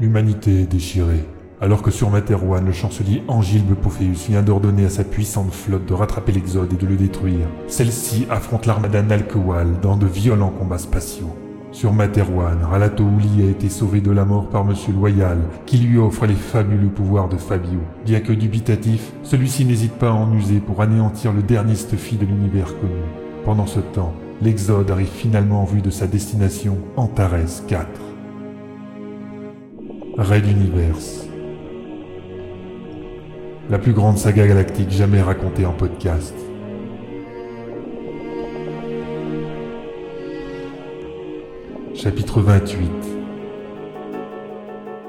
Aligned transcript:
L'humanité 0.00 0.62
est 0.62 0.66
déchirée. 0.66 1.24
Alors 1.60 1.80
que 1.80 1.92
sur 1.92 2.10
Materwan, 2.10 2.66
le 2.66 2.72
chancelier 2.72 3.22
Angilbe 3.28 3.74
Pophéus 3.74 4.26
vient 4.28 4.42
d'ordonner 4.42 4.86
à 4.86 4.90
sa 4.90 5.04
puissante 5.04 5.52
flotte 5.52 5.86
de 5.86 5.94
rattraper 5.94 6.32
l'Exode 6.32 6.72
et 6.72 6.76
de 6.76 6.86
le 6.86 6.96
détruire, 6.96 7.46
celle-ci 7.68 8.26
affronte 8.28 8.66
l'armada 8.66 9.02
Nalkewal 9.02 9.78
dans 9.80 9.96
de 9.96 10.06
violents 10.06 10.52
combats 10.58 10.78
spatiaux. 10.78 11.36
Sur 11.70 11.92
Materwan, 11.92 12.58
Ralatouli 12.64 13.44
a 13.46 13.50
été 13.50 13.68
sauvé 13.68 14.00
de 14.00 14.10
la 14.10 14.24
mort 14.24 14.48
par 14.48 14.64
Monsieur 14.64 14.92
Loyal, 14.92 15.38
qui 15.64 15.78
lui 15.78 15.96
offre 15.96 16.26
les 16.26 16.34
fabuleux 16.34 16.88
pouvoirs 16.88 17.28
de 17.28 17.36
Fabio. 17.36 17.80
Bien 18.04 18.18
que 18.18 18.32
dubitatif, 18.32 19.12
celui-ci 19.22 19.64
n'hésite 19.64 19.94
pas 19.94 20.10
à 20.10 20.12
en 20.12 20.32
user 20.34 20.58
pour 20.58 20.82
anéantir 20.82 21.32
le 21.32 21.42
dernier 21.42 21.76
Stuffy 21.76 22.16
de 22.16 22.26
l'univers 22.26 22.78
connu. 22.80 23.00
Pendant 23.44 23.66
ce 23.66 23.80
temps, 23.80 24.12
l'Exode 24.42 24.90
arrive 24.90 25.06
finalement 25.06 25.62
en 25.62 25.66
vue 25.66 25.82
de 25.82 25.90
sa 25.90 26.08
destination, 26.08 26.78
Antares 26.96 27.64
4. 27.68 28.13
Raid 30.16 30.46
Universe. 30.46 31.28
La 33.68 33.78
plus 33.80 33.92
grande 33.92 34.16
saga 34.16 34.46
galactique 34.46 34.90
jamais 34.90 35.20
racontée 35.20 35.66
en 35.66 35.72
podcast. 35.72 36.34
Chapitre 41.94 42.40
28 42.40 42.90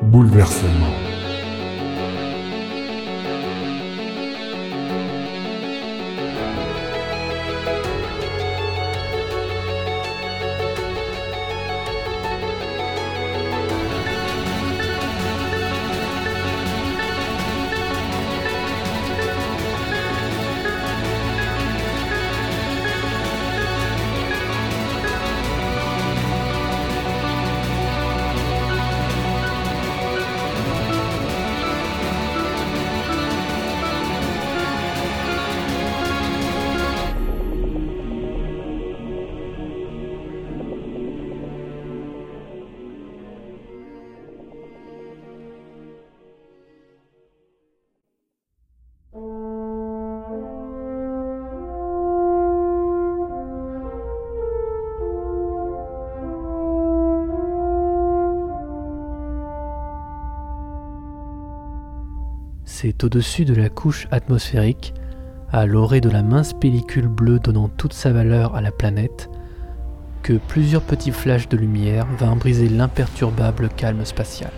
Bouleversement 0.01 1.04
C'est 62.77 63.05
au-dessus 63.05 63.45
de 63.45 63.53
la 63.53 63.69
couche 63.69 64.05
atmosphérique, 64.11 64.93
à 65.49 65.65
l'orée 65.65 66.01
de 66.01 66.09
la 66.09 66.23
mince 66.23 66.51
pellicule 66.51 67.07
bleue 67.07 67.39
donnant 67.39 67.69
toute 67.69 67.93
sa 67.93 68.11
valeur 68.11 68.53
à 68.53 68.59
la 68.59 68.71
planète, 68.71 69.29
que 70.23 70.33
plusieurs 70.33 70.81
petits 70.81 71.13
flashs 71.13 71.47
de 71.47 71.55
lumière 71.55 72.05
vinrent 72.19 72.35
briser 72.35 72.67
l'imperturbable 72.67 73.69
calme 73.69 74.03
spatial. 74.03 74.51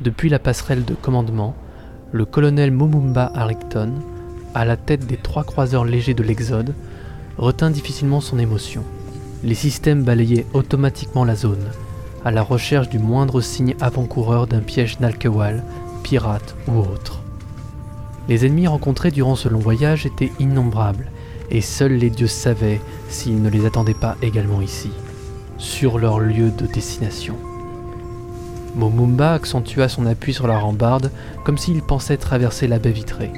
Depuis 0.00 0.30
la 0.30 0.38
passerelle 0.38 0.86
de 0.86 0.94
commandement, 0.94 1.54
le 2.12 2.24
colonel 2.24 2.70
Mumumba 2.70 3.30
Harrington, 3.34 3.92
à 4.54 4.64
la 4.64 4.78
tête 4.78 5.06
des 5.06 5.18
trois 5.18 5.44
croiseurs 5.44 5.84
légers 5.84 6.14
de 6.14 6.22
l'Exode, 6.22 6.74
retint 7.36 7.68
difficilement 7.68 8.22
son 8.22 8.38
émotion. 8.38 8.84
Les 9.44 9.54
systèmes 9.54 10.02
balayaient 10.02 10.46
automatiquement 10.54 11.26
la 11.26 11.36
zone, 11.36 11.66
à 12.24 12.30
la 12.30 12.40
recherche 12.40 12.88
du 12.88 12.98
moindre 12.98 13.42
signe 13.42 13.74
avant-coureur 13.82 14.46
d'un 14.46 14.60
piège 14.60 14.98
Nalkewal, 15.00 15.62
pirate 16.02 16.54
ou 16.68 16.78
autre. 16.78 17.20
Les 18.28 18.46
ennemis 18.46 18.66
rencontrés 18.66 19.10
durant 19.10 19.36
ce 19.36 19.48
long 19.48 19.58
voyage 19.58 20.06
étaient 20.06 20.32
innombrables, 20.38 21.10
et 21.50 21.60
seuls 21.60 21.94
les 21.94 22.10
dieux 22.10 22.26
savaient 22.26 22.80
s'ils 23.08 23.42
ne 23.42 23.50
les 23.50 23.66
attendaient 23.66 23.94
pas 23.94 24.16
également 24.22 24.60
ici, 24.60 24.90
sur 25.58 25.98
leur 25.98 26.20
lieu 26.20 26.50
de 26.50 26.66
destination. 26.66 27.36
Momumba 28.76 29.34
accentua 29.34 29.88
son 29.88 30.06
appui 30.06 30.32
sur 30.32 30.46
la 30.46 30.58
rambarde 30.58 31.10
comme 31.44 31.58
s'il 31.58 31.82
pensait 31.82 32.16
traverser 32.16 32.68
la 32.68 32.78
baie 32.78 32.92
vitrée. 32.92 33.32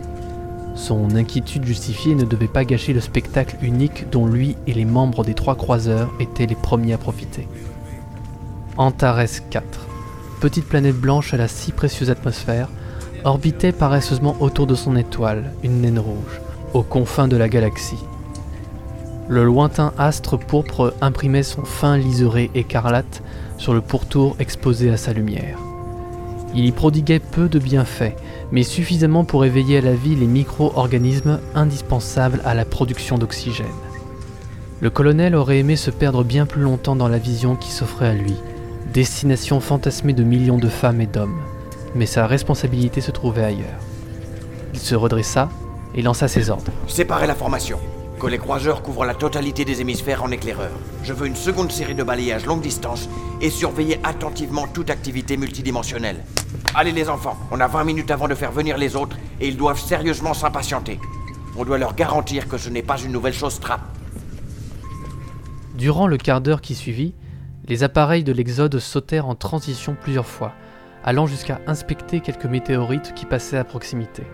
Son 0.75 1.15
inquiétude 1.15 1.65
justifiée 1.65 2.15
ne 2.15 2.25
devait 2.25 2.49
pas 2.49 2.65
gâcher 2.65 2.93
le 2.93 3.01
spectacle 3.01 3.57
unique 3.63 4.11
dont 4.11 4.27
lui 4.27 4.57
et 4.67 4.75
les 4.75 4.85
membres 4.85 5.25
des 5.25 5.35
trois 5.35 5.55
croiseurs 5.55 6.11
étaient 6.21 6.47
les 6.47 6.55
premiers 6.55 6.95
à 6.95 6.99
profiter. 6.99 7.47
Antares 8.77 9.49
4, 9.51 9.82
petite 10.43 10.67
planète 10.67 10.97
blanche 10.97 11.35
à 11.35 11.37
la 11.37 11.47
si 11.47 11.71
précieuse 11.71 12.11
atmosphère, 12.11 12.69
orbitait 13.23 13.71
paresseusement 13.71 14.35
autour 14.41 14.67
de 14.67 14.75
son 14.75 14.97
étoile, 14.97 15.53
une 15.63 15.83
naine 15.83 16.01
rouge, 16.01 16.41
aux 16.75 16.83
confins 16.83 17.29
de 17.29 17.37
la 17.37 17.49
galaxie. 17.49 18.03
Le 19.29 19.45
lointain 19.45 19.93
astre 19.99 20.37
pourpre 20.37 20.95
imprimait 21.01 21.45
son 21.45 21.63
fin 21.63 21.97
liseré 21.97 22.51
écarlate 22.57 23.23
sur 23.57 23.73
le 23.73 23.81
pourtour 23.81 24.35
exposé 24.41 24.91
à 24.91 24.97
sa 24.97 25.13
lumière. 25.13 25.59
Il 26.57 26.67
y 26.67 26.73
prodiguait 26.73 27.21
peu 27.21 27.49
de 27.49 27.61
bienfaits, 27.61 28.17
mais 28.51 28.65
suffisamment 28.65 29.23
pour 29.23 29.45
éveiller 29.45 29.79
à 29.79 29.83
la 29.83 29.95
vie 29.95 30.17
les 30.17 30.27
micro-organismes 30.27 31.39
indispensables 31.55 32.43
à 32.45 32.55
la 32.55 32.65
production 32.65 33.17
d'oxygène. 33.17 33.67
Le 34.81 34.91
colonel 34.91 35.37
aurait 35.37 35.61
aimé 35.61 35.77
se 35.77 35.93
perdre 35.93 36.25
bien 36.25 36.47
plus 36.47 36.63
longtemps 36.63 36.97
dans 36.97 37.07
la 37.07 37.19
vision 37.19 37.55
qui 37.55 37.71
s'offrait 37.71 38.09
à 38.09 38.15
lui, 38.15 38.35
destination 38.93 39.59
fantasmée 39.61 40.13
de 40.13 40.23
millions 40.23 40.59
de 40.59 40.69
femmes 40.69 41.01
et 41.01 41.07
d'hommes, 41.07 41.41
mais 41.95 42.05
sa 42.05 42.27
responsabilité 42.27 43.01
se 43.01 43.11
trouvait 43.11 43.45
ailleurs. 43.45 43.81
Il 44.75 44.81
se 44.81 44.95
redressa 44.95 45.49
et 45.95 46.03
lança 46.03 46.29
ses 46.29 46.51
ordres. 46.51 46.71
Séparez 46.87 47.27
la 47.27 47.35
formation. 47.35 47.79
Que 48.21 48.27
les 48.27 48.39
croiseurs 48.39 48.83
couvrent 48.83 49.07
la 49.07 49.15
totalité 49.15 49.65
des 49.65 49.81
hémisphères 49.81 50.23
en 50.23 50.31
éclaireur. 50.31 50.71
Je 51.03 51.15
veux 51.15 51.27
une 51.27 51.37
seconde 51.37 51.73
série 51.73 51.95
de 51.95 52.03
balayages 52.03 52.45
longue 52.45 52.61
distance 52.61 53.09
et 53.41 53.49
surveiller 53.51 53.99
attentivement 54.05 54.67
toute 54.69 54.91
activité 54.91 55.37
multidimensionnelle. 55.39 56.23
Allez 56.75 56.93
les 56.93 57.09
enfants, 57.09 57.39
on 57.51 57.61
a 57.61 57.67
20 57.67 57.85
minutes 57.85 58.11
avant 58.11 58.29
de 58.29 58.35
faire 58.35 58.53
venir 58.53 58.77
les 58.77 58.95
autres 58.95 59.17
et 59.41 59.49
ils 59.49 59.57
doivent 59.57 59.81
sérieusement 59.81 60.35
s'impatienter. 60.35 61.01
On 61.57 61.65
doit 61.65 61.79
leur 61.79 61.95
garantir 61.95 62.47
que 62.47 62.59
ce 62.59 62.69
n'est 62.69 62.83
pas 62.83 62.99
une 62.99 63.13
nouvelle 63.13 63.35
chose 63.35 63.59
trappe. 63.59 63.81
Durant 65.75 66.07
le 66.07 66.19
quart 66.19 66.43
d'heure 66.43 66.61
qui 66.61 66.75
suivit, 66.75 67.15
les 67.73 67.85
appareils 67.85 68.23
de 68.23 68.35
l'Exode 68.35 68.79
sautèrent 68.79 69.27
en 69.27 69.35
transition 69.35 69.97
plusieurs 69.99 70.27
fois, 70.27 70.53
allant 71.05 71.27
jusqu'à 71.27 71.59
inspecter 71.67 72.21
quelques 72.21 72.45
météorites 72.45 73.15
qui 73.15 73.25
passaient 73.25 73.57
à 73.57 73.65
proximité. 73.65 74.25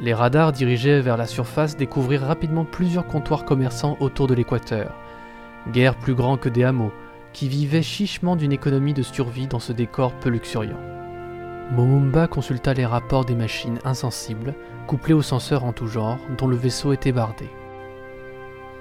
Les 0.00 0.14
radars 0.14 0.52
dirigés 0.52 1.00
vers 1.00 1.16
la 1.16 1.26
surface 1.26 1.76
découvrirent 1.76 2.22
rapidement 2.22 2.64
plusieurs 2.64 3.08
comptoirs 3.08 3.44
commerçants 3.46 3.96
autour 3.98 4.28
de 4.28 4.34
l'équateur, 4.34 4.94
guère 5.72 5.96
plus 5.96 6.14
grands 6.14 6.36
que 6.36 6.48
des 6.48 6.62
hameaux, 6.62 6.92
qui 7.32 7.48
vivaient 7.48 7.82
chichement 7.82 8.36
d'une 8.36 8.52
économie 8.52 8.94
de 8.94 9.02
survie 9.02 9.48
dans 9.48 9.58
ce 9.58 9.72
décor 9.72 10.12
peu 10.12 10.28
luxuriant. 10.28 10.78
Momumba 11.72 12.28
consulta 12.28 12.74
les 12.74 12.86
rapports 12.86 13.24
des 13.24 13.34
machines 13.34 13.80
insensibles, 13.84 14.54
couplées 14.86 15.14
aux 15.14 15.20
senseurs 15.20 15.64
en 15.64 15.72
tout 15.72 15.88
genre, 15.88 16.20
dont 16.38 16.46
le 16.46 16.54
vaisseau 16.54 16.92
était 16.92 17.10
bardé. 17.10 17.48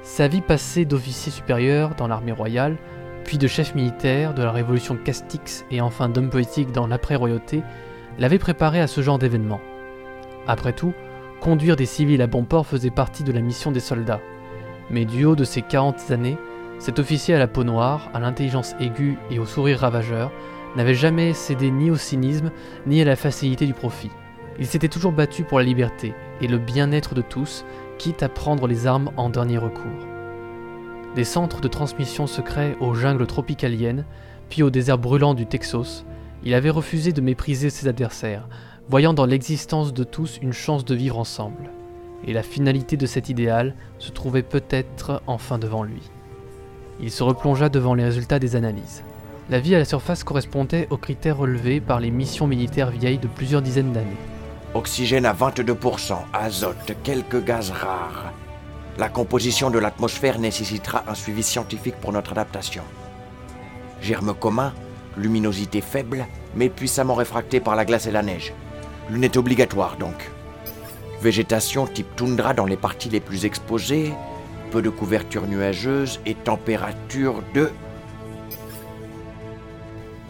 Sa 0.04 0.28
vie 0.28 0.42
passée 0.42 0.86
d'officier 0.86 1.32
supérieur 1.32 1.96
dans 1.96 2.08
l'armée 2.08 2.32
royale 2.32 2.78
puis 3.26 3.38
de 3.38 3.48
chef 3.48 3.76
militaire 3.76 4.34
de 4.34 4.44
la 4.44 4.52
révolution 4.52 4.96
Castix 4.96 5.66
et 5.72 5.82
enfin 5.82 6.08
d'homme 6.08 6.30
politique 6.30 6.72
dans 6.72 6.88
l'après-royauté, 6.88 7.64
l'avait 8.20 8.40
préparé 8.40 8.80
à 8.80 8.88
ce 8.88 9.02
genre 9.02 9.20
d'événement. 9.20 9.60
Après 10.48 10.74
tout, 10.74 10.94
conduire 11.42 11.76
des 11.76 11.88
civils 11.88 12.22
à 12.22 12.28
bon 12.28 12.44
port 12.44 12.68
faisait 12.68 12.92
partie 12.92 13.24
de 13.24 13.32
la 13.32 13.42
mission 13.42 13.72
des 13.72 13.80
soldats. 13.80 14.22
Mais 14.92 15.06
du 15.06 15.26
haut 15.26 15.36
de 15.36 15.44
ses 15.44 15.64
40 15.64 16.12
années, 16.12 16.38
cet 16.78 17.00
officier 17.00 17.34
à 17.34 17.40
la 17.40 17.48
peau 17.48 17.64
noire, 17.64 18.10
à 18.14 18.20
l'intelligence 18.20 18.76
aiguë 18.80 19.18
et 19.32 19.40
au 19.40 19.46
sourire 19.46 19.80
ravageur, 19.80 20.32
n'avait 20.76 20.94
jamais 20.94 21.34
cédé 21.34 21.72
ni 21.72 21.90
au 21.90 21.96
cynisme 21.96 22.52
ni 22.86 23.02
à 23.02 23.06
la 23.06 23.16
facilité 23.16 23.66
du 23.66 23.74
profit. 23.74 24.12
Il 24.60 24.68
s'était 24.68 24.88
toujours 24.88 25.12
battu 25.12 25.44
pour 25.44 25.58
la 25.58 25.66
liberté 25.66 26.14
et 26.42 26.48
le 26.48 26.60
bien-être 26.60 27.16
de 27.16 27.22
tous, 27.22 27.66
quitte 27.98 28.22
à 28.24 28.30
prendre 28.30 28.68
les 28.68 28.86
armes 28.86 29.12
en 29.18 29.30
dernier 29.30 29.58
recours 29.58 30.15
des 31.16 31.24
centres 31.24 31.62
de 31.62 31.68
transmission 31.70 32.28
secrets 32.28 32.76
aux 32.82 32.94
jungles 32.94 33.26
tropicaliennes, 33.26 34.06
puis 34.50 34.64
au 34.64 34.70
désert 34.70 34.98
brûlant 34.98 35.34
du 35.34 35.46
Texas, 35.46 36.06
il 36.44 36.54
avait 36.54 36.70
refusé 36.70 37.14
de 37.14 37.22
mépriser 37.22 37.70
ses 37.70 37.88
adversaires, 37.88 38.48
voyant 38.90 39.14
dans 39.14 39.26
l'existence 39.26 39.94
de 39.94 40.04
tous 40.04 40.38
une 40.42 40.54
chance 40.54 40.84
de 40.84 40.94
vivre 40.94 41.18
ensemble. 41.18 41.72
Et 42.28 42.34
la 42.34 42.44
finalité 42.44 42.98
de 42.98 43.06
cet 43.06 43.30
idéal 43.30 43.76
se 43.98 44.12
trouvait 44.12 44.44
peut-être 44.44 45.22
enfin 45.26 45.58
devant 45.58 45.84
lui. 45.84 46.02
Il 47.00 47.12
se 47.12 47.24
replongea 47.24 47.70
devant 47.70 47.94
les 47.94 48.04
résultats 48.04 48.40
des 48.40 48.56
analyses. 48.56 49.04
La 49.50 49.60
vie 49.60 49.76
à 49.76 49.80
la 49.80 49.86
surface 49.86 50.24
correspondait 50.24 50.88
aux 50.90 50.98
critères 50.98 51.38
relevés 51.38 51.80
par 51.80 52.00
les 52.00 52.12
missions 52.12 52.48
militaires 52.48 52.92
vieilles 52.92 53.20
de 53.20 53.28
plusieurs 53.28 53.62
dizaines 53.62 53.94
d'années. 53.94 54.18
Oxygène 54.74 55.26
à 55.26 55.34
22%, 55.34 56.18
azote, 56.34 56.96
quelques 57.04 57.44
gaz 57.44 57.72
rares. 57.72 58.34
La 58.98 59.10
composition 59.10 59.70
de 59.70 59.78
l'atmosphère 59.78 60.40
nécessitera 60.40 61.04
un 61.10 61.16
suivi 61.16 61.44
scientifique 61.44 61.98
pour 62.00 62.14
notre 62.14 62.32
adaptation. 62.32 62.84
Germes 64.02 64.34
communs, 64.34 64.74
luminosité 65.18 65.82
faible, 65.82 66.26
mais 66.56 66.70
puissamment 66.70 67.16
réfractée 67.16 67.60
par 67.60 67.76
la 67.76 67.84
glace 67.84 68.08
et 68.08 68.12
la 68.12 68.24
neige. 68.24 68.54
Lunettes 69.10 69.36
obligatoires 69.36 69.98
donc. 69.98 70.32
Végétation 71.22 71.88
type 71.88 72.16
toundra 72.16 72.54
dans 72.54 72.66
les 72.66 72.78
parties 72.78 73.10
les 73.10 73.20
plus 73.20 73.44
exposées, 73.44 74.14
peu 74.72 74.82
de 74.82 74.90
couverture 74.90 75.46
nuageuse 75.46 76.22
et 76.26 76.34
température 76.34 77.44
de... 77.54 77.72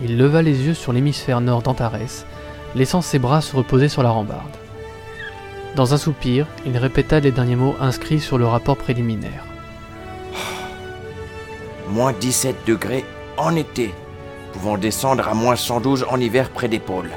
Il 0.01 0.17
leva 0.17 0.41
les 0.41 0.65
yeux 0.65 0.73
sur 0.73 0.91
l'hémisphère 0.91 1.39
nord 1.39 1.61
d'Antares, 1.61 2.25
laissant 2.73 3.01
ses 3.01 3.19
bras 3.19 3.41
se 3.41 3.55
reposer 3.55 3.89
sur 3.89 4.01
la 4.01 4.09
rambarde. 4.09 4.64
Dans 5.75 5.93
un 5.93 5.97
soupir, 5.97 6.47
il 6.65 6.77
répéta 6.77 7.19
les 7.19 7.33
derniers 7.33 7.57
mots 7.57 7.75
inscrits 7.81 8.21
sur 8.21 8.37
le 8.37 8.45
rapport 8.45 8.77
préliminaire. 8.77 9.43
Moins 11.89 12.13
17 12.13 12.55
degrés 12.65 13.03
en 13.35 13.53
été, 13.57 13.93
pouvant 14.53 14.77
descendre 14.77 15.27
à 15.27 15.33
moins 15.33 15.57
112 15.57 16.05
en 16.09 16.17
hiver 16.17 16.49
près 16.49 16.69
des 16.69 16.79
pôles. 16.79 17.11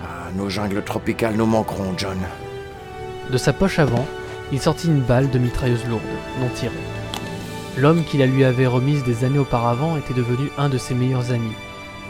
Ah, 0.00 0.30
nos 0.36 0.48
jungles 0.48 0.84
tropicales 0.84 1.34
nous 1.34 1.46
manqueront, 1.46 1.92
John. 1.96 2.18
De 3.30 3.36
sa 3.36 3.52
poche 3.52 3.80
avant, 3.80 4.06
il 4.52 4.60
sortit 4.60 4.86
une 4.86 5.00
balle 5.00 5.28
de 5.28 5.40
mitrailleuse 5.40 5.86
lourde, 5.86 6.02
non 6.40 6.48
tirée. 6.54 6.72
L'homme 7.76 8.04
qui 8.04 8.18
la 8.18 8.26
lui 8.26 8.44
avait 8.44 8.68
remise 8.68 9.02
des 9.02 9.24
années 9.24 9.40
auparavant 9.40 9.96
était 9.96 10.14
devenu 10.14 10.52
un 10.56 10.68
de 10.68 10.78
ses 10.78 10.94
meilleurs 10.94 11.32
amis, 11.32 11.56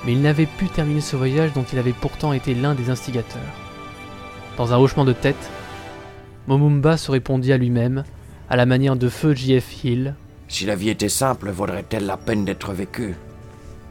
mais 0.04 0.12
il 0.12 0.20
n'avait 0.20 0.44
pu 0.44 0.68
terminer 0.68 1.00
ce 1.00 1.16
voyage 1.16 1.54
dont 1.54 1.64
il 1.72 1.78
avait 1.78 1.94
pourtant 1.94 2.34
été 2.34 2.54
l'un 2.54 2.74
des 2.74 2.90
instigateurs. 2.90 3.69
Dans 4.60 4.74
un 4.74 4.78
hochement 4.78 5.06
de 5.06 5.14
tête, 5.14 5.50
Momumba 6.46 6.98
se 6.98 7.10
répondit 7.10 7.50
à 7.50 7.56
lui-même, 7.56 8.04
à 8.50 8.56
la 8.56 8.66
manière 8.66 8.94
de 8.94 9.08
feu 9.08 9.34
J.F. 9.34 9.84
Hill. 9.84 10.14
Si 10.48 10.66
la 10.66 10.74
vie 10.74 10.90
était 10.90 11.08
simple, 11.08 11.48
vaudrait-elle 11.48 12.04
la 12.04 12.18
peine 12.18 12.44
d'être 12.44 12.74
vécue? 12.74 13.16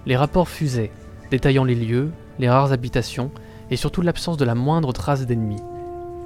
Les 0.05 0.15
rapports 0.15 0.47
fusaient, 0.47 0.91
détaillant 1.31 1.63
les 1.63 1.73
lieux, 1.73 2.11
les 2.37 2.47
rares 2.47 2.71
habitations, 2.71 3.31
et 3.71 3.77
surtout 3.77 4.03
l'absence 4.03 4.37
de 4.37 4.45
la 4.45 4.53
moindre 4.53 4.93
trace 4.93 5.25
d'ennemis. 5.25 5.59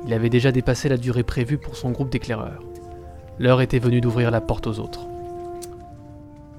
Il 0.06 0.14
avait 0.14 0.30
déjà 0.30 0.52
dépassé 0.52 0.90
la 0.90 0.98
durée 0.98 1.24
prévue 1.24 1.58
pour 1.58 1.78
son 1.78 1.92
groupe 1.92 2.10
d'éclaireurs. 2.10 2.64
L'heure 3.40 3.62
était 3.62 3.80
venue 3.80 4.02
d'ouvrir 4.02 4.30
la 4.30 4.42
porte 4.42 4.68
aux 4.68 4.78
autres. 4.80 5.08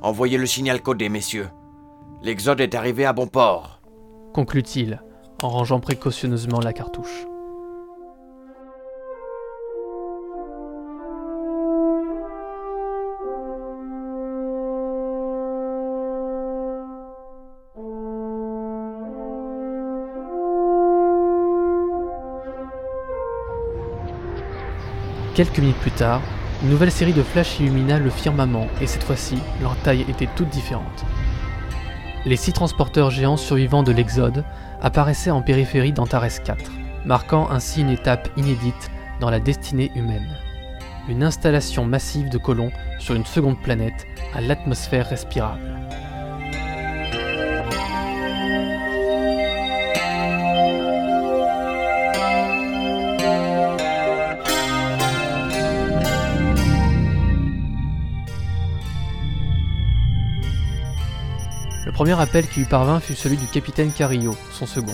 Envoyez 0.01 0.39
le 0.39 0.47
signal 0.47 0.81
codé, 0.81 1.11
messieurs. 1.11 1.51
L'Exode 2.23 2.63
est 2.63 2.75
arrivé 2.75 3.05
à 3.05 3.13
bon 3.13 3.27
port. 3.27 3.83
Conclut-il, 4.33 5.03
en 5.43 5.51
rangeant 5.51 5.81
précautionneusement 5.81 6.61
la 6.61 6.73
cartouche. 6.73 7.27
Quelques 25.35 25.59
minutes 25.59 25.79
plus 25.79 25.91
tard, 25.91 26.21
une 26.63 26.71
nouvelle 26.71 26.93
série 26.93 27.13
de 27.13 27.25
flashs 27.25 27.59
illumina 27.59 27.99
le 27.99 28.09
firmament 28.09 28.69
et 28.81 28.87
cette 28.87 29.03
fois-ci, 29.03 29.37
leur 29.61 29.75
taille 29.79 30.07
était 30.09 30.29
toute 30.37 30.49
différente. 30.49 31.05
Les 32.25 32.37
six 32.37 32.53
transporteurs 32.53 33.11
géants 33.11 33.37
survivants 33.37 33.83
de 33.83 33.91
l'Exode 33.91 34.45
apparaissaient 34.81 35.33
en 35.33 35.43
périphérie 35.43 35.93
d'Antares 35.93 36.41
4, 36.45 36.71
marquant 37.05 37.51
ainsi 37.51 37.81
une 37.81 37.91
étape 37.91 38.29
inédite 38.37 38.93
dans 39.19 39.29
la 39.29 39.41
destinée 39.41 39.91
humaine. 39.97 40.39
Une 41.09 41.25
installation 41.25 41.85
massive 41.85 42.29
de 42.29 42.39
colons 42.39 42.71
sur 43.01 43.17
une 43.17 43.27
seconde 43.27 43.61
planète 43.61 44.07
à 44.37 44.41
l'atmosphère 44.41 45.09
respirable. 45.09 45.69
Premier 61.95 62.21
appel 62.21 62.47
qui 62.49 62.61
lui 62.61 62.67
parvint 62.67 62.99
fut 62.99 63.15
celui 63.15 63.37
du 63.37 63.47
capitaine 63.47 63.93
Carillo, 63.93 64.37
son 64.51 64.67
second. 64.67 64.93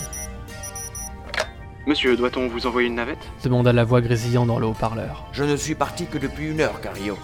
Monsieur, 1.87 2.15
doit-on 2.15 2.47
vous 2.47 2.67
envoyer 2.67 2.89
une 2.89 2.95
navette? 2.97 3.19
demanda 3.43 3.73
la 3.73 3.85
voix 3.85 4.03
grésillant 4.03 4.45
dans 4.45 4.59
le 4.59 4.67
haut-parleur. 4.67 5.27
Je 5.33 5.43
ne 5.43 5.57
suis 5.57 5.75
parti 5.75 6.07
que 6.07 6.19
depuis 6.19 6.51
une 6.51 6.61
heure, 6.61 6.81
Cario. 6.83 7.19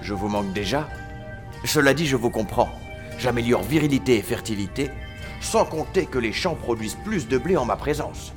Je 0.00 0.14
vous 0.14 0.28
manque 0.28 0.52
déjà. 0.54 0.88
Cela 1.64 1.92
dit, 1.92 2.06
je 2.06 2.16
vous 2.16 2.30
comprends. 2.30 2.70
J'améliore 3.18 3.62
virilité 3.62 4.16
et 4.16 4.22
fertilité, 4.22 4.90
sans 5.40 5.66
compter 5.66 6.06
que 6.06 6.18
les 6.18 6.32
champs 6.32 6.54
produisent 6.54 6.96
plus 7.04 7.28
de 7.28 7.36
blé 7.36 7.56
en 7.56 7.66
ma 7.66 7.76
présence. 7.76 8.32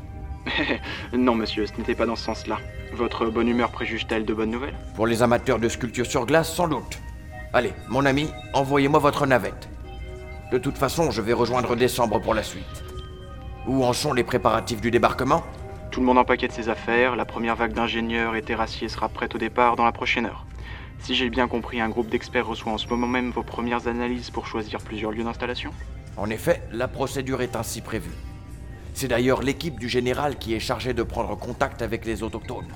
Non, 1.13 1.35
monsieur, 1.35 1.65
ce 1.67 1.73
n'était 1.77 1.95
pas 1.95 2.05
dans 2.05 2.15
ce 2.15 2.25
sens-là. 2.25 2.57
Votre 2.93 3.27
bonne 3.27 3.47
humeur 3.47 3.71
préjuge-t-elle 3.71 4.25
de 4.25 4.33
bonnes 4.33 4.51
nouvelles? 4.51 4.75
Pour 4.95 5.07
les 5.07 5.23
amateurs 5.23 5.59
de 5.59 5.69
sculpture 5.69 6.05
sur 6.05 6.25
glace, 6.25 6.53
sans 6.53 6.67
doute. 6.67 6.99
Allez, 7.53 7.73
mon 7.89 8.05
ami, 8.05 8.29
envoyez-moi 8.53 8.99
votre 8.99 9.25
navette. 9.25 9.69
De 10.51 10.57
toute 10.57 10.77
façon, 10.77 11.11
je 11.11 11.21
vais 11.21 11.31
rejoindre 11.31 11.77
décembre 11.77 12.19
pour 12.19 12.33
la 12.33 12.43
suite. 12.43 12.83
Où 13.67 13.85
en 13.85 13.93
sont 13.93 14.11
les 14.11 14.25
préparatifs 14.25 14.81
du 14.81 14.91
débarquement? 14.91 15.43
Tout 15.91 16.01
le 16.01 16.05
monde 16.05 16.17
empaquette 16.17 16.51
ses 16.51 16.67
affaires, 16.67 17.15
la 17.15 17.23
première 17.23 17.55
vague 17.55 17.71
d'ingénieurs 17.71 18.35
et 18.35 18.41
terrassiers 18.41 18.89
sera 18.89 19.07
prête 19.07 19.33
au 19.33 19.37
départ 19.37 19.77
dans 19.77 19.85
la 19.85 19.93
prochaine 19.93 20.25
heure. 20.25 20.45
Si 20.99 21.15
j'ai 21.15 21.29
bien 21.29 21.47
compris, 21.47 21.79
un 21.79 21.87
groupe 21.87 22.09
d'experts 22.09 22.45
reçoit 22.45 22.73
en 22.73 22.77
ce 22.77 22.87
moment 22.89 23.07
même 23.07 23.31
vos 23.31 23.43
premières 23.43 23.87
analyses 23.87 24.29
pour 24.29 24.45
choisir 24.45 24.81
plusieurs 24.81 25.11
lieux 25.11 25.23
d'installation 25.23 25.71
En 26.17 26.29
effet, 26.29 26.61
la 26.73 26.89
procédure 26.89 27.41
est 27.41 27.55
ainsi 27.55 27.79
prévue. 27.79 28.11
C'est 28.93 29.07
d'ailleurs 29.07 29.43
l'équipe 29.43 29.79
du 29.79 29.87
général 29.87 30.37
qui 30.37 30.53
est 30.53 30.59
chargée 30.59 30.93
de 30.93 31.03
prendre 31.03 31.33
contact 31.37 31.81
avec 31.81 32.05
les 32.05 32.23
autochtones. 32.23 32.73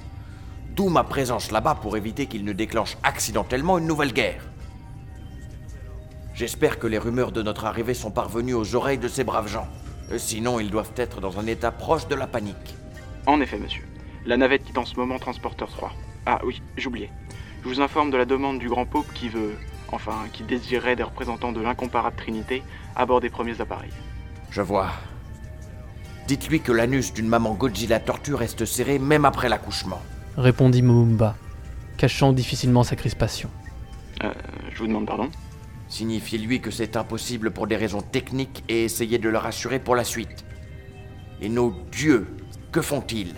D'où 0.78 0.88
ma 0.88 1.04
présence 1.04 1.52
là-bas 1.52 1.76
pour 1.82 1.98
éviter 1.98 2.28
qu'ils 2.28 2.46
ne 2.46 2.54
déclenchent 2.54 2.98
accidentellement 3.04 3.80
une 3.80 3.88
nouvelle 3.88 4.14
guerre. 4.14 4.44
J'espère 6.36 6.80
que 6.80 6.88
les 6.88 6.98
rumeurs 6.98 7.32
de 7.32 7.42
notre 7.42 7.64
arrivée 7.66 7.94
sont 7.94 8.12
parvenues 8.12 8.54
aux 8.54 8.76
oreilles 8.76 8.98
de 8.98 9.08
ces 9.08 9.24
braves 9.24 9.48
gens. 9.48 9.68
Euh, 10.12 10.18
Sinon, 10.18 10.60
ils 10.60 10.70
doivent 10.70 10.92
être 10.98 11.22
dans 11.22 11.40
un 11.40 11.48
état 11.48 11.72
proche 11.72 12.08
de 12.08 12.16
la 12.16 12.28
panique. 12.28 12.76
En 13.26 13.40
effet, 13.40 13.58
monsieur. 13.58 13.84
La 14.26 14.36
navette 14.36 14.66
quitte 14.66 14.78
en 14.78 14.86
ce 14.86 14.96
moment 14.98 15.18
Transporteur 15.18 15.70
3. 15.70 15.94
Ah 16.26 16.42
oui, 16.46 16.62
j'oubliais. 16.76 17.10
Je 17.64 17.70
vous 17.70 17.80
informe 17.80 18.12
de 18.12 18.18
la 18.18 18.26
demande 18.26 18.60
du 18.60 18.68
grand 18.68 18.86
Pope 18.86 19.12
qui 19.14 19.30
veut, 19.30 19.56
enfin, 19.94 20.26
qui 20.34 20.44
désirait 20.44 20.96
des 20.98 21.04
représentants 21.04 21.54
de 21.54 21.62
l'incomparable 21.62 22.18
Trinité 22.18 22.64
à 22.98 23.06
bord 23.06 23.22
des 23.22 23.30
premiers 23.30 23.62
appareils. 23.62 23.94
Je 24.52 24.62
vois. 24.62 24.90
Dites-lui 26.28 26.60
que 26.60 26.72
l'anus 26.72 27.14
d'une 27.14 27.28
maman 27.28 27.54
Godzilla 27.54 28.00
tortue 28.00 28.34
reste 28.34 28.66
serré 28.66 29.00
même 29.00 29.26
après 29.26 29.48
l'accouchement. 29.48 30.02
Répondit 30.38 30.82
Momumba, 30.82 31.36
cachant 31.98 32.34
difficilement 32.34 32.84
sa 32.84 32.96
crispation. 32.96 33.50
Euh, 34.24 34.34
je 34.74 34.80
vous 34.80 34.88
demande 34.88 35.06
pardon? 35.06 35.30
Signifiez-lui 35.96 36.60
que 36.60 36.72
c'est 36.72 36.98
impossible 36.98 37.52
pour 37.52 37.68
des 37.68 37.78
raisons 37.78 38.02
techniques 38.02 38.66
et 38.68 38.84
essayez 38.84 39.18
de 39.18 39.30
le 39.30 39.38
rassurer 39.38 39.80
pour 39.80 39.96
la 39.96 40.04
suite. 40.04 40.44
Et 41.40 41.48
nos 41.48 41.74
dieux, 41.90 42.28
que 42.74 42.82
font-ils? 42.82 43.34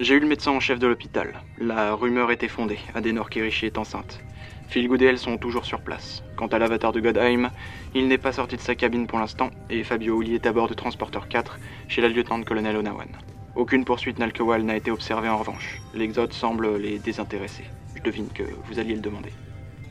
J'ai 0.00 0.14
eu 0.14 0.18
le 0.18 0.26
médecin 0.26 0.50
en 0.50 0.58
chef 0.58 0.80
de 0.80 0.88
l'hôpital. 0.88 1.40
La 1.56 1.94
rumeur 1.94 2.32
était 2.32 2.48
fondée. 2.48 2.80
Adenor 2.96 3.30
Kirishi 3.30 3.66
est 3.66 3.78
enceinte. 3.78 4.18
Philgood 4.66 5.02
et 5.02 5.04
elle 5.04 5.20
sont 5.20 5.38
toujours 5.38 5.64
sur 5.64 5.82
place. 5.82 6.24
Quant 6.34 6.48
à 6.48 6.58
l'avatar 6.58 6.90
de 6.90 6.98
Godheim, 6.98 7.52
il 7.94 8.08
n'est 8.08 8.18
pas 8.18 8.32
sorti 8.32 8.56
de 8.56 8.60
sa 8.60 8.74
cabine 8.74 9.06
pour 9.06 9.20
l'instant 9.20 9.50
et 9.70 9.84
Fabio 9.84 10.20
Uli 10.20 10.34
est 10.34 10.46
à 10.46 10.52
bord 10.52 10.66
de 10.66 10.74
Transporteur 10.74 11.28
4 11.28 11.60
chez 11.86 12.02
la 12.02 12.08
lieutenant-colonel 12.08 12.76
Onawan. 12.76 13.06
Aucune 13.54 13.84
poursuite 13.84 14.18
Nalkewal 14.18 14.64
n'a 14.64 14.76
été 14.76 14.90
observée 14.90 15.28
en 15.28 15.38
revanche. 15.38 15.80
L'Exode 15.94 16.32
semble 16.32 16.76
les 16.76 16.98
désintéresser. 16.98 17.62
Je 17.94 18.02
devine 18.02 18.30
que 18.34 18.42
vous 18.64 18.80
alliez 18.80 18.96
le 18.96 19.00
demander. 19.00 19.30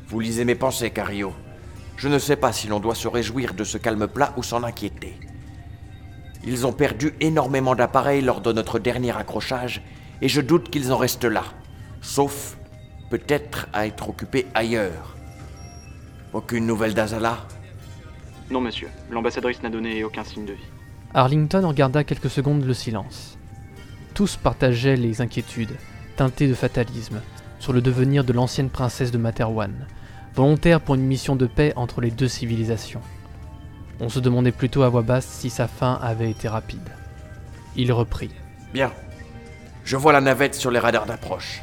Vous 0.07 0.19
lisez 0.19 0.43
mes 0.43 0.55
pensées, 0.55 0.91
Cario. 0.91 1.31
Je 1.97 2.07
ne 2.07 2.19
sais 2.19 2.35
pas 2.35 2.51
si 2.51 2.67
l'on 2.67 2.79
doit 2.79 2.95
se 2.95 3.07
réjouir 3.07 3.53
de 3.53 3.63
ce 3.63 3.77
calme 3.77 4.07
plat 4.07 4.33
ou 4.37 4.43
s'en 4.43 4.63
inquiéter. 4.63 5.19
Ils 6.45 6.67
ont 6.67 6.73
perdu 6.73 7.13
énormément 7.21 7.75
d'appareils 7.75 8.21
lors 8.21 8.41
de 8.41 8.51
notre 8.51 8.79
dernier 8.79 9.15
accrochage, 9.15 9.81
et 10.21 10.27
je 10.27 10.41
doute 10.41 10.69
qu'ils 10.69 10.91
en 10.91 10.97
restent 10.97 11.23
là. 11.23 11.43
Sauf, 12.01 12.57
peut-être, 13.09 13.67
à 13.71 13.87
être 13.87 14.09
occupés 14.09 14.47
ailleurs. 14.53 15.15
Aucune 16.33 16.65
nouvelle 16.65 16.93
d'Azala? 16.93 17.37
Non, 18.49 18.59
monsieur. 18.59 18.89
L'ambassadrice 19.09 19.63
n'a 19.63 19.69
donné 19.69 20.03
aucun 20.03 20.23
signe 20.23 20.45
de 20.45 20.53
vie. 20.53 20.59
Arlington 21.13 21.67
regarda 21.67 22.03
quelques 22.03 22.29
secondes 22.29 22.65
le 22.65 22.73
silence. 22.73 23.37
Tous 24.13 24.35
partageaient 24.35 24.95
les 24.95 25.21
inquiétudes, 25.21 25.77
teintées 26.17 26.47
de 26.47 26.53
fatalisme, 26.53 27.21
sur 27.59 27.71
le 27.71 27.81
devenir 27.81 28.23
de 28.23 28.33
l'ancienne 28.33 28.69
princesse 28.69 29.11
de 29.11 29.17
Materwan, 29.17 29.87
volontaire 30.35 30.81
pour 30.81 30.95
une 30.95 31.05
mission 31.05 31.35
de 31.35 31.45
paix 31.45 31.73
entre 31.75 32.01
les 32.01 32.11
deux 32.11 32.27
civilisations. 32.27 33.01
On 33.99 34.09
se 34.09 34.19
demandait 34.19 34.51
plutôt 34.51 34.83
à 34.83 34.89
voix 34.89 35.01
basse 35.01 35.27
si 35.27 35.49
sa 35.49 35.67
fin 35.67 35.99
avait 36.01 36.31
été 36.31 36.47
rapide. 36.47 36.89
Il 37.75 37.91
reprit. 37.91 38.31
Bien. 38.73 38.91
Je 39.83 39.97
vois 39.97 40.13
la 40.13 40.21
navette 40.21 40.55
sur 40.55 40.71
les 40.71 40.79
radars 40.79 41.05
d'approche. 41.05 41.61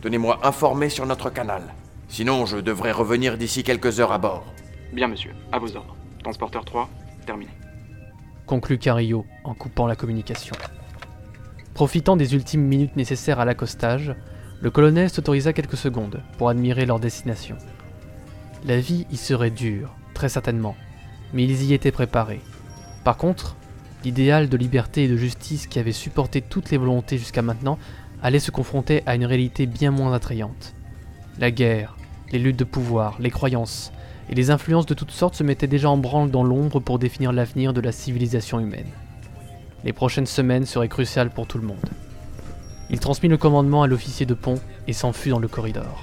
Tenez-moi 0.00 0.40
informé 0.42 0.88
sur 0.88 1.06
notre 1.06 1.30
canal. 1.30 1.62
Sinon, 2.08 2.46
je 2.46 2.58
devrais 2.58 2.92
revenir 2.92 3.38
d'ici 3.38 3.62
quelques 3.62 4.00
heures 4.00 4.12
à 4.12 4.18
bord. 4.18 4.44
Bien, 4.92 5.08
monsieur, 5.08 5.32
à 5.52 5.58
vos 5.58 5.76
ordres. 5.76 5.96
Transporteur 6.22 6.64
3, 6.64 6.88
terminé. 7.26 7.50
Conclut 8.46 8.78
Carillo 8.78 9.24
en 9.44 9.54
coupant 9.54 9.86
la 9.86 9.96
communication. 9.96 10.54
Profitant 11.74 12.16
des 12.16 12.34
ultimes 12.34 12.62
minutes 12.62 12.96
nécessaires 12.96 13.40
à 13.40 13.44
l'accostage, 13.44 14.14
le 14.60 14.70
colonel 14.70 15.10
s'autorisa 15.10 15.52
quelques 15.52 15.76
secondes 15.76 16.22
pour 16.38 16.48
admirer 16.48 16.86
leur 16.86 17.00
destination. 17.00 17.56
La 18.66 18.80
vie 18.80 19.06
y 19.10 19.18
serait 19.18 19.50
dure, 19.50 19.94
très 20.14 20.30
certainement, 20.30 20.74
mais 21.34 21.44
ils 21.44 21.64
y 21.64 21.74
étaient 21.74 21.92
préparés. 21.92 22.40
Par 23.04 23.18
contre, 23.18 23.56
l'idéal 24.04 24.48
de 24.48 24.56
liberté 24.56 25.04
et 25.04 25.08
de 25.08 25.18
justice 25.18 25.66
qui 25.66 25.78
avait 25.78 25.92
supporté 25.92 26.40
toutes 26.40 26.70
les 26.70 26.78
volontés 26.78 27.18
jusqu'à 27.18 27.42
maintenant 27.42 27.78
allait 28.22 28.38
se 28.38 28.50
confronter 28.50 29.02
à 29.04 29.16
une 29.16 29.26
réalité 29.26 29.66
bien 29.66 29.90
moins 29.90 30.14
attrayante. 30.14 30.74
La 31.38 31.50
guerre, 31.50 31.98
les 32.32 32.38
luttes 32.38 32.58
de 32.58 32.64
pouvoir, 32.64 33.16
les 33.20 33.30
croyances 33.30 33.92
et 34.30 34.34
les 34.34 34.50
influences 34.50 34.86
de 34.86 34.94
toutes 34.94 35.10
sortes 35.10 35.34
se 35.34 35.42
mettaient 35.42 35.66
déjà 35.66 35.90
en 35.90 35.98
branle 35.98 36.30
dans 36.30 36.42
l'ombre 36.42 36.80
pour 36.80 36.98
définir 36.98 37.32
l'avenir 37.32 37.74
de 37.74 37.82
la 37.82 37.92
civilisation 37.92 38.60
humaine. 38.60 38.88
Les 39.84 39.92
prochaines 39.92 40.24
semaines 40.24 40.64
seraient 40.64 40.88
cruciales 40.88 41.28
pour 41.28 41.46
tout 41.46 41.58
le 41.58 41.66
monde. 41.66 41.90
Il 42.88 42.98
transmit 42.98 43.28
le 43.28 43.36
commandement 43.36 43.82
à 43.82 43.86
l'officier 43.86 44.24
de 44.24 44.32
pont 44.32 44.58
et 44.86 44.94
s'enfuit 44.94 45.32
dans 45.32 45.38
le 45.38 45.48
corridor. 45.48 46.02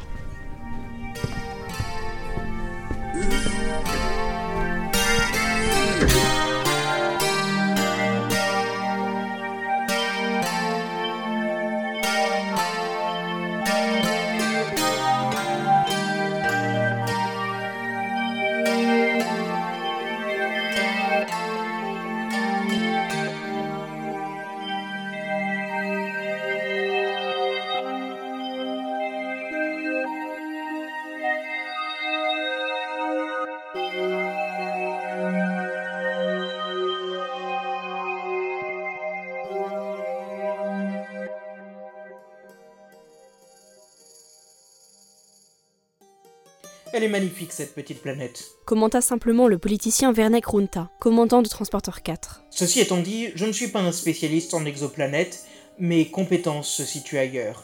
Elle 47.01 47.08
est 47.08 47.20
magnifique 47.20 47.51
cette 47.51 47.74
petite 47.74 48.03
planète. 48.03 48.51
Commenta 48.63 49.01
simplement 49.01 49.48
le 49.48 49.58
politicien 49.58 50.12
Vernek 50.12 50.46
Runta, 50.46 50.91
commandant 51.00 51.41
de 51.41 51.48
Transporteur 51.48 52.03
4. 52.03 52.43
Ceci 52.51 52.79
étant 52.79 53.00
dit, 53.00 53.29
je 53.34 53.48
ne 53.48 53.51
suis 53.51 53.70
pas 53.70 53.79
un 53.79 53.91
spécialiste 53.91 54.53
en 54.53 54.65
exoplanètes, 54.65 55.46
mes 55.79 56.12
compétences 56.12 56.70
se 56.70 56.86
situent 56.86 57.17
ailleurs. 57.17 57.63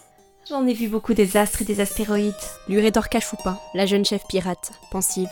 J'en 0.50 0.66
ai 0.66 0.74
vu 0.74 0.88
beaucoup 0.88 1.14
des 1.14 1.38
astres 1.38 1.62
et 1.62 1.66
des 1.66 1.82
astéroïdes. 1.82 2.34
Lui 2.68 2.82
rétorqua 2.82 3.20
Choupa, 3.20 3.62
la 3.76 3.86
jeune 3.86 4.06
chef 4.06 4.24
pirate, 4.28 4.72
pensive. 4.90 5.30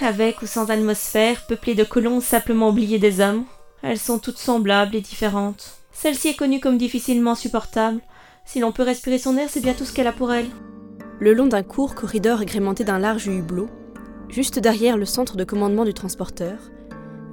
Avec 0.00 0.40
ou 0.40 0.46
sans 0.46 0.70
atmosphère, 0.70 1.44
peuplée 1.48 1.74
de 1.74 1.82
colons 1.82 2.20
simplement 2.20 2.68
oubliés 2.68 3.00
des 3.00 3.18
hommes. 3.18 3.44
Elles 3.82 3.98
sont 3.98 4.20
toutes 4.20 4.38
semblables 4.38 4.94
et 4.94 5.00
différentes. 5.00 5.78
Celle-ci 5.90 6.28
est 6.28 6.36
connue 6.36 6.60
comme 6.60 6.78
difficilement 6.78 7.34
supportable. 7.34 8.02
Si 8.44 8.60
l'on 8.60 8.70
peut 8.70 8.84
respirer 8.84 9.18
son 9.18 9.36
air, 9.36 9.48
c'est 9.50 9.62
bien 9.62 9.74
tout 9.74 9.84
ce 9.84 9.92
qu'elle 9.92 10.06
a 10.06 10.12
pour 10.12 10.32
elle. 10.32 10.46
Le 11.20 11.34
long 11.34 11.48
d'un 11.48 11.64
court 11.64 11.96
corridor 11.96 12.40
agrémenté 12.40 12.84
d'un 12.84 13.00
large 13.00 13.26
hublot, 13.26 13.68
juste 14.28 14.60
derrière 14.60 14.96
le 14.96 15.04
centre 15.04 15.36
de 15.36 15.42
commandement 15.42 15.84
du 15.84 15.92
transporteur, 15.92 16.56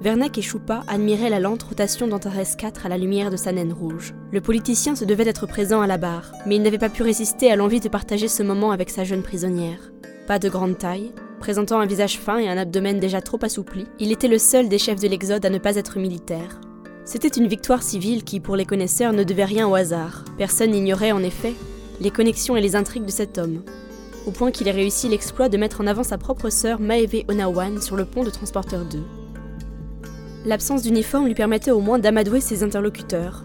Vernac 0.01 0.39
et 0.39 0.41
Choupa 0.41 0.83
admiraient 0.87 1.29
la 1.29 1.39
lente 1.39 1.61
rotation 1.61 2.07
d'Antares 2.07 2.57
4 2.57 2.87
à 2.87 2.89
la 2.89 2.97
lumière 2.97 3.29
de 3.29 3.37
sa 3.37 3.51
naine 3.51 3.73
rouge. 3.73 4.15
Le 4.31 4.41
politicien 4.41 4.95
se 4.95 5.05
devait 5.05 5.23
d'être 5.23 5.45
présent 5.45 5.81
à 5.81 5.87
la 5.87 5.99
barre, 5.99 6.31
mais 6.47 6.55
il 6.55 6.63
n'avait 6.63 6.79
pas 6.79 6.89
pu 6.89 7.03
résister 7.03 7.51
à 7.51 7.55
l'envie 7.55 7.79
de 7.79 7.87
partager 7.87 8.27
ce 8.27 8.41
moment 8.41 8.71
avec 8.71 8.89
sa 8.89 9.03
jeune 9.03 9.21
prisonnière. 9.21 9.91
Pas 10.27 10.39
de 10.39 10.49
grande 10.49 10.79
taille, 10.79 11.11
présentant 11.39 11.79
un 11.79 11.85
visage 11.85 12.17
fin 12.17 12.39
et 12.39 12.49
un 12.49 12.57
abdomen 12.57 12.99
déjà 12.99 13.21
trop 13.21 13.39
assoupli, 13.43 13.85
il 13.99 14.11
était 14.11 14.27
le 14.27 14.39
seul 14.39 14.67
des 14.67 14.79
chefs 14.79 14.99
de 14.99 15.07
l'Exode 15.07 15.45
à 15.45 15.51
ne 15.51 15.59
pas 15.59 15.75
être 15.75 15.99
militaire. 15.99 16.59
C'était 17.03 17.27
une 17.27 17.47
victoire 17.47 17.83
civile 17.83 18.23
qui, 18.23 18.39
pour 18.39 18.55
les 18.55 18.65
connaisseurs, 18.65 19.13
ne 19.13 19.23
devait 19.23 19.45
rien 19.45 19.67
au 19.67 19.75
hasard. 19.75 20.25
Personne 20.39 20.71
n'ignorait 20.71 21.11
en 21.11 21.21
effet 21.21 21.53
les 22.01 22.11
connexions 22.11 22.55
et 22.55 22.61
les 22.61 22.75
intrigues 22.75 23.05
de 23.05 23.11
cet 23.11 23.37
homme, 23.37 23.61
au 24.25 24.31
point 24.31 24.51
qu'il 24.51 24.67
ait 24.67 24.71
réussi 24.71 25.07
l'exploit 25.07 25.49
de 25.49 25.57
mettre 25.57 25.81
en 25.81 25.87
avant 25.87 26.03
sa 26.03 26.17
propre 26.17 26.49
sœur 26.49 26.79
Maeve 26.79 27.23
Onawan 27.27 27.81
sur 27.81 27.95
le 27.95 28.05
pont 28.05 28.23
de 28.23 28.29
Transporteur 28.29 28.85
2. 28.85 28.99
L'absence 30.45 30.83
d'uniforme 30.83 31.27
lui 31.27 31.35
permettait 31.35 31.71
au 31.71 31.79
moins 31.79 31.99
d'amadouer 31.99 32.41
ses 32.41 32.63
interlocuteurs. 32.63 33.43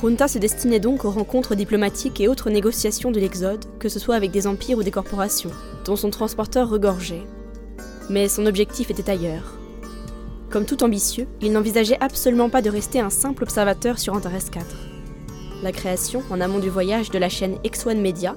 Runta 0.00 0.28
se 0.28 0.38
destinait 0.38 0.78
donc 0.78 1.04
aux 1.04 1.10
rencontres 1.10 1.56
diplomatiques 1.56 2.20
et 2.20 2.28
autres 2.28 2.50
négociations 2.50 3.10
de 3.10 3.18
l'Exode, 3.18 3.64
que 3.80 3.88
ce 3.88 3.98
soit 3.98 4.14
avec 4.14 4.30
des 4.30 4.46
empires 4.46 4.78
ou 4.78 4.82
des 4.82 4.90
corporations, 4.90 5.50
dont 5.84 5.96
son 5.96 6.10
transporteur 6.10 6.68
regorgeait. 6.68 7.24
Mais 8.08 8.28
son 8.28 8.46
objectif 8.46 8.90
était 8.90 9.10
ailleurs. 9.10 9.54
Comme 10.50 10.64
tout 10.64 10.84
ambitieux, 10.84 11.26
il 11.42 11.52
n'envisageait 11.52 11.98
absolument 12.00 12.48
pas 12.48 12.62
de 12.62 12.70
rester 12.70 13.00
un 13.00 13.10
simple 13.10 13.42
observateur 13.42 13.98
sur 13.98 14.14
Antares 14.14 14.50
4 14.50 14.87
la 15.62 15.72
création, 15.72 16.22
en 16.30 16.40
amont 16.40 16.58
du 16.58 16.70
voyage, 16.70 17.10
de 17.10 17.18
la 17.18 17.28
chaîne 17.28 17.56
X1 17.64 17.98
Media, 17.98 18.36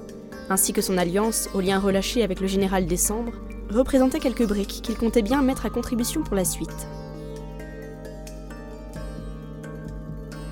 ainsi 0.50 0.74
que 0.74 0.82
son 0.82 0.98
alliance 0.98 1.50
au 1.54 1.62
lien 1.62 1.80
relâché 1.80 2.24
avec 2.24 2.40
le 2.40 2.48
général 2.48 2.86
Décembre, 2.86 3.34
représentait 3.70 4.20
quelques 4.20 4.48
briques 4.48 4.82
qu'il 4.84 4.98
comptait 4.98 5.22
bien 5.22 5.42
mettre 5.42 5.66
à 5.66 5.70
contribution 5.70 6.24
pour 6.24 6.36
la 6.36 6.46
suite. 6.46 6.88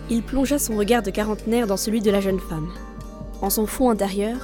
Il 0.09 0.23
plongea 0.23 0.57
son 0.57 0.77
regard 0.77 1.03
de 1.03 1.11
quarantenaire 1.11 1.67
dans 1.67 1.77
celui 1.77 2.01
de 2.01 2.11
la 2.11 2.21
jeune 2.21 2.39
femme. 2.39 2.69
En 3.41 3.49
son 3.49 3.67
fond 3.67 3.89
intérieur, 3.89 4.37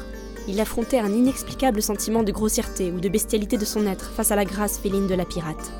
il 0.48 0.60
affrontait 0.60 1.00
un 1.00 1.12
inexplicable 1.12 1.82
sentiment 1.82 2.22
de 2.22 2.32
grossièreté 2.32 2.92
ou 2.92 3.00
de 3.00 3.10
bestialité 3.10 3.58
de 3.58 3.66
son 3.66 3.88
être 3.88 4.12
face 4.12 4.32
à 4.32 4.36
la 4.36 4.46
grâce 4.46 4.78
féline 4.78 5.08
de 5.08 5.16
la 5.16 5.26
pirate. 5.26 5.72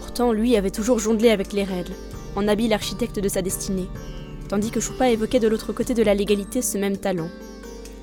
Pourtant, 0.00 0.32
lui 0.32 0.56
avait 0.56 0.70
toujours 0.70 0.98
jonglé 0.98 1.30
avec 1.30 1.52
les 1.52 1.64
règles, 1.64 1.94
en 2.36 2.48
habile 2.48 2.74
architecte 2.74 3.18
de 3.18 3.28
sa 3.28 3.40
destinée, 3.40 3.88
tandis 4.48 4.70
que 4.70 4.80
Choupa 4.80 5.10
évoquait 5.10 5.40
de 5.40 5.48
l'autre 5.48 5.72
côté 5.72 5.94
de 5.94 6.02
la 6.02 6.14
légalité 6.14 6.62
ce 6.62 6.78
même 6.78 6.96
talent. 6.96 7.28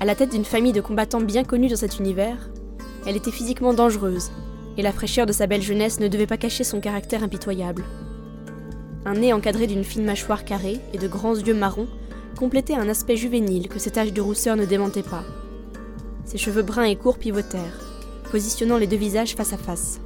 À 0.00 0.04
la 0.04 0.14
tête 0.14 0.32
d'une 0.32 0.44
famille 0.44 0.72
de 0.72 0.80
combattants 0.80 1.20
bien 1.20 1.44
connus 1.44 1.68
dans 1.68 1.76
cet 1.76 1.98
univers, 1.98 2.50
elle 3.06 3.16
était 3.16 3.30
physiquement 3.30 3.74
dangereuse, 3.74 4.30
et 4.76 4.82
la 4.82 4.92
fraîcheur 4.92 5.26
de 5.26 5.32
sa 5.32 5.46
belle 5.46 5.62
jeunesse 5.62 6.00
ne 6.00 6.08
devait 6.08 6.26
pas 6.26 6.36
cacher 6.36 6.64
son 6.64 6.80
caractère 6.80 7.22
impitoyable. 7.22 7.84
Un 9.04 9.14
nez 9.14 9.32
encadré 9.32 9.66
d'une 9.66 9.84
fine 9.84 10.04
mâchoire 10.04 10.44
carrée 10.44 10.78
et 10.92 10.98
de 10.98 11.08
grands 11.08 11.36
yeux 11.36 11.54
marrons 11.54 11.88
complétait 12.38 12.74
un 12.74 12.88
aspect 12.88 13.16
juvénile 13.16 13.68
que 13.68 13.78
cet 13.78 13.98
âge 13.98 14.12
de 14.12 14.20
rousseur 14.20 14.56
ne 14.56 14.64
démentait 14.64 15.02
pas. 15.02 15.24
Ses 16.24 16.38
cheveux 16.38 16.62
bruns 16.62 16.84
et 16.84 16.96
courts 16.96 17.18
pivotèrent, 17.18 17.80
positionnant 18.30 18.78
les 18.78 18.86
deux 18.86 18.96
visages 18.96 19.34
face 19.34 19.52
à 19.52 19.56
face. 19.56 20.00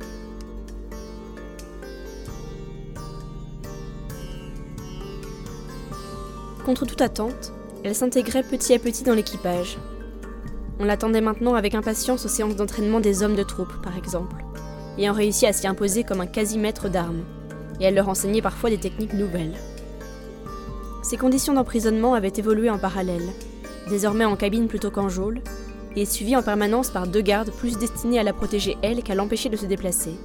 Contre 6.67 6.85
toute 6.85 7.01
attente, 7.01 7.53
elle 7.85 7.95
s'intégrait 7.95 8.43
petit 8.43 8.75
à 8.75 8.81
petit 8.81 9.05
dans 9.05 9.15
l'équipage. 9.15 9.79
On 10.81 10.85
l'attendait 10.85 11.21
maintenant 11.21 11.55
avec 11.55 11.77
impatience 11.77 12.25
aux 12.25 12.29
séances 12.29 12.57
d'entraînement 12.57 12.99
des 12.99 13.23
hommes 13.23 13.37
de 13.37 13.45
troupe, 13.45 13.81
par 13.85 13.97
exemple, 13.97 14.35
ayant 14.99 15.13
réussi 15.13 15.47
à 15.47 15.53
s'y 15.53 15.69
imposer 15.69 16.03
comme 16.03 16.21
un 16.21 16.27
quasi-maître 16.27 16.89
d'armes, 16.89 17.23
et 17.79 17.85
elle 17.85 17.95
leur 17.95 18.09
enseignait 18.09 18.43
parfois 18.43 18.69
des 18.69 18.79
techniques 18.79 19.13
nouvelles. 19.13 19.55
Ses 21.05 21.17
conditions 21.17 21.55
d'emprisonnement 21.55 22.15
avaient 22.15 22.33
évolué 22.37 22.69
en 22.69 22.79
parallèle, 22.79 23.29
désormais 23.89 24.25
en 24.25 24.35
cabine 24.35 24.67
plutôt 24.67 24.91
qu'en 24.91 25.09
geôle, 25.09 25.43
et 25.95 26.05
suivie 26.05 26.35
en 26.35 26.43
permanence 26.43 26.91
par 26.91 27.07
deux 27.07 27.23
gardes 27.23 27.53
plus 27.53 27.79
destinés 27.79 28.19
à 28.19 28.25
la 28.25 28.33
protéger 28.33 28.77
elle 28.83 29.05
qu'à 29.05 29.15
l'empêcher 29.15 29.51
de 29.51 29.57
se 29.57 29.67
déplacer. 29.67 30.17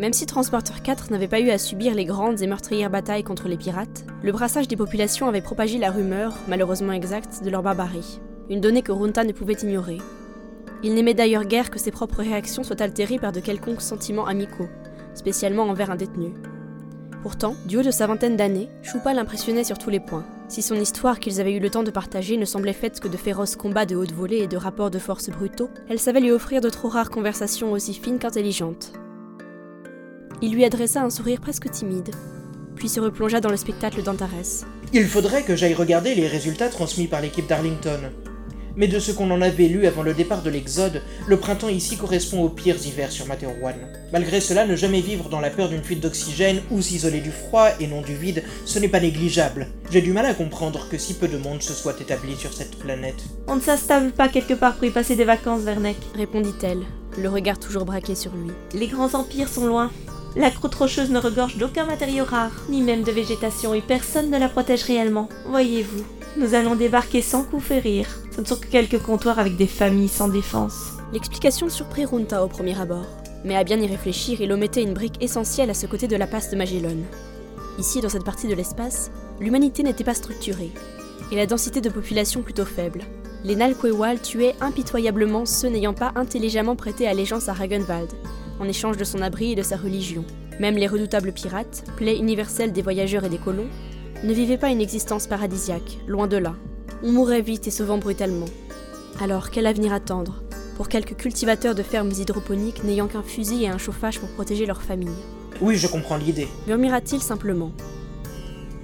Même 0.00 0.12
si 0.12 0.26
Transporteur 0.26 0.82
4 0.82 1.12
n'avait 1.12 1.28
pas 1.28 1.38
eu 1.38 1.50
à 1.50 1.58
subir 1.58 1.94
les 1.94 2.04
grandes 2.04 2.42
et 2.42 2.48
meurtrières 2.48 2.90
batailles 2.90 3.22
contre 3.22 3.46
les 3.46 3.56
pirates, 3.56 4.04
le 4.24 4.32
brassage 4.32 4.66
des 4.66 4.76
populations 4.76 5.28
avait 5.28 5.40
propagé 5.40 5.78
la 5.78 5.92
rumeur, 5.92 6.34
malheureusement 6.48 6.92
exacte, 6.92 7.44
de 7.44 7.50
leur 7.50 7.62
barbarie. 7.62 8.20
Une 8.50 8.60
donnée 8.60 8.82
que 8.82 8.90
Runta 8.90 9.22
ne 9.22 9.32
pouvait 9.32 9.54
ignorer. 9.54 9.98
Il 10.82 10.94
n'aimait 10.94 11.14
d'ailleurs 11.14 11.44
guère 11.44 11.70
que 11.70 11.78
ses 11.78 11.92
propres 11.92 12.22
réactions 12.22 12.64
soient 12.64 12.82
altérées 12.82 13.20
par 13.20 13.30
de 13.30 13.38
quelconques 13.38 13.80
sentiments 13.80 14.26
amicaux, 14.26 14.68
spécialement 15.14 15.62
envers 15.62 15.92
un 15.92 15.96
détenu. 15.96 16.32
Pourtant, 17.22 17.54
du 17.64 17.78
haut 17.78 17.82
de 17.82 17.92
sa 17.92 18.08
vingtaine 18.08 18.36
d'années, 18.36 18.68
Choupa 18.82 19.14
l'impressionnait 19.14 19.64
sur 19.64 19.78
tous 19.78 19.90
les 19.90 20.00
points. 20.00 20.26
Si 20.48 20.60
son 20.60 20.74
histoire 20.74 21.20
qu'ils 21.20 21.40
avaient 21.40 21.54
eu 21.54 21.60
le 21.60 21.70
temps 21.70 21.84
de 21.84 21.92
partager 21.92 22.36
ne 22.36 22.44
semblait 22.44 22.74
faite 22.74 23.00
que 23.00 23.08
de 23.08 23.16
féroces 23.16 23.56
combats 23.56 23.86
de 23.86 23.96
haute 23.96 24.12
volée 24.12 24.38
et 24.38 24.48
de 24.48 24.56
rapports 24.56 24.90
de 24.90 24.98
force 24.98 25.30
brutaux, 25.30 25.70
elle 25.88 26.00
savait 26.00 26.20
lui 26.20 26.32
offrir 26.32 26.60
de 26.60 26.68
trop 26.68 26.88
rares 26.88 27.10
conversations 27.10 27.72
aussi 27.72 27.94
fines 27.94 28.18
qu'intelligentes. 28.18 28.92
Il 30.44 30.52
lui 30.52 30.66
adressa 30.66 31.00
un 31.00 31.08
sourire 31.08 31.40
presque 31.40 31.70
timide, 31.70 32.10
puis 32.76 32.90
se 32.90 33.00
replongea 33.00 33.40
dans 33.40 33.48
le 33.48 33.56
spectacle 33.56 34.02
d'Antares. 34.02 34.66
Il 34.92 35.06
faudrait 35.06 35.42
que 35.42 35.56
j'aille 35.56 35.72
regarder 35.72 36.14
les 36.14 36.28
résultats 36.28 36.68
transmis 36.68 37.06
par 37.06 37.22
l'équipe 37.22 37.48
d'Arlington. 37.48 37.98
Mais 38.76 38.86
de 38.86 38.98
ce 38.98 39.10
qu'on 39.10 39.30
en 39.30 39.40
avait 39.40 39.68
lu 39.68 39.86
avant 39.86 40.02
le 40.02 40.12
départ 40.12 40.42
de 40.42 40.50
l'Exode, 40.50 41.00
le 41.26 41.38
printemps 41.38 41.70
ici 41.70 41.96
correspond 41.96 42.42
aux 42.42 42.50
pires 42.50 42.76
hivers 42.84 43.10
sur 43.10 43.24
One. 43.24 43.88
Malgré 44.12 44.38
cela, 44.42 44.66
ne 44.66 44.76
jamais 44.76 45.00
vivre 45.00 45.30
dans 45.30 45.40
la 45.40 45.48
peur 45.48 45.70
d'une 45.70 45.82
fuite 45.82 46.00
d'oxygène 46.00 46.60
ou 46.70 46.82
s'isoler 46.82 47.22
du 47.22 47.30
froid 47.30 47.68
et 47.80 47.86
non 47.86 48.02
du 48.02 48.14
vide, 48.14 48.42
ce 48.66 48.78
n'est 48.78 48.88
pas 48.88 49.00
négligeable. 49.00 49.68
J'ai 49.90 50.02
du 50.02 50.12
mal 50.12 50.26
à 50.26 50.34
comprendre 50.34 50.90
que 50.90 50.98
si 50.98 51.14
peu 51.14 51.26
de 51.26 51.38
monde 51.38 51.62
se 51.62 51.72
soit 51.72 51.98
établi 52.02 52.36
sur 52.36 52.52
cette 52.52 52.78
planète. 52.78 53.24
On 53.48 53.56
ne 53.56 53.62
s'installe 53.62 54.12
pas 54.12 54.28
quelque 54.28 54.52
part 54.52 54.74
pour 54.74 54.84
y 54.84 54.90
passer 54.90 55.16
des 55.16 55.24
vacances, 55.24 55.62
Vernek, 55.62 55.96
répondit-elle, 56.14 56.82
le 57.16 57.30
regard 57.30 57.58
toujours 57.58 57.86
braqué 57.86 58.14
sur 58.14 58.32
lui. 58.32 58.50
Les 58.74 58.88
grands 58.88 59.14
empires 59.14 59.48
sont 59.48 59.66
loin. 59.66 59.90
La 60.36 60.50
croûte 60.50 60.74
rocheuse 60.74 61.10
ne 61.10 61.20
regorge 61.20 61.58
d'aucun 61.58 61.84
matériau 61.84 62.24
rare, 62.24 62.50
ni 62.68 62.82
même 62.82 63.04
de 63.04 63.12
végétation, 63.12 63.72
et 63.72 63.80
personne 63.80 64.30
ne 64.30 64.38
la 64.38 64.48
protège 64.48 64.82
réellement. 64.82 65.28
Voyez-vous, 65.46 66.02
nous 66.36 66.54
allons 66.54 66.74
débarquer 66.74 67.22
sans 67.22 67.44
coup 67.44 67.60
férir. 67.60 68.08
Ce 68.34 68.40
ne 68.40 68.46
sont 68.46 68.56
que 68.56 68.66
quelques 68.66 69.00
comptoirs 69.00 69.38
avec 69.38 69.56
des 69.56 69.68
familles 69.68 70.08
sans 70.08 70.26
défense. 70.26 70.74
L'explication 71.12 71.68
surprit 71.68 72.04
Runta 72.04 72.44
au 72.44 72.48
premier 72.48 72.80
abord, 72.80 73.06
mais 73.44 73.54
à 73.54 73.62
bien 73.62 73.78
y 73.78 73.86
réfléchir, 73.86 74.40
il 74.40 74.50
omettait 74.50 74.82
une 74.82 74.94
brique 74.94 75.22
essentielle 75.22 75.70
à 75.70 75.74
ce 75.74 75.86
côté 75.86 76.08
de 76.08 76.16
la 76.16 76.26
passe 76.26 76.50
de 76.50 76.56
Magellan. 76.56 76.96
Ici, 77.78 78.00
dans 78.00 78.08
cette 78.08 78.24
partie 78.24 78.48
de 78.48 78.54
l'espace, 78.54 79.12
l'humanité 79.38 79.84
n'était 79.84 80.02
pas 80.02 80.14
structurée, 80.14 80.72
et 81.30 81.36
la 81.36 81.46
densité 81.46 81.80
de 81.80 81.90
population 81.90 82.42
plutôt 82.42 82.64
faible. 82.64 83.02
Les 83.44 83.54
Nalquewal 83.54 84.20
tuaient 84.20 84.56
impitoyablement 84.60 85.46
ceux 85.46 85.68
n'ayant 85.68 85.94
pas 85.94 86.10
intelligemment 86.16 86.74
prêté 86.74 87.06
allégeance 87.06 87.48
à 87.48 87.52
Ragenwald, 87.52 88.10
en 88.60 88.68
échange 88.68 88.96
de 88.96 89.04
son 89.04 89.22
abri 89.22 89.52
et 89.52 89.56
de 89.56 89.62
sa 89.62 89.76
religion. 89.76 90.24
Même 90.60 90.76
les 90.76 90.86
redoutables 90.86 91.32
pirates, 91.32 91.84
plaie 91.96 92.16
universelle 92.16 92.72
des 92.72 92.82
voyageurs 92.82 93.24
et 93.24 93.28
des 93.28 93.38
colons, 93.38 93.68
ne 94.22 94.32
vivaient 94.32 94.58
pas 94.58 94.70
une 94.70 94.80
existence 94.80 95.26
paradisiaque, 95.26 95.98
loin 96.06 96.26
de 96.26 96.36
là. 96.36 96.54
On 97.02 97.12
mourait 97.12 97.42
vite 97.42 97.66
et 97.66 97.72
souvent 97.72 97.98
brutalement. 97.98 98.46
Alors, 99.20 99.50
quel 99.50 99.66
avenir 99.66 99.92
attendre 99.92 100.42
pour 100.76 100.88
quelques 100.88 101.16
cultivateurs 101.16 101.74
de 101.74 101.82
fermes 101.82 102.10
hydroponiques 102.10 102.82
n'ayant 102.84 103.06
qu'un 103.06 103.22
fusil 103.22 103.64
et 103.64 103.68
un 103.68 103.78
chauffage 103.78 104.18
pour 104.18 104.28
protéger 104.30 104.66
leur 104.66 104.82
famille 104.82 105.14
Oui, 105.60 105.76
je 105.76 105.86
comprends 105.86 106.16
l'idée, 106.16 106.48
murmura-t-il 106.66 107.22
simplement. 107.22 107.72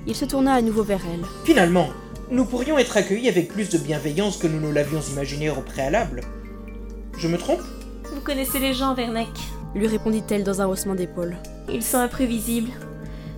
Il 0.06 0.14
se 0.14 0.24
tourna 0.24 0.54
à 0.54 0.62
nouveau 0.62 0.82
vers 0.82 1.00
elle. 1.12 1.24
Finalement, 1.44 1.88
nous 2.30 2.44
pourrions 2.44 2.78
être 2.78 2.96
accueillis 2.96 3.28
avec 3.28 3.48
plus 3.48 3.70
de 3.70 3.78
bienveillance 3.78 4.36
que 4.36 4.46
nous 4.46 4.60
ne 4.60 4.72
l'avions 4.72 5.00
imaginé 5.00 5.50
au 5.50 5.60
préalable. 5.62 6.22
Je 7.18 7.28
me 7.28 7.36
trompe? 7.36 7.60
Vous 8.14 8.20
connaissez 8.20 8.58
les 8.58 8.72
gens, 8.72 8.94
Vernek 8.94 9.28
lui 9.74 9.86
répondit-elle 9.86 10.44
dans 10.44 10.60
un 10.60 10.66
haussement 10.66 10.94
d'épaule. 10.94 11.36
Ils 11.72 11.82
sont 11.82 11.98
imprévisibles. 11.98 12.72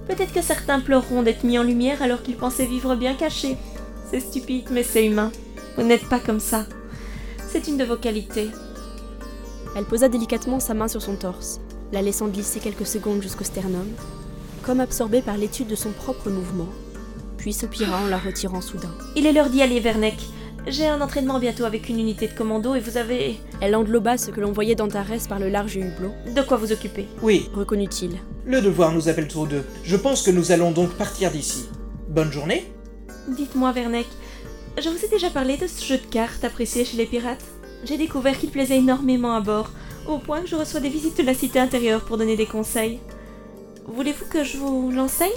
Peut-être 0.09 0.33
que 0.33 0.43
certains 0.43 0.81
pleureront 0.81 1.23
d'être 1.23 1.45
mis 1.45 1.59
en 1.59 1.63
lumière 1.63 2.03
alors 2.03 2.23
qu'ils 2.23 2.37
pensaient 2.37 2.67
vivre 2.67 2.97
bien 2.97 3.15
cachés. 3.15 3.57
C'est 4.11 4.21
stupide, 4.21 4.69
mais 4.71 4.83
c'est 4.83 5.07
humain. 5.07 5.31
Vous 5.77 5.85
n'êtes 5.85 6.09
pas 6.09 6.19
comme 6.19 6.41
ça. 6.41 6.67
C'est 7.49 7.69
une 7.69 7.77
de 7.77 7.85
vos 7.85 7.97
qualités. 7.97 8.51
Elle 9.77 9.85
posa 9.85 10.09
délicatement 10.09 10.61
sa 10.61 10.75
main 10.75 10.89
sur 10.89 11.01
son 11.01 11.17
torse, 11.17 11.61
la 11.93 12.03
laissant 12.03 12.29
glisser 12.29 12.61
quelques 12.61 12.87
secondes 12.87 13.23
jusqu'au 13.23 13.45
sternum, 13.45 13.87
comme 14.63 14.81
absorbée 14.81 15.23
par 15.23 15.39
l'étude 15.39 15.69
de 15.69 15.75
son 15.75 15.91
propre 15.91 16.29
mouvement, 16.29 16.69
puis 17.39 17.53
soupira 17.53 17.99
en 17.99 18.07
la 18.07 18.19
retirant 18.19 18.61
soudain. 18.61 18.95
Il 19.17 19.27
est 19.27 19.33
l'heure 19.33 19.49
d'y 19.49 19.63
aller, 19.63 19.81
Vernek. 19.81 20.19
J'ai 20.69 20.87
un 20.87 21.01
entraînement 21.01 21.41
bientôt 21.41 21.65
avec 21.65 21.89
une 21.89 21.99
unité 21.99 22.29
de 22.29 22.35
commando 22.35 22.77
et 22.77 22.81
vous 22.81 22.97
avez. 22.97 23.41
Elle 23.61 23.75
engloba 23.75 24.17
ce 24.17 24.31
que 24.31 24.41
l'on 24.41 24.53
voyait 24.53 24.77
d'Antares 24.77 25.27
par 25.29 25.41
le 25.41 25.49
large 25.49 25.75
hublot. 25.75 26.13
De 26.37 26.41
quoi 26.43 26.57
vous 26.57 26.71
occuper 26.71 27.09
Oui, 27.21 27.51
reconnut-il. 27.53 28.13
Le 28.47 28.61
devoir 28.61 28.93
nous 28.93 29.09
appelle 29.09 29.27
tous 29.27 29.47
deux. 29.47 29.65
Je 29.83 29.97
pense 29.97 30.23
que 30.23 30.31
nous 30.31 30.53
allons 30.53 30.71
donc 30.71 30.91
partir 30.91 31.33
d'ici. 31.33 31.69
Bonne 32.09 32.31
journée 32.31 32.73
Dites-moi, 33.29 33.73
Vernek, 33.73 34.07
je 34.81 34.89
vous 34.89 35.05
ai 35.05 35.09
déjà 35.09 35.31
parlé 35.31 35.57
de 35.57 35.67
ce 35.67 35.85
jeu 35.85 35.97
de 35.99 36.07
cartes 36.07 36.45
apprécié 36.45 36.85
chez 36.85 36.97
les 36.97 37.07
pirates 37.07 37.45
J'ai 37.85 37.97
découvert 37.97 38.39
qu'il 38.39 38.51
plaisait 38.51 38.79
énormément 38.79 39.35
à 39.35 39.41
bord, 39.41 39.71
au 40.09 40.19
point 40.19 40.43
que 40.43 40.49
je 40.49 40.57
reçois 40.57 40.81
des 40.81 40.89
visites 40.89 41.19
de 41.19 41.25
la 41.25 41.35
cité 41.35 41.59
intérieure 41.59 42.05
pour 42.05 42.19
donner 42.19 42.37
des 42.37 42.47
conseils. 42.47 43.01
Voulez-vous 43.87 44.27
que 44.27 44.45
je 44.45 44.59
vous 44.59 44.93
l'enseigne? 44.93 45.31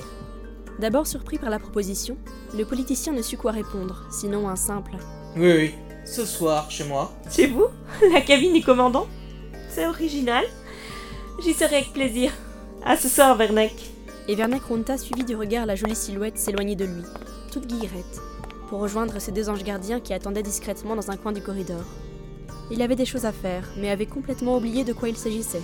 D'abord 0.79 1.07
surpris 1.07 1.37
par 1.37 1.49
la 1.49 1.59
proposition, 1.59 2.17
le 2.55 2.65
politicien 2.65 3.13
ne 3.13 3.21
sut 3.21 3.37
quoi 3.37 3.51
répondre, 3.51 4.05
sinon 4.11 4.49
un 4.49 4.55
simple 4.55 4.97
Oui, 5.37 5.51
oui, 5.51 5.73
ce 6.05 6.23
soir, 6.23 6.71
chez 6.71 6.85
moi. 6.85 7.11
Chez 7.29 7.47
vous 7.47 7.65
La 8.13 8.21
cabine 8.21 8.53
du 8.53 8.63
commandant 8.63 9.05
C'est 9.67 9.85
original. 9.85 10.45
J'y 11.43 11.53
serai 11.53 11.75
avec 11.75 11.91
plaisir. 11.91 12.31
À 12.85 12.95
ce 12.95 13.09
soir, 13.09 13.35
Vernek. 13.35 13.73
Et 14.29 14.35
Vernek 14.35 14.63
Ronta 14.63 14.97
suivit 14.97 15.25
du 15.25 15.35
regard 15.35 15.65
la 15.65 15.75
jolie 15.75 15.95
silhouette 15.95 16.37
s'éloigner 16.37 16.77
de 16.77 16.85
lui, 16.85 17.03
toute 17.51 17.67
guillerette, 17.67 18.21
pour 18.69 18.79
rejoindre 18.79 19.19
ses 19.19 19.33
deux 19.33 19.49
anges 19.49 19.65
gardiens 19.65 19.99
qui 19.99 20.13
attendaient 20.13 20.41
discrètement 20.41 20.95
dans 20.95 21.11
un 21.11 21.17
coin 21.17 21.33
du 21.33 21.41
corridor. 21.41 21.83
Il 22.71 22.81
avait 22.81 22.95
des 22.95 23.05
choses 23.05 23.25
à 23.25 23.33
faire, 23.33 23.67
mais 23.77 23.89
avait 23.89 24.05
complètement 24.05 24.55
oublié 24.55 24.85
de 24.85 24.93
quoi 24.93 25.09
il 25.09 25.17
s'agissait. 25.17 25.61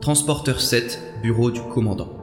Transporteur 0.00 0.62
7, 0.62 0.98
bureau 1.22 1.50
du 1.50 1.60
commandant. 1.60 2.15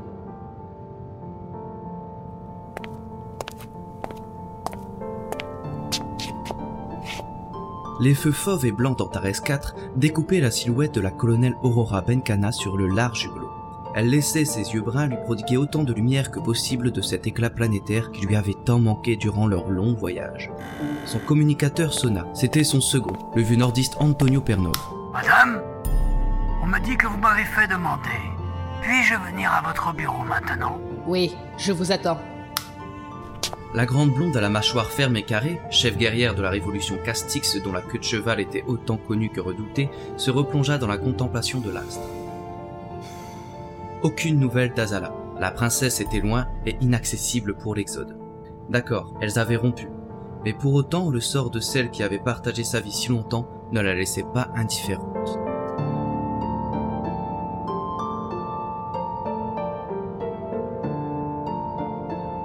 Les 7.99 8.15
feux 8.15 8.31
fauves 8.31 8.65
et 8.65 8.71
blancs 8.71 8.97
d'Antares 8.97 9.43
4 9.43 9.75
découpaient 9.95 10.39
la 10.39 10.51
silhouette 10.51 10.95
de 10.95 11.01
la 11.01 11.11
colonelle 11.11 11.55
Aurora 11.61 12.01
Benkana 12.01 12.51
sur 12.51 12.77
le 12.77 12.87
large 12.87 13.25
hublot. 13.25 13.51
Elle 13.95 14.09
laissait 14.09 14.45
ses 14.45 14.73
yeux 14.73 14.81
bruns 14.81 15.05
lui 15.05 15.17
prodiguer 15.23 15.57
autant 15.57 15.83
de 15.83 15.93
lumière 15.93 16.31
que 16.31 16.39
possible 16.39 16.91
de 16.91 17.01
cet 17.01 17.27
éclat 17.27 17.51
planétaire 17.51 18.11
qui 18.11 18.25
lui 18.25 18.35
avait 18.35 18.55
tant 18.65 18.79
manqué 18.79 19.15
durant 19.15 19.45
leur 19.45 19.69
long 19.69 19.93
voyage. 19.93 20.51
Son 21.05 21.19
communicateur 21.19 21.93
sonna. 21.93 22.25
C'était 22.33 22.63
son 22.63 22.81
second, 22.81 23.13
le 23.35 23.43
vieux 23.43 23.57
nordiste 23.57 23.95
Antonio 23.99 24.41
Pernov. 24.41 24.73
Madame 25.13 25.61
on 26.63 26.67
me 26.67 26.79
dit 26.79 26.95
que 26.95 27.07
vous 27.07 27.17
m'avez 27.17 27.43
fait 27.43 27.67
demander. 27.67 28.09
Puis-je 28.81 29.15
venir 29.15 29.51
à 29.51 29.61
votre 29.67 29.93
bureau 29.93 30.23
maintenant? 30.23 30.79
Oui, 31.05 31.35
je 31.57 31.73
vous 31.73 31.91
attends. 31.91 32.19
La 33.73 33.87
grande 33.87 34.13
blonde 34.13 34.37
à 34.37 34.41
la 34.41 34.49
mâchoire 34.49 34.91
ferme 34.91 35.17
et 35.17 35.23
carrée, 35.23 35.59
chef 35.71 35.97
guerrière 35.97 36.35
de 36.35 36.43
la 36.43 36.51
révolution 36.51 36.95
Castix 37.03 37.57
dont 37.63 37.71
la 37.71 37.81
queue 37.81 37.97
de 37.97 38.03
cheval 38.03 38.39
était 38.39 38.63
autant 38.67 38.97
connue 38.97 39.29
que 39.29 39.41
redoutée, 39.41 39.89
se 40.15 40.29
replongea 40.29 40.77
dans 40.77 40.85
la 40.87 40.99
contemplation 40.99 41.59
de 41.59 41.71
l'astre. 41.71 42.07
Aucune 44.03 44.39
nouvelle 44.39 44.73
d'Azala. 44.75 45.15
La 45.39 45.49
princesse 45.49 46.01
était 46.01 46.19
loin 46.19 46.47
et 46.67 46.77
inaccessible 46.81 47.55
pour 47.55 47.73
l'Exode. 47.73 48.15
D'accord, 48.69 49.15
elles 49.21 49.39
avaient 49.39 49.55
rompu. 49.55 49.87
Mais 50.45 50.53
pour 50.53 50.75
autant, 50.75 51.09
le 51.09 51.19
sort 51.19 51.49
de 51.49 51.59
celle 51.59 51.89
qui 51.89 52.03
avait 52.03 52.19
partagé 52.19 52.63
sa 52.63 52.79
vie 52.79 52.91
si 52.91 53.09
longtemps 53.09 53.49
ne 53.71 53.81
la 53.81 53.95
laissait 53.95 54.25
pas 54.35 54.49
indifférente. 54.55 55.39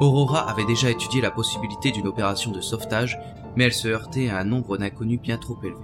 Aurora 0.00 0.48
avait 0.48 0.64
déjà 0.64 0.90
étudié 0.90 1.20
la 1.20 1.32
possibilité 1.32 1.90
d'une 1.90 2.06
opération 2.06 2.52
de 2.52 2.61
sauvetage, 2.61 3.18
mais 3.56 3.64
elle 3.64 3.72
se 3.72 3.88
heurtait 3.88 4.28
à 4.28 4.38
un 4.38 4.44
nombre 4.44 4.78
d'inconnus 4.78 5.20
bien 5.20 5.38
trop 5.38 5.58
élevé. 5.64 5.82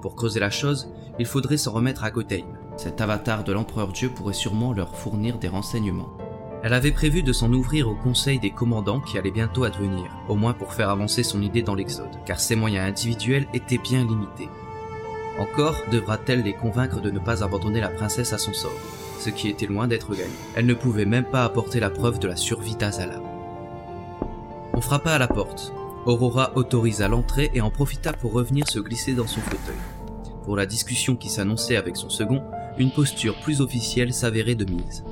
Pour 0.00 0.14
creuser 0.14 0.38
la 0.38 0.50
chose, 0.50 0.92
il 1.18 1.26
faudrait 1.26 1.56
s'en 1.56 1.72
remettre 1.72 2.04
à 2.04 2.12
Gotheim. 2.12 2.46
Cet 2.76 3.00
avatar 3.00 3.42
de 3.42 3.52
l'empereur 3.52 3.88
Dieu 3.88 4.10
pourrait 4.10 4.32
sûrement 4.32 4.72
leur 4.72 4.94
fournir 4.94 5.38
des 5.38 5.48
renseignements. 5.48 6.12
Elle 6.62 6.72
avait 6.72 6.92
prévu 6.92 7.24
de 7.24 7.32
s'en 7.32 7.52
ouvrir 7.52 7.88
au 7.88 7.96
conseil 7.96 8.38
des 8.38 8.50
commandants 8.50 9.00
qui 9.00 9.18
allait 9.18 9.32
bientôt 9.32 9.64
advenir, 9.64 10.06
au 10.28 10.36
moins 10.36 10.52
pour 10.52 10.72
faire 10.72 10.90
avancer 10.90 11.24
son 11.24 11.42
idée 11.42 11.62
dans 11.62 11.74
l'Exode, 11.74 12.20
car 12.26 12.38
ses 12.38 12.54
moyens 12.54 12.88
individuels 12.88 13.48
étaient 13.54 13.78
bien 13.78 14.04
limités. 14.04 14.48
Encore 15.38 15.76
devra-t-elle 15.90 16.42
les 16.42 16.54
convaincre 16.54 17.00
de 17.00 17.10
ne 17.10 17.18
pas 17.18 17.42
abandonner 17.42 17.80
la 17.80 17.88
princesse 17.88 18.32
à 18.32 18.38
son 18.38 18.52
sort, 18.52 18.70
ce 19.18 19.30
qui 19.30 19.48
était 19.48 19.66
loin 19.66 19.88
d'être 19.88 20.12
gagné. 20.12 20.30
Elle 20.54 20.66
ne 20.66 20.74
pouvait 20.74 21.04
même 21.04 21.24
pas 21.24 21.44
apporter 21.44 21.80
la 21.80 21.90
preuve 21.90 22.18
de 22.18 22.28
la 22.28 22.36
survie 22.36 22.76
d'Azala. 22.76 23.20
On 24.74 24.80
frappa 24.80 25.12
à 25.12 25.18
la 25.18 25.28
porte. 25.28 25.72
Aurora 26.04 26.52
autorisa 26.54 27.08
l'entrée 27.08 27.50
et 27.54 27.60
en 27.60 27.70
profita 27.70 28.12
pour 28.12 28.32
revenir 28.32 28.68
se 28.68 28.78
glisser 28.78 29.14
dans 29.14 29.26
son 29.26 29.40
fauteuil. 29.40 29.76
Pour 30.44 30.56
la 30.56 30.66
discussion 30.66 31.16
qui 31.16 31.28
s'annonçait 31.28 31.76
avec 31.76 31.96
son 31.96 32.08
second, 32.08 32.42
une 32.78 32.92
posture 32.92 33.40
plus 33.40 33.60
officielle 33.60 34.12
s'avérait 34.12 34.54
de 34.54 34.64
mise. 34.70 35.02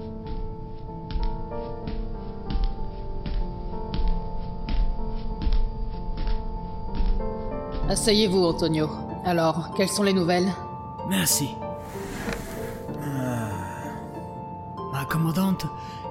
Asseyez-vous, 7.89 8.45
Antonio. 8.45 8.89
Alors, 9.25 9.73
quelles 9.77 9.89
sont 9.89 10.03
les 10.03 10.13
nouvelles? 10.13 10.49
Merci. 11.09 11.49
Ma 15.05 15.11
commandante, 15.11 15.67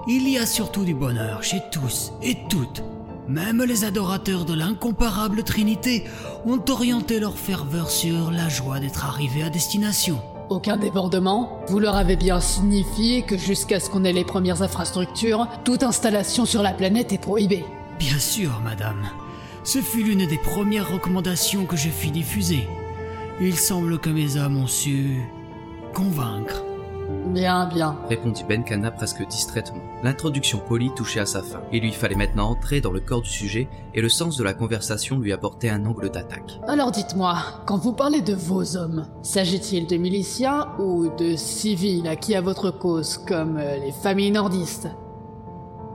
il 0.08 0.29
y 0.29 0.38
a 0.38 0.45
surtout 0.45 0.86
du 0.86 0.93
bonheur 0.93 1.41
chez 1.41 1.63
tous 1.71 2.13
et 2.21 2.38
toutes. 2.47 2.84
Même 3.27 3.63
les 3.63 3.86
adorateurs 3.86 4.45
de 4.45 4.53
l'incomparable 4.53 5.41
Trinité 5.41 6.03
ont 6.45 6.62
orienté 6.69 7.19
leur 7.19 7.36
ferveur 7.36 7.89
sur 7.89 8.29
la 8.29 8.49
joie 8.49 8.79
d'être 8.79 9.06
arrivés 9.06 9.41
à 9.41 9.49
destination. 9.49 10.21
Aucun 10.51 10.77
débordement 10.77 11.63
Vous 11.69 11.79
leur 11.79 11.95
avez 11.95 12.15
bien 12.15 12.39
signifié 12.39 13.23
que 13.23 13.36
jusqu'à 13.36 13.79
ce 13.79 13.89
qu'on 13.89 14.03
ait 14.03 14.13
les 14.13 14.25
premières 14.25 14.62
infrastructures, 14.62 15.47
toute 15.63 15.82
installation 15.82 16.45
sur 16.45 16.62
la 16.62 16.73
planète 16.73 17.12
est 17.12 17.17
prohibée. 17.17 17.65
Bien 17.97 18.19
sûr, 18.19 18.62
madame. 18.63 19.10
Ce 19.63 19.79
fut 19.79 20.03
l'une 20.03 20.27
des 20.27 20.38
premières 20.38 20.91
recommandations 20.91 21.65
que 21.65 21.77
je 21.77 21.89
fis 21.89 22.12
diffuser. 22.12 22.67
Il 23.41 23.56
semble 23.56 23.97
que 23.97 24.12
mes 24.12 24.38
hommes 24.38 24.58
ont 24.58 24.67
su 24.67 25.23
convaincre. 25.95 26.63
Bien, 27.27 27.65
bien. 27.65 27.97
répondit 28.09 28.43
Benkana 28.43 28.91
presque 28.91 29.25
distraitement. 29.27 29.81
L'introduction 30.03 30.59
polie 30.59 30.91
touchait 30.95 31.19
à 31.19 31.25
sa 31.25 31.41
fin. 31.41 31.61
Il 31.71 31.81
lui 31.81 31.91
fallait 31.91 32.15
maintenant 32.15 32.49
entrer 32.49 32.81
dans 32.81 32.91
le 32.91 32.99
corps 32.99 33.21
du 33.21 33.29
sujet 33.29 33.67
et 33.93 34.01
le 34.01 34.09
sens 34.09 34.37
de 34.37 34.43
la 34.43 34.53
conversation 34.53 35.17
lui 35.17 35.33
apportait 35.33 35.69
un 35.69 35.85
angle 35.85 36.09
d'attaque. 36.09 36.59
Alors 36.67 36.91
dites-moi, 36.91 37.37
quand 37.65 37.77
vous 37.77 37.93
parlez 37.93 38.21
de 38.21 38.33
vos 38.33 38.77
hommes, 38.77 39.07
s'agit-il 39.23 39.87
de 39.87 39.97
miliciens 39.97 40.67
ou 40.79 41.09
de 41.17 41.35
civils 41.35 42.07
acquis 42.07 42.35
à 42.35 42.41
votre 42.41 42.69
cause, 42.69 43.17
comme 43.17 43.57
euh, 43.57 43.77
les 43.77 43.91
familles 43.91 44.31
nordistes? 44.31 44.89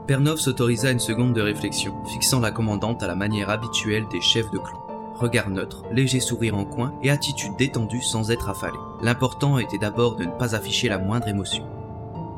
Pernov 0.08 0.38
s'autorisa 0.38 0.90
une 0.90 0.98
seconde 0.98 1.34
de 1.34 1.42
réflexion, 1.42 1.94
fixant 2.06 2.40
la 2.40 2.50
commandante 2.50 3.02
à 3.02 3.06
la 3.06 3.14
manière 3.14 3.50
habituelle 3.50 4.06
des 4.10 4.22
chefs 4.22 4.50
de 4.50 4.58
clan. 4.58 4.87
Regard 5.18 5.50
neutre, 5.50 5.82
léger 5.90 6.20
sourire 6.20 6.56
en 6.56 6.64
coin 6.64 6.94
et 7.02 7.10
attitude 7.10 7.56
détendue 7.58 8.02
sans 8.02 8.30
être 8.30 8.48
affalée. 8.48 8.78
L'important 9.02 9.58
était 9.58 9.78
d'abord 9.78 10.14
de 10.14 10.24
ne 10.24 10.30
pas 10.30 10.54
afficher 10.54 10.88
la 10.88 10.98
moindre 10.98 11.26
émotion. 11.26 11.66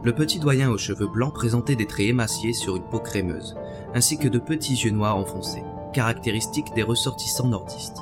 Le 0.02 0.14
petit 0.14 0.38
doyen 0.38 0.70
aux 0.70 0.78
cheveux 0.78 1.06
blancs 1.06 1.34
présentait 1.34 1.76
des 1.76 1.86
traits 1.86 2.06
émaciés 2.06 2.54
sur 2.54 2.76
une 2.76 2.82
peau 2.82 2.98
crémeuse, 2.98 3.54
ainsi 3.94 4.16
que 4.16 4.28
de 4.28 4.38
petits 4.38 4.72
yeux 4.72 4.92
noirs 4.92 5.18
enfoncés, 5.18 5.62
caractéristiques 5.92 6.72
des 6.74 6.82
ressortissants 6.82 7.48
nordistes. 7.48 7.98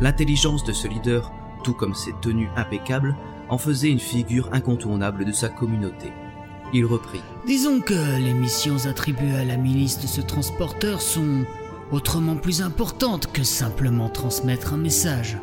L'intelligence 0.00 0.62
de 0.62 0.72
ce 0.72 0.86
leader, 0.86 1.32
tout 1.64 1.74
comme 1.74 1.94
ses 1.96 2.12
tenues 2.22 2.50
impeccables, 2.54 3.16
en 3.48 3.58
faisait 3.58 3.90
une 3.90 3.98
figure 3.98 4.48
incontournable 4.52 5.24
de 5.24 5.32
sa 5.32 5.48
communauté. 5.48 6.12
Il 6.72 6.84
reprit. 6.84 7.22
Disons 7.44 7.80
que 7.80 8.20
les 8.20 8.34
missions 8.34 8.86
attribuées 8.86 9.36
à 9.36 9.44
la 9.44 9.56
milice 9.56 10.00
de 10.00 10.06
ce 10.06 10.20
transporteur 10.20 11.00
sont 11.00 11.44
autrement 11.92 12.36
plus 12.36 12.62
importantes 12.62 13.28
que 13.32 13.44
simplement 13.44 14.08
transmettre 14.08 14.74
un 14.74 14.78
message. 14.78 15.38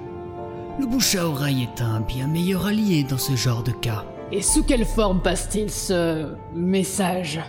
Le 0.80 0.86
bouche 0.86 1.16
à 1.16 1.28
oreille 1.28 1.64
est 1.64 1.82
un 1.82 2.02
bien 2.02 2.28
meilleur 2.28 2.66
allié 2.66 3.04
dans 3.04 3.18
ce 3.18 3.36
genre 3.36 3.64
de 3.64 3.72
cas. 3.72 4.06
Et 4.32 4.42
sous 4.42 4.64
quelle 4.64 4.86
forme 4.86 5.22
passe-t-il 5.22 5.70
ce 5.70 6.36
message? 6.56 7.40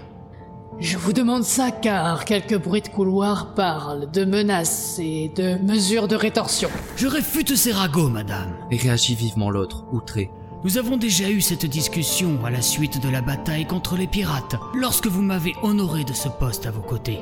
Je 0.80 0.98
vous 0.98 1.12
demande 1.12 1.44
ça 1.44 1.70
car 1.70 2.24
quelques 2.24 2.60
bruits 2.60 2.82
de 2.82 2.88
couloir 2.88 3.54
parlent 3.54 4.10
de 4.10 4.24
menaces 4.24 4.98
et 4.98 5.32
de 5.34 5.56
mesures 5.62 6.08
de 6.08 6.16
rétorsion. 6.16 6.68
Je 6.96 7.06
réfute 7.06 7.54
ces 7.54 7.72
ragots, 7.72 8.08
madame. 8.08 8.54
Et 8.70 8.76
réagit 8.76 9.14
vivement 9.14 9.50
l'autre, 9.50 9.84
outré. 9.92 10.30
Nous 10.64 10.76
avons 10.76 10.96
déjà 10.96 11.30
eu 11.30 11.40
cette 11.40 11.66
discussion 11.66 12.44
à 12.44 12.50
la 12.50 12.60
suite 12.60 13.00
de 13.00 13.08
la 13.08 13.22
bataille 13.22 13.66
contre 13.66 13.96
les 13.96 14.06
pirates, 14.06 14.56
lorsque 14.74 15.06
vous 15.06 15.22
m'avez 15.22 15.52
honoré 15.62 16.04
de 16.04 16.12
ce 16.12 16.28
poste 16.28 16.66
à 16.66 16.70
vos 16.70 16.82
côtés. 16.82 17.20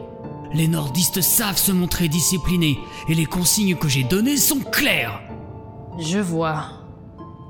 Les 0.55 0.69
nordistes 0.69 1.23
savent 1.23 1.57
se 1.57 1.73
montrer 1.73 2.09
disciplinés, 2.09 2.79
et 3.09 3.15
les 3.15 3.25
consignes 3.25 3.77
que 3.77 3.89
j'ai 3.89 4.05
données 4.05 4.37
sont 4.37 4.61
claires. 4.61 5.21
Je 5.99 6.19
vois. 6.19 6.65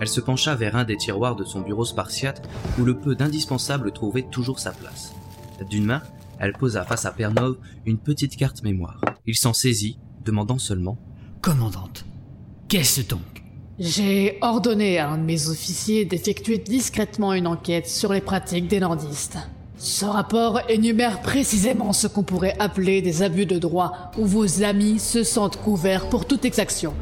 Elle 0.00 0.08
se 0.08 0.20
pencha 0.20 0.54
vers 0.54 0.76
un 0.76 0.84
des 0.84 0.96
tiroirs 0.96 1.36
de 1.36 1.44
son 1.44 1.60
bureau 1.60 1.84
spartiate 1.84 2.48
où 2.78 2.84
le 2.84 2.98
peu 2.98 3.14
d'indispensable 3.14 3.92
trouvait 3.92 4.26
toujours 4.30 4.58
sa 4.58 4.72
place. 4.72 5.12
D'une 5.68 5.84
main, 5.84 6.02
elle 6.38 6.52
posa 6.52 6.84
face 6.84 7.04
à 7.04 7.12
Pernov 7.12 7.56
une 7.86 7.98
petite 7.98 8.36
carte 8.36 8.62
mémoire. 8.62 9.00
Il 9.26 9.36
s'en 9.36 9.52
saisit, 9.52 9.98
demandant 10.24 10.58
seulement 10.58 10.98
Commandante, 11.40 12.04
qu'est-ce 12.68 13.00
donc? 13.02 13.20
J'ai 13.78 14.38
ordonné 14.42 14.98
à 14.98 15.10
un 15.10 15.18
de 15.18 15.24
mes 15.24 15.48
officiers 15.48 16.04
d'effectuer 16.04 16.58
discrètement 16.58 17.32
une 17.32 17.46
enquête 17.48 17.88
sur 17.88 18.12
les 18.12 18.20
pratiques 18.20 18.68
des 18.68 18.80
nordistes. 18.80 19.38
Ce 19.84 20.04
rapport 20.04 20.60
énumère 20.68 21.22
précisément 21.22 21.92
ce 21.92 22.06
qu'on 22.06 22.22
pourrait 22.22 22.54
appeler 22.60 23.02
des 23.02 23.22
abus 23.24 23.46
de 23.46 23.58
droit 23.58 24.12
où 24.16 24.24
vos 24.24 24.62
amis 24.62 25.00
se 25.00 25.24
sentent 25.24 25.56
couverts 25.56 26.08
pour 26.08 26.24
toute 26.24 26.44
exaction. 26.44 26.94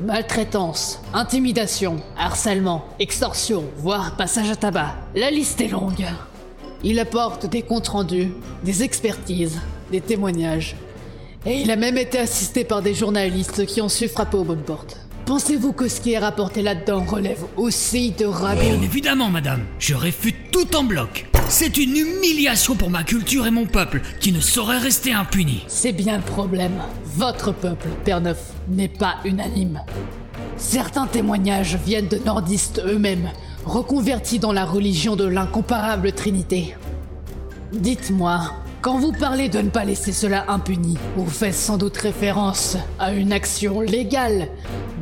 Maltraitance, 0.00 1.00
intimidation, 1.12 1.98
harcèlement, 2.18 2.86
extorsion, 2.98 3.62
voire 3.76 4.16
passage 4.16 4.50
à 4.50 4.56
tabac. 4.56 4.96
La 5.14 5.30
liste 5.30 5.60
est 5.60 5.68
longue. 5.68 6.04
Il 6.82 6.98
apporte 6.98 7.46
des 7.46 7.62
comptes 7.62 7.86
rendus, 7.86 8.32
des 8.64 8.82
expertises, 8.82 9.60
des 9.92 10.00
témoignages. 10.00 10.74
Et 11.46 11.60
il 11.60 11.70
a 11.70 11.76
même 11.76 11.98
été 11.98 12.18
assisté 12.18 12.64
par 12.64 12.82
des 12.82 12.94
journalistes 12.94 13.64
qui 13.64 13.80
ont 13.80 13.88
su 13.88 14.08
frapper 14.08 14.38
aux 14.38 14.44
bonnes 14.44 14.64
portes. 14.64 15.03
Pensez-vous 15.26 15.72
que 15.72 15.88
ce 15.88 16.02
qui 16.02 16.12
est 16.12 16.18
rapporté 16.18 16.60
là-dedans 16.60 17.02
relève 17.02 17.44
aussi 17.56 18.10
de 18.10 18.26
rabais 18.26 18.68
Bien 18.70 18.82
évidemment, 18.82 19.30
madame, 19.30 19.60
je 19.78 19.94
réfute 19.94 20.50
tout 20.52 20.76
en 20.76 20.84
bloc. 20.84 21.26
C'est 21.48 21.78
une 21.78 21.96
humiliation 21.96 22.74
pour 22.74 22.90
ma 22.90 23.04
culture 23.04 23.46
et 23.46 23.50
mon 23.50 23.64
peuple 23.64 24.02
qui 24.20 24.32
ne 24.32 24.40
saurait 24.40 24.78
rester 24.78 25.14
impuni. 25.14 25.64
C'est 25.66 25.92
bien 25.92 26.18
le 26.18 26.22
problème. 26.22 26.74
Votre 27.16 27.52
peuple, 27.52 27.88
Père 28.04 28.20
Neuf, 28.20 28.52
n'est 28.68 28.88
pas 28.88 29.16
unanime. 29.24 29.80
Certains 30.58 31.06
témoignages 31.06 31.78
viennent 31.86 32.08
de 32.08 32.18
nordistes 32.18 32.82
eux-mêmes, 32.84 33.30
reconvertis 33.64 34.38
dans 34.38 34.52
la 34.52 34.66
religion 34.66 35.16
de 35.16 35.24
l'incomparable 35.24 36.12
Trinité. 36.12 36.76
Dites-moi, 37.72 38.52
quand 38.84 38.98
vous 38.98 39.12
parlez 39.12 39.48
de 39.48 39.60
ne 39.60 39.70
pas 39.70 39.86
laisser 39.86 40.12
cela 40.12 40.44
impuni, 40.46 40.98
vous 41.16 41.24
faites 41.24 41.54
sans 41.54 41.78
doute 41.78 41.96
référence 41.96 42.76
à 42.98 43.14
une 43.14 43.32
action 43.32 43.80
légale 43.80 44.48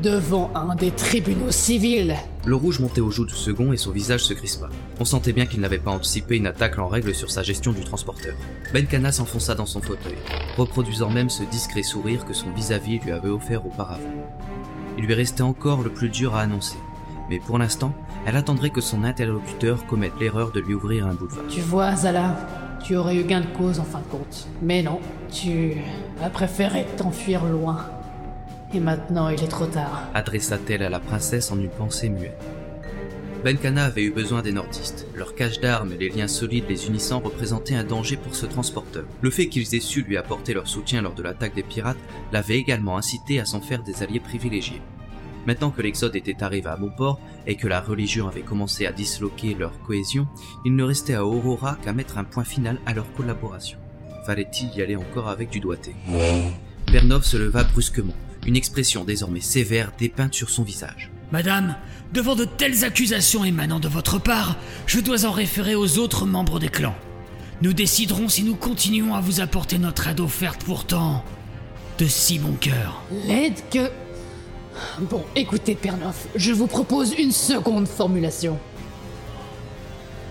devant 0.00 0.52
un 0.54 0.76
des 0.76 0.92
tribunaux 0.92 1.50
civils. 1.50 2.14
Le 2.46 2.54
rouge 2.54 2.78
montait 2.78 3.00
aux 3.00 3.10
joues 3.10 3.26
du 3.26 3.34
second 3.34 3.72
et 3.72 3.76
son 3.76 3.90
visage 3.90 4.22
se 4.22 4.34
crispa. 4.34 4.68
On 5.00 5.04
sentait 5.04 5.32
bien 5.32 5.46
qu'il 5.46 5.58
n'avait 5.58 5.80
pas 5.80 5.90
anticipé 5.90 6.36
une 6.36 6.46
attaque 6.46 6.78
en 6.78 6.86
règle 6.86 7.12
sur 7.12 7.32
sa 7.32 7.42
gestion 7.42 7.72
du 7.72 7.82
transporteur. 7.82 8.36
Benkana 8.72 9.10
s'enfonça 9.10 9.56
dans 9.56 9.66
son 9.66 9.82
fauteuil, 9.82 10.14
reproduisant 10.56 11.10
même 11.10 11.28
ce 11.28 11.42
discret 11.42 11.82
sourire 11.82 12.24
que 12.24 12.34
son 12.34 12.52
vis-à-vis 12.52 13.00
lui 13.00 13.10
avait 13.10 13.30
offert 13.30 13.66
auparavant. 13.66 14.14
Il 14.96 15.06
lui 15.06 15.14
restait 15.14 15.42
encore 15.42 15.82
le 15.82 15.90
plus 15.90 16.08
dur 16.08 16.36
à 16.36 16.42
annoncer, 16.42 16.78
mais 17.28 17.40
pour 17.40 17.58
l'instant, 17.58 17.92
elle 18.26 18.36
attendrait 18.36 18.70
que 18.70 18.80
son 18.80 19.02
interlocuteur 19.02 19.84
commette 19.86 20.12
l'erreur 20.20 20.52
de 20.52 20.60
lui 20.60 20.74
ouvrir 20.74 21.08
un 21.08 21.14
boulevard. 21.14 21.46
Tu 21.48 21.60
vois, 21.60 21.96
Zala, 21.96 22.36
tu 22.82 22.96
aurais 22.96 23.16
eu 23.16 23.24
gain 23.24 23.40
de 23.40 23.46
cause 23.46 23.80
en 23.80 23.84
fin 23.84 24.00
de 24.00 24.04
compte. 24.04 24.46
Mais 24.60 24.82
non, 24.82 25.00
tu 25.30 25.74
as 26.22 26.30
préféré 26.30 26.86
t'enfuir 26.96 27.44
loin. 27.44 27.86
Et 28.74 28.80
maintenant, 28.80 29.28
il 29.28 29.42
est 29.42 29.48
trop 29.48 29.66
tard. 29.66 30.08
adressa-t-elle 30.14 30.82
à 30.82 30.88
la 30.88 31.00
princesse 31.00 31.52
en 31.52 31.58
une 31.58 31.68
pensée 31.68 32.08
muette. 32.08 32.42
Benkana 33.44 33.86
avait 33.86 34.04
eu 34.04 34.12
besoin 34.12 34.40
des 34.40 34.52
nordistes. 34.52 35.06
Leur 35.16 35.34
cache 35.34 35.58
d'armes 35.58 35.92
et 35.92 35.96
les 35.96 36.10
liens 36.10 36.28
solides 36.28 36.66
les 36.68 36.86
unissant 36.86 37.18
représentaient 37.18 37.74
un 37.74 37.82
danger 37.82 38.16
pour 38.16 38.36
ce 38.36 38.46
transporteur. 38.46 39.04
Le 39.20 39.30
fait 39.30 39.48
qu'ils 39.48 39.74
aient 39.74 39.80
su 39.80 40.02
lui 40.02 40.16
apporter 40.16 40.54
leur 40.54 40.68
soutien 40.68 41.02
lors 41.02 41.14
de 41.14 41.24
l'attaque 41.24 41.56
des 41.56 41.64
pirates 41.64 41.98
l'avait 42.32 42.56
également 42.56 42.96
incité 42.96 43.40
à 43.40 43.44
s'en 43.44 43.60
faire 43.60 43.82
des 43.82 44.04
alliés 44.04 44.20
privilégiés. 44.20 44.80
Maintenant 45.46 45.70
que 45.70 45.82
l'Exode 45.82 46.14
était 46.16 46.42
arrivé 46.42 46.68
à 46.68 46.76
bon 46.76 46.90
port 46.90 47.20
et 47.46 47.56
que 47.56 47.66
la 47.66 47.80
religion 47.80 48.28
avait 48.28 48.42
commencé 48.42 48.86
à 48.86 48.92
disloquer 48.92 49.54
leur 49.54 49.78
cohésion, 49.82 50.26
il 50.64 50.76
ne 50.76 50.84
restait 50.84 51.14
à 51.14 51.24
Aurora 51.24 51.76
qu'à 51.82 51.92
mettre 51.92 52.18
un 52.18 52.24
point 52.24 52.44
final 52.44 52.78
à 52.86 52.94
leur 52.94 53.12
collaboration. 53.14 53.78
Fallait-il 54.24 54.70
y 54.76 54.82
aller 54.82 54.96
encore 54.96 55.28
avec 55.28 55.50
du 55.50 55.58
doigté? 55.58 55.94
Bernov 56.90 57.24
se 57.24 57.36
leva 57.36 57.64
brusquement, 57.64 58.14
une 58.46 58.56
expression 58.56 59.04
désormais 59.04 59.40
sévère 59.40 59.92
dépeinte 59.98 60.34
sur 60.34 60.50
son 60.50 60.62
visage. 60.62 61.10
Madame, 61.32 61.76
devant 62.12 62.36
de 62.36 62.44
telles 62.44 62.84
accusations 62.84 63.44
émanant 63.44 63.80
de 63.80 63.88
votre 63.88 64.18
part, 64.18 64.56
je 64.86 65.00
dois 65.00 65.24
en 65.24 65.32
référer 65.32 65.74
aux 65.74 65.98
autres 65.98 66.26
membres 66.26 66.60
des 66.60 66.68
clans. 66.68 66.94
Nous 67.62 67.72
déciderons 67.72 68.28
si 68.28 68.42
nous 68.42 68.54
continuons 68.54 69.14
à 69.14 69.20
vous 69.20 69.40
apporter 69.40 69.78
notre 69.78 70.08
aide 70.08 70.20
offerte 70.20 70.62
pourtant 70.64 71.24
de 71.98 72.06
si 72.06 72.38
bon 72.38 72.52
cœur. 72.52 73.02
L'aide 73.26 73.58
que... 73.70 73.90
Bon, 75.00 75.22
écoutez, 75.36 75.74
Pernoff, 75.74 76.26
je 76.34 76.52
vous 76.52 76.66
propose 76.66 77.14
une 77.18 77.32
seconde 77.32 77.88
formulation. 77.88 78.58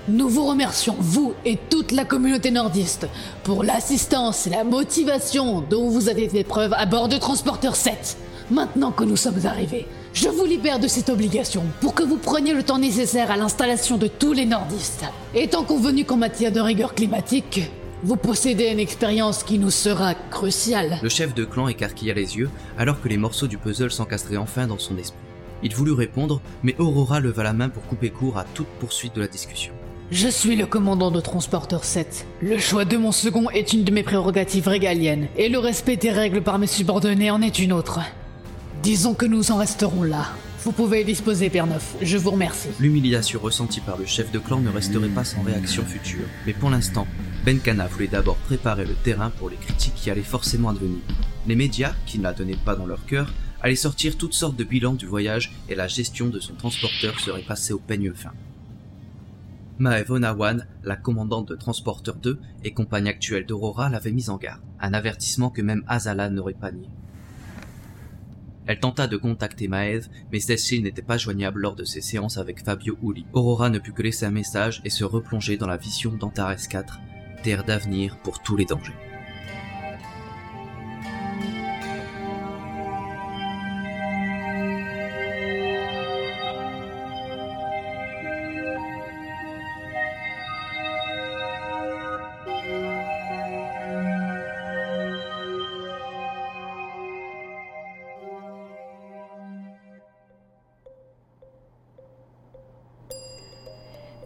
Nous 0.07 0.29
vous 0.29 0.45
remercions, 0.45 0.95
vous 0.99 1.33
et 1.45 1.57
toute 1.69 1.91
la 1.91 2.05
communauté 2.05 2.49
nordiste, 2.49 3.07
pour 3.43 3.63
l'assistance 3.63 4.47
et 4.47 4.49
la 4.49 4.63
motivation 4.63 5.61
dont 5.61 5.89
vous 5.89 6.09
avez 6.09 6.27
fait 6.27 6.43
preuve 6.43 6.73
à 6.73 6.85
bord 6.85 7.07
de 7.07 7.17
Transporteur 7.17 7.75
7. 7.75 8.17
Maintenant 8.49 8.91
que 8.91 9.03
nous 9.03 9.15
sommes 9.15 9.45
arrivés, 9.45 9.87
je 10.13 10.27
vous 10.27 10.45
libère 10.45 10.79
de 10.79 10.87
cette 10.87 11.09
obligation 11.09 11.63
pour 11.79 11.93
que 11.93 12.03
vous 12.03 12.17
preniez 12.17 12.53
le 12.53 12.63
temps 12.63 12.79
nécessaire 12.79 13.31
à 13.31 13.37
l'installation 13.37 13.97
de 13.97 14.07
tous 14.07 14.33
les 14.33 14.45
nordistes. 14.45 15.05
Étant 15.35 15.63
convenu 15.63 16.03
qu'en 16.03 16.17
matière 16.17 16.51
de 16.51 16.59
rigueur 16.59 16.93
climatique, 16.93 17.61
vous 18.03 18.15
possédez 18.15 18.65
une 18.65 18.79
expérience 18.79 19.43
qui 19.43 19.59
nous 19.59 19.69
sera 19.69 20.15
cruciale. 20.15 20.99
Le 21.03 21.09
chef 21.09 21.35
de 21.35 21.45
clan 21.45 21.67
écarquilla 21.67 22.13
les 22.13 22.37
yeux 22.37 22.49
alors 22.77 22.99
que 23.01 23.07
les 23.07 23.17
morceaux 23.17 23.47
du 23.47 23.57
puzzle 23.57 23.91
s'encastraient 23.91 24.37
enfin 24.37 24.67
dans 24.67 24.79
son 24.79 24.97
esprit. 24.97 25.19
Il 25.63 25.75
voulut 25.75 25.91
répondre, 25.91 26.41
mais 26.63 26.75
Aurora 26.79 27.19
leva 27.19 27.43
la 27.43 27.53
main 27.53 27.69
pour 27.69 27.83
couper 27.83 28.09
court 28.09 28.39
à 28.39 28.45
toute 28.55 28.67
poursuite 28.79 29.15
de 29.15 29.21
la 29.21 29.27
discussion. 29.27 29.73
Je 30.09 30.27
suis 30.27 30.55
le 30.55 30.65
commandant 30.65 31.11
de 31.11 31.21
Transporteur 31.21 31.83
7. 31.83 32.25
Le 32.41 32.57
choix 32.57 32.83
de 32.83 32.97
mon 32.97 33.11
second 33.11 33.49
est 33.51 33.71
une 33.71 33.83
de 33.83 33.91
mes 33.91 34.03
prérogatives 34.03 34.67
régaliennes, 34.67 35.27
et 35.37 35.47
le 35.47 35.59
respect 35.59 35.95
des 35.95 36.11
règles 36.11 36.41
par 36.41 36.59
mes 36.59 36.67
subordonnés 36.67 37.31
en 37.31 37.41
est 37.41 37.59
une 37.59 37.71
autre. 37.71 37.99
Disons 38.83 39.13
que 39.13 39.25
nous 39.25 39.51
en 39.51 39.57
resterons 39.57 40.03
là. 40.03 40.25
Vous 40.63 40.71
pouvez 40.71 41.03
disposer, 41.03 41.49
Père 41.49 41.65
Neuf. 41.65 41.95
Je 42.01 42.17
vous 42.17 42.31
remercie. 42.31 42.67
L'humiliation 42.79 43.39
ressentie 43.41 43.79
par 43.79 43.97
le 43.97 44.05
chef 44.05 44.31
de 44.31 44.39
clan 44.39 44.59
ne 44.59 44.69
resterait 44.69 45.07
pas 45.07 45.23
sans 45.23 45.43
réaction 45.43 45.83
future, 45.85 46.25
mais 46.45 46.53
pour 46.53 46.69
l'instant, 46.69 47.07
Benkana 47.45 47.87
voulait 47.87 48.07
d'abord 48.07 48.37
préparer 48.37 48.85
le 48.85 48.93
terrain 48.93 49.31
pour 49.31 49.49
les 49.49 49.55
critiques 49.55 49.95
qui 49.95 50.11
allaient 50.11 50.21
forcément 50.21 50.69
advenir. 50.69 51.01
Les 51.47 51.55
médias, 51.55 51.95
qui 52.05 52.19
ne 52.19 52.23
la 52.23 52.33
tenaient 52.33 52.55
pas 52.55 52.75
dans 52.75 52.85
leur 52.85 53.03
cœur, 53.05 53.33
allaient 53.61 53.75
sortir 53.75 54.17
toutes 54.17 54.33
sortes 54.33 54.55
de 54.55 54.63
bilans 54.63 54.93
du 54.93 55.07
voyage 55.07 55.51
et 55.67 55.75
la 55.75 55.87
gestion 55.87 56.27
de 56.27 56.39
son 56.39 56.53
transporteur 56.53 57.19
serait 57.19 57.41
passée 57.41 57.73
au 57.73 57.79
peigne 57.79 58.13
fin. 58.13 58.31
Maeve 59.79 60.11
Onawan, 60.11 60.67
la 60.83 60.95
commandante 60.95 61.47
de 61.47 61.55
Transporteur 61.55 62.15
2 62.15 62.39
et 62.63 62.73
compagne 62.73 63.07
actuelle 63.07 63.47
d'Aurora, 63.47 63.89
l'avait 63.89 64.11
mise 64.11 64.29
en 64.29 64.37
garde, 64.37 64.61
un 64.79 64.93
avertissement 64.93 65.49
que 65.49 65.63
même 65.63 65.83
Azala 65.87 66.29
n'aurait 66.29 66.53
pas 66.53 66.71
nié. 66.71 66.87
Elle 68.67 68.79
tenta 68.79 69.07
de 69.07 69.17
contacter 69.17 69.67
Maeve, 69.67 70.07
mais 70.31 70.39
celle-ci 70.39 70.83
n'était 70.83 71.01
pas 71.01 71.17
joignable 71.17 71.61
lors 71.61 71.75
de 71.75 71.83
ses 71.83 72.01
séances 72.01 72.37
avec 72.37 72.63
Fabio 72.63 72.95
Uli. 73.01 73.25
Aurora 73.33 73.71
ne 73.71 73.79
put 73.79 73.91
que 73.91 74.03
laisser 74.03 74.27
un 74.27 74.31
message 74.31 74.81
et 74.85 74.91
se 74.91 75.03
replonger 75.03 75.57
dans 75.57 75.65
la 75.65 75.77
vision 75.77 76.11
d'Antares 76.11 76.67
4, 76.69 76.99
terre 77.41 77.63
d'avenir 77.63 78.17
pour 78.17 78.39
tous 78.39 78.55
les 78.55 78.65
dangers. 78.65 78.93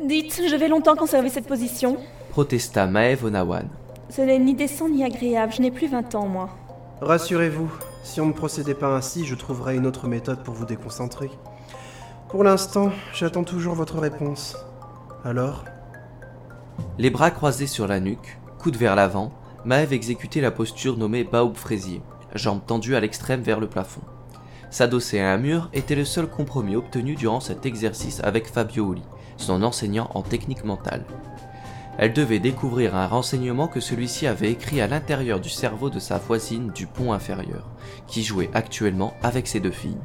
Dites, 0.04 0.42
je 0.48 0.56
vais 0.56 0.68
longtemps 0.68 0.96
conserver 0.96 1.30
cette 1.30 1.48
position. 1.48 1.98
Protesta 2.36 2.86
Maeve 2.86 3.24
Onawan. 3.24 3.70
Ce 4.10 4.20
n'est 4.20 4.40
ni 4.40 4.56
décent 4.56 4.90
ni 4.90 5.06
agréable, 5.06 5.54
je 5.54 5.62
n'ai 5.62 5.72
plus 5.72 5.88
20 5.88 6.16
ans, 6.16 6.28
moi. 6.28 6.50
Rassurez-vous, 7.00 7.72
si 8.04 8.20
on 8.20 8.26
ne 8.26 8.34
procédait 8.34 8.74
pas 8.74 8.94
ainsi, 8.94 9.24
je 9.24 9.36
trouverais 9.36 9.78
une 9.78 9.88
autre 9.88 10.10
méthode 10.10 10.44
pour 10.44 10.54
vous 10.54 10.66
déconcentrer. 10.66 11.32
Pour 12.28 12.44
l'instant, 12.44 12.92
j'attends 13.14 13.46
toujours 13.46 13.74
votre 13.74 14.00
réponse. 14.00 14.58
Alors? 15.24 15.64
Les 16.98 17.10
bras 17.10 17.32
croisés 17.32 17.68
sur 17.68 17.88
la 17.88 18.02
nuque, 18.02 18.38
coude 18.60 18.76
vers 18.76 18.98
l'avant, 18.98 19.32
Maeve 19.64 19.94
exécutait 19.94 20.42
la 20.42 20.52
posture 20.52 20.98
nommée 20.98 21.24
Baoub 21.24 21.56
fraisier, 21.56 22.02
jambes 22.34 22.66
tendues 22.68 22.98
à 22.98 23.00
l'extrême 23.00 23.44
vers 23.44 23.62
le 23.62 23.68
plafond. 23.68 24.02
S'adosser 24.72 25.22
à 25.22 25.32
un 25.32 25.38
mur 25.38 25.70
était 25.72 25.96
le 25.96 26.04
seul 26.04 26.28
compromis 26.28 26.76
obtenu 26.76 27.16
durant 27.16 27.40
cet 27.40 27.66
exercice 27.66 28.20
avec 28.26 28.52
Fabio 28.52 28.90
Oli, 28.90 29.04
son 29.38 29.64
enseignant 29.64 30.10
en 30.14 30.22
technique 30.22 30.66
mentale. 30.66 31.06
Elle 31.98 32.14
devait 32.14 32.40
découvrir 32.40 32.96
un 32.96 33.08
renseignement 33.08 33.68
que 33.68 33.80
celui-ci 33.80 34.28
avait 34.28 34.52
écrit 34.52 34.82
à 34.82 34.88
l'intérieur 34.88 35.40
du 35.40 35.50
cerveau 35.50 35.90
de 35.90 36.00
sa 36.00 36.18
voisine 36.18 36.72
du 36.72 36.88
pont 36.88 37.14
inférieur, 37.14 37.70
qui 38.08 38.24
jouait 38.24 38.50
actuellement 38.54 39.14
avec 39.24 39.48
ses 39.48 39.62
deux 39.62 39.72
filles. 39.72 39.98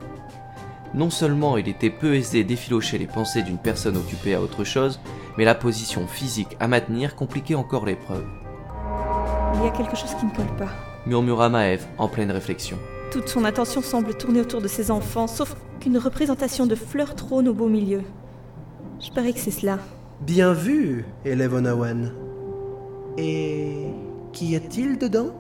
Non 0.94 1.10
seulement 1.10 1.56
il 1.56 1.68
était 1.68 1.90
peu 1.90 2.14
aisé 2.14 2.44
d'effilocher 2.44 2.98
les 2.98 3.06
pensées 3.06 3.42
d'une 3.42 3.58
personne 3.58 3.96
occupée 3.96 4.34
à 4.34 4.40
autre 4.40 4.64
chose, 4.64 5.00
mais 5.36 5.44
la 5.44 5.54
position 5.54 6.06
physique 6.06 6.56
à 6.60 6.68
maintenir 6.68 7.16
compliquait 7.16 7.54
encore 7.54 7.86
l'épreuve, 7.86 8.26
Il 9.54 9.64
y 9.64 9.68
a 9.68 9.70
quelque 9.70 9.96
chose 9.96 10.14
qui 10.18 10.26
ne 10.26 10.30
colle 10.30 10.56
pas. 10.56 10.70
murmura 11.06 11.48
Maeve 11.48 11.86
en 11.98 12.08
pleine 12.08 12.30
réflexion. 12.30 12.78
Toute 13.10 13.28
son 13.28 13.44
attention 13.44 13.82
semble 13.82 14.14
tourner 14.16 14.40
autour 14.40 14.60
de 14.60 14.68
ses 14.68 14.92
enfants, 14.92 15.26
sauf 15.26 15.56
qu'une 15.80 15.98
représentation 15.98 16.66
de 16.66 16.76
fleurs 16.76 17.16
trône 17.16 17.48
au 17.48 17.54
beau 17.54 17.68
milieu. 17.68 18.02
Je 19.00 19.10
parie 19.10 19.34
que 19.34 19.40
c'est 19.40 19.50
cela. 19.50 19.78
Bien 20.20 20.52
vu, 20.52 21.04
élève 21.24 21.54
Onawan. 21.54 22.12
Et 23.16 23.86
qu'y 24.32 24.54
a-t-il 24.56 24.98
dedans? 24.98 25.30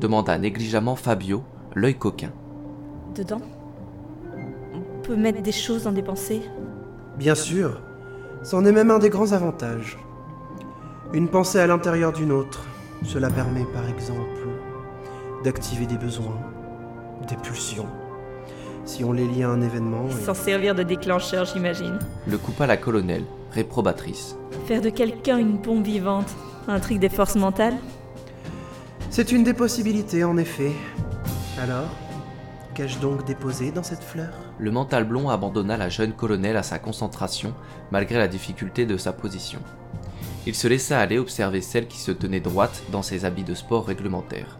Demanda 0.00 0.36
négligemment 0.38 0.96
Fabio, 0.96 1.42
l'œil 1.74 1.94
coquin. 1.96 2.30
Dedans? 3.14 3.40
On 4.74 5.02
peut 5.02 5.16
mettre 5.16 5.42
des 5.42 5.52
choses 5.52 5.84
dans 5.84 5.92
des 5.92 6.02
pensées? 6.02 6.42
Bien 7.18 7.34
sûr, 7.34 7.80
c'en 8.42 8.64
est 8.66 8.72
même 8.72 8.90
un 8.90 8.98
des 8.98 9.08
grands 9.08 9.32
avantages. 9.32 9.98
Une 11.14 11.28
pensée 11.28 11.58
à 11.60 11.66
l'intérieur 11.66 12.12
d'une 12.12 12.32
autre, 12.32 12.64
cela 13.02 13.30
permet 13.30 13.64
par 13.72 13.88
exemple 13.88 14.48
d'activer 15.44 15.86
des 15.86 15.96
besoins, 15.96 16.36
des 17.28 17.36
pulsions. 17.36 17.86
Si 18.84 19.02
on 19.04 19.12
les 19.12 19.26
lie 19.26 19.42
à 19.42 19.48
un 19.48 19.62
événement, 19.62 20.06
et- 20.08 20.12
S'en 20.24 20.34
servir 20.34 20.74
de 20.74 20.82
déclencheur, 20.82 21.44
j'imagine. 21.46 21.98
Le 22.28 22.36
coupa 22.38 22.66
la 22.66 22.76
colonelle, 22.76 23.24
réprobatrice. 23.56 24.36
Faire 24.66 24.82
de 24.82 24.90
quelqu'un 24.90 25.38
une 25.38 25.56
bombe 25.56 25.84
vivante. 25.84 26.30
Un 26.68 26.78
truc 26.78 26.98
des 26.98 27.08
forces 27.08 27.36
mentales? 27.36 27.76
C'est 29.10 29.32
une 29.32 29.44
des 29.44 29.54
possibilités 29.54 30.24
en 30.24 30.36
effet. 30.36 30.72
Alors, 31.58 31.88
qu'ai-je 32.74 32.98
donc 32.98 33.24
déposé 33.24 33.72
dans 33.72 33.82
cette 33.82 34.02
fleur? 34.02 34.34
Le 34.58 34.70
mental 34.70 35.04
blond 35.04 35.30
abandonna 35.30 35.78
la 35.78 35.88
jeune 35.88 36.12
colonelle 36.12 36.58
à 36.58 36.62
sa 36.62 36.78
concentration 36.78 37.54
malgré 37.90 38.18
la 38.18 38.28
difficulté 38.28 38.84
de 38.84 38.98
sa 38.98 39.12
position. 39.12 39.60
Il 40.46 40.54
se 40.54 40.68
laissa 40.68 41.00
aller 41.00 41.18
observer 41.18 41.62
celle 41.62 41.88
qui 41.88 41.98
se 41.98 42.12
tenait 42.12 42.40
droite 42.40 42.82
dans 42.92 43.02
ses 43.02 43.24
habits 43.24 43.42
de 43.42 43.54
sport 43.54 43.86
réglementaires. 43.86 44.58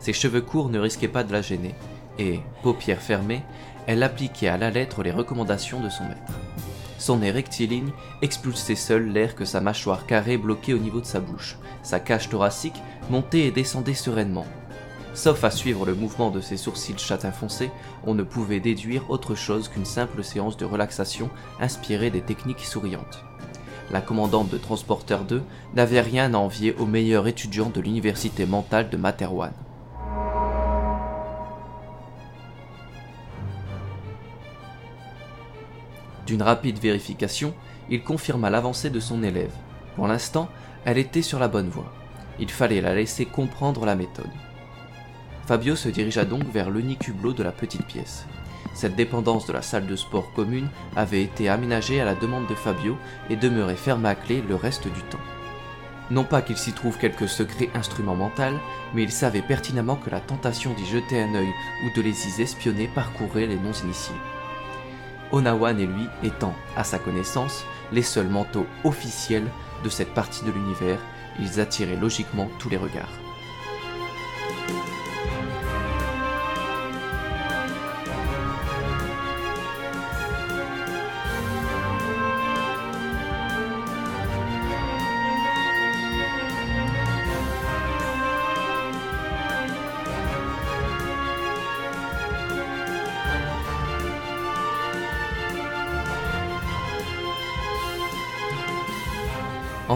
Ses 0.00 0.12
cheveux 0.12 0.42
courts 0.42 0.68
ne 0.68 0.80
risquaient 0.80 1.06
pas 1.06 1.22
de 1.22 1.32
la 1.32 1.42
gêner, 1.42 1.74
et, 2.18 2.40
paupières 2.62 3.00
fermées, 3.00 3.42
elle 3.86 4.02
appliquait 4.02 4.48
à 4.48 4.58
la 4.58 4.70
lettre 4.70 5.02
les 5.02 5.12
recommandations 5.12 5.80
de 5.80 5.88
son 5.88 6.04
maître. 6.04 6.32
Son 7.02 7.16
nez 7.16 7.32
rectiligne 7.32 7.90
expulsait 8.22 8.76
seul 8.76 9.08
l'air 9.08 9.34
que 9.34 9.44
sa 9.44 9.60
mâchoire 9.60 10.06
carrée 10.06 10.36
bloquait 10.36 10.72
au 10.72 10.78
niveau 10.78 11.00
de 11.00 11.04
sa 11.04 11.18
bouche. 11.18 11.56
Sa 11.82 11.98
cage 11.98 12.28
thoracique 12.28 12.80
montait 13.10 13.46
et 13.46 13.50
descendait 13.50 13.92
sereinement. 13.92 14.46
Sauf 15.12 15.42
à 15.42 15.50
suivre 15.50 15.84
le 15.84 15.96
mouvement 15.96 16.30
de 16.30 16.40
ses 16.40 16.56
sourcils 16.56 16.96
châtain 16.98 17.32
foncé, 17.32 17.72
on 18.06 18.14
ne 18.14 18.22
pouvait 18.22 18.60
déduire 18.60 19.10
autre 19.10 19.34
chose 19.34 19.66
qu'une 19.66 19.84
simple 19.84 20.22
séance 20.22 20.56
de 20.56 20.64
relaxation 20.64 21.28
inspirée 21.58 22.12
des 22.12 22.20
techniques 22.20 22.60
souriantes. 22.60 23.24
La 23.90 24.00
commandante 24.00 24.50
de 24.50 24.56
Transporteur 24.56 25.24
2 25.24 25.42
n'avait 25.74 26.02
rien 26.02 26.32
à 26.34 26.38
envier 26.38 26.72
aux 26.78 26.86
meilleurs 26.86 27.26
étudiants 27.26 27.70
de 27.74 27.80
l'université 27.80 28.46
mentale 28.46 28.90
de 28.90 28.96
Materwan. 28.96 29.50
D'une 36.26 36.42
rapide 36.42 36.78
vérification, 36.78 37.54
il 37.90 38.02
confirma 38.02 38.50
l'avancée 38.50 38.90
de 38.90 39.00
son 39.00 39.22
élève. 39.22 39.52
Pour 39.96 40.06
l'instant, 40.06 40.48
elle 40.84 40.98
était 40.98 41.22
sur 41.22 41.38
la 41.38 41.48
bonne 41.48 41.68
voie. 41.68 41.92
Il 42.38 42.50
fallait 42.50 42.80
la 42.80 42.94
laisser 42.94 43.26
comprendre 43.26 43.84
la 43.84 43.96
méthode. 43.96 44.30
Fabio 45.46 45.76
se 45.76 45.88
dirigea 45.88 46.24
donc 46.24 46.44
vers 46.44 46.70
l'unique 46.70 47.08
hublot 47.08 47.32
de 47.32 47.42
la 47.42 47.52
petite 47.52 47.86
pièce. 47.86 48.26
Cette 48.74 48.96
dépendance 48.96 49.46
de 49.46 49.52
la 49.52 49.62
salle 49.62 49.86
de 49.86 49.96
sport 49.96 50.32
commune 50.32 50.68
avait 50.96 51.22
été 51.22 51.48
aménagée 51.48 52.00
à 52.00 52.04
la 52.04 52.14
demande 52.14 52.46
de 52.46 52.54
Fabio 52.54 52.96
et 53.28 53.36
demeurait 53.36 53.76
fermée 53.76 54.08
à 54.08 54.14
clé 54.14 54.42
le 54.48 54.54
reste 54.54 54.84
du 54.84 55.02
temps. 55.02 55.18
Non 56.10 56.24
pas 56.24 56.42
qu'il 56.42 56.56
s'y 56.56 56.72
trouve 56.72 56.98
quelque 56.98 57.26
secret 57.26 57.70
instrument 57.74 58.14
mental, 58.14 58.54
mais 58.94 59.02
il 59.02 59.12
savait 59.12 59.42
pertinemment 59.42 59.96
que 59.96 60.10
la 60.10 60.20
tentation 60.20 60.72
d'y 60.74 60.86
jeter 60.86 61.20
un 61.20 61.34
œil 61.34 61.52
ou 61.84 61.96
de 61.96 62.02
les 62.02 62.38
y 62.38 62.42
espionner 62.42 62.88
parcourait 62.94 63.46
les 63.46 63.56
non-initiés. 63.56 64.14
Onawan 65.32 65.80
et 65.80 65.86
lui 65.86 66.08
étant, 66.22 66.54
à 66.76 66.84
sa 66.84 66.98
connaissance, 66.98 67.64
les 67.92 68.02
seuls 68.02 68.28
manteaux 68.28 68.66
officiels 68.84 69.48
de 69.82 69.88
cette 69.88 70.14
partie 70.14 70.44
de 70.44 70.50
l'univers, 70.50 70.98
ils 71.40 71.60
attiraient 71.60 71.96
logiquement 71.96 72.48
tous 72.58 72.68
les 72.68 72.76
regards. 72.76 73.21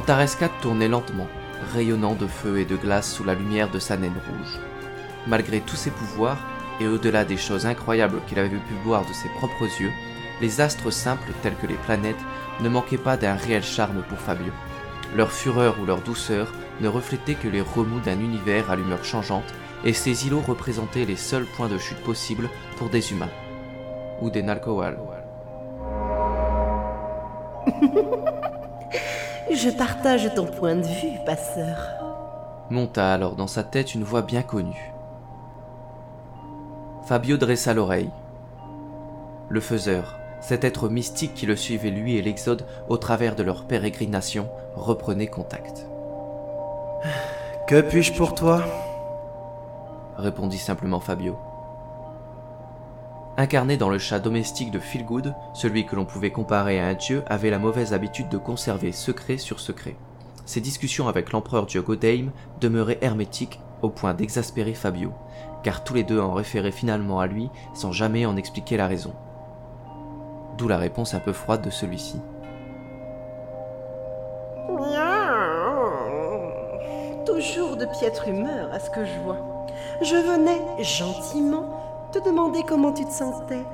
Antares 0.09 0.39
4 0.39 0.61
tournait 0.61 0.87
lentement, 0.87 1.27
rayonnant 1.75 2.15
de 2.15 2.29
feu 2.29 2.61
et 2.61 2.65
de 2.65 2.77
glace 2.77 3.13
sous 3.13 3.25
la 3.25 3.35
lumière 3.35 3.69
de 3.73 3.81
sa 3.81 3.97
naine 3.97 4.13
rouge. 4.13 4.61
Malgré 5.27 5.61
tous 5.61 5.75
ses 5.75 5.91
pouvoirs, 5.91 6.39
et 6.79 6.87
au-delà 6.87 7.25
des 7.25 7.37
choses 7.37 7.67
incroyables 7.67 8.21
qu'il 8.29 8.39
avait 8.39 8.51
pu 8.51 8.75
voir 8.85 9.05
de 9.05 9.13
ses 9.13 9.29
propres 9.31 9.65
yeux, 9.81 9.91
les 10.41 10.61
astres 10.61 10.93
simples 10.93 11.33
tels 11.43 11.57
que 11.57 11.67
les 11.67 11.75
planètes 11.75 12.25
ne 12.61 12.69
manquaient 12.69 12.99
pas 12.99 13.17
d'un 13.17 13.35
réel 13.35 13.65
charme 13.65 14.05
pour 14.09 14.19
Fabio. 14.19 14.53
Leur 15.17 15.33
fureur 15.33 15.75
ou 15.83 15.87
leur 15.87 16.01
douceur 16.03 16.53
ne 16.81 16.87
reflétaient 16.87 17.35
que 17.35 17.49
les 17.49 17.61
remous 17.61 17.99
d'un 17.99 18.21
univers 18.21 18.71
à 18.71 18.77
l'humeur 18.77 19.05
changeante, 19.05 19.53
et 19.85 19.93
ces 19.93 20.29
îlots 20.29 20.45
représentaient 20.47 21.05
les 21.05 21.17
seuls 21.17 21.47
points 21.57 21.69
de 21.69 21.79
chute 21.79 22.05
possibles 22.05 22.49
pour 22.77 22.91
des 22.91 23.11
humains. 23.11 23.33
Ou 24.21 24.31
des 24.31 24.45
Nalcoal. 24.45 24.99
Je 29.53 29.71
partage 29.71 30.35
ton 30.35 30.45
point 30.45 30.75
de 30.75 30.87
vue, 30.87 31.19
passeur. 31.25 31.89
Monta 32.69 33.13
alors 33.13 33.37
dans 33.37 33.47
sa 33.47 33.63
tête 33.63 33.95
une 33.95 34.03
voix 34.03 34.23
bien 34.23 34.43
connue. 34.43 34.93
Fabio 37.07 37.37
dressa 37.37 37.73
l'oreille. 37.73 38.11
Le 39.49 39.61
faiseur, 39.61 40.19
cet 40.41 40.65
être 40.65 40.89
mystique 40.89 41.35
qui 41.35 41.47
le 41.47 41.55
suivait 41.55 41.91
lui 41.91 42.17
et 42.17 42.23
l'Exode 42.23 42.67
au 42.89 42.97
travers 42.97 43.37
de 43.37 43.45
leur 43.45 43.67
pérégrination, 43.67 44.49
reprenait 44.75 45.29
contact. 45.29 45.87
Que 47.69 47.81
puis-je 47.81 48.15
pour 48.15 48.35
toi? 48.35 48.65
Répondit 50.17 50.59
simplement 50.59 51.01
Fabio. 51.01 51.39
Incarné 53.39 53.77
dans 53.77 53.91
le 53.91 53.99
chat 53.99 54.19
domestique 54.19 54.71
de 54.71 54.79
Feelgood, 54.79 55.35
celui 55.53 55.85
que 55.85 55.95
l'on 55.95 56.07
pouvait 56.07 56.31
comparer 56.31 56.81
à 56.81 56.87
un 56.87 56.95
dieu 56.95 57.23
avait 57.27 57.51
la 57.51 57.59
mauvaise 57.59 57.93
habitude 57.93 58.31
de 58.31 58.39
conserver 58.39 58.93
secret 58.93 59.37
sur 59.37 59.61
secret. 59.61 59.95
Ses 60.47 60.63
discussions 60.63 61.07
avec 61.07 61.33
l'empereur 61.33 61.67
dieu 61.67 61.83
Godaim 61.83 62.31
demeuraient 62.63 62.99
hermétiques 63.03 63.61
au 63.83 63.91
point 63.91 64.15
d'exaspérer 64.15 64.73
Fabio, 64.73 65.13
car 65.63 65.85
tous 65.85 65.93
les 65.93 66.03
deux 66.03 66.19
en 66.19 66.33
référaient 66.33 66.73
finalement 66.73 67.21
à 67.21 67.27
lui 67.27 67.51
sans 67.75 67.93
jamais 67.93 68.25
en 68.25 68.39
expliquer 68.39 68.79
la 68.79 68.87
raison. 68.87 69.13
D'où 70.57 70.67
la 70.67 70.79
réponse 70.79 71.13
un 71.13 71.21
peu 71.21 71.35
froide 71.35 71.63
de 71.63 71.71
celui-ci. 71.71 72.19
Toujours 77.27 77.77
de 77.77 77.85
piètre 77.85 78.29
humeur 78.29 78.73
à 78.73 78.81
ce 78.81 78.89
que 78.89 79.05
je 79.05 79.21
vois. 79.25 79.67
Je 80.01 80.15
venais 80.15 80.83
gentiment 80.83 81.86
te 82.13 82.19
demander 82.19 82.63
comment 82.67 82.93
tu 82.93 83.05
te 83.05 83.13
sentais. 83.13 83.65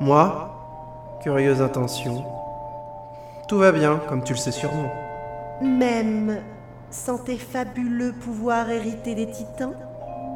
Moi 0.00 0.48
Curieuse 1.20 1.62
intention. 1.62 2.24
Tout 3.46 3.58
va 3.58 3.70
bien, 3.70 4.00
comme 4.08 4.24
tu 4.24 4.32
le 4.32 4.38
sais 4.38 4.50
sûrement. 4.50 4.90
Même 5.60 6.38
sans 6.90 7.18
tes 7.18 7.36
fabuleux 7.36 8.12
pouvoirs 8.12 8.70
hérités 8.70 9.14
des 9.14 9.30
titans 9.30 9.74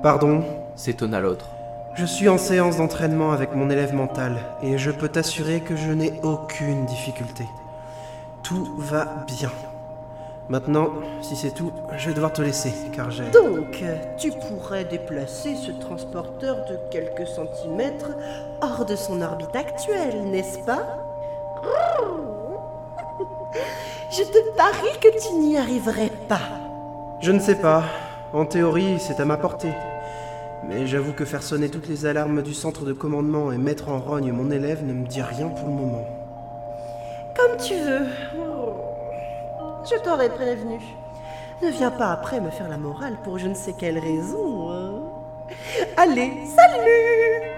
Pardon? 0.02 0.44
S'étonna 0.76 1.20
l'autre. 1.20 1.46
Je 1.94 2.04
suis 2.04 2.28
en 2.28 2.38
séance 2.38 2.76
d'entraînement 2.76 3.32
avec 3.32 3.54
mon 3.54 3.70
élève 3.70 3.94
mental 3.94 4.36
et 4.62 4.78
je 4.78 4.90
peux 4.90 5.08
t'assurer 5.08 5.60
que 5.60 5.76
je 5.76 5.90
n'ai 5.90 6.20
aucune 6.22 6.84
difficulté. 6.86 7.44
Tout 8.42 8.68
va 8.78 9.24
bien. 9.26 9.50
Maintenant, 10.48 10.90
si 11.22 11.34
c'est 11.34 11.50
tout, 11.50 11.72
je 11.96 12.08
vais 12.08 12.14
devoir 12.14 12.32
te 12.32 12.40
laisser, 12.40 12.72
car 12.94 13.10
j'ai... 13.10 13.24
Donc, 13.30 13.82
tu 14.16 14.30
pourrais 14.30 14.84
déplacer 14.84 15.56
ce 15.56 15.72
transporteur 15.72 16.64
de 16.66 16.78
quelques 16.90 17.26
centimètres 17.26 18.12
hors 18.60 18.84
de 18.84 18.94
son 18.94 19.20
orbite 19.22 19.56
actuelle, 19.56 20.22
n'est-ce 20.30 20.58
pas? 20.60 20.84
Je 24.10 24.22
te 24.22 24.56
parie 24.56 24.98
que 25.00 25.08
tu 25.20 25.34
n'y 25.34 25.56
arriverais 25.56 26.12
pas. 26.28 26.40
Je 27.20 27.32
ne 27.32 27.40
sais 27.40 27.56
pas. 27.56 27.82
En 28.32 28.44
théorie, 28.44 29.00
c'est 29.00 29.18
à 29.20 29.24
ma 29.24 29.36
portée. 29.36 29.72
Mais 30.68 30.86
j'avoue 30.86 31.12
que 31.12 31.24
faire 31.24 31.42
sonner 31.42 31.68
toutes 31.70 31.88
les 31.88 32.06
alarmes 32.06 32.42
du 32.42 32.54
centre 32.54 32.84
de 32.84 32.92
commandement 32.92 33.50
et 33.50 33.58
mettre 33.58 33.88
en 33.88 33.98
rogne 33.98 34.32
mon 34.32 34.50
élève 34.50 34.84
ne 34.84 34.92
me 34.92 35.06
dit 35.06 35.22
rien 35.22 35.48
pour 35.48 35.68
le 35.68 35.74
moment. 35.74 36.06
Comme 37.36 37.56
tu 37.56 37.74
veux. 37.74 38.06
Je 39.88 39.96
t'aurais 40.02 40.30
prévenu. 40.30 40.80
Ne 41.62 41.68
viens 41.70 41.90
pas 41.90 42.10
après 42.12 42.40
me 42.40 42.50
faire 42.50 42.68
la 42.68 42.76
morale 42.76 43.16
pour 43.22 43.38
je 43.38 43.46
ne 43.46 43.54
sais 43.54 43.72
quelle 43.78 43.98
raison. 43.98 44.70
hein. 44.70 45.00
Allez, 45.96 46.32
salut 46.44 47.52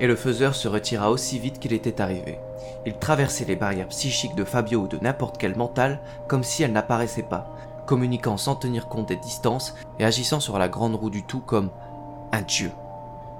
Et 0.00 0.06
le 0.06 0.16
faiseur 0.16 0.54
se 0.54 0.68
retira 0.68 1.10
aussi 1.10 1.38
vite 1.38 1.58
qu'il 1.60 1.72
était 1.72 2.00
arrivé. 2.00 2.38
Il 2.86 2.94
traversait 2.98 3.44
les 3.44 3.56
barrières 3.56 3.88
psychiques 3.88 4.34
de 4.34 4.44
Fabio 4.44 4.80
ou 4.80 4.88
de 4.88 4.98
n'importe 4.98 5.38
quel 5.38 5.54
mental 5.56 6.00
comme 6.28 6.42
si 6.42 6.62
elles 6.62 6.72
n'apparaissaient 6.72 7.22
pas, 7.22 7.54
communiquant 7.86 8.36
sans 8.36 8.56
tenir 8.56 8.88
compte 8.88 9.08
des 9.08 9.16
distances 9.16 9.74
et 9.98 10.04
agissant 10.04 10.40
sur 10.40 10.58
la 10.58 10.68
grande 10.68 10.94
roue 10.94 11.10
du 11.10 11.22
tout 11.24 11.40
comme 11.40 11.70
un 12.32 12.42
dieu. 12.42 12.70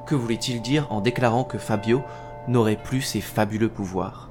Que 0.07 0.15
voulait-il 0.15 0.61
dire 0.63 0.87
en 0.91 1.01
déclarant 1.01 1.45
que 1.45 1.59
Fabio 1.59 2.03
n'aurait 2.49 2.77
plus 2.77 3.01
ses 3.01 3.23
fabuleux 3.23 3.71
pouvoirs? 3.71 4.31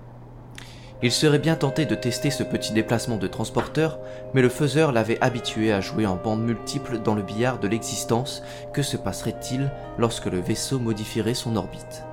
Il 1.06 1.12
serait 1.12 1.38
bien 1.38 1.58
tenté 1.58 1.86
de 1.86 1.96
tester 1.96 2.32
ce 2.32 2.44
petit 2.44 2.72
déplacement 2.72 3.18
de 3.18 3.28
transporteur, 3.28 4.00
mais 4.34 4.42
le 4.42 4.48
faiseur 4.48 4.94
l'avait 4.94 5.20
habitué 5.20 5.74
à 5.74 5.82
jouer 5.82 6.06
en 6.06 6.16
bandes 6.16 6.46
multiples 6.46 6.98
dans 6.98 7.14
le 7.14 7.22
billard 7.22 7.60
de 7.60 7.68
l'existence. 7.68 8.42
Que 8.72 8.82
se 8.82 8.96
passerait-il 8.96 9.70
lorsque 9.98 10.28
le 10.28 10.40
vaisseau 10.40 10.80
modifierait 10.80 11.34
son 11.34 11.58
orbite? 11.58 12.06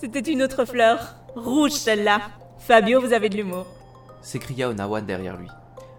C'était 0.00 0.20
une 0.20 0.42
autre 0.42 0.64
fleur. 0.64 1.14
Rouge 1.36 1.72
celle-là. 1.72 2.22
Fabio, 2.58 3.02
vous 3.02 3.12
avez 3.12 3.28
de 3.28 3.36
l'humour. 3.36 3.66
s'écria 4.22 4.70
Onawan 4.70 5.04
derrière 5.04 5.36
lui. 5.36 5.48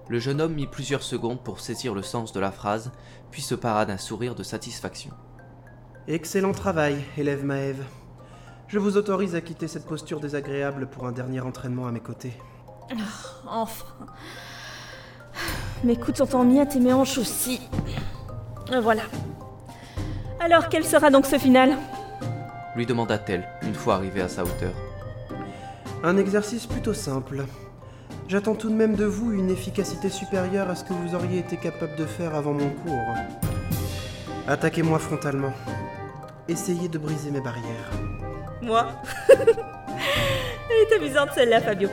Le 0.10 0.18
jeune 0.18 0.42
homme 0.42 0.56
mit 0.56 0.66
plusieurs 0.66 1.04
secondes 1.04 1.44
pour 1.44 1.60
saisir 1.60 1.94
le 1.94 2.02
sens 2.02 2.34
de 2.34 2.40
la 2.40 2.52
phrase, 2.52 2.92
puis 3.30 3.44
se 3.44 3.54
para 3.54 3.86
d'un 3.86 4.00
sourire 4.00 4.34
de 4.34 4.42
satisfaction. 4.42 5.12
Excellent 6.08 6.52
travail, 6.52 6.98
élève 7.16 7.46
Maëve. 7.46 7.84
Je 8.68 8.80
vous 8.80 8.98
autorise 8.98 9.36
à 9.36 9.42
quitter 9.42 9.68
cette 9.68 9.86
posture 9.86 10.20
désagréable 10.20 10.88
pour 10.88 11.06
un 11.06 11.12
dernier 11.12 11.42
entraînement 11.42 11.86
à 11.86 11.92
mes 11.92 12.00
côtés. 12.00 12.34
Enfin. 13.48 13.86
Mes 15.84 15.96
coudes 15.96 16.18
sont 16.18 16.36
en 16.36 16.44
miettes 16.44 16.76
et 16.76 16.80
mes 16.80 16.94
hanches 16.94 17.20
aussi. 17.20 17.62
Voilà. 18.82 19.04
Alors, 20.40 20.70
quel 20.70 20.86
sera 20.86 21.12
donc 21.12 21.28
ce 21.28 21.38
final? 21.38 21.78
Lui 22.76 22.86
demanda-t-elle, 22.86 23.48
une 23.64 23.74
fois 23.74 23.96
arrivée 23.96 24.22
à 24.22 24.30
sa 24.30 24.44
hauteur. 24.44 24.74
Un 26.04 26.18
exercice 26.18 26.66
plutôt 26.66 26.94
simple. 26.94 27.44
J'attends 28.28 28.56
tout 28.56 28.70
de 28.70 28.76
même 28.76 28.96
de 28.96 29.06
vous 29.06 29.34
une 29.34 29.50
efficacité 29.50 30.10
supérieure 30.10 30.70
à 30.70 30.76
ce 30.76 30.84
que 30.84 30.94
vous 30.94 31.16
auriez 31.16 31.40
été 31.40 31.58
capable 31.58 31.96
de 31.96 32.06
faire 32.06 32.34
avant 32.34 32.54
mon 32.54 32.70
cours. 32.70 33.14
Attaquez-moi 34.48 35.00
frontalement. 35.00 35.54
Essayez 36.48 36.88
de 36.88 36.98
briser 36.98 37.30
mes 37.30 37.42
barrières. 37.42 37.92
Moi 38.62 38.88
Elle 39.30 40.88
est 40.88 40.96
amusante 40.96 41.30
celle-là, 41.36 41.62
Fabio. 41.62 41.90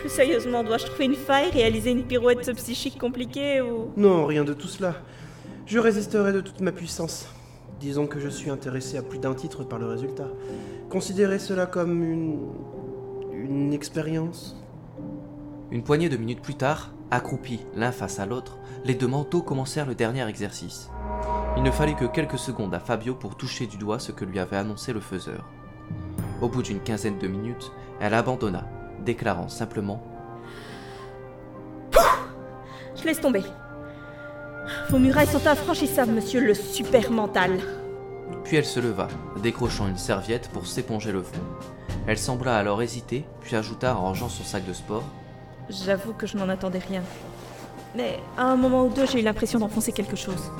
Plus 0.00 0.08
sérieusement, 0.08 0.62
dois-je 0.62 0.86
trouver 0.86 1.06
une 1.06 1.14
faille, 1.14 1.50
réaliser 1.50 1.90
une 1.90 2.04
pirouette 2.04 2.52
psychique 2.54 2.98
compliquée 2.98 3.60
ou... 3.60 3.92
Non, 3.96 4.26
rien 4.26 4.44
de 4.44 4.52
tout 4.54 4.68
cela. 4.68 4.94
Je 5.66 5.78
résisterai 5.78 6.32
de 6.32 6.40
toute 6.40 6.60
ma 6.60 6.70
puissance. 6.70 7.26
Disons 7.80 8.06
que 8.06 8.18
je 8.18 8.28
suis 8.28 8.50
intéressé 8.50 8.98
à 8.98 9.02
plus 9.02 9.18
d'un 9.18 9.34
titre 9.34 9.62
par 9.62 9.78
le 9.78 9.86
résultat. 9.86 10.28
Considérez 10.90 11.38
cela 11.38 11.66
comme 11.66 12.02
une. 12.02 12.38
une 13.32 13.72
expérience. 13.72 14.56
Une 15.70 15.84
poignée 15.84 16.08
de 16.08 16.16
minutes 16.16 16.42
plus 16.42 16.54
tard, 16.54 16.92
accroupis 17.10 17.60
l'un 17.74 17.92
face 17.92 18.18
à 18.18 18.26
l'autre, 18.26 18.58
les 18.84 18.94
deux 18.94 19.06
manteaux 19.06 19.42
commencèrent 19.42 19.86
le 19.86 19.94
dernier 19.94 20.26
exercice. 20.26 20.90
Il 21.56 21.62
ne 21.62 21.70
fallut 21.70 21.94
que 21.94 22.04
quelques 22.04 22.38
secondes 22.38 22.74
à 22.74 22.80
Fabio 22.80 23.14
pour 23.14 23.36
toucher 23.36 23.66
du 23.66 23.76
doigt 23.76 23.98
ce 23.98 24.12
que 24.12 24.24
lui 24.24 24.38
avait 24.38 24.56
annoncé 24.56 24.92
le 24.92 25.00
faiseur. 25.00 25.44
Au 26.40 26.48
bout 26.48 26.62
d'une 26.62 26.80
quinzaine 26.80 27.18
de 27.18 27.28
minutes, 27.28 27.72
elle 28.00 28.14
abandonna, 28.14 28.66
déclarant 29.04 29.48
simplement 29.48 30.02
Je 32.96 33.04
laisse 33.04 33.20
tomber. 33.20 33.42
Vos 34.90 34.98
murailles 34.98 35.26
sont 35.26 35.46
infranchissables, 35.46 36.12
monsieur 36.12 36.40
le 36.40 36.54
super 36.54 37.10
mental. 37.10 37.58
Puis 38.44 38.56
elle 38.56 38.64
se 38.64 38.80
leva, 38.80 39.08
décrochant 39.42 39.88
une 39.88 39.98
serviette 39.98 40.48
pour 40.50 40.66
s'éponger 40.66 41.12
le 41.12 41.22
front. 41.22 41.42
Elle 42.06 42.18
sembla 42.18 42.56
alors 42.56 42.80
hésiter, 42.82 43.24
puis 43.40 43.56
ajouta 43.56 43.94
en 43.94 44.00
rangeant 44.00 44.28
son 44.28 44.44
sac 44.44 44.66
de 44.66 44.72
sport 44.72 45.04
J'avoue 45.68 46.14
que 46.14 46.26
je 46.26 46.36
n'en 46.36 46.48
attendais 46.48 46.78
rien. 46.78 47.02
Mais 47.94 48.18
à 48.36 48.44
un 48.44 48.56
moment 48.56 48.84
ou 48.86 48.88
deux, 48.90 49.06
j'ai 49.06 49.20
eu 49.20 49.22
l'impression 49.22 49.58
d'enfoncer 49.58 49.92
quelque 49.92 50.16
chose. 50.16 50.50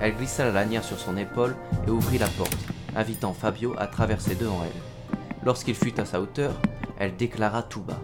Elle 0.00 0.16
glissa 0.16 0.44
la 0.44 0.52
lanière 0.52 0.84
sur 0.84 0.98
son 0.98 1.16
épaule 1.16 1.54
et 1.86 1.90
ouvrit 1.90 2.18
la 2.18 2.26
porte, 2.26 2.56
invitant 2.96 3.32
Fabio 3.32 3.74
à 3.78 3.86
traverser 3.86 4.34
devant 4.34 4.62
elle. 4.64 5.16
Lorsqu'il 5.44 5.74
fut 5.74 5.98
à 6.00 6.04
sa 6.04 6.20
hauteur, 6.20 6.52
elle 6.98 7.16
déclara 7.16 7.62
tout 7.62 7.82
bas. 7.82 8.00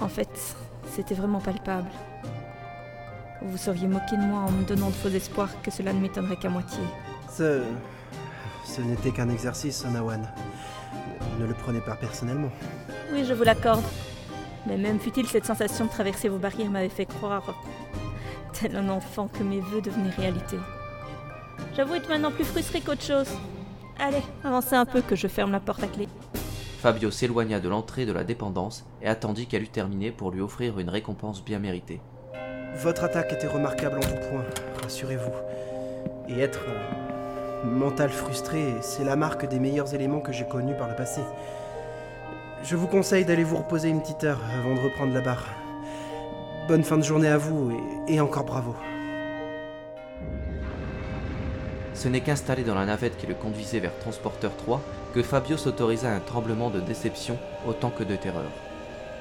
En 0.00 0.08
fait, 0.08 0.56
c'était 0.94 1.14
vraiment 1.14 1.40
palpable. 1.40 1.90
Vous 3.44 3.58
seriez 3.58 3.86
moqué 3.86 4.16
de 4.16 4.22
moi 4.22 4.40
en 4.40 4.50
me 4.50 4.64
donnant 4.64 4.88
de 4.88 4.94
faux 4.94 5.10
espoirs 5.10 5.50
que 5.62 5.70
cela 5.70 5.92
ne 5.92 6.00
m'étonnerait 6.00 6.36
qu'à 6.36 6.48
moitié. 6.48 6.82
Ce. 7.30 7.62
Ce 8.64 8.80
n'était 8.80 9.10
qu'un 9.10 9.28
exercice, 9.28 9.84
Onawan. 9.84 10.26
Ne 11.38 11.46
le 11.46 11.52
prenez 11.52 11.80
pas 11.80 11.94
personnellement. 11.94 12.50
Oui, 13.12 13.24
je 13.24 13.34
vous 13.34 13.44
l'accorde. 13.44 13.84
Mais 14.66 14.78
même 14.78 14.98
fut-il 14.98 15.26
cette 15.26 15.44
sensation 15.44 15.84
de 15.84 15.90
traverser 15.90 16.30
vos 16.30 16.38
barrières 16.38 16.70
m'avait 16.70 16.88
fait 16.88 17.04
croire, 17.04 17.54
tel 18.54 18.76
un 18.76 18.88
enfant, 18.88 19.28
que 19.28 19.42
mes 19.42 19.60
voeux 19.60 19.82
devenaient 19.82 20.08
réalité. 20.10 20.56
J'avoue 21.76 21.96
être 21.96 22.08
maintenant 22.08 22.30
plus 22.30 22.44
frustré 22.44 22.80
qu'autre 22.80 23.02
chose. 23.02 23.28
Allez, 23.98 24.22
avancez 24.42 24.74
un 24.74 24.86
peu 24.86 25.02
que 25.02 25.16
je 25.16 25.28
ferme 25.28 25.52
la 25.52 25.60
porte 25.60 25.82
à 25.82 25.88
clé. 25.88 26.08
Fabio 26.78 27.10
s'éloigna 27.10 27.60
de 27.60 27.68
l'entrée 27.68 28.06
de 28.06 28.12
la 28.12 28.24
dépendance 28.24 28.86
et 29.02 29.06
attendit 29.06 29.46
qu'elle 29.46 29.64
eût 29.64 29.68
terminé 29.68 30.12
pour 30.12 30.30
lui 30.30 30.40
offrir 30.40 30.78
une 30.78 30.88
récompense 30.88 31.44
bien 31.44 31.58
méritée. 31.58 32.00
Votre 32.76 33.04
attaque 33.04 33.32
était 33.32 33.46
remarquable 33.46 33.98
en 33.98 34.00
tout 34.00 34.28
point, 34.30 34.44
rassurez-vous. 34.82 35.30
Et 36.28 36.40
être 36.40 36.64
euh, 36.68 37.64
mental 37.64 38.10
frustré, 38.10 38.74
c'est 38.80 39.04
la 39.04 39.14
marque 39.14 39.46
des 39.48 39.60
meilleurs 39.60 39.94
éléments 39.94 40.20
que 40.20 40.32
j'ai 40.32 40.44
connus 40.44 40.74
par 40.74 40.88
le 40.88 40.96
passé. 40.96 41.20
Je 42.64 42.74
vous 42.74 42.88
conseille 42.88 43.24
d'aller 43.24 43.44
vous 43.44 43.58
reposer 43.58 43.90
une 43.90 44.00
petite 44.00 44.24
heure 44.24 44.40
avant 44.58 44.74
de 44.74 44.80
reprendre 44.80 45.14
la 45.14 45.20
barre. 45.20 45.46
Bonne 46.66 46.82
fin 46.82 46.98
de 46.98 47.04
journée 47.04 47.28
à 47.28 47.38
vous 47.38 47.70
et, 48.08 48.14
et 48.14 48.20
encore 48.20 48.44
bravo. 48.44 48.74
Ce 51.94 52.08
n'est 52.08 52.22
qu'installé 52.22 52.64
dans 52.64 52.74
la 52.74 52.86
navette 52.86 53.16
qui 53.16 53.28
le 53.28 53.34
conduisait 53.34 53.78
vers 53.78 53.96
Transporteur 53.98 54.50
3 54.56 54.80
que 55.14 55.22
Fabio 55.22 55.56
s'autorisa 55.56 56.10
un 56.10 56.20
tremblement 56.20 56.70
de 56.70 56.80
déception 56.80 57.38
autant 57.68 57.90
que 57.90 58.02
de 58.02 58.16
terreur. 58.16 58.50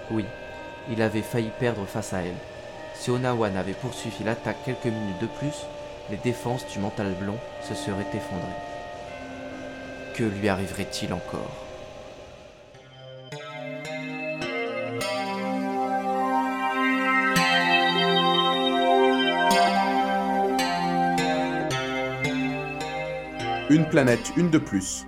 Oui, 0.09 0.25
il 0.89 1.03
avait 1.03 1.21
failli 1.21 1.51
perdre 1.59 1.85
face 1.85 2.13
à 2.13 2.21
elle. 2.23 2.33
Si 2.95 3.09
Onawan 3.11 3.57
avait 3.57 3.73
poursuivi 3.73 4.23
l'attaque 4.23 4.63
quelques 4.65 4.85
minutes 4.85 5.21
de 5.21 5.27
plus, 5.27 5.65
les 6.09 6.17
défenses 6.17 6.65
du 6.67 6.79
mental 6.79 7.13
blond 7.19 7.37
se 7.61 7.75
seraient 7.75 8.07
effondrées. 8.13 8.47
Que 10.15 10.23
lui 10.23 10.47
arriverait-il 10.47 11.13
encore? 11.13 11.51
Une 23.69 23.89
planète, 23.89 24.31
une 24.37 24.51
de 24.51 24.59
plus. 24.59 25.05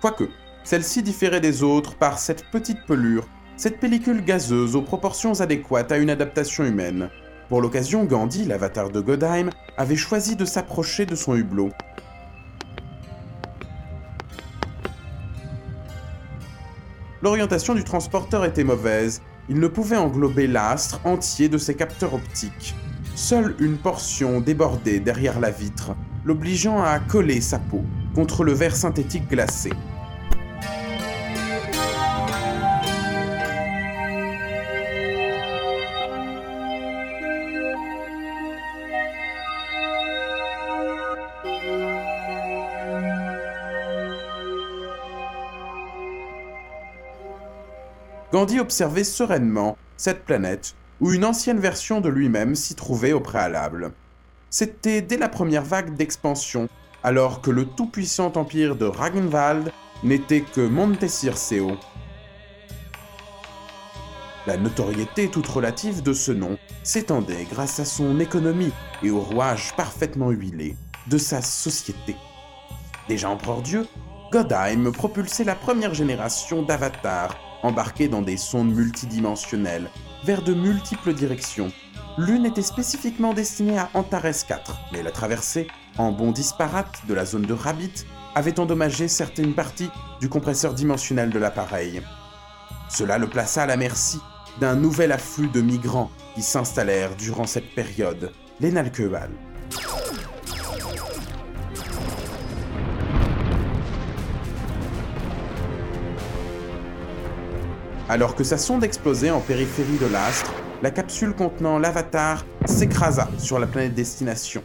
Quoique, 0.00 0.24
celle-ci 0.64 1.02
différait 1.02 1.40
des 1.40 1.62
autres 1.62 1.94
par 1.94 2.18
cette 2.18 2.46
petite 2.50 2.86
pelure, 2.86 3.28
cette 3.56 3.78
pellicule 3.78 4.24
gazeuse 4.24 4.76
aux 4.76 4.82
proportions 4.82 5.40
adéquates 5.40 5.92
à 5.92 5.98
une 5.98 6.10
adaptation 6.10 6.64
humaine. 6.64 7.10
Pour 7.48 7.60
l'occasion, 7.60 8.04
Gandhi, 8.04 8.44
l'avatar 8.44 8.90
de 8.90 9.00
Godheim, 9.00 9.50
avait 9.76 9.96
choisi 9.96 10.36
de 10.36 10.44
s'approcher 10.44 11.06
de 11.06 11.14
son 11.14 11.34
hublot. 11.34 11.70
L'orientation 17.22 17.74
du 17.74 17.84
transporteur 17.84 18.44
était 18.44 18.64
mauvaise, 18.64 19.22
il 19.48 19.60
ne 19.60 19.68
pouvait 19.68 19.96
englober 19.96 20.46
l'astre 20.46 21.00
entier 21.04 21.48
de 21.48 21.58
ses 21.58 21.74
capteurs 21.74 22.14
optiques. 22.14 22.74
Seule 23.14 23.54
une 23.60 23.76
portion 23.76 24.40
débordait 24.40 24.98
derrière 24.98 25.38
la 25.38 25.50
vitre, 25.50 25.94
l'obligeant 26.24 26.82
à 26.82 26.98
coller 26.98 27.40
sa 27.40 27.58
peau 27.58 27.84
contre 28.14 28.44
le 28.44 28.52
verre 28.52 28.74
synthétique 28.74 29.28
glacé. 29.28 29.70
Gandhi 48.32 48.60
observait 48.60 49.04
sereinement 49.04 49.76
cette 49.98 50.24
planète 50.24 50.74
où 51.00 51.12
une 51.12 51.26
ancienne 51.26 51.60
version 51.60 52.00
de 52.00 52.08
lui-même 52.08 52.54
s'y 52.54 52.74
trouvait 52.74 53.12
au 53.12 53.20
préalable. 53.20 53.92
C'était 54.48 55.02
dès 55.02 55.18
la 55.18 55.28
première 55.28 55.64
vague 55.64 55.96
d'expansion, 55.96 56.70
alors 57.02 57.42
que 57.42 57.50
le 57.50 57.66
tout-puissant 57.66 58.32
empire 58.36 58.74
de 58.76 58.86
Ragnvald 58.86 59.70
n'était 60.02 60.40
que 60.40 60.66
Monte 60.66 61.06
Circeo. 61.08 61.72
La 64.46 64.56
notoriété 64.56 65.28
toute 65.28 65.46
relative 65.46 66.02
de 66.02 66.14
ce 66.14 66.32
nom 66.32 66.56
s'étendait 66.82 67.46
grâce 67.50 67.80
à 67.80 67.84
son 67.84 68.18
économie 68.18 68.72
et 69.02 69.10
au 69.10 69.20
rouage 69.20 69.74
parfaitement 69.76 70.30
huilé 70.30 70.74
de 71.06 71.18
sa 71.18 71.42
société. 71.42 72.16
Déjà 73.08 73.28
empereur 73.28 73.60
Dieu, 73.60 73.86
Godheim 74.32 74.90
propulsait 74.90 75.44
la 75.44 75.54
première 75.54 75.92
génération 75.92 76.62
d'avatars 76.62 77.36
embarqués 77.62 78.08
dans 78.08 78.22
des 78.22 78.36
sondes 78.36 78.74
multidimensionnelles 78.74 79.88
vers 80.24 80.42
de 80.42 80.54
multiples 80.54 81.14
directions. 81.14 81.72
L'une 82.18 82.44
était 82.44 82.62
spécifiquement 82.62 83.32
destinée 83.32 83.78
à 83.78 83.88
Antares 83.94 84.46
4, 84.46 84.76
mais 84.92 85.02
la 85.02 85.10
traversée, 85.10 85.66
en 85.98 86.12
bond 86.12 86.32
disparate 86.32 87.02
de 87.08 87.14
la 87.14 87.24
zone 87.24 87.46
de 87.46 87.54
Rabbit, 87.54 88.04
avait 88.34 88.60
endommagé 88.60 89.08
certaines 89.08 89.54
parties 89.54 89.90
du 90.20 90.28
compresseur 90.28 90.74
dimensionnel 90.74 91.30
de 91.30 91.38
l'appareil. 91.38 92.02
Cela 92.88 93.18
le 93.18 93.28
plaça 93.28 93.62
à 93.62 93.66
la 93.66 93.76
merci 93.76 94.18
d'un 94.60 94.74
nouvel 94.74 95.12
afflux 95.12 95.48
de 95.48 95.62
migrants 95.62 96.10
qui 96.34 96.42
s'installèrent 96.42 97.16
durant 97.16 97.46
cette 97.46 97.74
période, 97.74 98.32
les 98.60 98.70
Nalkewal. 98.70 99.30
Alors 108.12 108.34
que 108.34 108.44
sa 108.44 108.58
sonde 108.58 108.84
explosait 108.84 109.30
en 109.30 109.40
périphérie 109.40 109.96
de 109.96 110.04
l'astre, 110.04 110.52
la 110.82 110.90
capsule 110.90 111.32
contenant 111.32 111.78
l'avatar 111.78 112.44
s'écrasa 112.66 113.30
sur 113.38 113.58
la 113.58 113.66
planète 113.66 113.94
destination, 113.94 114.62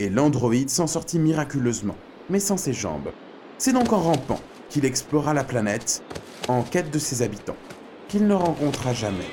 et 0.00 0.10
l'androïde 0.10 0.68
s'en 0.68 0.88
sortit 0.88 1.20
miraculeusement, 1.20 1.94
mais 2.28 2.40
sans 2.40 2.56
ses 2.56 2.72
jambes. 2.72 3.12
C'est 3.56 3.72
donc 3.72 3.92
en 3.92 3.98
rampant 3.98 4.40
qu'il 4.68 4.84
explora 4.84 5.32
la 5.32 5.44
planète, 5.44 6.02
en 6.48 6.64
quête 6.64 6.90
de 6.90 6.98
ses 6.98 7.22
habitants, 7.22 7.54
qu'il 8.08 8.26
ne 8.26 8.34
rencontra 8.34 8.92
jamais. 8.92 9.30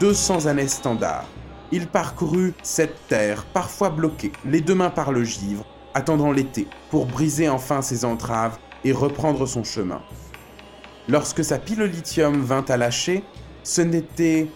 200 0.00 0.44
années 0.44 0.68
standard, 0.68 1.24
il 1.72 1.86
parcourut 1.86 2.54
cette 2.62 3.06
terre, 3.08 3.44
parfois 3.52 3.90
bloquée, 3.90 4.32
les 4.44 4.60
deux 4.60 4.74
mains 4.74 4.90
par 4.90 5.12
le 5.12 5.24
givre, 5.24 5.64
attendant 5.94 6.32
l'été, 6.32 6.66
pour 6.90 7.06
briser 7.06 7.48
enfin 7.48 7.82
ses 7.82 8.04
entraves 8.04 8.58
et 8.84 8.92
reprendre 8.92 9.46
son 9.46 9.64
chemin. 9.64 10.02
Lorsque 11.08 11.44
sa 11.44 11.58
pile 11.58 11.82
lithium 11.82 12.40
vint 12.40 12.64
à 12.68 12.76
lâcher, 12.76 13.24
ce 13.62 13.82
n'était 13.82 14.48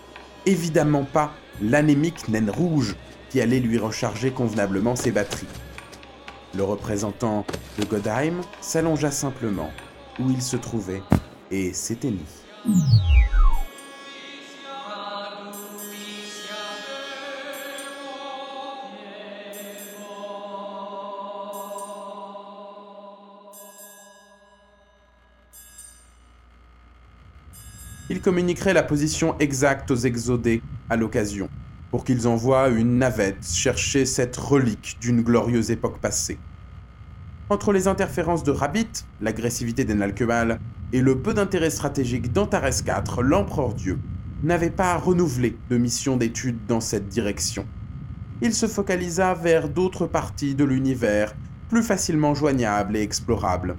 évidemment 0.46 1.04
pas 1.04 1.32
l'anémique 1.60 2.28
naine 2.28 2.50
rouge 2.50 2.96
qui 3.30 3.40
allait 3.40 3.60
lui 3.60 3.78
recharger 3.78 4.30
convenablement 4.30 4.96
ses 4.96 5.10
batteries. 5.10 5.48
Le 6.56 6.62
représentant 6.62 7.44
de 7.78 7.84
Godheim 7.84 8.40
s'allongea 8.60 9.10
simplement 9.10 9.70
où 10.20 10.30
il 10.30 10.40
se 10.40 10.56
trouvait 10.56 11.02
et 11.50 11.72
s'éteignit. 11.72 12.44
Il 28.14 28.20
communiquerait 28.20 28.74
la 28.74 28.84
position 28.84 29.36
exacte 29.40 29.90
aux 29.90 29.96
exodés 29.96 30.62
à 30.88 30.94
l'occasion, 30.94 31.48
pour 31.90 32.04
qu'ils 32.04 32.28
envoient 32.28 32.68
une 32.68 32.98
navette 32.98 33.44
chercher 33.44 34.06
cette 34.06 34.36
relique 34.36 34.98
d'une 35.00 35.20
glorieuse 35.20 35.72
époque 35.72 35.98
passée. 35.98 36.38
Entre 37.50 37.72
les 37.72 37.88
interférences 37.88 38.44
de 38.44 38.52
Rabbit, 38.52 39.04
l'agressivité 39.20 39.84
des 39.84 39.94
Nalkebal 39.94 40.60
et 40.92 41.00
le 41.00 41.18
peu 41.18 41.34
d'intérêt 41.34 41.70
stratégique 41.70 42.32
d'Antares 42.32 42.68
IV, 42.68 43.20
l'empereur 43.20 43.74
Dieu 43.74 43.98
n'avait 44.44 44.70
pas 44.70 44.96
renouvelé 44.96 45.58
de 45.68 45.76
mission 45.76 46.16
d'étude 46.16 46.66
dans 46.68 46.80
cette 46.80 47.08
direction. 47.08 47.66
Il 48.42 48.54
se 48.54 48.68
focalisa 48.68 49.34
vers 49.34 49.68
d'autres 49.68 50.06
parties 50.06 50.54
de 50.54 50.62
l'univers, 50.62 51.34
plus 51.68 51.82
facilement 51.82 52.32
joignables 52.36 52.96
et 52.96 53.02
explorables. 53.02 53.74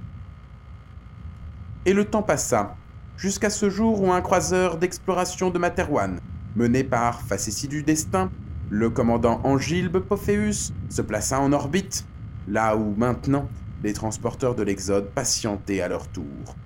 Et 1.86 1.94
le 1.94 2.04
temps 2.04 2.22
passa, 2.22 2.76
jusqu'à 3.16 3.50
ce 3.50 3.70
jour 3.70 4.02
où 4.02 4.12
un 4.12 4.20
croiseur 4.20 4.76
d'exploration 4.76 5.50
de 5.50 5.58
Materwan 5.58 6.20
mené 6.54 6.84
par 6.84 7.20
facétie 7.20 7.68
du 7.68 7.82
destin, 7.82 8.30
le 8.70 8.90
commandant 8.90 9.40
Angilbe 9.44 9.98
Pophéus 9.98 10.72
se 10.88 11.02
plaça 11.02 11.38
en 11.40 11.52
orbite, 11.52 12.06
là 12.48 12.76
où 12.76 12.94
maintenant 12.96 13.48
les 13.84 13.92
transporteurs 13.92 14.54
de 14.54 14.62
l'Exode 14.62 15.10
patientaient 15.10 15.82
à 15.82 15.88
leur 15.88 16.08
tour. 16.08 16.56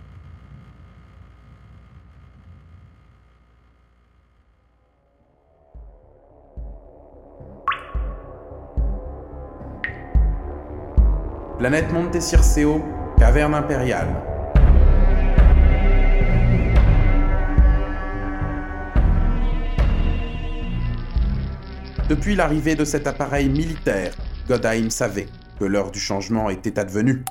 Planète 11.58 11.92
Monte 11.92 12.20
Circeo, 12.22 12.82
caverne 13.18 13.54
impériale. 13.54 14.29
Depuis 22.10 22.34
l'arrivée 22.34 22.74
de 22.74 22.84
cet 22.84 23.06
appareil 23.06 23.48
militaire, 23.48 24.12
Godheim 24.48 24.90
savait 24.90 25.28
que 25.60 25.64
l'heure 25.64 25.92
du 25.92 26.00
changement 26.00 26.50
était 26.50 26.76
advenue. 26.76 27.22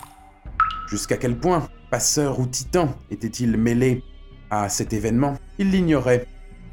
Jusqu'à 0.88 1.18
quel 1.18 1.38
point, 1.38 1.68
passeur 1.92 2.40
ou 2.40 2.48
titan, 2.48 2.96
était-il 3.12 3.58
mêlé 3.58 4.02
à 4.50 4.70
cet 4.70 4.94
événement? 4.94 5.34
Il 5.58 5.70
l'ignorait, 5.72 6.28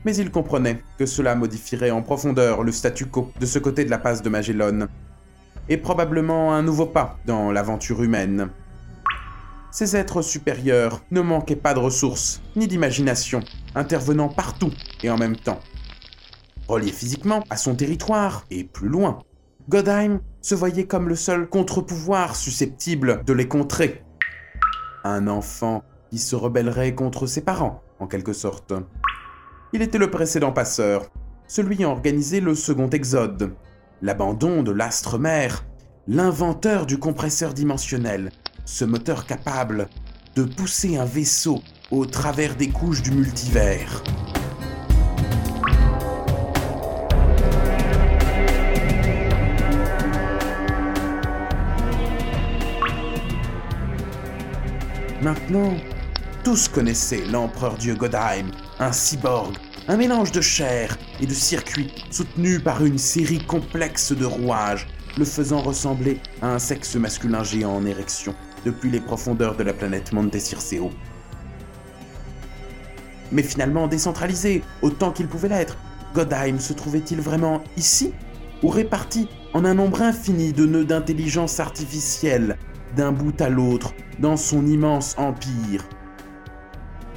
mais 0.05 0.15
il 0.15 0.31
comprenait 0.31 0.85
que 1.01 1.05
cela 1.05 1.35
modifierait 1.35 1.91
en 1.91 2.01
profondeur 2.01 2.63
le 2.63 2.71
statu 2.71 3.07
quo 3.07 3.33
de 3.41 3.45
ce 3.45 3.59
côté 3.59 3.85
de 3.85 3.91
la 3.91 3.99
passe 3.99 4.23
de 4.23 4.29
Magellan, 4.29 4.87
et 5.69 5.77
probablement 5.77 6.55
un 6.55 6.63
nouveau 6.63 6.87
pas 6.87 7.19
dans 7.27 7.51
l'aventure 7.51 8.05
humaine. 8.05 8.51
Ces 9.73 9.97
êtres 9.97 10.23
supérieurs 10.23 11.03
ne 11.11 11.23
manquaient 11.23 11.57
pas 11.57 11.75
de 11.75 11.81
ressources, 11.81 12.41
ni 12.55 12.69
d'imagination, 12.69 13.41
intervenant 13.75 14.29
partout 14.29 14.71
et 15.03 15.11
en 15.11 15.19
même 15.19 15.37
temps. 15.37 15.59
Relié 16.69 16.91
physiquement 16.91 17.45
à 17.49 17.57
son 17.57 17.77
territoire 17.77 18.45
et 18.51 18.65
plus 18.65 18.89
loin, 18.89 19.21
Godheim 19.69 20.21
se 20.43 20.55
voyait 20.55 20.87
comme 20.87 21.09
le 21.09 21.15
seul 21.15 21.49
contre-pouvoir 21.49 22.35
susceptible 22.35 23.23
de 23.25 23.33
les 23.33 23.49
contrer. 23.49 24.05
Un 25.05 25.29
enfant 25.29 25.85
qui 26.11 26.19
se 26.19 26.35
rebellerait 26.35 26.95
contre 26.95 27.27
ses 27.27 27.41
parents, 27.41 27.83
en 28.01 28.07
quelque 28.07 28.33
sorte. 28.33 28.73
Il 29.73 29.83
était 29.83 29.99
le 29.99 30.11
précédent 30.11 30.53
passeur, 30.53 31.11
celui 31.47 31.77
ayant 31.77 31.93
organisé 31.93 32.41
le 32.41 32.55
second 32.55 32.91
exode, 32.91 33.55
l'abandon 34.03 34.63
de 34.63 34.73
l'astre 34.73 35.19
mère, 35.19 35.65
l'inventeur 36.09 36.87
du 36.87 36.99
compresseur 36.99 37.55
dimensionnel, 37.55 38.31
ce 38.65 38.85
moteur 38.85 39.27
capable 39.27 39.89
de 40.35 40.43
pousser 40.43 40.97
un 40.97 41.05
vaisseau 41.05 41.63
au 41.91 42.07
travers 42.07 42.57
des 42.57 42.69
couches 42.69 43.03
du 43.03 43.13
multivers. 43.13 44.03
Maintenant, 55.23 55.75
tous 56.45 56.69
connaissaient 56.69 57.25
l'empereur 57.25 57.77
dieu 57.77 57.95
Godheim, 57.95 58.51
un 58.79 58.93
cyborg, 58.93 59.57
un 59.89 59.97
mélange 59.97 60.31
de 60.31 60.43
chair 60.43 60.99
et 61.21 61.27
de 61.27 61.33
circuits 61.33 61.91
soutenu 62.11 62.61
par 62.61 62.85
une 62.85 62.99
série 62.99 63.39
complexe 63.39 64.13
de 64.13 64.27
rouages, 64.27 64.87
le 65.17 65.25
faisant 65.25 65.63
ressembler 65.63 66.21
à 66.43 66.53
un 66.53 66.59
sexe 66.59 66.97
masculin 66.97 67.43
géant 67.43 67.77
en 67.77 67.87
érection 67.87 68.35
depuis 68.67 68.91
les 68.91 69.01
profondeurs 69.01 69.57
de 69.57 69.63
la 69.63 69.73
planète 69.73 70.13
Monte 70.13 70.39
Circeo. 70.39 70.91
Mais 73.33 73.43
finalement 73.43 73.89
décentralisé, 73.89 74.63
autant 74.83 75.13
qu'il 75.13 75.29
pouvait 75.29 75.49
l'être, 75.49 75.79
Godheim 76.15 76.59
se 76.59 76.75
trouvait-il 76.75 77.23
vraiment 77.23 77.65
ici 77.79 78.13
Ou 78.63 78.69
réparti 78.69 79.29
en 79.55 79.65
un 79.65 79.75
nombre 79.75 80.03
infini 80.03 80.53
de 80.53 80.67
nœuds 80.67 80.85
d'intelligence 80.85 81.59
artificielle 81.59 82.59
d'un 82.97 83.13
bout 83.13 83.41
à 83.41 83.49
l'autre 83.49 83.95
dans 84.19 84.37
son 84.37 84.67
immense 84.67 85.15
empire. 85.19 85.85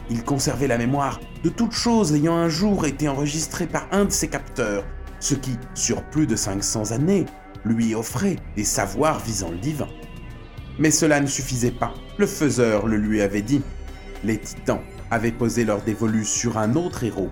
Il 0.09 0.23
conservait 0.23 0.67
la 0.67 0.77
mémoire 0.77 1.19
de 1.43 1.49
toutes 1.49 1.71
choses 1.71 2.13
ayant 2.13 2.35
un 2.35 2.49
jour 2.49 2.85
été 2.85 3.07
enregistrées 3.07 3.67
par 3.67 3.87
un 3.91 4.05
de 4.05 4.11
ses 4.11 4.27
capteurs, 4.27 4.83
ce 5.19 5.35
qui, 5.35 5.57
sur 5.75 6.03
plus 6.03 6.27
de 6.27 6.35
500 6.35 6.91
années, 6.91 7.25
lui 7.65 7.93
offrait 7.95 8.37
des 8.55 8.63
savoirs 8.63 9.19
visant 9.19 9.51
le 9.51 9.57
divin. 9.57 9.87
Mais 10.79 10.91
cela 10.91 11.19
ne 11.19 11.27
suffisait 11.27 11.71
pas, 11.71 11.93
le 12.17 12.25
faiseur 12.25 12.87
le 12.87 12.97
lui 12.97 13.21
avait 13.21 13.41
dit. 13.41 13.61
Les 14.23 14.37
titans 14.37 14.81
avaient 15.11 15.31
posé 15.31 15.65
leur 15.65 15.81
dévolu 15.81 16.25
sur 16.25 16.57
un 16.57 16.75
autre 16.75 17.03
héros. 17.03 17.29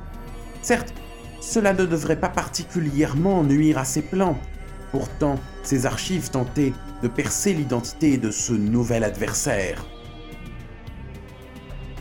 Certes, 0.62 0.94
cela 1.40 1.74
ne 1.74 1.86
devrait 1.86 2.20
pas 2.20 2.30
particulièrement 2.30 3.44
nuire 3.44 3.78
à 3.78 3.86
ses 3.86 4.02
plans. 4.02 4.38
Pourtant, 4.92 5.36
ses 5.64 5.86
archives 5.86 6.30
tentaient 6.30 6.74
de 7.02 7.08
percer 7.08 7.54
l'identité 7.54 8.18
de 8.18 8.32
ce 8.32 8.54
nouvel 8.54 9.04
adversaire. 9.04 9.86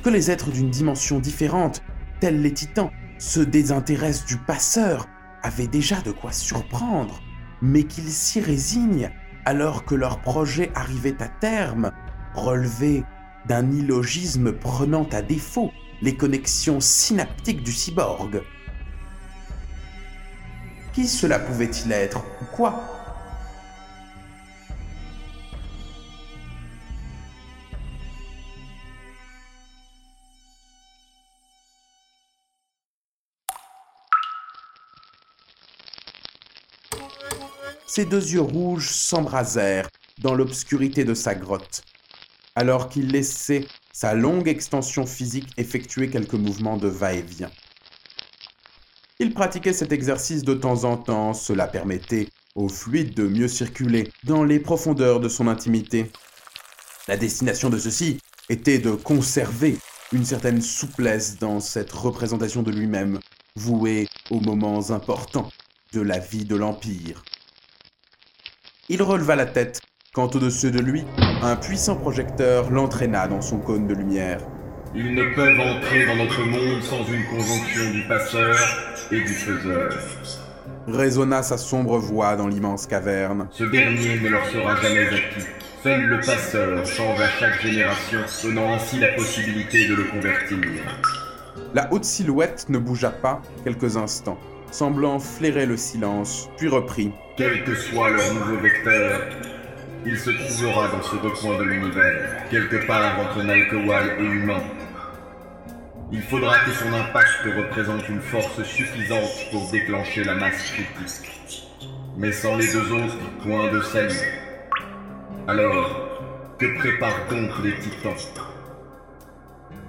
Que 0.03 0.11
les 0.11 0.31
êtres 0.31 0.51
d'une 0.51 0.71
dimension 0.71 1.19
différente, 1.19 1.83
tels 2.21 2.41
les 2.41 2.53
titans, 2.53 2.91
se 3.19 3.41
désintéressent 3.41 4.27
du 4.27 4.37
passeur 4.37 5.09
avait 5.43 5.67
déjà 5.67 6.01
de 6.01 6.13
quoi 6.13 6.33
surprendre, 6.33 7.21
mais 7.63 7.85
qu'ils 7.85 8.11
s'y 8.11 8.41
résignent 8.41 9.11
alors 9.45 9.85
que 9.85 9.95
leur 9.95 10.21
projet 10.21 10.71
arrivait 10.75 11.21
à 11.23 11.29
terme, 11.29 11.93
relevait 12.35 13.05
d'un 13.47 13.71
illogisme 13.71 14.53
prenant 14.53 15.09
à 15.13 15.23
défaut 15.23 15.71
les 16.03 16.17
connexions 16.17 16.81
synaptiques 16.81 17.63
du 17.63 17.73
cyborg. 17.73 18.43
Qui 20.97 21.07
cela 21.07 21.39
pouvait-il 21.39 21.93
être 21.93 22.25
ou 22.41 22.47
quoi? 22.57 22.83
Ses 37.87 38.07
deux 38.07 38.33
yeux 38.33 38.41
rouges 38.41 38.89
s'embrasèrent 38.89 39.91
dans 40.23 40.35
l'obscurité 40.35 41.05
de 41.05 41.13
sa 41.13 41.35
grotte, 41.35 41.83
alors 42.55 42.89
qu'il 42.89 43.11
laissait 43.11 43.67
sa 43.93 44.15
longue 44.15 44.49
extension 44.49 45.05
physique 45.05 45.53
effectuer 45.59 46.09
quelques 46.09 46.33
mouvements 46.33 46.79
de 46.79 46.89
va-et-vient. 46.89 47.51
Il 49.19 49.33
pratiquait 49.33 49.73
cet 49.73 49.93
exercice 49.93 50.43
de 50.43 50.53
temps 50.53 50.85
en 50.85 50.99
temps, 50.99 51.33
cela 51.33 51.67
permettait 51.67 52.29
au 52.55 52.69
fluide 52.69 53.15
de 53.15 53.27
mieux 53.27 53.49
circuler 53.49 54.13
dans 54.25 54.45
les 54.45 54.61
profondeurs 54.61 55.21
de 55.21 55.29
son 55.31 55.49
intimité. 55.49 56.11
La 57.09 57.17
destination 57.17 57.71
de 57.71 57.79
ceci 57.79 58.19
était 58.51 58.79
de 58.79 58.91
conserver 58.91 59.79
une 60.13 60.27
certaine 60.27 60.61
souplesse 60.61 61.39
dans 61.39 61.61
cette 61.61 61.93
représentation 61.93 62.63
de 62.63 62.71
lui-même, 62.71 63.19
vouée 63.57 64.07
aux 64.31 64.41
moments 64.41 64.91
importants 64.91 65.49
de 65.95 66.03
la 66.03 66.19
vie 66.19 66.45
de 66.45 66.57
l'Empire. 66.57 67.23
Il 68.91 69.03
releva 69.03 69.35
la 69.35 69.47
tête 69.47 69.81
quand 70.13 70.37
au-dessus 70.37 70.71
de 70.71 70.81
lui, 70.81 71.05
un 71.43 71.57
puissant 71.57 71.97
projecteur 71.97 72.71
l'entraîna 72.71 73.29
dans 73.29 73.41
son 73.41 73.59
cône 73.61 73.87
de 73.87 73.95
lumière. 73.95 74.47
Ils 74.99 75.15
ne 75.15 75.35
peuvent 75.35 75.61
entrer 75.61 76.07
dans 76.07 76.17
notre 76.17 76.43
monde 76.43 76.83
sans 76.83 77.05
une 77.05 77.27
conjonction 77.27 77.91
du 77.93 78.03
passeur 78.09 78.57
et 79.13 79.21
du 79.21 79.29
faiseur. 79.29 79.93
Résonna 80.89 81.43
sa 81.43 81.59
sombre 81.59 81.99
voix 81.99 82.35
dans 82.35 82.49
l'immense 82.49 82.87
caverne. 82.87 83.47
Ce 83.51 83.65
dernier 83.65 84.19
ne 84.21 84.29
leur 84.31 84.47
sera 84.47 84.75
jamais 84.77 85.07
acquis. 85.09 85.45
Seul 85.83 86.01
le 86.07 86.21
passeur 86.21 86.87
change 86.87 87.21
à 87.21 87.29
chaque 87.29 87.61
génération, 87.61 88.21
donnant 88.43 88.73
ainsi 88.73 88.99
la 88.99 89.09
possibilité 89.09 89.87
de 89.87 89.97
le 89.97 90.05
convertir. 90.05 90.59
La 91.75 91.93
haute 91.93 92.05
silhouette 92.05 92.67
ne 92.71 92.79
bougea 92.79 93.11
pas 93.11 93.43
quelques 93.65 93.99
instants, 93.99 94.39
semblant 94.71 95.19
flairer 95.19 95.67
le 95.67 95.77
silence, 95.77 96.49
puis 96.57 96.69
reprit. 96.69 97.13
Quel 97.37 97.65
que 97.65 97.75
soit 97.75 98.09
leur 98.09 98.33
nouveau 98.33 98.57
vecteur, 98.63 99.21
il 100.07 100.17
se 100.19 100.31
trouvera 100.31 100.89
dans 100.89 101.03
ce 101.03 101.17
recoin 101.17 101.59
de 101.59 101.65
l'univers, 101.65 102.49
quelque 102.51 102.87
part 102.87 103.21
entre 103.21 103.43
Nalkowal 103.43 104.17
et 104.21 104.25
humain. 104.25 104.63
Il 106.13 106.23
faudra 106.23 106.59
que 106.65 106.71
son 106.71 106.93
impact 106.93 107.43
représente 107.57 108.09
une 108.09 108.21
force 108.21 108.63
suffisante 108.63 109.51
pour 109.51 109.69
déclencher 109.73 110.23
la 110.23 110.37
masse 110.37 110.63
critique. 110.71 111.69
Mais 112.17 112.31
sans 112.31 112.57
les 112.57 112.71
deux 112.73 112.93
autres, 112.93 113.19
point 113.43 113.73
de 113.73 113.81
salut. 113.81 114.15
Alors, 115.49 115.91
que 116.59 116.79
préparent 116.79 117.27
donc 117.29 117.51
les 117.65 117.77
titans? 117.81 118.15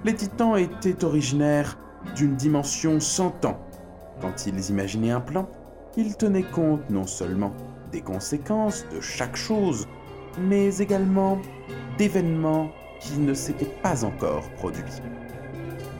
Les 0.04 0.14
titans 0.14 0.56
étaient 0.56 1.04
originaires 1.04 1.78
d'une 2.16 2.34
dimension 2.34 2.98
sans 2.98 3.30
temps. 3.30 3.64
Quand 4.20 4.44
ils 4.46 4.70
imaginaient 4.70 5.12
un 5.12 5.20
plan, 5.20 5.48
ils 5.96 6.16
tenaient 6.16 6.42
compte 6.42 6.90
non 6.90 7.06
seulement 7.06 7.54
des 7.92 8.00
conséquences 8.00 8.84
de 8.92 9.00
chaque 9.00 9.36
chose, 9.36 9.86
mais 10.40 10.78
également 10.78 11.38
d'événements 11.96 12.72
qui 12.98 13.18
ne 13.18 13.34
s'étaient 13.34 13.72
pas 13.82 14.04
encore 14.04 14.50
produits. 14.56 14.82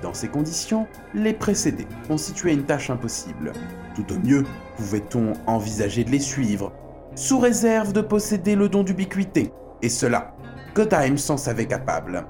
Dans 0.03 0.15
ces 0.15 0.29
conditions, 0.29 0.87
les 1.13 1.33
précéder 1.33 1.87
constituait 2.07 2.55
une 2.55 2.65
tâche 2.65 2.91
impossible. 2.91 3.53
Tout 3.97 4.13
au 4.13 4.19
mieux, 4.19 4.45
pouvait-on 4.77 5.33
envisager 5.47 6.05
de 6.05 6.11
les 6.11 6.21
suivre, 6.21 6.73
sous 7.17 7.41
réserve 7.41 7.93
de 7.93 8.01
posséder 8.01 8.55
le 8.55 8.69
don 8.69 8.85
d'ubiquité, 8.85 9.53
et 9.83 9.89
cela, 9.89 10.35
Godheim 10.75 11.17
s'en 11.17 11.37
savait 11.37 11.67
capable. 11.67 12.25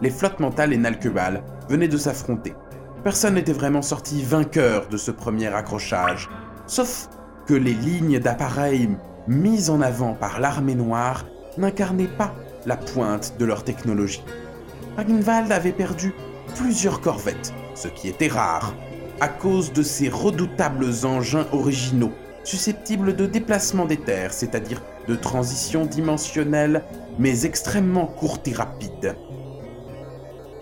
Les 0.00 0.10
flottes 0.10 0.38
mentales 0.38 0.72
et 0.72 0.76
Nalkebal 0.76 1.42
venaient 1.68 1.88
de 1.88 1.96
s'affronter. 1.96 2.54
Personne 3.02 3.34
n'était 3.34 3.52
vraiment 3.52 3.82
sorti 3.82 4.22
vainqueur 4.22 4.88
de 4.88 4.96
ce 4.96 5.10
premier 5.10 5.48
accrochage, 5.48 6.28
sauf 6.66 7.08
que 7.46 7.54
les 7.54 7.74
lignes 7.74 8.20
d'appareils 8.20 8.88
mises 9.26 9.70
en 9.70 9.80
avant 9.80 10.14
par 10.14 10.38
l'armée 10.38 10.76
noire 10.76 11.26
n'incarnaient 11.56 12.06
pas 12.06 12.32
la 12.66 12.76
pointe 12.76 13.34
de 13.38 13.44
leur 13.44 13.64
technologie. 13.64 14.24
Ragnvald 14.98 15.52
avait 15.52 15.70
perdu 15.70 16.12
plusieurs 16.56 17.00
corvettes, 17.00 17.54
ce 17.76 17.86
qui 17.86 18.08
était 18.08 18.26
rare, 18.26 18.74
à 19.20 19.28
cause 19.28 19.72
de 19.72 19.84
ces 19.84 20.08
redoutables 20.08 20.90
engins 21.04 21.46
originaux, 21.52 22.10
susceptibles 22.42 23.14
de 23.14 23.24
déplacement 23.26 23.84
des 23.84 23.98
terres, 23.98 24.32
c'est-à-dire 24.32 24.82
de 25.06 25.14
transition 25.14 25.86
dimensionnelle, 25.86 26.82
mais 27.16 27.44
extrêmement 27.44 28.06
courte 28.06 28.48
et 28.48 28.52
rapide. 28.52 29.14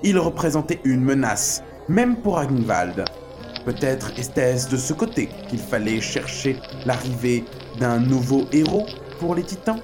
Il 0.02 0.18
représentait 0.18 0.80
une 0.84 1.00
menace, 1.00 1.62
même 1.88 2.16
pour 2.16 2.34
Ragnvald. 2.34 3.06
Peut-être 3.64 4.10
était-ce 4.18 4.68
de 4.68 4.76
ce 4.76 4.92
côté 4.92 5.30
qu'il 5.48 5.60
fallait 5.60 6.02
chercher 6.02 6.60
l'arrivée 6.84 7.46
d'un 7.80 8.00
nouveau 8.00 8.44
héros 8.52 8.84
pour 9.18 9.34
les 9.34 9.44
titans? 9.44 9.80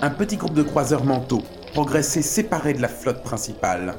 Un 0.00 0.10
petit 0.10 0.38
groupe 0.38 0.54
de 0.54 0.62
croiseurs 0.62 1.04
mentaux 1.04 1.42
progressait 1.78 2.22
séparé 2.22 2.72
de 2.72 2.82
la 2.82 2.88
flotte 2.88 3.22
principale. 3.22 3.94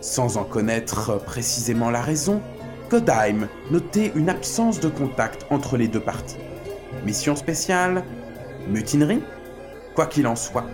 Sans 0.00 0.38
en 0.38 0.44
connaître 0.44 1.22
précisément 1.22 1.90
la 1.90 2.00
raison, 2.00 2.40
Godheim 2.88 3.48
notait 3.70 4.12
une 4.14 4.30
absence 4.30 4.80
de 4.80 4.88
contact 4.88 5.44
entre 5.50 5.76
les 5.76 5.88
deux 5.88 6.00
parties. 6.00 6.38
Mission 7.04 7.36
spéciale 7.36 8.02
Mutinerie? 8.66 9.22
Quoi 9.94 10.06
qu'il 10.06 10.26
en 10.26 10.36
soit, 10.36 10.64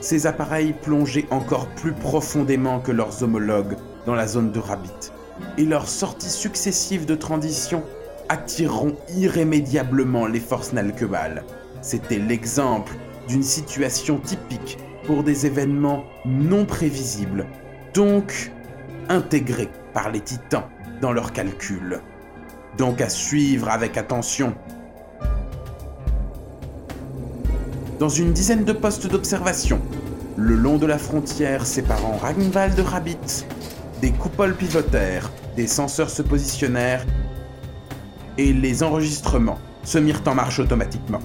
ces 0.00 0.26
appareils 0.26 0.72
plongeaient 0.72 1.26
encore 1.30 1.66
plus 1.66 1.92
profondément 1.92 2.80
que 2.80 2.90
leurs 2.90 3.22
homologues 3.22 3.76
dans 4.06 4.14
la 4.14 4.26
zone 4.26 4.50
de 4.50 4.60
Rabbit, 4.60 5.12
et 5.58 5.66
leurs 5.66 5.88
sorties 5.88 6.30
successives 6.30 7.04
de 7.04 7.16
transition 7.16 7.82
attireront 8.30 8.96
irrémédiablement 9.14 10.26
les 10.26 10.40
forces 10.40 10.72
Nalkebal. 10.72 11.44
C'était 11.82 12.18
l'exemple 12.18 12.94
d'une 13.28 13.42
situation 13.42 14.16
typique 14.16 14.78
pour 15.04 15.22
des 15.22 15.46
événements 15.46 16.04
non 16.24 16.64
prévisibles, 16.64 17.46
donc 17.94 18.52
intégrés 19.08 19.70
par 19.92 20.10
les 20.10 20.20
titans 20.20 20.64
dans 21.00 21.12
leurs 21.12 21.32
calculs. 21.32 22.00
Donc 22.78 23.00
à 23.00 23.08
suivre 23.08 23.68
avec 23.68 23.96
attention. 23.96 24.54
Dans 27.98 28.08
une 28.08 28.32
dizaine 28.32 28.64
de 28.64 28.72
postes 28.72 29.06
d'observation, 29.06 29.80
le 30.36 30.54
long 30.54 30.78
de 30.78 30.86
la 30.86 30.98
frontière 30.98 31.66
séparant 31.66 32.16
Ragnvald 32.16 32.74
de 32.74 32.82
Rabbit, 32.82 33.46
des 34.00 34.10
coupoles 34.10 34.54
pivotèrent, 34.54 35.30
des 35.56 35.66
senseurs 35.66 36.10
se 36.10 36.22
positionnèrent 36.22 37.04
et 38.38 38.52
les 38.52 38.82
enregistrements 38.82 39.58
se 39.84 39.98
mirent 39.98 40.22
en 40.26 40.34
marche 40.34 40.58
automatiquement. 40.58 41.20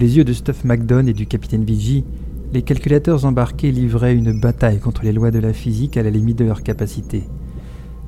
Les 0.00 0.16
yeux 0.16 0.24
de 0.24 0.32
Stuff 0.32 0.64
McDonald 0.64 1.10
et 1.10 1.12
du 1.12 1.26
capitaine 1.26 1.62
Vigie, 1.62 2.06
les 2.54 2.62
calculateurs 2.62 3.26
embarqués 3.26 3.70
livraient 3.70 4.14
une 4.14 4.40
bataille 4.40 4.78
contre 4.78 5.04
les 5.04 5.12
lois 5.12 5.30
de 5.30 5.38
la 5.38 5.52
physique 5.52 5.98
à 5.98 6.02
la 6.02 6.08
limite 6.08 6.38
de 6.38 6.46
leur 6.46 6.62
capacité. 6.62 7.24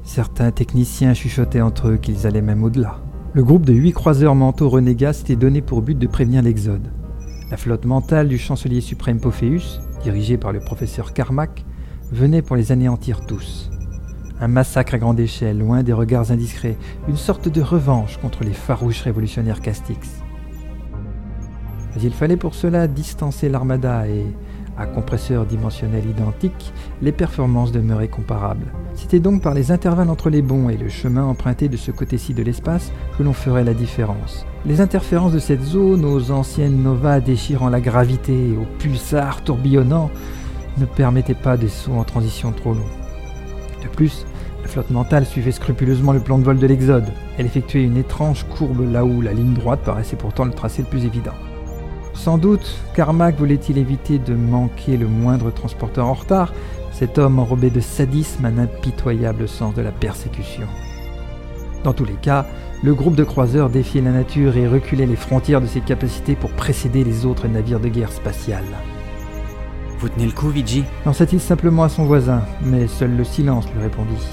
Certains 0.02 0.52
techniciens 0.52 1.12
chuchotaient 1.12 1.60
entre 1.60 1.88
eux 1.88 1.96
qu'ils 1.98 2.26
allaient 2.26 2.40
même 2.40 2.64
au-delà. 2.64 2.98
Le 3.34 3.44
groupe 3.44 3.66
de 3.66 3.74
huit 3.74 3.92
croiseurs 3.92 4.34
mentaux 4.34 4.70
renégats 4.70 5.12
s'était 5.12 5.36
donné 5.36 5.60
pour 5.60 5.82
but 5.82 5.98
de 5.98 6.06
prévenir 6.06 6.40
l'exode. 6.40 6.88
La 7.50 7.58
flotte 7.58 7.84
mentale 7.84 8.28
du 8.28 8.38
chancelier 8.38 8.80
suprême 8.80 9.20
Pophéus, 9.20 9.78
dirigée 10.02 10.38
par 10.38 10.52
le 10.52 10.60
professeur 10.60 11.12
Carmack, 11.12 11.66
venait 12.10 12.40
pour 12.40 12.56
les 12.56 12.72
anéantir 12.72 13.20
tous. 13.26 13.70
Un 14.40 14.48
massacre 14.48 14.94
à 14.94 14.98
grande 14.98 15.20
échelle, 15.20 15.58
loin 15.58 15.82
des 15.82 15.92
regards 15.92 16.30
indiscrets, 16.30 16.78
une 17.06 17.18
sorte 17.18 17.50
de 17.50 17.60
revanche 17.60 18.16
contre 18.16 18.44
les 18.44 18.54
farouches 18.54 19.02
révolutionnaires 19.02 19.60
Castix. 19.60 20.21
Mais 21.94 22.02
il 22.02 22.12
fallait 22.12 22.36
pour 22.36 22.54
cela 22.54 22.86
distancer 22.88 23.48
l'armada 23.48 24.08
et, 24.08 24.26
à 24.78 24.86
compresseur 24.86 25.44
dimensionnel 25.44 26.08
identique, 26.08 26.72
les 27.02 27.12
performances 27.12 27.72
demeuraient 27.72 28.08
comparables. 28.08 28.72
C'était 28.94 29.20
donc 29.20 29.42
par 29.42 29.54
les 29.54 29.70
intervalles 29.70 30.10
entre 30.10 30.30
les 30.30 30.42
bons 30.42 30.68
et 30.68 30.76
le 30.76 30.88
chemin 30.88 31.24
emprunté 31.24 31.68
de 31.68 31.76
ce 31.76 31.90
côté-ci 31.90 32.34
de 32.34 32.42
l'espace 32.42 32.92
que 33.16 33.22
l'on 33.22 33.32
ferait 33.32 33.64
la 33.64 33.74
différence. 33.74 34.46
Les 34.64 34.80
interférences 34.80 35.32
de 35.32 35.38
cette 35.38 35.62
zone 35.62 36.04
aux 36.04 36.30
anciennes 36.30 36.82
novas 36.82 37.20
déchirant 37.20 37.68
la 37.68 37.80
gravité, 37.80 38.56
aux 38.56 38.78
pulsars 38.78 39.42
tourbillonnants, 39.44 40.10
ne 40.78 40.86
permettaient 40.86 41.34
pas 41.34 41.56
des 41.56 41.68
sauts 41.68 41.92
en 41.92 42.04
transition 42.04 42.52
trop 42.52 42.72
longs. 42.72 42.80
De 43.82 43.88
plus, 43.88 44.24
la 44.62 44.68
flotte 44.68 44.90
mentale 44.90 45.26
suivait 45.26 45.52
scrupuleusement 45.52 46.12
le 46.12 46.20
plan 46.20 46.38
de 46.38 46.44
vol 46.44 46.58
de 46.58 46.66
l'Exode. 46.66 47.12
Elle 47.36 47.46
effectuait 47.46 47.84
une 47.84 47.96
étrange 47.96 48.46
courbe 48.56 48.90
là 48.90 49.04
où 49.04 49.20
la 49.20 49.32
ligne 49.32 49.54
droite 49.54 49.80
paraissait 49.84 50.16
pourtant 50.16 50.44
le 50.44 50.52
tracé 50.52 50.82
le 50.82 50.88
plus 50.88 51.04
évident. 51.04 51.34
Sans 52.14 52.38
doute, 52.38 52.78
Carmack 52.94 53.36
voulait-il 53.38 53.78
éviter 53.78 54.18
de 54.18 54.34
manquer 54.34 54.96
le 54.96 55.08
moindre 55.08 55.50
transporteur 55.50 56.06
en 56.06 56.14
retard, 56.14 56.52
cet 56.92 57.18
homme 57.18 57.38
enrobé 57.38 57.70
de 57.70 57.80
sadisme 57.80 58.44
un 58.44 58.58
impitoyable 58.58 59.48
sens 59.48 59.74
de 59.74 59.82
la 59.82 59.92
persécution. 59.92 60.66
Dans 61.84 61.92
tous 61.92 62.04
les 62.04 62.12
cas, 62.12 62.46
le 62.82 62.94
groupe 62.94 63.16
de 63.16 63.24
croiseurs 63.24 63.70
défiait 63.70 64.02
la 64.02 64.12
nature 64.12 64.56
et 64.56 64.68
reculait 64.68 65.06
les 65.06 65.16
frontières 65.16 65.60
de 65.60 65.66
ses 65.66 65.80
capacités 65.80 66.36
pour 66.36 66.50
précéder 66.50 67.02
les 67.02 67.26
autres 67.26 67.48
navires 67.48 67.80
de 67.80 67.88
guerre 67.88 68.12
spatiale. 68.12 68.64
Vous 69.98 70.08
tenez 70.08 70.26
le 70.26 70.32
coup, 70.32 70.48
Vigi? 70.48 70.84
Lança-t-il 71.06 71.40
simplement 71.40 71.84
à 71.84 71.88
son 71.88 72.04
voisin, 72.04 72.42
mais 72.60 72.88
seul 72.88 73.16
le 73.16 73.24
silence 73.24 73.66
lui 73.72 73.82
répondit. 73.82 74.28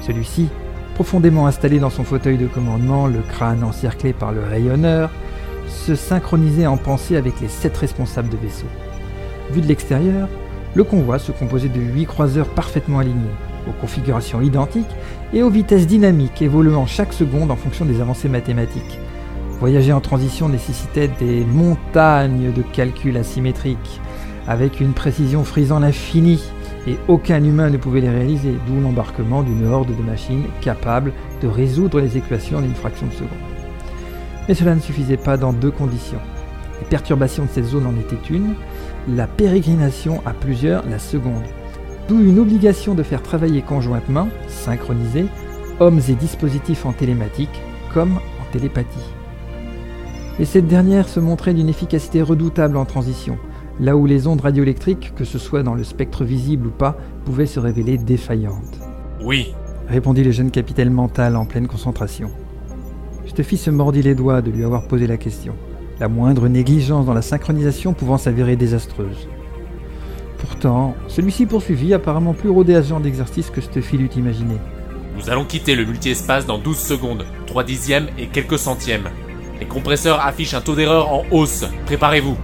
Celui-ci, 0.00 0.48
profondément 0.94 1.46
installé 1.46 1.78
dans 1.78 1.90
son 1.90 2.04
fauteuil 2.04 2.38
de 2.38 2.46
commandement, 2.46 3.06
le 3.06 3.20
crâne 3.20 3.64
encerclé 3.64 4.12
par 4.12 4.32
le 4.32 4.42
rayonneur, 4.42 5.10
se 5.72 5.94
synchronisait 5.94 6.66
en 6.66 6.76
pensée 6.76 7.16
avec 7.16 7.40
les 7.40 7.48
sept 7.48 7.76
responsables 7.76 8.28
de 8.28 8.36
vaisseau. 8.36 8.66
Vu 9.50 9.60
de 9.60 9.66
l'extérieur, 9.66 10.28
le 10.74 10.84
convoi 10.84 11.18
se 11.18 11.32
composait 11.32 11.68
de 11.68 11.80
huit 11.80 12.06
croiseurs 12.06 12.48
parfaitement 12.48 13.00
alignés, 13.00 13.20
aux 13.68 13.80
configurations 13.80 14.40
identiques 14.40 14.86
et 15.32 15.42
aux 15.42 15.50
vitesses 15.50 15.86
dynamiques 15.86 16.40
évoluant 16.40 16.86
chaque 16.86 17.12
seconde 17.12 17.50
en 17.50 17.56
fonction 17.56 17.84
des 17.84 18.00
avancées 18.00 18.28
mathématiques. 18.28 18.98
Voyager 19.60 19.92
en 19.92 20.00
transition 20.00 20.48
nécessitait 20.48 21.10
des 21.20 21.44
montagnes 21.44 22.52
de 22.52 22.62
calculs 22.62 23.16
asymétriques, 23.16 24.00
avec 24.48 24.80
une 24.80 24.92
précision 24.92 25.44
frisant 25.44 25.78
l'infini, 25.78 26.42
et 26.88 26.96
aucun 27.06 27.44
humain 27.44 27.70
ne 27.70 27.76
pouvait 27.76 28.00
les 28.00 28.10
réaliser, 28.10 28.54
d'où 28.66 28.80
l'embarquement 28.80 29.42
d'une 29.42 29.66
horde 29.66 29.96
de 29.96 30.02
machines 30.02 30.46
capables 30.60 31.12
de 31.40 31.46
résoudre 31.46 32.00
les 32.00 32.16
équations 32.16 32.58
en 32.58 32.64
une 32.64 32.74
fraction 32.74 33.06
de 33.06 33.12
seconde. 33.12 33.51
Mais 34.48 34.54
cela 34.54 34.74
ne 34.74 34.80
suffisait 34.80 35.16
pas 35.16 35.36
dans 35.36 35.52
deux 35.52 35.70
conditions. 35.70 36.20
Les 36.80 36.86
perturbations 36.86 37.44
de 37.44 37.50
cette 37.50 37.66
zone 37.66 37.86
en 37.86 37.98
étaient 37.98 38.28
une, 38.28 38.54
la 39.08 39.26
pérégrination 39.26 40.20
à 40.26 40.32
plusieurs 40.32 40.88
la 40.88 40.98
seconde. 40.98 41.44
D'où 42.08 42.20
une 42.20 42.38
obligation 42.38 42.94
de 42.94 43.02
faire 43.02 43.22
travailler 43.22 43.62
conjointement, 43.62 44.28
synchronisés, 44.48 45.26
hommes 45.80 46.00
et 46.08 46.14
dispositifs 46.14 46.84
en 46.84 46.92
télématique, 46.92 47.62
comme 47.94 48.18
télépathie. 48.52 49.10
Et 50.38 50.44
cette 50.44 50.68
dernière 50.68 51.08
se 51.08 51.20
montrait 51.20 51.54
d'une 51.54 51.68
efficacité 51.68 52.22
redoutable 52.22 52.76
en 52.76 52.84
transition, 52.84 53.38
là 53.80 53.96
où 53.96 54.06
les 54.06 54.26
ondes 54.26 54.40
radioélectriques, 54.40 55.12
que 55.16 55.24
ce 55.24 55.38
soit 55.38 55.62
dans 55.62 55.74
le 55.74 55.84
spectre 55.84 56.24
visible 56.24 56.68
ou 56.68 56.70
pas, 56.70 56.96
pouvaient 57.24 57.46
se 57.46 57.60
révéler 57.60 57.98
défaillantes. 57.98 58.80
Oui, 59.24 59.54
répondit 59.88 60.24
le 60.24 60.30
jeune 60.30 60.50
capitaine 60.50 60.92
mental 60.92 61.36
en 61.36 61.44
pleine 61.44 61.66
concentration. 61.66 62.30
Stuffy 63.26 63.56
se 63.56 63.70
mordit 63.70 64.02
les 64.02 64.14
doigts 64.14 64.42
de 64.42 64.50
lui 64.50 64.64
avoir 64.64 64.86
posé 64.88 65.06
la 65.06 65.16
question, 65.16 65.54
la 66.00 66.08
moindre 66.08 66.48
négligence 66.48 67.06
dans 67.06 67.14
la 67.14 67.22
synchronisation 67.22 67.94
pouvant 67.94 68.18
s'avérer 68.18 68.56
désastreuse. 68.56 69.28
Pourtant, 70.38 70.96
celui-ci 71.06 71.46
poursuivit, 71.46 71.94
apparemment 71.94 72.34
plus 72.34 72.50
rodé 72.50 72.74
à 72.74 72.82
ce 72.82 72.88
genre 72.88 73.00
d'exercice 73.00 73.50
que 73.50 73.60
Stuffy 73.60 73.96
l'eût 73.96 74.10
imaginé. 74.16 74.56
nous 75.16 75.30
allons 75.30 75.44
quitter 75.44 75.76
le 75.76 75.84
multi-espace 75.84 76.46
dans 76.46 76.58
12 76.58 76.76
secondes, 76.76 77.24
3 77.46 77.64
dixièmes 77.64 78.08
et 78.18 78.26
quelques 78.26 78.58
centièmes. 78.58 79.08
Les 79.60 79.66
compresseurs 79.66 80.20
affichent 80.24 80.54
un 80.54 80.60
taux 80.60 80.74
d'erreur 80.74 81.12
en 81.12 81.22
hausse. 81.30 81.64
Préparez-vous. 81.86 82.36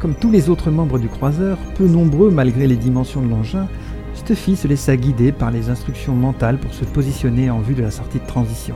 Comme 0.00 0.14
tous 0.14 0.30
les 0.30 0.50
autres 0.50 0.70
membres 0.70 0.98
du 0.98 1.08
croiseur, 1.08 1.56
peu 1.76 1.86
nombreux 1.86 2.30
malgré 2.30 2.66
les 2.66 2.76
dimensions 2.76 3.22
de 3.22 3.30
l'engin, 3.30 3.68
Stuffy 4.14 4.54
se 4.54 4.68
laissa 4.68 4.96
guider 4.96 5.32
par 5.32 5.50
les 5.50 5.70
instructions 5.70 6.14
mentales 6.14 6.58
pour 6.58 6.74
se 6.74 6.84
positionner 6.84 7.48
en 7.50 7.60
vue 7.60 7.74
de 7.74 7.82
la 7.82 7.90
sortie 7.90 8.18
de 8.18 8.26
transition. 8.26 8.74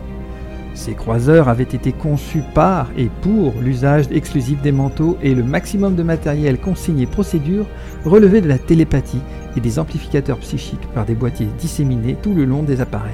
Ces 0.79 0.95
croiseurs 0.95 1.49
avaient 1.49 1.65
été 1.65 1.91
conçus 1.91 2.45
par 2.55 2.87
et 2.97 3.11
pour 3.21 3.53
l'usage 3.61 4.05
exclusif 4.13 4.63
des 4.63 4.71
manteaux 4.71 5.19
et 5.21 5.35
le 5.35 5.43
maximum 5.43 5.97
de 5.97 6.05
matériel, 6.05 6.57
consignes 6.57 7.01
et 7.01 7.07
procédures 7.07 7.67
relevait 8.05 8.41
de 8.41 8.47
la 8.47 8.59
télépathie 8.59 9.21
et 9.57 9.61
des 9.61 9.81
amplificateurs 9.81 10.39
psychiques 10.39 10.87
par 10.95 11.05
des 11.05 11.17
boîtiers 11.17 11.49
disséminés 11.59 12.17
tout 12.23 12.33
le 12.33 12.45
long 12.45 12.63
des 12.63 12.81
appareils. 12.81 13.11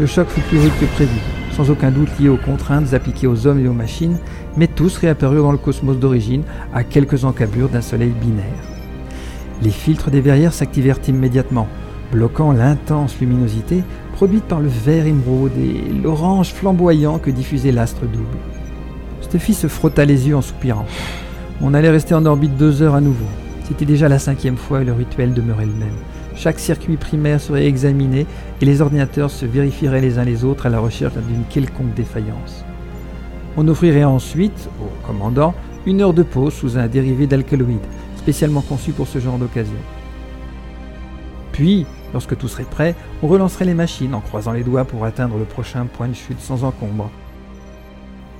Le 0.00 0.06
choc 0.06 0.26
fut 0.30 0.40
plus 0.40 0.58
rude 0.58 0.72
que 0.80 0.86
prévu, 0.96 1.20
sans 1.52 1.70
aucun 1.70 1.92
doute 1.92 2.18
lié 2.18 2.28
aux 2.28 2.36
contraintes 2.36 2.92
appliquées 2.92 3.28
aux 3.28 3.46
hommes 3.46 3.64
et 3.64 3.68
aux 3.68 3.72
machines, 3.72 4.18
mais 4.56 4.66
tous 4.66 4.96
réapparurent 4.96 5.44
dans 5.44 5.52
le 5.52 5.58
cosmos 5.58 5.96
d'origine 5.96 6.42
à 6.74 6.82
quelques 6.82 7.24
encablures 7.24 7.68
d'un 7.68 7.82
soleil 7.82 8.12
binaire. 8.20 8.44
Les 9.62 9.70
filtres 9.70 10.10
des 10.10 10.20
verrières 10.20 10.52
s'activèrent 10.52 10.98
immédiatement, 11.06 11.68
bloquant 12.10 12.50
l'intense 12.50 13.20
luminosité 13.20 13.84
produite 14.18 14.46
par 14.46 14.58
le 14.58 14.66
vert 14.66 15.06
émeraude 15.06 15.56
et 15.56 15.92
l'orange 15.92 16.52
flamboyant 16.52 17.20
que 17.20 17.30
diffusait 17.30 17.70
l'astre 17.70 18.00
double. 18.00 18.36
Stuffy 19.20 19.54
se 19.54 19.68
frotta 19.68 20.04
les 20.04 20.26
yeux 20.26 20.34
en 20.34 20.42
soupirant. 20.42 20.86
On 21.60 21.72
allait 21.72 21.88
rester 21.88 22.14
en 22.14 22.26
orbite 22.26 22.56
deux 22.56 22.82
heures 22.82 22.96
à 22.96 23.00
nouveau. 23.00 23.28
C'était 23.68 23.84
déjà 23.84 24.08
la 24.08 24.18
cinquième 24.18 24.56
fois 24.56 24.82
et 24.82 24.84
le 24.84 24.92
rituel 24.92 25.34
demeurait 25.34 25.66
le 25.66 25.72
même. 25.72 25.94
Chaque 26.34 26.58
circuit 26.58 26.96
primaire 26.96 27.40
serait 27.40 27.66
examiné 27.66 28.26
et 28.60 28.64
les 28.64 28.80
ordinateurs 28.80 29.30
se 29.30 29.46
vérifieraient 29.46 30.00
les 30.00 30.18
uns 30.18 30.24
les 30.24 30.44
autres 30.44 30.66
à 30.66 30.70
la 30.70 30.80
recherche 30.80 31.14
d'une 31.14 31.44
quelconque 31.48 31.94
défaillance. 31.94 32.64
On 33.56 33.68
offrirait 33.68 34.02
ensuite 34.02 34.68
au 34.80 35.06
commandant 35.06 35.54
une 35.86 36.00
heure 36.00 36.12
de 36.12 36.24
pause 36.24 36.54
sous 36.54 36.76
un 36.76 36.88
dérivé 36.88 37.28
d'alcaloïde, 37.28 37.86
spécialement 38.16 38.62
conçu 38.62 38.90
pour 38.90 39.06
ce 39.06 39.20
genre 39.20 39.38
d'occasion. 39.38 39.78
Puis, 41.52 41.86
lorsque 42.12 42.36
tout 42.36 42.48
serait 42.48 42.64
prêt, 42.64 42.94
on 43.22 43.28
relancerait 43.28 43.64
les 43.64 43.74
machines 43.74 44.14
en 44.14 44.20
croisant 44.20 44.52
les 44.52 44.64
doigts 44.64 44.84
pour 44.84 45.04
atteindre 45.04 45.38
le 45.38 45.44
prochain 45.44 45.86
point 45.86 46.08
de 46.08 46.14
chute 46.14 46.40
sans 46.40 46.64
encombre. 46.64 47.10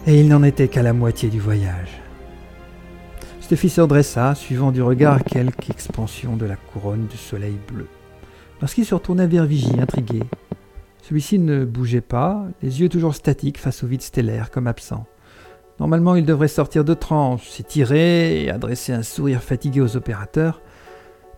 Et 0.06 0.20
il 0.20 0.28
n'en 0.28 0.42
était 0.42 0.68
qu'à 0.68 0.82
la 0.82 0.92
moitié 0.92 1.28
du 1.28 1.40
voyage. 1.40 2.00
Stuffy 3.40 3.70
se 3.70 3.80
redressa, 3.80 4.34
suivant 4.34 4.72
du 4.72 4.82
regard 4.82 5.24
quelque 5.24 5.70
expansion 5.70 6.36
de 6.36 6.46
la 6.46 6.56
couronne 6.56 7.06
du 7.06 7.16
soleil 7.16 7.58
bleu. 7.72 7.86
Lorsqu'il 8.60 8.84
se 8.84 8.94
retourna 8.94 9.26
vers 9.26 9.46
Vigie, 9.46 9.80
intrigué, 9.80 10.20
celui-ci 11.02 11.38
ne 11.38 11.64
bougeait 11.64 12.02
pas, 12.02 12.44
les 12.62 12.82
yeux 12.82 12.90
toujours 12.90 13.14
statiques 13.14 13.58
face 13.58 13.82
au 13.82 13.86
vide 13.86 14.02
stellaire, 14.02 14.50
comme 14.50 14.66
absent. 14.66 15.06
Normalement, 15.80 16.16
il 16.16 16.26
devrait 16.26 16.48
sortir 16.48 16.84
de 16.84 16.92
transe, 16.92 17.42
s'étirer 17.42 18.42
et 18.42 18.50
adresser 18.50 18.92
un 18.92 19.02
sourire 19.02 19.42
fatigué 19.42 19.80
aux 19.80 19.96
opérateurs, 19.96 20.60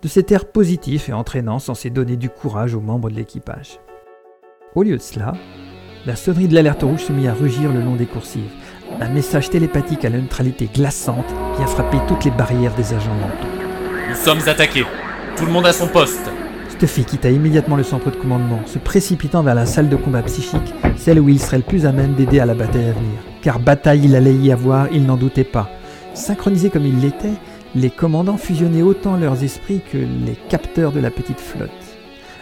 de 0.03 0.09
cet 0.09 0.33
air 0.33 0.47
positif 0.47 1.09
et 1.09 1.13
entraînant 1.13 1.59
censé 1.59 1.91
donner 1.91 2.17
du 2.17 2.31
courage 2.31 2.75
aux 2.75 2.81
membres 2.81 3.11
de 3.11 3.17
l'équipage. 3.17 3.81
Au 4.75 4.83
lieu 4.83 4.97
de 4.97 5.03
cela, 5.03 5.35
la 6.07 6.17
sonnerie 6.17 6.49
de 6.49 6.55
l'alerte 6.55 6.83
rouge 6.83 7.05
se 7.05 7.13
mit 7.13 7.29
à 7.29 7.35
rugir 7.35 7.71
le 7.71 7.81
long 7.81 7.97
des 7.97 8.07
coursives. 8.07 8.51
Un 9.01 9.09
message 9.11 9.51
télépathique 9.51 10.05
à 10.05 10.09
la 10.09 10.19
neutralité 10.19 10.69
glaçante 10.73 11.27
qui 11.57 11.63
a 11.63 11.67
frappé 11.67 11.99
toutes 12.09 12.25
les 12.25 12.31
barrières 12.31 12.75
des 12.75 12.95
agents 12.95 13.15
mentaux. 13.15 13.69
Nous 14.09 14.15
sommes 14.15 14.49
attaqués. 14.49 14.85
Tout 15.37 15.45
le 15.45 15.53
monde 15.53 15.67
à 15.67 15.73
son 15.73 15.87
poste. 15.87 16.31
Stuffy 16.71 17.05
quitta 17.05 17.31
immédiatement 17.31 17.77
le 17.77 17.83
centre 17.83 18.11
de 18.11 18.17
commandement, 18.17 18.61
se 18.67 18.79
précipitant 18.79 19.43
vers 19.43 19.55
la 19.55 19.67
salle 19.67 19.91
de 19.91 19.97
combat 19.97 20.23
psychique, 20.23 20.75
celle 20.97 21.21
où 21.21 21.29
il 21.29 21.39
serait 21.39 21.59
le 21.59 21.63
plus 21.63 21.85
à 21.85 21.93
même 21.93 22.15
d'aider 22.15 22.41
à 22.41 22.47
la 22.47 22.55
bataille 22.55 22.89
à 22.89 22.93
venir. 22.93 23.19
Car 23.43 23.61
bataille 23.61 24.05
il 24.05 24.17
allait 24.17 24.35
y 24.35 24.51
avoir, 24.51 24.89
il 24.91 25.05
n'en 25.05 25.17
doutait 25.17 25.45
pas. 25.45 25.69
Synchronisé 26.15 26.71
comme 26.71 26.87
il 26.87 27.01
l'était, 27.01 27.35
les 27.75 27.91
commandants 27.91 28.37
fusionnaient 28.37 28.83
autant 28.83 29.17
leurs 29.17 29.45
esprits 29.45 29.81
que 29.81 29.99
les 29.99 30.37
capteurs 30.49 30.93
de 30.93 31.01
la 31.01 31.11
petite 31.11 31.41
flotte. 31.41 31.71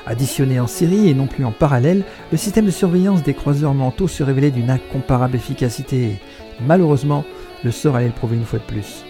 Additionné 0.06 0.58
en 0.58 0.66
série 0.66 1.08
et 1.08 1.14
non 1.14 1.26
plus 1.26 1.44
en 1.44 1.52
parallèle, 1.52 2.04
le 2.32 2.38
système 2.38 2.64
de 2.64 2.70
surveillance 2.70 3.22
des 3.22 3.34
croiseurs 3.34 3.74
mentaux 3.74 4.08
se 4.08 4.22
révélait 4.22 4.50
d'une 4.50 4.70
incomparable 4.70 5.36
efficacité 5.36 6.18
malheureusement, 6.60 7.24
le 7.64 7.70
sort 7.70 7.96
allait 7.96 8.06
le 8.06 8.12
prouver 8.12 8.36
une 8.36 8.44
fois 8.44 8.58
de 8.58 8.64
plus. 8.64 9.04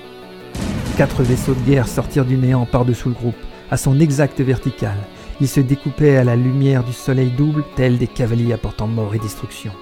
Quatre 0.96 1.22
vaisseaux 1.22 1.54
de 1.54 1.60
guerre 1.60 1.88
sortirent 1.88 2.24
du 2.24 2.36
néant 2.36 2.66
par-dessous 2.66 3.08
le 3.08 3.14
groupe, 3.14 3.36
à 3.70 3.76
son 3.76 4.00
exacte 4.00 4.40
verticale. 4.40 4.98
Ils 5.40 5.48
se 5.48 5.60
découpaient 5.60 6.16
à 6.16 6.24
la 6.24 6.36
lumière 6.36 6.82
du 6.82 6.92
soleil 6.92 7.30
double, 7.30 7.64
tels 7.76 7.98
des 7.98 8.06
cavaliers 8.06 8.52
apportant 8.52 8.88
mort 8.88 9.14
et 9.14 9.18
destruction. 9.18 9.72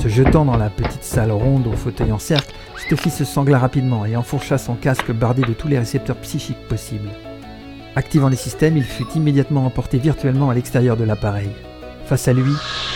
Se 0.00 0.08
jetant 0.08 0.44
dans 0.44 0.56
la 0.56 0.70
petite 0.70 1.04
salle 1.04 1.32
ronde 1.32 1.66
au 1.66 1.72
fauteuil 1.72 2.12
en 2.12 2.18
cercle, 2.18 2.54
Stuffy 2.88 3.10
se 3.10 3.26
sangla 3.26 3.58
rapidement 3.58 4.06
et 4.06 4.16
enfourcha 4.16 4.56
son 4.56 4.74
casque 4.74 5.12
bardé 5.12 5.42
de 5.42 5.52
tous 5.52 5.68
les 5.68 5.78
récepteurs 5.78 6.16
psychiques 6.16 6.66
possibles. 6.70 7.10
Activant 7.96 8.30
les 8.30 8.36
systèmes, 8.36 8.78
il 8.78 8.84
fut 8.84 9.04
immédiatement 9.14 9.66
emporté 9.66 9.98
virtuellement 9.98 10.48
à 10.48 10.54
l'extérieur 10.54 10.96
de 10.96 11.04
l'appareil. 11.04 11.50
Face 12.06 12.28
à 12.28 12.32
lui, 12.32 12.50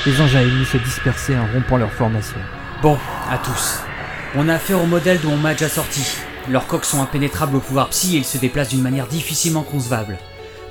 les 0.07 0.19
engins 0.23 0.41
ennemis 0.41 0.65
se 0.65 0.79
dispersaient 0.79 1.37
en 1.37 1.47
rompant 1.53 1.77
leur 1.77 1.93
formation. 1.93 2.39
Bon, 2.81 2.97
à 3.31 3.37
tous. 3.37 3.81
On 4.35 4.49
a 4.49 4.55
affaire 4.55 4.83
au 4.83 4.87
modèle 4.87 5.21
dont 5.21 5.33
on 5.33 5.37
m'a 5.37 5.53
déjà 5.53 5.69
sorti. 5.69 6.17
Leurs 6.49 6.69
coques 6.69 6.87
sont 6.87 7.03
impénétrables 7.03 7.57
au 7.57 7.61
pouvoir 7.61 7.91
psy 7.91 8.15
et 8.15 8.21
ils 8.21 8.25
se 8.25 8.39
déplacent 8.39 8.71
d'une 8.71 8.81
manière 8.81 9.09
difficilement 9.09 9.63
concevable. 9.63 10.17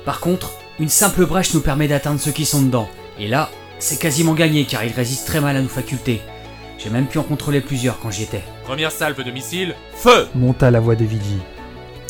Par 0.04 0.18
contre, 0.18 0.50
une 0.80 0.88
simple 0.88 1.26
brèche 1.26 1.54
nous 1.54 1.60
permet 1.60 1.86
d'atteindre 1.86 2.18
ceux 2.18 2.32
qui 2.32 2.44
sont 2.44 2.62
dedans. 2.62 2.88
Et 3.20 3.28
là, 3.28 3.50
c'est 3.78 4.00
quasiment 4.00 4.34
gagné 4.34 4.64
car 4.64 4.82
ils 4.82 4.92
résistent 4.92 5.28
très 5.28 5.40
mal 5.40 5.56
à 5.56 5.62
nos 5.62 5.68
facultés. 5.68 6.22
J'ai 6.82 6.90
même 6.90 7.06
pu 7.06 7.18
en 7.18 7.22
contrôler 7.22 7.60
plusieurs 7.60 8.00
quand 8.00 8.10
j'y 8.10 8.24
étais. 8.24 8.42
Première 8.64 8.90
salve 8.90 9.22
de 9.22 9.30
missiles, 9.30 9.76
feu 9.94 10.26
Monta 10.34 10.70
la 10.70 10.80
voix 10.80 10.96
de 10.96 11.04
Vigi. 11.04 11.38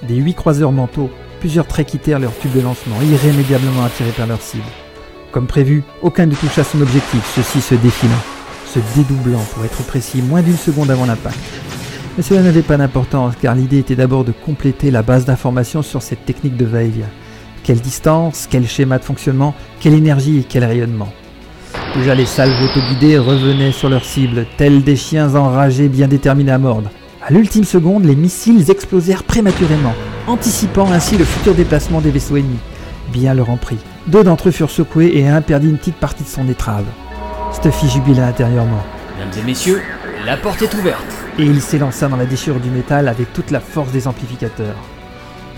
Des 0.08 0.14
huit 0.14 0.32
croiseurs 0.32 0.72
mentaux, 0.72 1.10
plusieurs 1.40 1.66
traits 1.66 1.88
quittèrent 1.88 2.18
leur 2.18 2.36
tube 2.38 2.52
de 2.52 2.60
lancement, 2.60 2.96
irrémédiablement 3.02 3.84
attirés 3.84 4.12
par 4.12 4.26
leur 4.26 4.40
cible. 4.40 4.64
Comme 5.30 5.46
prévu, 5.46 5.84
aucun 6.00 6.24
ne 6.24 6.34
toucha 6.34 6.64
son 6.64 6.80
objectif, 6.80 7.20
ceux-ci 7.34 7.60
se 7.60 7.74
défilant, 7.74 8.12
se 8.66 8.78
dédoublant 8.96 9.44
pour 9.52 9.62
être 9.64 9.82
précis 9.82 10.22
moins 10.22 10.40
d'une 10.40 10.56
seconde 10.56 10.90
avant 10.90 11.04
l'impact. 11.06 11.38
Mais 12.16 12.22
cela 12.22 12.40
n'avait 12.40 12.62
pas 12.62 12.78
d'importance 12.78 13.34
car 13.42 13.54
l'idée 13.54 13.78
était 13.78 13.96
d'abord 13.96 14.24
de 14.24 14.32
compléter 14.32 14.90
la 14.90 15.02
base 15.02 15.26
d'informations 15.26 15.82
sur 15.82 16.00
cette 16.00 16.24
technique 16.24 16.56
de 16.56 16.64
va-et-vient. 16.64 17.10
Quelle 17.62 17.80
distance, 17.80 18.48
quel 18.50 18.66
schéma 18.66 18.98
de 18.98 19.04
fonctionnement, 19.04 19.54
quelle 19.80 19.94
énergie 19.94 20.38
et 20.38 20.44
quel 20.44 20.64
rayonnement. 20.64 21.12
Déjà 21.95 22.14
les 22.14 22.24
salves 22.24 22.62
autoguidées 22.62 23.18
revenaient 23.18 23.70
sur 23.70 23.90
leur 23.90 24.03
cible, 24.03 24.47
tels 24.57 24.82
des 24.82 24.97
chiens 24.97 25.34
enragés 25.34 25.88
bien 25.88 26.09
déterminés 26.09 26.53
à 26.53 26.57
mordre. 26.57 26.90
À 27.24 27.30
l'ultime 27.30 27.64
seconde, 27.64 28.07
les 28.07 28.16
missiles 28.16 28.70
explosèrent 28.70 29.24
prématurément, 29.24 29.93
anticipant 30.26 30.90
ainsi 30.90 31.18
le 31.18 31.24
futur 31.24 31.55
déplacement 31.55 32.01
des 32.01 32.11
vaisseaux 32.11 32.36
ennemis. 32.36 32.59
Bien 33.12 33.34
leur 33.34 33.51
en 33.51 33.59
prit. 33.59 33.76
Deux 34.07 34.24
d'entre 34.24 34.49
eux 34.49 34.53
furent 34.53 34.70
secoués 34.70 35.12
et 35.14 35.28
un 35.28 35.43
perdit 35.43 35.68
une 35.68 35.76
petite 35.76 35.97
partie 35.97 36.24
de 36.24 36.28
son 36.28 36.49
étrave. 36.49 36.86
Stuffy 37.53 37.90
jubila 37.90 38.26
intérieurement. 38.26 38.82
Mesdames 39.18 39.43
et 39.43 39.47
messieurs, 39.47 39.82
la 40.24 40.38
porte 40.38 40.62
est 40.62 40.74
ouverte. 40.74 41.05
Et 41.38 41.45
il 41.45 41.61
s'élança 41.61 42.09
dans 42.09 42.16
la 42.16 42.24
déchirure 42.24 42.61
du 42.61 42.70
métal 42.70 43.07
avec 43.07 43.34
toute 43.34 43.51
la 43.51 43.61
force 43.61 43.93
des 43.93 44.09
amplificateurs. 44.09 44.76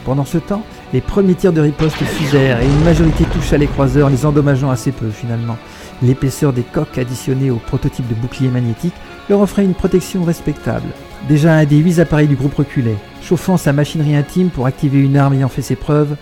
Pendant 0.05 0.25
ce 0.25 0.39
temps, 0.39 0.63
les 0.93 1.01
premiers 1.01 1.35
tirs 1.35 1.53
de 1.53 1.61
riposte 1.61 1.97
fusèrent 1.97 2.61
et 2.61 2.67
une 2.67 2.85
majorité 2.85 3.25
toucha 3.25 3.57
les 3.57 3.69
croiseurs, 3.69 4.11
les 4.11 4.27
endommageant 4.27 4.71
assez 4.71 4.93
peu 4.93 5.09
finalement. 5.11 5.57
L'épaisseur 6.03 6.53
des 6.53 6.63
coques 6.63 6.99
additionnée 6.99 7.51
au 7.51 7.57
prototype 7.57 8.09
de 8.09 8.15
bouclier 8.15 8.49
magnétique 8.49 8.95
leur 9.29 9.41
offrait 9.41 9.65
une 9.65 9.75
protection 9.75 10.25
respectable. 10.25 10.89
Déjà 11.29 11.55
un 11.55 11.65
des 11.65 11.77
huit 11.77 12.01
appareils 12.01 12.29
du 12.29 12.37
groupe 12.37 12.55
reculait, 12.55 12.97
chauffant 13.23 13.57
sa 13.57 13.73
machinerie 13.73 14.17
intime 14.17 14.51
pour 14.51 14.67
activer 14.67 14.99
une 14.99 15.17
arme 15.17 15.35
ayant 15.35 15.49
fait 15.49 15.63
ses 15.63 15.77
preuves, 15.77 16.17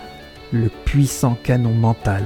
le 0.53 0.68
puissant 0.85 1.37
canon 1.43 1.73
mental. 1.73 2.25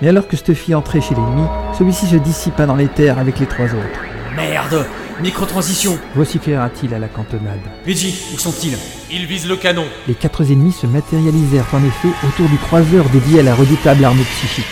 Mais 0.00 0.08
alors 0.08 0.28
que 0.28 0.36
Stuffy 0.36 0.74
entrait 0.74 1.02
chez 1.02 1.14
l'ennemi, 1.14 1.46
celui-ci 1.76 2.06
se 2.06 2.16
dissipa 2.16 2.64
dans 2.64 2.76
les 2.76 2.88
terres 2.88 3.18
avec 3.18 3.38
les 3.38 3.46
trois 3.46 3.66
autres. 3.66 4.00
Merde 4.34 4.86
Microtransition 5.22 5.98
vociféra-t-il 6.14 6.94
à 6.94 6.98
la 6.98 7.08
cantonade. 7.08 7.60
Luigi, 7.84 8.18
où 8.34 8.38
sont-ils? 8.38 8.78
Ils 9.10 9.26
visent 9.26 9.46
le 9.46 9.56
canon. 9.56 9.84
Les 10.08 10.14
quatre 10.14 10.50
ennemis 10.50 10.72
se 10.72 10.86
matérialisèrent 10.86 11.66
en 11.74 11.84
effet 11.84 12.08
autour 12.26 12.48
du 12.48 12.56
croiseur 12.56 13.06
dédié 13.10 13.40
à 13.40 13.42
la 13.42 13.54
redoutable 13.54 14.02
arme 14.02 14.20
psychique. 14.20 14.64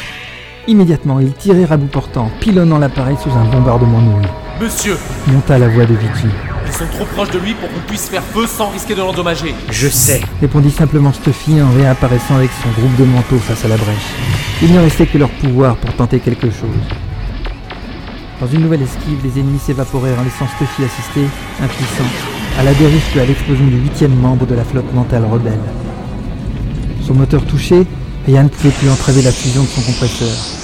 Immédiatement, 0.69 1.19
ils 1.19 1.33
tirèrent 1.33 1.73
à 1.73 1.79
bout 1.79 1.87
portant, 1.87 2.31
pilonnant 2.41 2.79
l'appareil 2.79 3.16
sous 3.23 3.31
un 3.31 3.45
bombardement 3.47 4.03
nourri. 4.03 4.27
Monsieur 4.61 4.99
Monta 5.27 5.57
la 5.57 5.66
voix 5.66 5.87
de 5.87 5.95
Vicky. 5.95 6.27
Ils 6.66 6.73
sont 6.75 6.85
trop 6.93 7.07
proches 7.07 7.31
de 7.31 7.39
lui 7.39 7.55
pour 7.55 7.73
qu'on 7.73 7.81
puisse 7.89 8.11
faire 8.11 8.23
feu 8.23 8.47
sans 8.47 8.69
risquer 8.69 8.95
de 8.95 9.01
l'endommager. 9.01 9.55
Je 9.71 9.89
sais. 9.89 10.21
Répondit 10.43 10.71
simplement 10.71 11.11
Stuffy 11.14 11.62
en 11.62 11.71
réapparaissant 11.75 12.35
avec 12.35 12.51
son 12.62 12.69
groupe 12.79 12.95
de 12.97 13.05
manteaux 13.07 13.39
face 13.39 13.64
à 13.64 13.69
la 13.69 13.79
brèche. 13.79 14.12
Il 14.61 14.71
ne 14.75 14.81
restait 14.81 15.07
que 15.07 15.16
leur 15.16 15.31
pouvoir 15.31 15.75
pour 15.77 15.95
tenter 15.95 16.21
quelque 16.21 16.51
chose. 16.51 16.77
Dans 18.39 18.47
une 18.47 18.61
nouvelle 18.61 18.83
esquive, 18.83 19.21
les 19.25 19.41
ennemis 19.41 19.61
s'évaporèrent 19.61 20.21
en 20.21 20.25
laissant 20.25 20.47
Stuffy 20.55 20.85
assister, 20.85 21.25
impuissant, 21.62 22.05
à 22.61 22.62
la 22.62 22.75
dérive 22.75 23.03
puis 23.11 23.21
à 23.21 23.25
l'explosion 23.25 23.66
du 23.66 23.79
huitième 23.79 24.14
membre 24.14 24.45
de 24.45 24.55
la 24.55 24.64
flotte 24.64 24.93
mentale 24.93 25.25
rebelle. 25.25 25.59
Son 27.07 27.14
moteur 27.14 27.43
touché, 27.47 27.87
rien 28.27 28.43
ne 28.43 28.49
pouvait 28.49 28.69
plus 28.69 28.91
entraver 28.91 29.23
la 29.23 29.33
fusion 29.33 29.62
de 29.62 29.69
son 29.69 29.81
compresseur. 29.81 30.57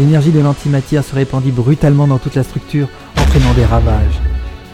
L'énergie 0.00 0.30
de 0.30 0.40
l'antimatière 0.40 1.04
se 1.04 1.14
répandit 1.14 1.50
brutalement 1.50 2.06
dans 2.06 2.16
toute 2.16 2.34
la 2.34 2.42
structure, 2.42 2.88
entraînant 3.18 3.52
des 3.52 3.66
ravages. 3.66 4.18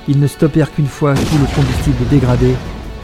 Ils 0.06 0.20
ne 0.20 0.28
stoppèrent 0.28 0.72
qu'une 0.72 0.86
fois 0.86 1.14
tout 1.14 1.38
le 1.40 1.52
combustible 1.52 2.06
dégradé, 2.08 2.54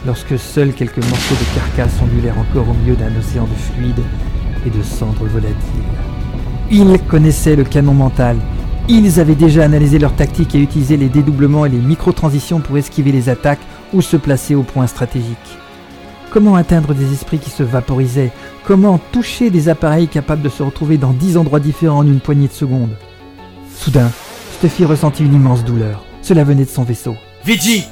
lorsque 0.05 0.39
seuls 0.39 0.71
quelques 0.71 1.05
morceaux 1.05 1.35
de 1.35 1.53
carcasse 1.53 2.01
ondulèrent 2.01 2.39
encore 2.39 2.69
au 2.69 2.73
milieu 2.75 2.95
d'un 2.95 3.13
océan 3.19 3.43
de 3.43 3.55
fluide 3.55 3.99
et 4.65 4.69
de 4.69 4.81
cendres 4.81 5.25
volatiles. 5.25 5.59
Ils 6.71 6.97
connaissaient 7.09 7.57
le 7.57 7.65
canon 7.65 7.93
mental. 7.93 8.37
Ils 8.87 9.19
avaient 9.19 9.35
déjà 9.35 9.65
analysé 9.65 9.99
leur 9.99 10.15
tactique 10.15 10.55
et 10.55 10.59
utilisé 10.59 10.95
les 10.95 11.09
dédoublements 11.09 11.65
et 11.65 11.69
les 11.69 11.77
micro-transitions 11.77 12.61
pour 12.61 12.77
esquiver 12.77 13.11
les 13.11 13.27
attaques 13.27 13.67
ou 13.91 14.01
se 14.01 14.15
placer 14.15 14.55
au 14.55 14.63
point 14.63 14.87
stratégique. 14.87 15.57
Comment 16.31 16.55
atteindre 16.55 16.93
des 16.93 17.11
esprits 17.11 17.39
qui 17.39 17.49
se 17.49 17.63
vaporisaient 17.63 18.31
Comment 18.65 18.97
toucher 19.11 19.49
des 19.49 19.67
appareils 19.67 20.07
capables 20.07 20.41
de 20.41 20.47
se 20.47 20.63
retrouver 20.63 20.97
dans 20.97 21.11
dix 21.11 21.35
endroits 21.35 21.59
différents 21.59 21.97
en 21.97 22.07
une 22.07 22.21
poignée 22.21 22.47
de 22.47 22.53
secondes 22.53 22.95
Soudain, 23.69 24.09
Stuffy 24.53 24.85
ressentit 24.85 25.25
une 25.25 25.33
immense 25.33 25.65
douleur. 25.65 26.05
Cela 26.21 26.45
venait 26.45 26.63
de 26.63 26.69
son 26.69 26.83
vaisseau. 26.83 27.15
Vigi 27.43 27.83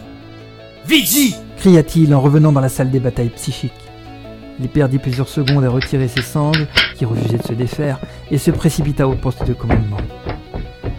Vigi 0.88 1.36
cria-t-il 1.58 2.16
en 2.16 2.22
revenant 2.22 2.54
dans 2.54 2.62
la 2.62 2.70
salle 2.70 2.90
des 2.90 3.02
batailles 3.02 3.34
psychiques. 3.36 3.74
Il 4.62 4.70
perdit 4.70 4.98
plusieurs 4.98 5.28
secondes 5.28 5.66
à 5.66 5.70
retirer 5.70 6.08
ses 6.08 6.22
sangles, 6.22 6.68
qui 6.96 7.04
refusaient 7.04 7.40
de 7.40 7.44
se 7.44 7.54
défaire, 7.54 8.00
et 8.30 8.38
se 8.38 8.52
précipita 8.52 9.10
au 9.10 9.16
poste 9.16 9.46
de 9.46 9.54
commandement. 9.54 9.98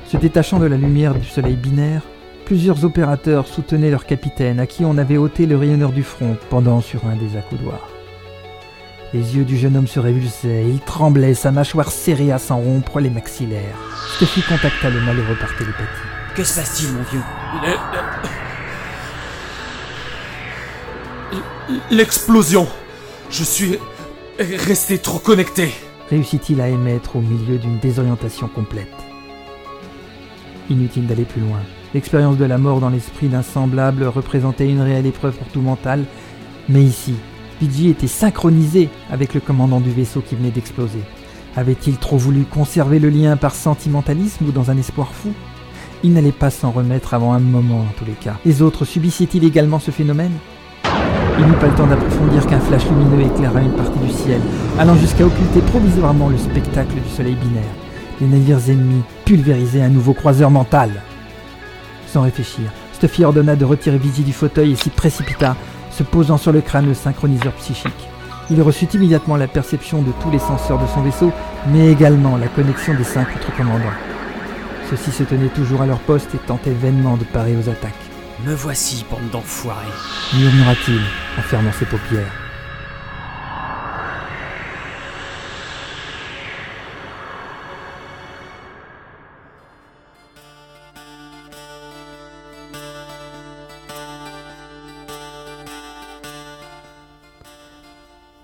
Se 0.08 0.18
détachant 0.18 0.58
de 0.58 0.66
la 0.66 0.76
lumière 0.76 1.14
du 1.14 1.26
soleil 1.26 1.56
binaire, 1.56 2.02
plusieurs 2.44 2.84
opérateurs 2.84 3.46
soutenaient 3.46 3.90
leur 3.90 4.04
capitaine, 4.04 4.60
à 4.60 4.66
qui 4.66 4.84
on 4.84 4.98
avait 4.98 5.16
ôté 5.16 5.46
le 5.46 5.56
rayonneur 5.56 5.92
du 5.92 6.02
front 6.02 6.36
pendant 6.50 6.82
sur 6.82 7.06
un 7.06 7.16
des 7.16 7.38
accoudoirs. 7.38 7.91
Les 9.14 9.36
yeux 9.36 9.44
du 9.44 9.58
jeune 9.58 9.76
homme 9.76 9.86
se 9.86 10.00
révulsaient, 10.00 10.64
il 10.66 10.80
tremblait, 10.80 11.34
sa 11.34 11.52
mâchoire 11.52 11.90
serrée 11.90 12.32
à 12.32 12.38
s'en 12.38 12.56
rompre 12.56 12.98
les 12.98 13.10
maxillaires. 13.10 13.76
Stuffy 14.14 14.40
contacta 14.42 14.88
le 14.88 15.02
malheureux 15.02 15.36
par 15.38 15.54
télépathie. 15.58 15.84
Que 16.34 16.42
se 16.42 16.54
passe-t-il, 16.54 16.92
mon 16.92 17.02
vieux? 17.02 17.20
L'explosion 21.90 22.66
Je 23.30 23.44
suis 23.44 23.78
resté 24.38 24.96
trop 24.96 25.18
connecté. 25.18 25.74
Réussit-il 26.08 26.62
à 26.62 26.68
émettre 26.68 27.16
au 27.16 27.20
milieu 27.20 27.58
d'une 27.58 27.78
désorientation 27.80 28.48
complète? 28.48 28.88
Inutile 30.70 31.06
d'aller 31.06 31.24
plus 31.24 31.42
loin. 31.42 31.60
L'expérience 31.92 32.38
de 32.38 32.46
la 32.46 32.56
mort 32.56 32.80
dans 32.80 32.88
l'esprit 32.88 33.28
d'un 33.28 33.42
semblable 33.42 34.04
représentait 34.04 34.70
une 34.70 34.80
réelle 34.80 35.04
épreuve 35.04 35.36
pour 35.36 35.48
tout 35.48 35.60
mental, 35.60 36.06
mais 36.70 36.82
ici, 36.82 37.14
Pidgey 37.62 37.90
était 37.90 38.08
synchronisé 38.08 38.88
avec 39.08 39.34
le 39.34 39.40
commandant 39.40 39.78
du 39.78 39.90
vaisseau 39.90 40.20
qui 40.20 40.34
venait 40.34 40.50
d'exploser. 40.50 40.98
Avait-il 41.54 41.96
trop 41.96 42.16
voulu 42.16 42.42
conserver 42.42 42.98
le 42.98 43.08
lien 43.08 43.36
par 43.36 43.54
sentimentalisme 43.54 44.46
ou 44.46 44.50
dans 44.50 44.72
un 44.72 44.76
espoir 44.76 45.12
fou? 45.12 45.32
Il 46.02 46.12
n'allait 46.12 46.32
pas 46.32 46.50
s'en 46.50 46.72
remettre 46.72 47.14
avant 47.14 47.34
un 47.34 47.38
moment 47.38 47.82
en 47.82 47.92
tous 47.96 48.04
les 48.04 48.14
cas. 48.14 48.34
Les 48.44 48.62
autres 48.62 48.84
subissaient-ils 48.84 49.44
également 49.44 49.78
ce 49.78 49.92
phénomène? 49.92 50.32
Il 51.38 51.46
n'eut 51.46 51.52
pas 51.60 51.68
le 51.68 51.74
temps 51.76 51.86
d'approfondir 51.86 52.44
qu'un 52.48 52.58
flash 52.58 52.84
lumineux 52.86 53.26
éclaira 53.26 53.60
une 53.60 53.76
partie 53.76 54.00
du 54.00 54.10
ciel, 54.10 54.40
allant 54.80 54.96
jusqu'à 54.96 55.24
occulter 55.24 55.60
provisoirement 55.60 56.30
le 56.30 56.38
spectacle 56.38 56.96
du 56.96 57.10
soleil 57.14 57.36
binaire. 57.36 57.62
Les 58.20 58.26
navires 58.26 58.70
ennemis 58.70 59.02
pulvérisaient 59.24 59.82
un 59.82 59.88
nouveau 59.88 60.14
croiseur 60.14 60.50
mental. 60.50 61.00
Sans 62.08 62.22
réfléchir, 62.22 62.72
Stuffy 62.94 63.24
ordonna 63.24 63.54
de 63.54 63.64
retirer 63.64 63.98
Vigie 63.98 64.24
du 64.24 64.32
fauteuil 64.32 64.72
et 64.72 64.76
s'y 64.76 64.90
précipita, 64.90 65.56
se 65.92 66.02
posant 66.02 66.38
sur 66.38 66.52
le 66.52 66.60
crâne 66.60 66.86
le 66.86 66.94
synchroniseur 66.94 67.52
psychique. 67.54 68.08
Il 68.50 68.60
reçut 68.60 68.88
immédiatement 68.92 69.36
la 69.36 69.46
perception 69.46 70.02
de 70.02 70.12
tous 70.20 70.30
les 70.30 70.38
senseurs 70.38 70.78
de 70.78 70.86
son 70.88 71.02
vaisseau, 71.02 71.32
mais 71.68 71.90
également 71.90 72.36
la 72.36 72.48
connexion 72.48 72.94
des 72.94 73.04
cinq 73.04 73.28
autres 73.36 73.56
commandants. 73.56 73.84
Ceux-ci 74.90 75.12
se 75.12 75.22
tenaient 75.22 75.48
toujours 75.48 75.82
à 75.82 75.86
leur 75.86 76.00
poste 76.00 76.34
et 76.34 76.38
tentaient 76.38 76.70
vainement 76.70 77.16
de 77.16 77.24
parer 77.24 77.56
aux 77.56 77.68
attaques. 77.68 77.92
Me 78.44 78.54
voici, 78.54 79.04
bande 79.10 79.30
d'enfoirés. 79.30 79.86
Murmura-t-il 80.34 81.00
en 81.38 81.42
fermant 81.42 81.72
ses 81.72 81.86
paupières. 81.86 82.41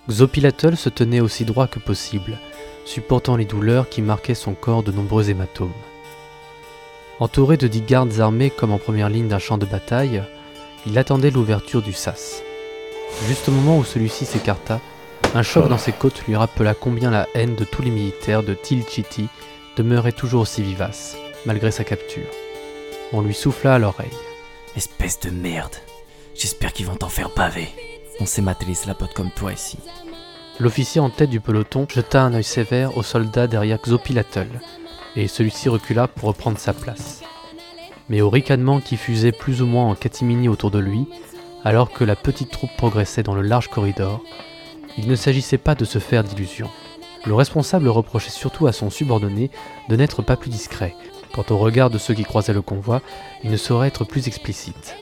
Xopilatl 0.08 0.76
se 0.76 0.88
tenait 0.88 1.20
aussi 1.20 1.44
droit 1.44 1.66
que 1.66 1.78
possible, 1.78 2.38
supportant 2.86 3.36
les 3.36 3.44
douleurs 3.44 3.90
qui 3.90 4.00
marquaient 4.00 4.34
son 4.34 4.54
corps 4.54 4.82
de 4.82 4.90
nombreux 4.90 5.28
hématomes. 5.28 5.72
Entouré 7.20 7.56
de 7.56 7.68
dix 7.68 7.82
gardes 7.82 8.20
armés 8.20 8.50
comme 8.50 8.72
en 8.72 8.78
première 8.78 9.10
ligne 9.10 9.28
d'un 9.28 9.38
champ 9.38 9.58
de 9.58 9.66
bataille, 9.66 10.22
il 10.86 10.96
attendait 10.96 11.30
l'ouverture 11.30 11.82
du 11.82 11.92
sas. 11.92 12.42
Juste 13.26 13.48
au 13.48 13.52
moment 13.52 13.78
où 13.78 13.84
celui-ci 13.84 14.24
s'écarta, 14.24 14.80
un 15.34 15.42
choc 15.42 15.68
dans 15.68 15.78
ses 15.78 15.92
côtes 15.92 16.22
lui 16.26 16.36
rappela 16.36 16.72
combien 16.74 17.10
la 17.10 17.28
haine 17.34 17.54
de 17.54 17.64
tous 17.64 17.82
les 17.82 17.90
militaires 17.90 18.42
de 18.42 18.54
Tilchiti 18.54 19.28
demeurait 19.76 20.12
toujours 20.12 20.42
aussi 20.42 20.62
vivace, 20.62 21.16
malgré 21.44 21.70
sa 21.70 21.84
capture. 21.84 22.28
On 23.12 23.20
lui 23.20 23.34
souffla 23.34 23.74
à 23.74 23.78
l'oreille. 23.78 24.08
Espèce 24.74 25.20
de 25.20 25.30
merde. 25.30 25.76
J'espère 26.34 26.72
qu'ils 26.72 26.86
vont 26.86 26.96
t'en 26.96 27.08
faire 27.08 27.30
baver. 27.34 27.68
On 28.20 28.26
sait 28.26 28.42
mater 28.42 28.66
les 28.66 28.74
slapotes 28.74 29.14
comme 29.14 29.30
toi 29.30 29.52
ici. 29.52 29.78
L'officier 30.58 31.00
en 31.00 31.08
tête 31.08 31.30
du 31.30 31.40
peloton 31.40 31.86
jeta 31.88 32.22
un 32.22 32.34
œil 32.34 32.44
sévère 32.44 32.96
au 32.96 33.02
soldat 33.04 33.46
derrière 33.46 33.78
Xopilatl, 33.80 34.48
et 35.14 35.28
celui-ci 35.28 35.68
recula 35.68 36.08
pour 36.08 36.28
reprendre 36.28 36.58
sa 36.58 36.72
place. 36.72 37.22
Mais 38.08 38.20
au 38.20 38.30
ricanement 38.30 38.80
qui 38.80 38.96
fusait 38.96 39.32
plus 39.32 39.62
ou 39.62 39.66
moins 39.66 39.88
en 39.88 39.94
catimini 39.94 40.48
autour 40.48 40.70
de 40.70 40.80
lui, 40.80 41.06
alors 41.64 41.92
que 41.92 42.04
la 42.04 42.16
petite 42.16 42.50
troupe 42.50 42.76
progressait 42.76 43.22
dans 43.22 43.34
le 43.34 43.42
large 43.42 43.68
corridor, 43.68 44.22
il 44.96 45.06
ne 45.06 45.14
s'agissait 45.14 45.58
pas 45.58 45.76
de 45.76 45.84
se 45.84 45.98
faire 45.98 46.24
d'illusions. 46.24 46.70
Le 47.24 47.34
responsable 47.34 47.88
reprochait 47.88 48.30
surtout 48.30 48.66
à 48.66 48.72
son 48.72 48.90
subordonné 48.90 49.50
de 49.88 49.96
n'être 49.96 50.22
pas 50.22 50.36
plus 50.36 50.50
discret. 50.50 50.94
Quant 51.32 51.44
au 51.50 51.58
regard 51.58 51.90
de 51.90 51.98
ceux 51.98 52.14
qui 52.14 52.24
croisaient 52.24 52.52
le 52.52 52.62
convoi, 52.62 53.00
il 53.44 53.50
ne 53.50 53.56
saurait 53.56 53.88
être 53.88 54.04
plus 54.04 54.26
explicite. 54.26 54.96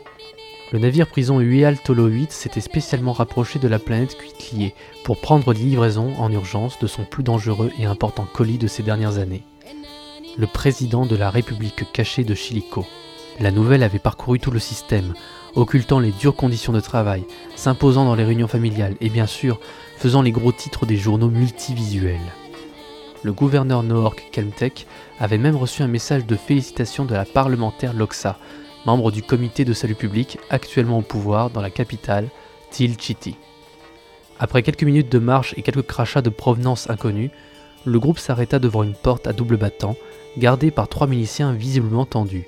Le 0.76 0.82
navire 0.82 1.06
prison 1.06 1.40
Ueal 1.40 1.78
Tolo 1.78 2.06
8 2.06 2.30
s'était 2.30 2.60
spécialement 2.60 3.14
rapproché 3.14 3.58
de 3.58 3.66
la 3.66 3.78
planète 3.78 4.18
Cuitlier 4.18 4.74
pour 5.04 5.18
prendre 5.18 5.54
des 5.54 5.60
livraisons 5.60 6.12
en 6.18 6.30
urgence 6.30 6.78
de 6.78 6.86
son 6.86 7.04
plus 7.04 7.22
dangereux 7.22 7.72
et 7.78 7.86
important 7.86 8.26
colis 8.30 8.58
de 8.58 8.66
ces 8.66 8.82
dernières 8.82 9.16
années. 9.16 9.42
Le 10.36 10.46
président 10.46 11.06
de 11.06 11.16
la 11.16 11.30
République 11.30 11.90
cachée 11.94 12.24
de 12.24 12.34
Chilico. 12.34 12.84
La 13.40 13.52
nouvelle 13.52 13.82
avait 13.82 13.98
parcouru 13.98 14.38
tout 14.38 14.50
le 14.50 14.58
système, 14.58 15.14
occultant 15.54 15.98
les 15.98 16.12
dures 16.12 16.36
conditions 16.36 16.74
de 16.74 16.80
travail, 16.80 17.24
s'imposant 17.54 18.04
dans 18.04 18.14
les 18.14 18.24
réunions 18.24 18.46
familiales 18.46 18.96
et 19.00 19.08
bien 19.08 19.26
sûr 19.26 19.58
faisant 19.96 20.20
les 20.20 20.30
gros 20.30 20.52
titres 20.52 20.84
des 20.84 20.98
journaux 20.98 21.30
multivisuels. 21.30 22.20
Le 23.22 23.32
gouverneur 23.32 23.82
Noork 23.82 24.28
Kelmtek 24.30 24.86
avait 25.20 25.38
même 25.38 25.56
reçu 25.56 25.82
un 25.82 25.88
message 25.88 26.26
de 26.26 26.36
félicitations 26.36 27.06
de 27.06 27.14
la 27.14 27.24
parlementaire 27.24 27.94
Loxa, 27.94 28.38
membre 28.86 29.10
du 29.10 29.22
comité 29.22 29.64
de 29.64 29.72
salut 29.72 29.96
public 29.96 30.38
actuellement 30.48 30.98
au 30.98 31.02
pouvoir 31.02 31.50
dans 31.50 31.60
la 31.60 31.70
capitale, 31.70 32.28
Tilchiti. 32.70 33.36
Après 34.38 34.62
quelques 34.62 34.84
minutes 34.84 35.10
de 35.10 35.18
marche 35.18 35.54
et 35.56 35.62
quelques 35.62 35.86
crachats 35.86 36.22
de 36.22 36.30
provenance 36.30 36.88
inconnue, 36.88 37.30
le 37.84 37.98
groupe 37.98 38.18
s'arrêta 38.18 38.58
devant 38.58 38.84
une 38.84 38.94
porte 38.94 39.26
à 39.26 39.32
double 39.32 39.56
battant, 39.56 39.96
gardée 40.38 40.70
par 40.70 40.88
trois 40.88 41.06
miliciens 41.06 41.52
visiblement 41.52 42.06
tendus. 42.06 42.46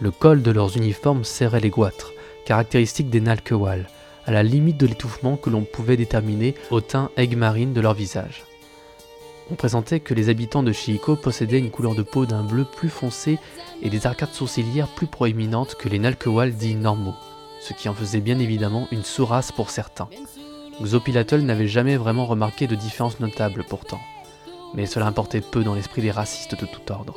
Le 0.00 0.12
col 0.12 0.42
de 0.42 0.50
leurs 0.52 0.76
uniformes 0.76 1.24
serrait 1.24 1.60
les 1.60 1.70
goitres, 1.70 2.12
caractéristique 2.44 3.10
des 3.10 3.20
Nalkewal, 3.20 3.88
à 4.26 4.30
la 4.30 4.42
limite 4.42 4.76
de 4.76 4.86
l'étouffement 4.86 5.36
que 5.36 5.50
l'on 5.50 5.62
pouvait 5.62 5.96
déterminer 5.96 6.54
au 6.70 6.80
teint 6.80 7.10
aigmarine 7.16 7.72
de 7.72 7.80
leur 7.80 7.94
visage. 7.94 8.44
On 9.50 9.54
présentait 9.54 10.00
que 10.00 10.12
les 10.12 10.28
habitants 10.28 10.62
de 10.62 10.72
Chiiko 10.72 11.16
possédaient 11.16 11.58
une 11.58 11.70
couleur 11.70 11.94
de 11.94 12.02
peau 12.02 12.26
d'un 12.26 12.42
bleu 12.42 12.64
plus 12.64 12.90
foncé 12.90 13.38
et 13.80 13.88
des 13.88 14.06
arcades 14.06 14.32
sourcilières 14.32 14.88
plus 14.88 15.06
proéminentes 15.06 15.74
que 15.74 15.88
les 15.88 15.98
Nalkewal 15.98 16.52
dits 16.52 16.74
normaux, 16.74 17.14
ce 17.60 17.72
qui 17.72 17.88
en 17.88 17.94
faisait 17.94 18.20
bien 18.20 18.38
évidemment 18.38 18.88
une 18.92 19.04
sous-race 19.04 19.52
pour 19.52 19.70
certains. 19.70 20.08
Xopilatl 20.82 21.40
n'avait 21.40 21.66
jamais 21.66 21.96
vraiment 21.96 22.26
remarqué 22.26 22.66
de 22.66 22.74
différence 22.74 23.20
notable 23.20 23.64
pourtant. 23.68 24.00
mais 24.74 24.86
cela 24.86 25.06
importait 25.06 25.40
peu 25.40 25.64
dans 25.64 25.74
l'esprit 25.74 26.02
des 26.02 26.10
racistes 26.10 26.58
de 26.60 26.66
tout 26.66 26.92
ordre. 26.92 27.14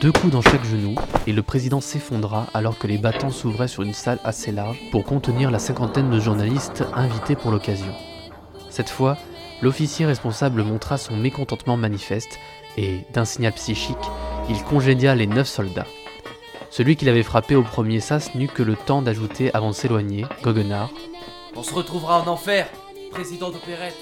Deux 0.00 0.10
coups 0.10 0.32
dans 0.32 0.42
chaque 0.42 0.64
genou, 0.64 0.96
et 1.28 1.32
le 1.32 1.42
président 1.42 1.80
s'effondra 1.80 2.48
alors 2.54 2.76
que 2.76 2.88
les 2.88 2.98
battants 2.98 3.30
s'ouvraient 3.30 3.68
sur 3.68 3.84
une 3.84 3.94
salle 3.94 4.18
assez 4.24 4.50
large 4.50 4.80
pour 4.90 5.04
contenir 5.04 5.52
la 5.52 5.60
cinquantaine 5.60 6.10
de 6.10 6.18
journalistes 6.18 6.82
invités 6.92 7.36
pour 7.36 7.52
l'occasion. 7.52 7.94
Cette 8.68 8.90
fois, 8.90 9.16
l'officier 9.62 10.06
responsable 10.06 10.62
montra 10.62 10.98
son 10.98 11.16
mécontentement 11.16 11.76
manifeste 11.76 12.38
et, 12.76 13.00
d'un 13.12 13.24
signal 13.24 13.52
psychique, 13.52 13.96
il 14.48 14.62
congédia 14.62 15.14
les 15.14 15.26
neuf 15.26 15.48
soldats. 15.48 15.86
Celui 16.70 16.96
qui 16.96 17.04
l'avait 17.04 17.22
frappé 17.22 17.56
au 17.56 17.62
premier 17.62 18.00
sas 18.00 18.34
n'eut 18.34 18.48
que 18.48 18.62
le 18.62 18.76
temps 18.76 19.02
d'ajouter 19.02 19.54
avant 19.54 19.70
de 19.70 19.74
s'éloigner, 19.74 20.26
Goguenard. 20.42 20.90
On 21.56 21.62
se 21.62 21.72
retrouvera 21.72 22.20
en 22.20 22.26
enfer, 22.26 22.68
président 23.10 23.50
d'opérette. 23.50 23.96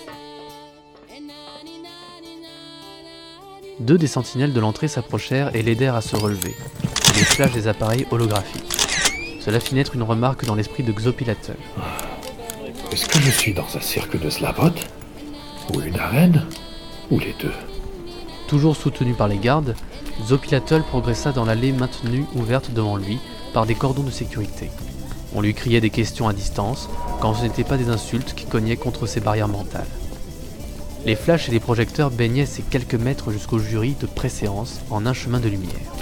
Deux 3.81 3.99
des 3.99 4.07
sentinelles 4.07 4.53
de 4.53 4.61
l'entrée 4.61 4.89
s'approchèrent 4.89 5.55
et 5.55 5.63
l'aidèrent 5.63 5.97
à 5.97 6.01
se 6.01 6.17
relever. 6.17 6.55
Les 7.15 7.25
flashs 7.25 7.53
des 7.53 7.69
appareils 7.69 8.07
holographiques. 8.11 8.73
Cela 9.41 9.61
fit 9.61 9.75
naître 9.75 9.95
une 9.95 10.03
remarque 10.03 10.45
dans 10.45 10.55
l'esprit 10.55 10.83
de 10.83 10.93
Xopilatel. 10.93 11.57
Est-ce 12.93 13.07
que 13.07 13.19
je 13.19 13.31
suis 13.31 13.53
dans 13.53 13.67
un 13.77 13.81
cirque 13.81 14.19
de 14.19 14.31
Slavot 14.31 14.71
Ou 15.73 15.81
une 15.81 15.99
arène 15.99 16.45
Ou 17.11 17.19
les 17.19 17.35
deux 17.41 17.53
Toujours 18.49 18.77
soutenu 18.77 19.15
par 19.15 19.29
les 19.29 19.39
gardes, 19.39 19.75
Xopilatel 20.29 20.83
progressa 20.83 21.33
dans 21.33 21.45
l'allée 21.45 21.73
maintenue 21.73 22.27
ouverte 22.35 22.71
devant 22.73 22.97
lui 22.97 23.19
par 23.55 23.65
des 23.65 23.75
cordons 23.75 24.03
de 24.03 24.11
sécurité. 24.11 24.71
On 25.35 25.41
lui 25.41 25.55
criait 25.55 25.81
des 25.81 25.91
questions 25.91 26.29
à 26.29 26.33
distance, 26.33 26.89
quand 27.21 27.35
ce 27.35 27.43
n'était 27.43 27.65
pas 27.65 27.79
des 27.79 27.89
insultes 27.89 28.35
qui 28.35 28.45
cognaient 28.45 28.77
contre 28.77 29.07
ses 29.07 29.21
barrières 29.21 29.49
mentales. 29.49 29.87
Les 31.07 31.17
flashs 31.17 31.49
et 31.49 31.53
les 31.53 31.61
projecteurs 31.61 32.11
baignaient 32.11 32.47
ces 32.47 32.63
quelques 32.63 32.95
mètres 32.95 33.33
jusqu'au 33.33 33.59
jury 33.59 33.97
de 34.01 34.07
préséance 34.07 34.81
en 34.91 35.07
un 35.07 35.15
chemin 35.15 35.41
de 35.41 35.49
lumière. 35.49 35.93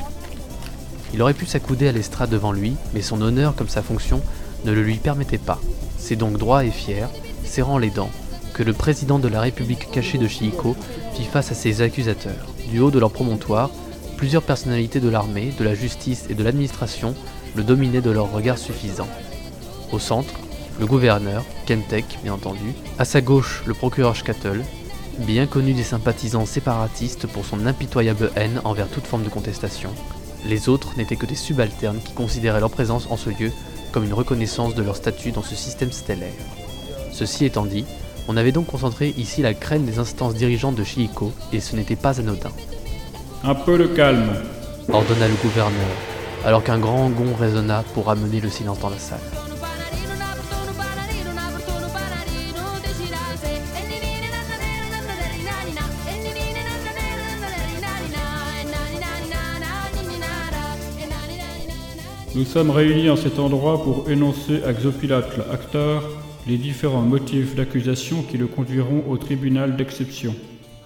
Il 1.15 1.23
aurait 1.23 1.35
pu 1.35 1.47
s'accouder 1.47 1.89
à 1.89 1.93
l'estrade 1.93 2.31
devant 2.31 2.53
lui, 2.53 2.75
mais 2.95 3.03
son 3.03 3.21
honneur 3.23 3.55
comme 3.55 3.69
sa 3.69 3.83
fonction 3.83 4.23
ne 4.65 4.73
le 4.73 4.83
lui 4.83 4.97
permettait 4.97 5.39
pas. 5.39 5.61
C'est 5.99 6.17
donc 6.17 6.37
droit 6.37 6.65
et 6.65 6.71
fier, 6.71 7.09
serrant 7.45 7.79
les 7.79 7.91
dents, 7.91 8.11
que 8.63 8.67
le 8.69 8.75
président 8.75 9.19
de 9.19 9.27
la 9.27 9.41
République 9.41 9.91
cachée 9.91 10.19
de 10.19 10.29
Chihiko 10.29 10.77
fit 11.15 11.25
face 11.25 11.51
à 11.51 11.55
ses 11.55 11.83
accusateurs. 11.83 12.47
Du 12.71 12.79
haut 12.79 12.93
de 12.93 13.01
leur 13.01 13.11
promontoire, 13.11 13.71
plusieurs 14.17 14.45
personnalités 14.45 15.01
de 15.01 15.09
l'armée, 15.09 15.53
de 15.59 15.65
la 15.65 15.75
justice 15.75 16.27
et 16.31 16.35
de 16.35 16.45
l'administration 16.45 17.17
le 17.57 17.65
dominaient 17.65 18.01
de 18.01 18.13
leur 18.13 18.31
regard 18.31 18.59
suffisant. 18.59 19.09
Au 19.91 19.99
centre, 19.99 20.35
le 20.79 20.87
gouverneur, 20.87 21.45
Kentek 21.67 22.21
bien 22.23 22.35
entendu, 22.35 22.73
à 23.01 23.05
sa 23.05 23.21
gauche 23.21 23.65
le 23.67 23.75
procureur 23.75 24.15
Schkattel, 24.15 24.63
bien 25.19 25.47
connu 25.47 25.73
des 25.73 25.83
sympathisants 25.83 26.47
séparatistes 26.47 27.27
pour 27.27 27.45
son 27.45 27.67
impitoyable 27.67 28.31
haine 28.37 28.61
envers 28.63 28.87
toute 28.87 29.09
forme 29.09 29.25
de 29.25 29.29
contestation. 29.29 29.91
Les 30.47 30.69
autres 30.69 30.97
n'étaient 30.97 31.17
que 31.17 31.27
des 31.27 31.35
subalternes 31.35 31.99
qui 32.05 32.13
considéraient 32.13 32.61
leur 32.61 32.71
présence 32.71 33.09
en 33.11 33.17
ce 33.17 33.31
lieu 33.31 33.51
comme 33.91 34.05
une 34.05 34.15
reconnaissance 34.15 34.77
de 34.77 34.85
leur 34.85 34.95
statut 34.95 35.33
dans 35.33 35.43
ce 35.43 35.57
système 35.57 35.91
stellaire. 35.91 36.31
Ceci 37.11 37.45
étant 37.45 37.67
dit, 37.67 37.85
on 38.29 38.37
avait 38.37 38.53
donc 38.53 38.67
concentré 38.67 39.15
ici 39.17 39.43
la 39.43 39.55
crème 39.55 39.85
des 39.85 39.99
instances 39.99 40.35
dirigeantes 40.35 40.77
de 40.77 40.85
Chihiko, 40.85 41.33
et 41.53 41.61
ce 41.61 41.77
n'était 41.77 41.97
pas 41.97 42.21
anodin. 42.21 42.51
Un 43.45 43.55
peu 43.55 43.79
de 43.79 43.87
calme, 43.87 44.31
ordonna 44.93 45.29
le 45.29 45.35
gouverneur, 45.43 45.91
alors 46.45 46.63
qu'un 46.63 46.79
grand 46.79 47.11
gond 47.11 47.35
résonna 47.39 47.85
pour 47.95 48.07
ramener 48.07 48.41
le 48.41 48.49
silence 48.49 48.81
dans 48.81 48.91
la 48.91 48.99
salle. 48.99 49.19
Nous 62.35 62.47
sommes 62.47 62.71
réunis 62.71 63.11
en 63.11 63.17
cet 63.17 63.39
endroit 63.39 63.83
pour 63.83 64.09
énoncer 64.09 64.63
à 64.65 64.73
Xopilatl, 64.73 65.45
acteur, 65.53 66.03
les 66.47 66.57
différents 66.57 67.03
motifs 67.03 67.55
d'accusation 67.55 68.23
qui 68.23 68.39
le 68.39 68.47
conduiront 68.47 69.05
au 69.09 69.17
tribunal 69.17 69.77
d'exception. 69.77 70.35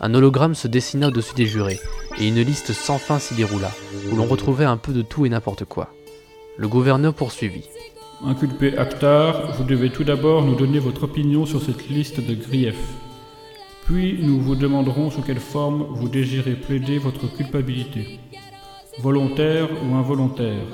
Un 0.00 0.12
hologramme 0.14 0.54
se 0.54 0.68
dessina 0.68 1.08
au-dessus 1.08 1.34
des 1.34 1.46
jurés, 1.46 1.80
et 2.18 2.28
une 2.28 2.42
liste 2.42 2.72
sans 2.72 2.98
fin 2.98 3.18
s'y 3.18 3.34
déroula, 3.34 3.70
où 4.10 4.16
l'on 4.16 4.26
retrouvait 4.26 4.64
un 4.64 4.76
peu 4.76 4.92
de 4.92 5.02
tout 5.02 5.24
et 5.24 5.30
n'importe 5.30 5.64
quoi. 5.64 5.90
Le 6.58 6.68
gouverneur 6.68 7.14
poursuivit. 7.14 7.64
Inculpé 8.24 8.76
Actar, 8.76 9.52
vous 9.56 9.64
devez 9.64 9.90
tout 9.90 10.04
d'abord 10.04 10.42
nous 10.42 10.54
donner 10.54 10.78
votre 10.78 11.04
opinion 11.04 11.44
sur 11.44 11.62
cette 11.62 11.88
liste 11.88 12.20
de 12.20 12.34
griefs. 12.34 12.94
Puis 13.84 14.18
nous 14.20 14.40
vous 14.40 14.54
demanderons 14.56 15.10
sous 15.10 15.22
quelle 15.22 15.40
forme 15.40 15.86
vous 15.90 16.08
désirez 16.08 16.54
plaider 16.54 16.98
votre 16.98 17.30
culpabilité. 17.34 18.18
Volontaire 19.00 19.68
ou 19.84 19.94
involontaire. 19.94 20.64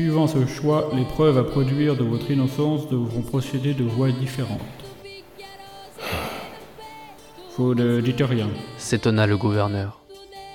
Suivant 0.00 0.26
ce 0.26 0.46
choix, 0.46 0.90
les 0.94 1.04
preuves 1.04 1.36
à 1.36 1.44
produire 1.44 1.94
de 1.94 2.04
votre 2.04 2.30
innocence 2.30 2.88
devront 2.88 3.20
procéder 3.20 3.74
de 3.74 3.84
voies 3.84 4.10
différentes. 4.12 4.58
Vous 7.58 7.74
ne 7.74 8.00
dites 8.00 8.22
rien. 8.22 8.48
S'étonna 8.78 9.26
le 9.26 9.36
gouverneur. 9.36 10.00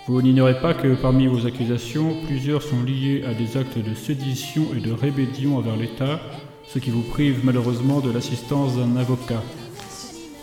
Vous 0.07 0.23
n'ignorez 0.23 0.59
pas 0.59 0.73
que 0.73 0.95
parmi 0.95 1.27
vos 1.27 1.45
accusations, 1.45 2.15
plusieurs 2.25 2.63
sont 2.63 2.81
liées 2.81 3.23
à 3.23 3.35
des 3.35 3.55
actes 3.55 3.77
de 3.77 3.93
sédition 3.93 4.63
et 4.75 4.79
de 4.79 4.91
rébellion 4.91 5.57
envers 5.57 5.75
l'État, 5.75 6.19
ce 6.67 6.79
qui 6.79 6.89
vous 6.89 7.03
prive 7.03 7.45
malheureusement 7.45 7.99
de 7.99 8.11
l'assistance 8.11 8.77
d'un 8.77 8.97
avocat. 8.97 9.43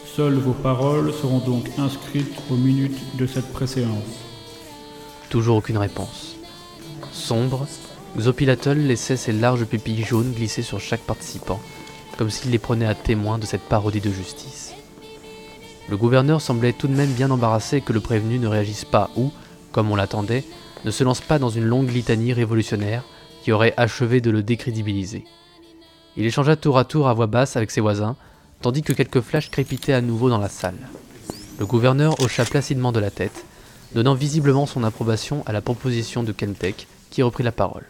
Seules 0.05 0.39
vos 0.39 0.53
paroles 0.53 1.13
seront 1.13 1.41
donc 1.41 1.65
inscrites 1.77 2.41
aux 2.53 2.57
minutes 2.57 3.17
de 3.17 3.27
cette 3.27 3.53
préséance. 3.53 4.23
Toujours 5.29 5.57
aucune 5.57 5.79
réponse. 5.79 6.37
Sombre, 7.11 7.67
Xopilatel 8.19 8.87
laissait 8.87 9.17
ses 9.17 9.33
larges 9.33 9.65
pupilles 9.65 10.05
jaunes 10.05 10.33
glisser 10.33 10.63
sur 10.63 10.81
chaque 10.81 11.01
participant, 11.01 11.61
comme 12.19 12.29
s'il 12.29 12.51
les 12.51 12.59
prenait 12.59 12.87
à 12.87 12.95
témoin 12.95 13.39
de 13.39 13.47
cette 13.47 13.63
parodie 13.63 14.03
de 14.03 14.11
justice. 14.11 14.75
Le 15.89 15.97
gouverneur 15.97 16.41
semblait 16.41 16.75
tout 16.75 16.89
de 16.89 16.95
même 16.95 17.13
bien 17.13 17.31
embarrassé 17.31 17.81
que 17.81 17.93
le 17.93 18.01
prévenu 18.01 18.39
ne 18.39 18.47
réagisse 18.47 18.85
pas 18.85 19.11
ou, 19.17 19.33
comme 19.73 19.91
on 19.91 19.97
l'attendait, 19.97 20.45
ne 20.85 20.91
se 20.91 21.05
lance 21.05 21.23
pas 21.23 21.39
dans 21.39 21.49
une 21.49 21.65
longue 21.65 21.91
litanie 21.91 22.35
révolutionnaire 22.35 23.03
qui 23.43 23.51
aurait 23.51 23.75
achevé 23.79 24.21
de 24.21 24.31
le 24.31 24.43
décrédibiliser. 24.43 25.25
Il 26.19 26.27
échangea 26.27 26.57
tour 26.57 26.79
à 26.79 26.85
tour 26.85 27.09
à 27.09 27.15
voix 27.15 27.27
basse 27.27 27.57
avec 27.57 27.71
ses 27.71 27.81
voisins, 27.81 28.17
tandis 28.61 28.83
que 28.83 28.93
quelques 28.93 29.23
flashs 29.23 29.51
crépitaient 29.51 29.95
à 29.95 30.03
nouveau 30.03 30.29
dans 30.29 30.39
la 30.39 30.51
salle. 30.51 30.89
Le 31.59 31.65
gouverneur 31.65 32.21
hocha 32.21 32.45
placidement 32.45 32.93
de 32.93 33.01
la 33.01 33.11
tête, 33.11 33.45
donnant 33.95 34.15
visiblement 34.15 34.67
son 34.67 34.85
approbation 34.85 35.43
à 35.47 35.53
la 35.53 35.63
proposition 35.63 36.23
de 36.23 36.33
Kentek, 36.33 36.87
qui 37.11 37.23
reprit 37.23 37.43
la 37.43 37.53
parole. 37.53 37.87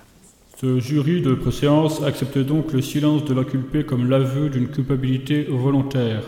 Ce 0.62 0.78
jury 0.78 1.22
de 1.22 1.34
préséance 1.34 2.04
accepte 2.04 2.38
donc 2.38 2.72
le 2.72 2.82
silence 2.82 3.24
de 3.24 3.34
l'inculpé 3.34 3.82
comme 3.82 4.08
l'aveu 4.08 4.48
d'une 4.48 4.68
culpabilité 4.68 5.42
volontaire. 5.50 6.22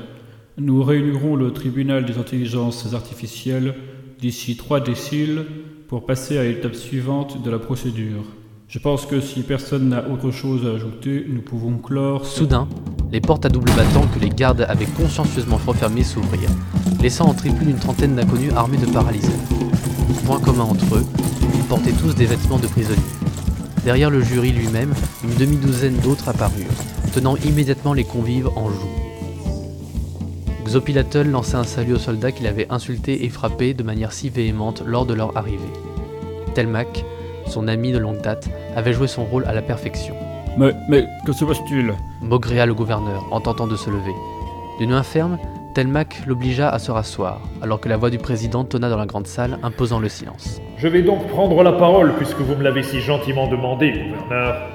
Nous 0.59 0.83
réunirons 0.83 1.37
le 1.37 1.53
tribunal 1.53 2.05
des 2.05 2.19
intelligences 2.19 2.93
artificielles 2.95 3.77
d'ici 4.21 4.57
trois 4.57 4.81
déciles 4.81 5.45
pour 5.87 6.05
passer 6.05 6.37
à 6.37 6.43
l'étape 6.43 6.75
suivante 6.75 7.45
de 7.45 7.51
la 7.53 7.61
procédure. 7.61 8.25
Je 8.67 8.81
pense 8.81 9.07
que 9.07 9.21
si 9.21 9.43
personne 9.43 9.91
n'a 9.91 10.09
autre 10.09 10.33
chose 10.33 10.67
à 10.67 10.75
ajouter, 10.75 11.25
nous 11.29 11.43
pouvons 11.43 11.79
clore. 11.79 12.27
Soudain, 12.27 12.67
les 13.13 13.21
portes 13.21 13.47
à 13.47 13.49
double 13.49 13.71
battant 13.77 14.09
que 14.09 14.19
les 14.19 14.31
gardes 14.31 14.67
avaient 14.69 14.85
consciencieusement 14.85 15.61
refermées 15.65 16.03
s'ouvrirent, 16.03 16.51
laissant 17.01 17.27
entrer 17.27 17.51
plus 17.51 17.67
d'une 17.67 17.79
trentaine 17.79 18.17
d'inconnus 18.17 18.53
armés 18.57 18.79
de 18.79 18.87
paralyseurs. 18.87 19.31
Point 20.27 20.41
commun 20.41 20.65
entre 20.65 20.97
eux, 20.97 21.05
ils 21.55 21.65
portaient 21.69 21.93
tous 21.93 22.17
des 22.17 22.27
vêtements 22.27 22.59
de 22.59 22.67
prisonniers. 22.67 23.01
Derrière 23.85 24.09
le 24.09 24.23
jury 24.23 24.51
lui-même, 24.51 24.95
une 25.23 25.35
demi-douzaine 25.35 25.99
d'autres 25.99 26.31
apparurent, 26.31 26.65
tenant 27.13 27.37
immédiatement 27.37 27.93
les 27.93 28.05
convives 28.05 28.49
en 28.57 28.71
joue. 28.71 28.89
Xopilatel 30.65 31.31
lança 31.31 31.59
un 31.59 31.65
salut 31.65 31.93
aux 31.93 31.99
soldats 31.99 32.33
qu'il 32.33 32.47
avait 32.47 32.67
insultés 32.71 33.25
et 33.25 33.29
frappés 33.29 33.75
de 33.75 33.83
manière 33.83 34.13
si 34.13 34.31
véhémente 34.31 34.83
lors 34.87 35.05
de 35.05 35.13
leur 35.13 35.37
arrivée. 35.37 35.73
Telmac, 36.55 37.05
son 37.47 37.69
ami 37.69 37.93
de 37.93 37.99
longue 37.99 38.23
date, 38.23 38.49
avait 38.75 38.95
joué 38.95 39.07
son 39.07 39.25
rôle 39.27 39.45
à 39.45 39.53
la 39.53 39.61
perfection. 39.61 40.15
Mais, 40.57 40.73
mais, 40.89 41.05
que 41.27 41.33
se 41.33 41.45
passe-t-il? 41.45 41.93
Maugréa 42.23 42.65
le 42.65 42.75
gouverneur 42.75 43.27
en 43.33 43.41
tentant 43.41 43.67
de 43.67 43.77
se 43.77 43.91
lever. 43.91 44.15
D'une 44.79 44.91
main 44.91 45.03
ferme, 45.03 45.39
Telmac 45.75 46.23
l'obligea 46.29 46.69
à 46.69 46.79
se 46.79 46.93
rasseoir, 46.93 47.43
alors 47.61 47.81
que 47.81 47.89
la 47.89 47.97
voix 47.97 48.09
du 48.09 48.19
président 48.19 48.63
tonna 48.63 48.89
dans 48.89 48.97
la 48.97 49.07
grande 49.07 49.27
salle, 49.27 49.59
imposant 49.65 49.99
le 49.99 50.09
silence. 50.09 50.61
Je 50.79 50.87
vais 50.87 51.03
donc 51.03 51.27
prendre 51.27 51.65
la 51.65 51.73
parole 51.73 52.15
puisque 52.17 52.39
vous 52.39 52.55
me 52.55 52.63
l'avez 52.63 52.85
si 52.85 53.01
gentiment 53.01 53.49
demandé, 53.49 53.91
gouverneur. 53.91 54.69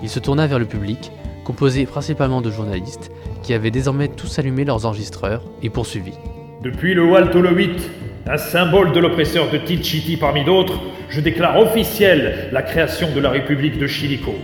Il 0.00 0.08
se 0.08 0.20
tourna 0.20 0.46
vers 0.46 0.60
le 0.60 0.64
public, 0.64 1.10
composé 1.44 1.86
principalement 1.86 2.40
de 2.40 2.52
journalistes, 2.52 3.10
qui 3.42 3.52
avaient 3.52 3.72
désormais 3.72 4.06
tous 4.06 4.38
allumé 4.38 4.64
leurs 4.64 4.86
enregistreurs, 4.86 5.42
et 5.60 5.70
poursuivit. 5.70 6.14
Depuis 6.62 6.94
le 6.94 7.04
Waltolo 7.04 7.50
8, 7.50 7.90
un 8.28 8.38
symbole 8.38 8.92
de 8.92 9.00
l'oppresseur 9.00 9.50
de 9.50 9.58
Tilchiti 9.58 10.16
parmi 10.16 10.44
d'autres, 10.44 10.80
je 11.08 11.20
déclare 11.20 11.58
officielle 11.58 12.48
la 12.52 12.62
création 12.62 13.12
de 13.12 13.20
la 13.20 13.30
République 13.30 13.78
de 13.78 13.88
Chilico. 13.88 14.34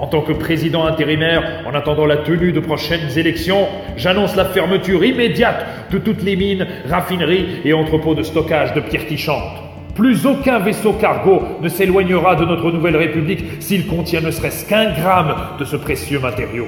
En 0.00 0.06
tant 0.06 0.20
que 0.20 0.32
président 0.32 0.86
intérimaire, 0.86 1.64
en 1.66 1.74
attendant 1.74 2.06
la 2.06 2.18
tenue 2.18 2.52
de 2.52 2.60
prochaines 2.60 3.18
élections, 3.18 3.66
j'annonce 3.96 4.36
la 4.36 4.44
fermeture 4.44 5.04
immédiate 5.04 5.66
de 5.90 5.98
toutes 5.98 6.22
les 6.22 6.36
mines, 6.36 6.66
raffineries 6.88 7.46
et 7.64 7.72
entrepôts 7.72 8.14
de 8.14 8.22
stockage 8.22 8.74
de 8.74 8.80
pierres 8.80 9.06
tichantes. 9.06 9.58
Plus 9.96 10.24
aucun 10.24 10.60
vaisseau 10.60 10.92
cargo 10.92 11.42
ne 11.60 11.68
s'éloignera 11.68 12.36
de 12.36 12.44
notre 12.44 12.70
nouvelle 12.70 12.96
République 12.96 13.60
s'il 13.60 13.88
contient 13.88 14.20
ne 14.20 14.30
serait-ce 14.30 14.68
qu'un 14.68 14.92
gramme 14.92 15.34
de 15.58 15.64
ce 15.64 15.74
précieux 15.74 16.20
matériau. 16.20 16.66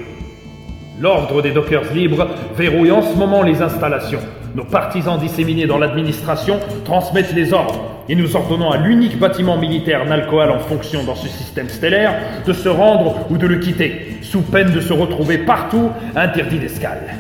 L'ordre 0.99 1.41
des 1.41 1.53
dockers 1.53 1.95
libres 1.95 2.26
verrouille 2.57 2.91
en 2.91 3.03
ce 3.03 3.16
moment 3.16 3.45
les 3.45 3.62
installations. 3.62 4.20
Nos 4.55 4.64
partisans 4.64 5.18
disséminés 5.18 5.66
dans 5.66 5.78
l'administration 5.78 6.59
transmettent 6.84 7.34
les 7.34 7.53
ordres 7.53 7.80
et 8.09 8.16
nous 8.16 8.34
ordonnons 8.34 8.70
à 8.70 8.78
l'unique 8.78 9.18
bâtiment 9.18 9.57
militaire 9.57 10.05
Nalcoal 10.07 10.51
en 10.51 10.59
fonction 10.59 11.05
dans 11.05 11.14
ce 11.14 11.28
système 11.28 11.68
stellaire 11.68 12.18
de 12.44 12.53
se 12.53 12.68
rendre 12.68 13.26
ou 13.30 13.36
de 13.36 13.46
le 13.46 13.59
quitter, 13.59 14.18
sous 14.22 14.42
peine 14.42 14.72
de 14.72 14.80
se 14.80 14.92
retrouver 14.92 15.38
partout 15.38 15.90
interdit 16.16 16.59
d'escale. 16.59 17.14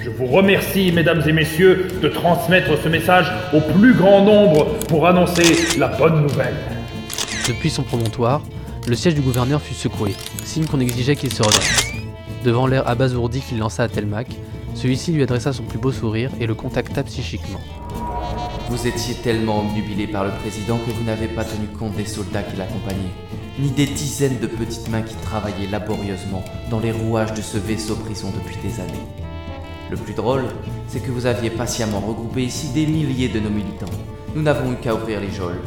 Je 0.00 0.10
vous 0.10 0.26
remercie, 0.26 0.92
mesdames 0.92 1.22
et 1.26 1.32
messieurs, 1.32 1.88
de 2.00 2.08
transmettre 2.08 2.80
ce 2.80 2.88
message 2.88 3.30
au 3.52 3.60
plus 3.60 3.94
grand 3.94 4.24
nombre 4.24 4.78
pour 4.88 5.08
annoncer 5.08 5.76
la 5.78 5.88
bonne 5.88 6.22
nouvelle. 6.22 6.54
Depuis 7.48 7.68
son 7.68 7.82
promontoire, 7.82 8.42
le 8.86 8.94
siège 8.94 9.14
du 9.14 9.20
gouverneur 9.20 9.60
fut 9.60 9.74
secoué, 9.74 10.14
signe 10.44 10.66
qu'on 10.66 10.80
exigeait 10.80 11.16
qu'il 11.16 11.32
se 11.32 11.42
redresse. 11.42 11.92
Devant 12.44 12.66
l'air 12.66 12.88
abasourdi 12.88 13.40
qu'il 13.40 13.58
lança 13.58 13.82
à 13.82 13.88
Telmac, 13.88 14.28
celui-ci 14.74 15.12
lui 15.12 15.22
adressa 15.22 15.52
son 15.52 15.64
plus 15.64 15.78
beau 15.78 15.92
sourire 15.92 16.30
et 16.40 16.46
le 16.46 16.54
contacta 16.54 17.02
psychiquement. 17.02 17.60
Vous 18.70 18.86
étiez 18.86 19.14
tellement 19.14 19.60
obnubilé 19.60 20.06
par 20.06 20.24
le 20.24 20.30
président 20.30 20.78
que 20.78 20.92
vous 20.92 21.04
n'avez 21.04 21.28
pas 21.28 21.44
tenu 21.44 21.66
compte 21.66 21.96
des 21.96 22.04
soldats 22.04 22.42
qui 22.42 22.56
l'accompagnaient, 22.56 23.14
ni 23.58 23.70
des 23.70 23.86
dizaines 23.86 24.38
de 24.38 24.46
petites 24.46 24.88
mains 24.88 25.02
qui 25.02 25.16
travaillaient 25.16 25.70
laborieusement 25.70 26.44
dans 26.70 26.78
les 26.78 26.92
rouages 26.92 27.34
de 27.34 27.42
ce 27.42 27.58
vaisseau 27.58 27.96
prison 27.96 28.32
depuis 28.32 28.56
des 28.62 28.80
années. 28.80 29.06
Le 29.90 29.96
plus 29.96 30.14
drôle, 30.14 30.44
c'est 30.86 31.00
que 31.00 31.10
vous 31.10 31.26
aviez 31.26 31.50
patiemment 31.50 31.98
regroupé 31.98 32.44
ici 32.44 32.68
des 32.68 32.86
milliers 32.86 33.28
de 33.28 33.40
nos 33.40 33.50
militants. 33.50 33.86
Nous 34.36 34.42
n'avons 34.42 34.72
eu 34.72 34.76
qu'à 34.76 34.94
ouvrir 34.94 35.20
les 35.20 35.32
geôles. 35.32 35.60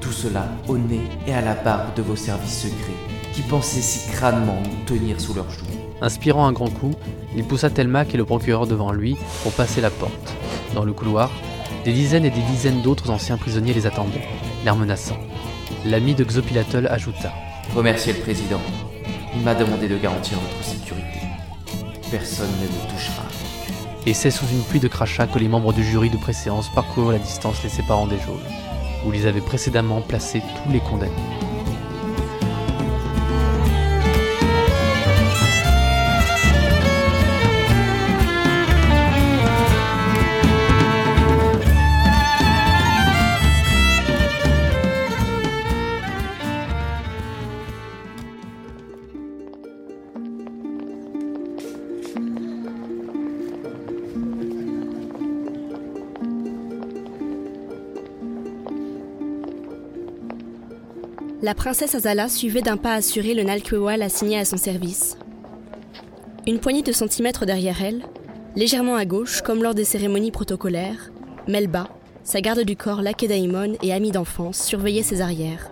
Tout 0.00 0.12
cela 0.12 0.46
au 0.68 0.78
nez 0.78 1.02
et 1.26 1.34
à 1.34 1.40
la 1.40 1.54
barbe 1.54 1.94
de 1.96 2.02
vos 2.02 2.14
services 2.14 2.62
secrets, 2.62 2.92
qui 3.32 3.42
pensaient 3.42 3.80
si 3.80 4.08
crânement 4.12 4.62
nous 4.62 4.84
tenir 4.86 5.20
sous 5.20 5.34
leurs 5.34 5.50
joues. 5.50 5.64
Inspirant 6.00 6.46
un 6.46 6.52
grand 6.52 6.70
coup, 6.70 6.94
il 7.36 7.44
poussa 7.44 7.70
Telmac 7.70 8.14
et 8.14 8.16
le 8.16 8.24
procureur 8.24 8.66
devant 8.66 8.92
lui 8.92 9.16
pour 9.42 9.52
passer 9.52 9.80
la 9.80 9.90
porte. 9.90 10.34
Dans 10.74 10.84
le 10.84 10.92
couloir, 10.92 11.30
des 11.84 11.92
dizaines 11.92 12.24
et 12.24 12.30
des 12.30 12.40
dizaines 12.40 12.82
d'autres 12.82 13.10
anciens 13.10 13.36
prisonniers 13.36 13.74
les 13.74 13.86
attendaient, 13.86 14.26
l'air 14.64 14.74
menaçant. 14.74 15.18
L'ami 15.84 16.14
de 16.14 16.24
Xopilatol 16.24 16.86
ajouta 16.86 17.32
Remerciez 17.74 18.14
le 18.14 18.20
président. 18.20 18.60
Il 19.34 19.42
m'a 19.42 19.54
demandé 19.54 19.86
de 19.86 19.98
garantir 19.98 20.38
votre 20.38 20.64
sécurité. 20.64 21.20
Personne 22.10 22.50
ne 22.62 22.66
vous 22.66 22.94
touchera. 22.94 23.22
Et 24.06 24.14
c'est 24.14 24.30
sous 24.30 24.46
une 24.46 24.62
pluie 24.62 24.80
de 24.80 24.88
crachats 24.88 25.26
que 25.26 25.38
les 25.38 25.48
membres 25.48 25.72
du 25.72 25.84
jury 25.84 26.10
de 26.10 26.16
préséance 26.16 26.72
parcoururent 26.72 27.12
la 27.12 27.18
distance 27.18 27.62
les 27.62 27.68
séparant 27.68 28.06
des 28.06 28.18
geôles, 28.18 28.40
où 29.04 29.12
ils 29.12 29.26
avaient 29.26 29.40
précédemment 29.40 30.00
placé 30.00 30.40
tous 30.40 30.72
les 30.72 30.80
condamnés. 30.80 31.12
La 61.46 61.54
princesse 61.54 61.94
Azala 61.94 62.28
suivait 62.28 62.60
d'un 62.60 62.76
pas 62.76 62.94
assuré 62.94 63.32
le 63.32 63.44
Nalkwewal 63.44 64.02
assigné 64.02 64.36
à 64.36 64.44
son 64.44 64.56
service. 64.56 65.16
Une 66.44 66.58
poignée 66.58 66.82
de 66.82 66.90
centimètres 66.90 67.46
derrière 67.46 67.84
elle, 67.84 68.02
légèrement 68.56 68.96
à 68.96 69.04
gauche, 69.04 69.42
comme 69.42 69.62
lors 69.62 69.76
des 69.76 69.84
cérémonies 69.84 70.32
protocolaires, 70.32 71.12
Melba, 71.46 71.88
sa 72.24 72.40
garde 72.40 72.62
du 72.62 72.74
corps 72.74 73.00
Lakedaimon 73.00 73.74
et 73.80 73.92
amie 73.92 74.10
d'enfance, 74.10 74.60
surveillait 74.60 75.04
ses 75.04 75.20
arrières. 75.20 75.70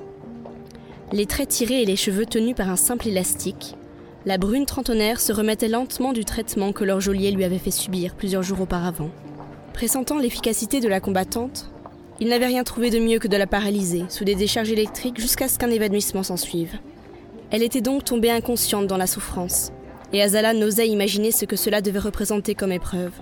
Les 1.11 1.27
traits 1.27 1.49
tirés 1.49 1.83
et 1.83 1.87
les 1.87 1.97
cheveux 1.97 2.25
tenus 2.25 2.55
par 2.55 2.70
un 2.70 2.77
simple 2.77 3.09
élastique, 3.09 3.75
la 4.27 4.39
brune 4.39 4.66
trentenaire 4.66 5.20
se 5.20 5.33
remettait 5.33 5.66
lentement 5.66 6.12
du 6.12 6.25
traitement 6.25 6.70
que 6.70 6.85
leur 6.85 7.01
geôlier 7.01 7.33
lui 7.33 7.43
avait 7.43 7.59
fait 7.59 7.72
subir 7.72 8.14
plusieurs 8.14 8.45
jours 8.45 8.61
auparavant. 8.61 9.11
Pressentant 9.72 10.20
l'efficacité 10.20 10.79
de 10.79 10.87
la 10.87 11.01
combattante, 11.01 11.74
il 12.21 12.29
n'avait 12.29 12.47
rien 12.47 12.65
trouvé 12.65 12.91
de 12.91 12.99
mieux 12.99 13.19
que 13.19 13.29
de 13.29 13.37
la 13.37 13.47
paralyser 13.47 14.05
sous 14.09 14.25
des 14.25 14.35
décharges 14.35 14.71
électriques 14.71 15.21
jusqu'à 15.21 15.49
ce 15.49 15.59
qu'un 15.59 15.71
évanouissement 15.71 16.23
s'ensuive. 16.23 16.79
Elle 17.51 17.62
était 17.62 17.81
donc 17.81 18.05
tombée 18.05 18.31
inconsciente 18.31 18.87
dans 18.87 18.97
la 18.97 19.07
souffrance, 19.07 19.73
et 20.12 20.23
Azala 20.23 20.55
n'osait 20.55 20.89
imaginer 20.89 21.33
ce 21.33 21.45
que 21.45 21.57
cela 21.57 21.81
devait 21.81 21.99
représenter 21.99 22.55
comme 22.55 22.73
épreuve. 22.73 23.12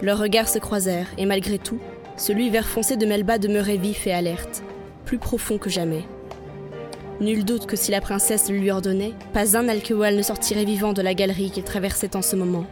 Leurs 0.00 0.18
regards 0.18 0.48
se 0.48 0.58
croisèrent, 0.58 1.08
et 1.18 1.26
malgré 1.26 1.58
tout, 1.58 1.78
celui 2.16 2.50
vert 2.50 2.66
foncé 2.66 2.96
de 2.96 3.06
Melba 3.06 3.38
demeurait 3.38 3.76
vif 3.76 4.06
et 4.06 4.12
alerte, 4.12 4.62
plus 5.04 5.18
profond 5.18 5.58
que 5.58 5.70
jamais. 5.70 6.04
Nul 7.20 7.44
doute 7.44 7.66
que 7.66 7.76
si 7.76 7.90
la 7.90 8.00
princesse 8.00 8.50
le 8.50 8.56
lui 8.56 8.70
ordonnait, 8.70 9.12
pas 9.32 9.56
un 9.56 9.68
Alkewal 9.68 10.16
ne 10.16 10.22
sortirait 10.22 10.64
vivant 10.64 10.92
de 10.92 11.02
la 11.02 11.14
galerie 11.14 11.50
qu'il 11.50 11.62
traversait 11.62 12.16
en 12.16 12.22
ce 12.22 12.36
moment. 12.36 12.64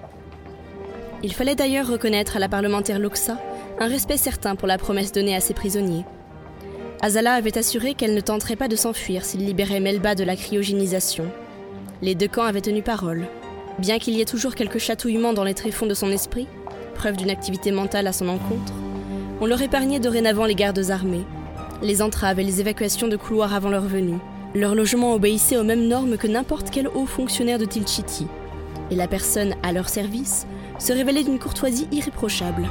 Il 1.22 1.34
fallait 1.34 1.54
d'ailleurs 1.54 1.86
reconnaître 1.86 2.36
à 2.36 2.40
la 2.40 2.48
parlementaire 2.48 2.98
Loxa 2.98 3.38
un 3.80 3.88
respect 3.88 4.18
certain 4.18 4.56
pour 4.56 4.68
la 4.68 4.76
promesse 4.76 5.10
donnée 5.10 5.34
à 5.34 5.40
ses 5.40 5.54
prisonniers. 5.54 6.04
Azala 7.00 7.32
avait 7.32 7.56
assuré 7.56 7.94
qu'elle 7.94 8.14
ne 8.14 8.20
tenterait 8.20 8.56
pas 8.56 8.68
de 8.68 8.76
s'enfuir 8.76 9.24
s'il 9.24 9.46
libérait 9.46 9.80
Melba 9.80 10.14
de 10.14 10.22
la 10.22 10.36
cryogénisation. 10.36 11.24
Les 12.02 12.14
deux 12.14 12.28
camps 12.28 12.44
avaient 12.44 12.60
tenu 12.60 12.82
parole. 12.82 13.26
Bien 13.78 13.98
qu'il 13.98 14.14
y 14.14 14.20
ait 14.20 14.26
toujours 14.26 14.54
quelques 14.54 14.78
chatouillements 14.78 15.32
dans 15.32 15.44
les 15.44 15.54
tréfonds 15.54 15.86
de 15.86 15.94
son 15.94 16.10
esprit, 16.10 16.46
preuve 16.94 17.16
d'une 17.16 17.30
activité 17.30 17.72
mentale 17.72 18.06
à 18.06 18.12
son 18.12 18.28
encontre, 18.28 18.74
on 19.40 19.46
leur 19.46 19.62
épargnait 19.62 19.98
dorénavant 19.98 20.44
les 20.44 20.54
gardes 20.54 20.90
armés, 20.90 21.24
les 21.82 22.02
entraves 22.02 22.38
et 22.38 22.44
les 22.44 22.60
évacuations 22.60 23.08
de 23.08 23.16
couloirs 23.16 23.54
avant 23.54 23.70
leur 23.70 23.84
venue. 23.84 24.18
Leur 24.54 24.74
logement 24.74 25.14
obéissait 25.14 25.56
aux 25.56 25.64
mêmes 25.64 25.88
normes 25.88 26.18
que 26.18 26.26
n'importe 26.26 26.68
quel 26.70 26.88
haut 26.88 27.06
fonctionnaire 27.06 27.58
de 27.58 27.64
Tilchiti, 27.64 28.26
et 28.90 28.96
la 28.96 29.08
personne 29.08 29.54
à 29.62 29.72
leur 29.72 29.88
service 29.88 30.46
se 30.78 30.92
révélait 30.92 31.24
d'une 31.24 31.38
courtoisie 31.38 31.88
irréprochable. 31.92 32.68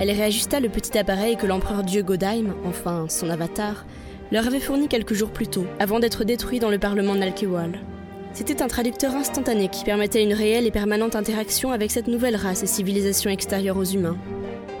Elle 0.00 0.10
réajusta 0.12 0.60
le 0.60 0.70
petit 0.70 0.96
appareil 0.96 1.36
que 1.36 1.46
l'empereur 1.46 1.82
Dieu 1.82 2.02
Godheim, 2.02 2.54
enfin 2.64 3.04
son 3.10 3.28
avatar, 3.28 3.84
leur 4.32 4.46
avait 4.46 4.58
fourni 4.58 4.88
quelques 4.88 5.12
jours 5.12 5.30
plus 5.30 5.46
tôt, 5.46 5.66
avant 5.78 6.00
d'être 6.00 6.24
détruit 6.24 6.58
dans 6.58 6.70
le 6.70 6.78
parlement 6.78 7.14
Nalkewal. 7.14 7.78
C'était 8.32 8.62
un 8.62 8.68
traducteur 8.68 9.14
instantané 9.14 9.68
qui 9.68 9.84
permettait 9.84 10.22
une 10.22 10.32
réelle 10.32 10.66
et 10.66 10.70
permanente 10.70 11.16
interaction 11.16 11.72
avec 11.72 11.90
cette 11.90 12.06
nouvelle 12.06 12.36
race 12.36 12.62
et 12.62 12.66
civilisation 12.66 13.30
extérieure 13.30 13.76
aux 13.76 13.84
humains. 13.84 14.16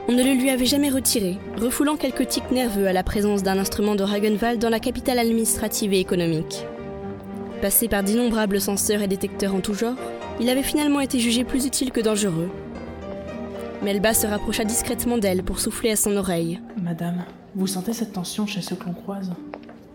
On 0.08 0.12
ne 0.12 0.22
le 0.22 0.32
lui 0.32 0.50
avait 0.50 0.66
jamais 0.66 0.88
retiré, 0.88 1.38
refoulant 1.60 1.96
quelques 1.96 2.28
tics 2.28 2.50
nerveux 2.50 2.86
à 2.86 2.92
la 2.92 3.02
présence 3.02 3.42
d'un 3.42 3.58
instrument 3.58 3.94
de 3.94 4.02
Ragenwald 4.02 4.60
dans 4.60 4.70
la 4.70 4.80
capitale 4.80 5.18
administrative 5.18 5.92
et 5.92 6.00
économique. 6.00 6.66
Passé 7.60 7.88
par 7.88 8.02
d'innombrables 8.02 8.60
senseurs 8.60 9.02
et 9.02 9.08
détecteurs 9.08 9.54
en 9.54 9.60
tout 9.60 9.74
genre, 9.74 9.96
il 10.40 10.48
avait 10.48 10.62
finalement 10.62 11.00
été 11.00 11.18
jugé 11.18 11.44
plus 11.44 11.66
utile 11.66 11.90
que 11.90 12.00
dangereux, 12.00 12.50
Melba 13.82 14.12
se 14.12 14.26
rapprocha 14.26 14.62
discrètement 14.64 15.16
d'elle 15.16 15.42
pour 15.42 15.58
souffler 15.58 15.90
à 15.90 15.96
son 15.96 16.14
oreille. 16.16 16.60
Madame, 16.82 17.24
vous 17.54 17.66
sentez 17.66 17.94
cette 17.94 18.12
tension 18.12 18.46
chez 18.46 18.60
ceux 18.60 18.76
que 18.76 18.84
l'on 18.84 18.92
croise? 18.92 19.30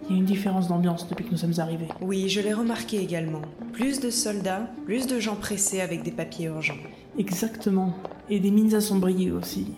Il 0.07 0.15
y 0.15 0.15
a 0.15 0.19
une 0.19 0.26
différence 0.26 0.68
d'ambiance 0.68 1.07
depuis 1.10 1.26
que 1.26 1.32
nous 1.32 1.38
sommes 1.38 1.57
arrivés. 1.57 1.88
Oui, 1.99 2.30
je 2.30 2.40
l'ai 2.40 2.53
remarqué 2.53 2.99
également. 2.99 3.41
Plus 3.73 3.99
de 3.99 4.11
soldats, 4.11 4.69
plus 4.86 5.07
de 5.07 5.19
gens 5.19 5.36
pressés 5.36 5.82
avec 5.82 6.03
des 6.03 6.11
papiers 6.11 6.45
urgents. 6.45 6.77
Exactement. 7.18 7.94
Et 8.30 8.40
des 8.40 8.52
mines 8.52 8.76
assombries 8.76 9.32
aussi. 9.32 9.73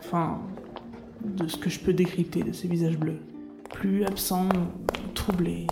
Enfin, 0.00 0.40
de 1.22 1.46
ce 1.48 1.58
que 1.58 1.68
je 1.68 1.80
peux 1.80 1.92
décrypter 1.92 2.42
de 2.42 2.52
ces 2.52 2.66
visages 2.66 2.96
bleus. 2.96 3.20
Plus 3.70 4.04
absents, 4.04 4.48
troublés. 5.14 5.66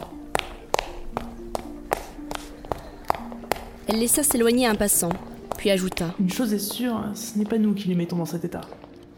Elle 3.89 4.01
laissa 4.01 4.23
s'éloigner 4.23 4.66
un 4.66 4.74
passant, 4.74 5.10
puis 5.56 5.70
ajouta 5.70 6.14
Une 6.20 6.28
chose 6.28 6.52
est 6.52 6.59
sûre, 6.59 7.02
ce 7.14 7.39
n'est 7.39 7.44
pas 7.44 7.56
nous 7.56 7.73
qui 7.73 7.89
les 7.89 7.94
mettons 7.94 8.16
dans 8.16 8.27
cet 8.27 8.44
état. 8.44 8.62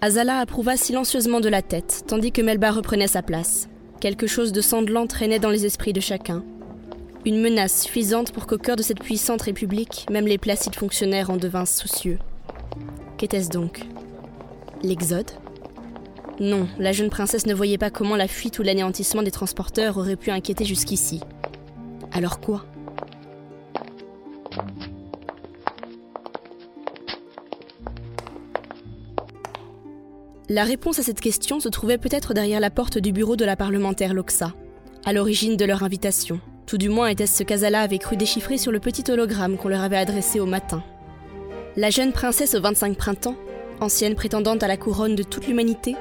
Azala 0.03 0.39
approuva 0.39 0.77
silencieusement 0.77 1.41
de 1.41 1.49
la 1.49 1.63
tête, 1.63 2.05
tandis 2.07 2.31
que 2.31 2.43
Melba 2.43 2.71
reprenait 2.71 3.09
sa 3.09 3.23
place. 3.23 3.69
Quelque 4.01 4.29
chose 4.29 4.53
de 4.53 4.61
sanglant 4.61 5.09
traînait 5.09 5.41
dans 5.41 5.51
les 5.51 5.67
esprits 5.67 5.93
de 5.93 6.01
chacun. 6.01 6.45
Une 7.27 7.41
menace 7.41 7.83
suffisante 7.83 8.31
pour 8.31 8.47
qu'au 8.47 8.57
cœur 8.57 8.77
de 8.77 8.83
cette 8.83 9.01
puissante 9.01 9.43
république, 9.43 10.07
même 10.09 10.27
les 10.27 10.39
placides 10.39 10.77
fonctionnaires 10.77 11.31
en 11.31 11.37
devinssent 11.37 11.77
soucieux. 11.77 12.19
Qu'était-ce 13.17 13.51
donc? 13.51 13.81
L'Exode? 14.85 15.33
Non, 16.39 16.69
la 16.79 16.93
jeune 16.93 17.11
princesse 17.11 17.47
ne 17.47 17.55
voyait 17.55 17.77
pas 17.77 17.91
comment 17.91 18.15
la 18.15 18.29
fuite 18.29 18.61
ou 18.61 18.63
l'anéantissement 18.63 19.25
des 19.25 19.33
transporteurs 19.33 19.97
aurait 19.97 20.15
pu 20.15 20.31
inquiéter 20.31 20.65
jusqu'ici. 20.65 21.21
Alors 22.13 22.39
quoi? 22.41 22.65
La 30.51 30.65
réponse 30.65 30.99
à 30.99 31.03
cette 31.03 31.21
question 31.21 31.61
se 31.61 31.69
trouvait 31.69 31.99
peut-être 31.99 32.33
derrière 32.33 32.59
la 32.59 32.71
porte 32.71 32.97
du 32.97 33.13
bureau 33.13 33.37
de 33.37 33.45
la 33.45 33.55
parlementaire 33.55 34.15
Loxa, 34.15 34.55
à 35.05 35.13
l'origine 35.13 35.59
de 35.59 35.65
leur 35.67 35.83
invitation. 35.83 36.41
Tout 36.65 36.79
du 36.79 36.89
moins 36.89 37.09
était-ce 37.09 37.37
ce 37.37 37.43
qu'Azala 37.43 37.83
avait 37.83 37.99
cru 37.99 38.17
déchiffrer 38.17 38.57
sur 38.57 38.73
le 38.73 38.81
petit 38.81 39.11
hologramme 39.11 39.59
qu'on 39.59 39.69
leur 39.69 39.83
avait 39.83 39.99
adressé 39.99 40.41
au 40.41 40.47
matin. 40.47 40.83
La 41.77 41.91
jeune 41.91 42.13
princesse 42.13 42.55
aux 42.55 42.63
25 42.63 42.97
printemps, 42.97 43.37
ancienne 43.81 44.15
prétendante 44.15 44.63
à 44.63 44.69
la 44.69 44.79
couronne 44.79 45.17
de 45.17 45.23
toute 45.23 45.47
l'humanité, 45.47 45.97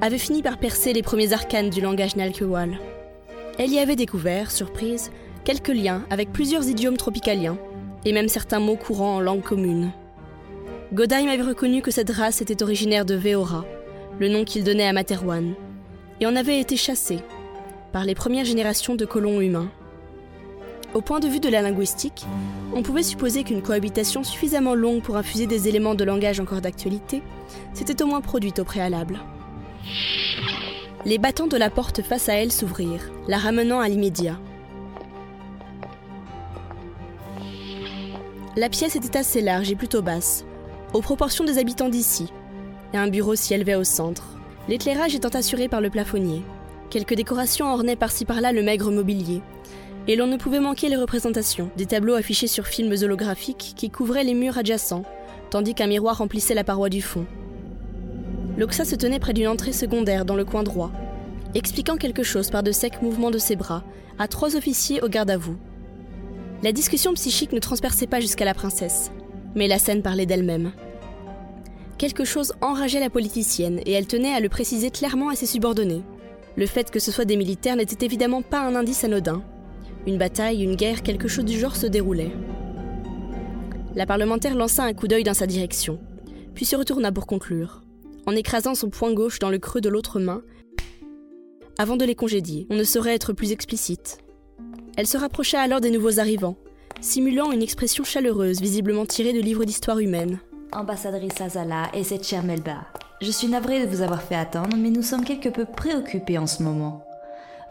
avait 0.00 0.18
fini 0.18 0.40
par 0.40 0.58
percer 0.58 0.92
les 0.92 1.02
premiers 1.02 1.32
arcanes 1.32 1.70
du 1.70 1.80
langage 1.80 2.14
Nalkewal. 2.14 2.78
Elle 3.58 3.72
y 3.72 3.80
avait 3.80 3.96
découvert, 3.96 4.52
surprise, 4.52 5.10
quelques 5.42 5.66
liens 5.66 6.04
avec 6.10 6.32
plusieurs 6.32 6.68
idiomes 6.68 6.96
tropicaliens, 6.96 7.58
et 8.04 8.12
même 8.12 8.28
certains 8.28 8.60
mots 8.60 8.76
courants 8.76 9.16
en 9.16 9.20
langue 9.20 9.42
commune. 9.42 9.90
Godheim 10.92 11.28
avait 11.28 11.42
reconnu 11.42 11.82
que 11.82 11.90
cette 11.90 12.10
race 12.10 12.40
était 12.40 12.62
originaire 12.62 13.04
de 13.04 13.14
Veora, 13.14 13.64
le 14.20 14.28
nom 14.28 14.44
qu'il 14.44 14.64
donnait 14.64 14.86
à 14.86 14.92
Materwan, 14.92 15.54
et 16.20 16.26
en 16.26 16.36
avait 16.36 16.60
été 16.60 16.76
chassé 16.76 17.20
par 17.90 18.04
les 18.04 18.14
premières 18.14 18.44
générations 18.44 18.94
de 18.94 19.06
colons 19.06 19.40
humains. 19.40 19.70
Au 20.92 21.00
point 21.00 21.20
de 21.20 21.28
vue 21.28 21.40
de 21.40 21.48
la 21.48 21.62
linguistique, 21.62 22.26
on 22.74 22.82
pouvait 22.82 23.02
supposer 23.02 23.44
qu'une 23.44 23.62
cohabitation 23.62 24.22
suffisamment 24.22 24.74
longue 24.74 25.02
pour 25.02 25.16
infuser 25.16 25.46
des 25.46 25.68
éléments 25.68 25.94
de 25.94 26.04
langage 26.04 26.38
encore 26.38 26.60
d'actualité 26.60 27.22
s'était 27.72 28.02
au 28.02 28.06
moins 28.06 28.20
produite 28.20 28.58
au 28.58 28.64
préalable. 28.64 29.20
Les 31.06 31.16
battants 31.16 31.46
de 31.46 31.56
la 31.56 31.70
porte 31.70 32.02
face 32.02 32.28
à 32.28 32.34
elle 32.34 32.52
s'ouvrirent, 32.52 33.10
la 33.26 33.38
ramenant 33.38 33.80
à 33.80 33.88
l'immédiat. 33.88 34.38
La 38.56 38.68
pièce 38.68 38.96
était 38.96 39.16
assez 39.16 39.40
large 39.40 39.70
et 39.70 39.76
plutôt 39.76 40.02
basse, 40.02 40.44
aux 40.92 41.00
proportions 41.00 41.44
des 41.44 41.56
habitants 41.56 41.88
d'ici, 41.88 42.30
et 42.92 42.96
un 42.96 43.08
bureau 43.08 43.34
s'y 43.34 43.54
élevait 43.54 43.74
au 43.74 43.84
centre, 43.84 44.24
l'éclairage 44.68 45.14
étant 45.14 45.28
assuré 45.28 45.68
par 45.68 45.80
le 45.80 45.90
plafonnier. 45.90 46.42
Quelques 46.90 47.14
décorations 47.14 47.72
ornaient 47.72 47.96
par-ci 47.96 48.24
par-là 48.24 48.52
le 48.52 48.62
maigre 48.62 48.90
mobilier, 48.90 49.42
et 50.08 50.16
l'on 50.16 50.26
ne 50.26 50.36
pouvait 50.36 50.60
manquer 50.60 50.88
les 50.88 50.96
représentations, 50.96 51.70
des 51.76 51.86
tableaux 51.86 52.14
affichés 52.14 52.46
sur 52.46 52.66
films 52.66 52.94
holographiques 53.02 53.74
qui 53.76 53.90
couvraient 53.90 54.24
les 54.24 54.34
murs 54.34 54.58
adjacents, 54.58 55.04
tandis 55.50 55.74
qu'un 55.74 55.86
miroir 55.86 56.18
remplissait 56.18 56.54
la 56.54 56.64
paroi 56.64 56.88
du 56.88 57.02
fond. 57.02 57.26
Loxa 58.58 58.84
se 58.84 58.96
tenait 58.96 59.20
près 59.20 59.32
d'une 59.32 59.48
entrée 59.48 59.72
secondaire 59.72 60.24
dans 60.24 60.36
le 60.36 60.44
coin 60.44 60.62
droit, 60.62 60.90
expliquant 61.54 61.96
quelque 61.96 62.22
chose 62.22 62.50
par 62.50 62.62
de 62.62 62.72
secs 62.72 63.02
mouvements 63.02 63.30
de 63.30 63.38
ses 63.38 63.56
bras 63.56 63.84
à 64.18 64.28
trois 64.28 64.56
officiers 64.56 65.00
au 65.02 65.08
garde 65.08 65.30
à 65.30 65.36
vous. 65.36 65.56
La 66.62 66.72
discussion 66.72 67.14
psychique 67.14 67.52
ne 67.52 67.58
transperçait 67.58 68.06
pas 68.06 68.20
jusqu'à 68.20 68.44
la 68.44 68.54
princesse, 68.54 69.10
mais 69.54 69.66
la 69.66 69.78
scène 69.78 70.02
parlait 70.02 70.26
d'elle-même. 70.26 70.72
Quelque 72.00 72.24
chose 72.24 72.54
enrageait 72.62 72.98
la 72.98 73.10
politicienne 73.10 73.82
et 73.84 73.92
elle 73.92 74.06
tenait 74.06 74.32
à 74.32 74.40
le 74.40 74.48
préciser 74.48 74.90
clairement 74.90 75.28
à 75.28 75.34
ses 75.34 75.44
subordonnés. 75.44 76.00
Le 76.56 76.64
fait 76.64 76.90
que 76.90 76.98
ce 76.98 77.12
soit 77.12 77.26
des 77.26 77.36
militaires 77.36 77.76
n'était 77.76 78.06
évidemment 78.06 78.40
pas 78.40 78.62
un 78.62 78.74
indice 78.74 79.04
anodin. 79.04 79.42
Une 80.06 80.16
bataille, 80.16 80.62
une 80.62 80.76
guerre, 80.76 81.02
quelque 81.02 81.28
chose 81.28 81.44
du 81.44 81.58
genre 81.58 81.76
se 81.76 81.86
déroulait. 81.86 82.32
La 83.94 84.06
parlementaire 84.06 84.54
lança 84.54 84.82
un 84.82 84.94
coup 84.94 85.08
d'œil 85.08 85.24
dans 85.24 85.34
sa 85.34 85.46
direction, 85.46 86.00
puis 86.54 86.64
se 86.64 86.74
retourna 86.74 87.12
pour 87.12 87.26
conclure, 87.26 87.82
en 88.24 88.34
écrasant 88.34 88.74
son 88.74 88.88
poing 88.88 89.12
gauche 89.12 89.38
dans 89.38 89.50
le 89.50 89.58
creux 89.58 89.82
de 89.82 89.90
l'autre 89.90 90.20
main, 90.20 90.40
avant 91.76 91.98
de 91.98 92.06
les 92.06 92.14
congédier. 92.14 92.66
On 92.70 92.76
ne 92.76 92.84
saurait 92.84 93.14
être 93.14 93.34
plus 93.34 93.52
explicite. 93.52 94.20
Elle 94.96 95.06
se 95.06 95.18
rapprocha 95.18 95.60
alors 95.60 95.82
des 95.82 95.90
nouveaux 95.90 96.18
arrivants, 96.18 96.56
simulant 97.02 97.52
une 97.52 97.60
expression 97.60 98.04
chaleureuse 98.04 98.62
visiblement 98.62 99.04
tirée 99.04 99.34
de 99.34 99.40
livres 99.40 99.66
d'histoire 99.66 99.98
humaine. 99.98 100.40
Ambassadrice 100.72 101.40
Azala 101.40 101.90
et 101.94 102.04
cette 102.04 102.26
chère 102.26 102.44
Melba. 102.44 102.86
Je 103.20 103.30
suis 103.30 103.48
navrée 103.48 103.84
de 103.84 103.90
vous 103.90 104.02
avoir 104.02 104.22
fait 104.22 104.34
attendre, 104.36 104.76
mais 104.76 104.90
nous 104.90 105.02
sommes 105.02 105.24
quelque 105.24 105.48
peu 105.48 105.64
préoccupés 105.64 106.38
en 106.38 106.46
ce 106.46 106.62
moment. 106.62 107.04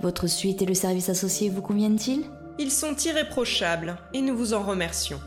Votre 0.01 0.27
suite 0.27 0.61
et 0.61 0.65
le 0.65 0.73
service 0.73 1.09
associé 1.09 1.49
vous 1.49 1.61
conviennent-ils? 1.61 2.25
Ils 2.57 2.71
sont 2.71 2.95
irréprochables 2.95 3.97
et 4.13 4.21
nous 4.21 4.35
vous 4.35 4.53
en 4.53 4.63
remercions. 4.63 5.19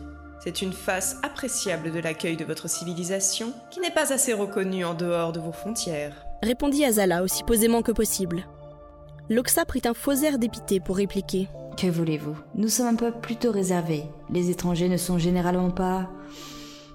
C'est 0.45 0.61
une 0.61 0.73
face 0.73 1.17
appréciable 1.23 1.93
de 1.93 2.01
l'accueil 2.01 2.37
de 2.37 2.45
votre 2.45 2.69
civilisation 2.69 3.53
qui 3.71 3.81
n'est 3.81 3.91
pas 3.91 4.13
assez 4.13 4.33
reconnue 4.33 4.85
en 4.85 4.95
dehors 4.95 5.33
de 5.33 5.41
vos 5.41 5.53
frontières. 5.53 6.27
Répondit 6.43 6.85
Azala 6.85 7.23
aussi 7.23 7.43
posément 7.45 7.83
que 7.83 7.93
possible. 7.93 8.47
Loxa 9.31 9.65
prit 9.65 9.83
un 9.85 9.95
faux 9.95 10.13
air 10.13 10.39
dépité 10.39 10.81
pour 10.81 10.97
répliquer. 10.97 11.49
Que 11.77 11.87
voulez-vous? 11.87 12.37
Nous 12.55 12.69
sommes 12.69 12.89
un 12.89 12.97
peuple 12.97 13.21
plutôt 13.21 13.51
réservé. 13.51 14.05
Les 14.31 14.51
étrangers 14.51 14.89
ne 14.89 14.97
sont 14.97 15.17
généralement 15.17 15.71
pas 15.71 16.11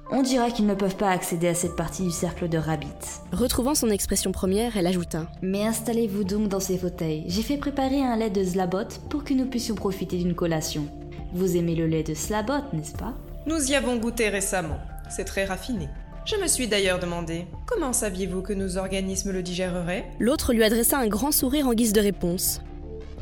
on 0.10 0.22
dirait 0.22 0.52
qu'ils 0.52 0.66
ne 0.66 0.74
peuvent 0.74 0.96
pas 0.96 1.10
accéder 1.10 1.48
à 1.48 1.54
cette 1.54 1.76
partie 1.76 2.04
du 2.04 2.12
cercle 2.12 2.48
de 2.48 2.58
Rabbit. 2.58 2.88
Retrouvant 3.32 3.76
son 3.76 3.90
expression 3.90 4.32
première, 4.32 4.78
elle 4.78 4.88
ajouta 4.88 5.28
Mais 5.42 5.66
installez-vous 5.66 6.24
donc 6.24 6.48
dans 6.48 6.60
ces 6.60 6.78
fauteuils. 6.78 7.24
J'ai 7.28 7.42
fait 7.42 7.58
préparer 7.58 8.02
un 8.02 8.16
lait 8.16 8.30
de 8.30 8.44
Slabot 8.44 8.88
pour 9.10 9.24
que 9.24 9.34
nous 9.34 9.46
puissions 9.46 9.76
profiter 9.76 10.18
d'une 10.18 10.36
collation. 10.36 10.88
Vous 11.34 11.58
aimez 11.58 11.76
le 11.76 11.88
lait 11.88 12.04
de 12.04 12.14
Slabot, 12.14 12.64
n'est-ce 12.74 12.96
pas? 12.96 13.14
Nous 13.46 13.72
y 13.72 13.76
avons 13.76 13.98
goûté 13.98 14.30
récemment. 14.30 14.80
C'est 15.10 15.26
très 15.26 15.46
raffiné. 15.46 15.90
Je 16.26 16.36
me 16.36 16.48
suis 16.48 16.68
d'ailleurs 16.68 17.00
demandé 17.00 17.46
comment 17.66 17.94
saviez-vous 17.94 18.42
que 18.42 18.54
nos 18.54 18.78
organismes 18.78 19.32
le 19.32 19.42
digéreraient? 19.42 20.06
L'autre 20.20 20.54
lui 20.54 20.64
adressa 20.64 20.98
un 20.98 21.08
grand 21.08 21.32
sourire 21.32 21.68
en 21.68 21.74
guise 21.74 21.94
de 21.94 22.02
réponse. 22.02 22.62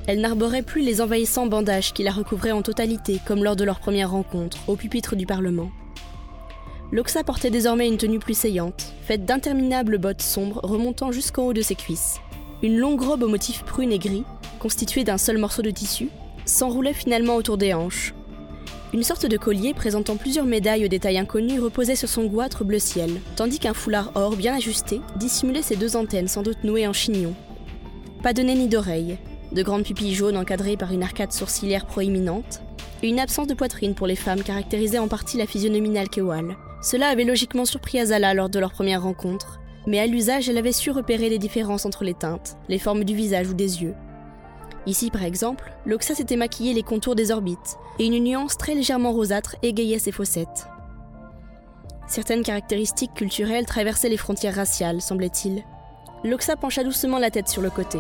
Elle 0.07 0.22
n'arborait 0.22 0.62
plus 0.62 0.82
les 0.82 1.02
envahissants 1.02 1.48
bandages 1.48 1.94
qui 1.94 2.03
la 2.03 2.12
recouvraient 2.12 2.52
en 2.52 2.62
totalité, 2.62 3.20
comme 3.26 3.44
lors 3.44 3.56
de 3.56 3.64
leur 3.64 3.80
première 3.80 4.12
rencontre, 4.12 4.57
au 4.68 4.76
pupitre 4.76 5.16
du 5.16 5.26
Parlement. 5.26 5.70
Loxa 6.91 7.24
portait 7.24 7.49
désormais 7.49 7.88
une 7.88 7.98
tenue 7.98 8.20
plus 8.20 8.38
saillante, 8.38 8.94
faite 9.02 9.26
d'interminables 9.26 9.98
bottes 9.98 10.22
sombres 10.22 10.62
remontant 10.64 11.12
jusqu'en 11.12 11.48
haut 11.48 11.53
de 11.53 11.62
ses 11.62 11.76
cuisses. 11.76 12.20
Une 12.62 12.78
longue 12.78 13.02
robe 13.02 13.24
au 13.24 13.28
motif 13.28 13.64
prune 13.64 13.91
et 13.91 13.99
gris, 13.99 14.24
constituée 14.60 15.03
d'un 15.03 15.18
seul 15.18 15.38
morceau 15.38 15.62
de 15.62 15.72
tissu, 15.72 16.10
s'enroulait 16.45 16.94
finalement 16.94 17.36
autour 17.36 17.57
des 17.57 17.74
hanches. 17.74 18.14
Une 18.94 19.03
sorte 19.03 19.26
de 19.26 19.36
collier 19.36 19.74
présentant 19.74 20.16
plusieurs 20.16 20.45
médailles 20.45 20.86
aux 20.86 20.90
détails 20.90 21.18
inconnus 21.18 21.60
reposait 21.60 21.95
sur 21.95 22.07
son 22.07 22.26
goitre 22.26 22.64
bleu 22.64 22.80
ciel, 22.80 23.10
tandis 23.36 23.60
qu'un 23.60 23.74
foulard 23.74 24.12
or 24.16 24.36
bien 24.36 24.56
ajusté 24.56 25.02
dissimulait 25.18 25.64
ses 25.64 25.76
deux 25.76 25.95
antennes 25.95 26.28
sans 26.28 26.44
doute 26.44 26.64
nouées 26.64 26.88
en 26.88 26.94
chignon. 26.94 27.34
Pas 28.22 28.34
de 28.34 28.44
nez 28.44 28.56
ni 28.56 28.68
d'oreilles, 28.68 29.18
de 29.52 29.64
grandes 29.64 29.84
pupilles 29.84 30.14
jaunes 30.14 30.38
encadrées 30.38 30.78
par 30.78 30.94
une 30.94 31.03
arcade 31.03 31.34
sourcilière 31.34 31.88
proéminente, 31.88 32.62
et 33.03 33.10
une 33.10 33.20
absence 33.20 33.48
de 33.48 33.53
poitrine 33.53 33.95
pour 33.95 34.07
les 34.07 34.16
femmes 34.16 34.44
caractérisait 34.44 34.99
en 34.99 35.07
partie 35.07 35.38
la 35.38 35.45
physionomie 35.45 35.90
nalkewal. 35.90 36.56
Cela 36.86 37.07
avait 37.07 37.24
logiquement 37.24 37.66
surpris 37.66 37.99
Azala 37.99 38.36
lors 38.36 38.48
de 38.48 38.60
leur 38.60 38.72
première 38.72 39.02
rencontre, 39.02 39.60
mais 39.88 39.98
à 39.98 40.06
l'usage, 40.06 40.49
elle 40.49 40.57
avait 40.60 40.72
su 40.72 40.91
repérer 40.91 41.30
les 41.30 41.40
différences 41.40 41.84
entre 41.84 42.03
les 42.03 42.14
teintes, 42.14 42.57
les 42.70 42.78
formes 42.78 43.03
du 43.03 43.16
visage 43.16 43.49
ou 43.49 43.56
des 43.56 43.82
yeux. 43.82 43.95
Ici, 44.86 45.10
par 45.10 45.24
exemple, 45.24 45.74
Loxa 45.88 46.14
s'était 46.14 46.36
maquillé 46.36 46.76
les 46.76 46.84
contours 46.84 47.16
des 47.16 47.32
orbites, 47.32 47.78
et 47.98 48.06
une 48.06 48.24
nuance 48.24 48.56
très 48.56 48.76
légèrement 48.76 49.14
rosâtre 49.14 49.56
égayait 49.64 49.98
ses 49.98 50.12
fossettes. 50.12 50.68
Certaines 52.06 52.44
caractéristiques 52.44 53.16
culturelles 53.16 53.66
traversaient 53.66 54.07
les 54.07 54.16
frontières 54.16 54.53
raciales, 54.53 55.02
semblait-il. 55.02 55.64
Loxa 56.24 56.56
pencha 56.56 56.84
doucement 56.84 57.18
la 57.18 57.32
tête 57.32 57.48
sur 57.49 57.64
le 57.64 57.72
côté, 57.72 57.98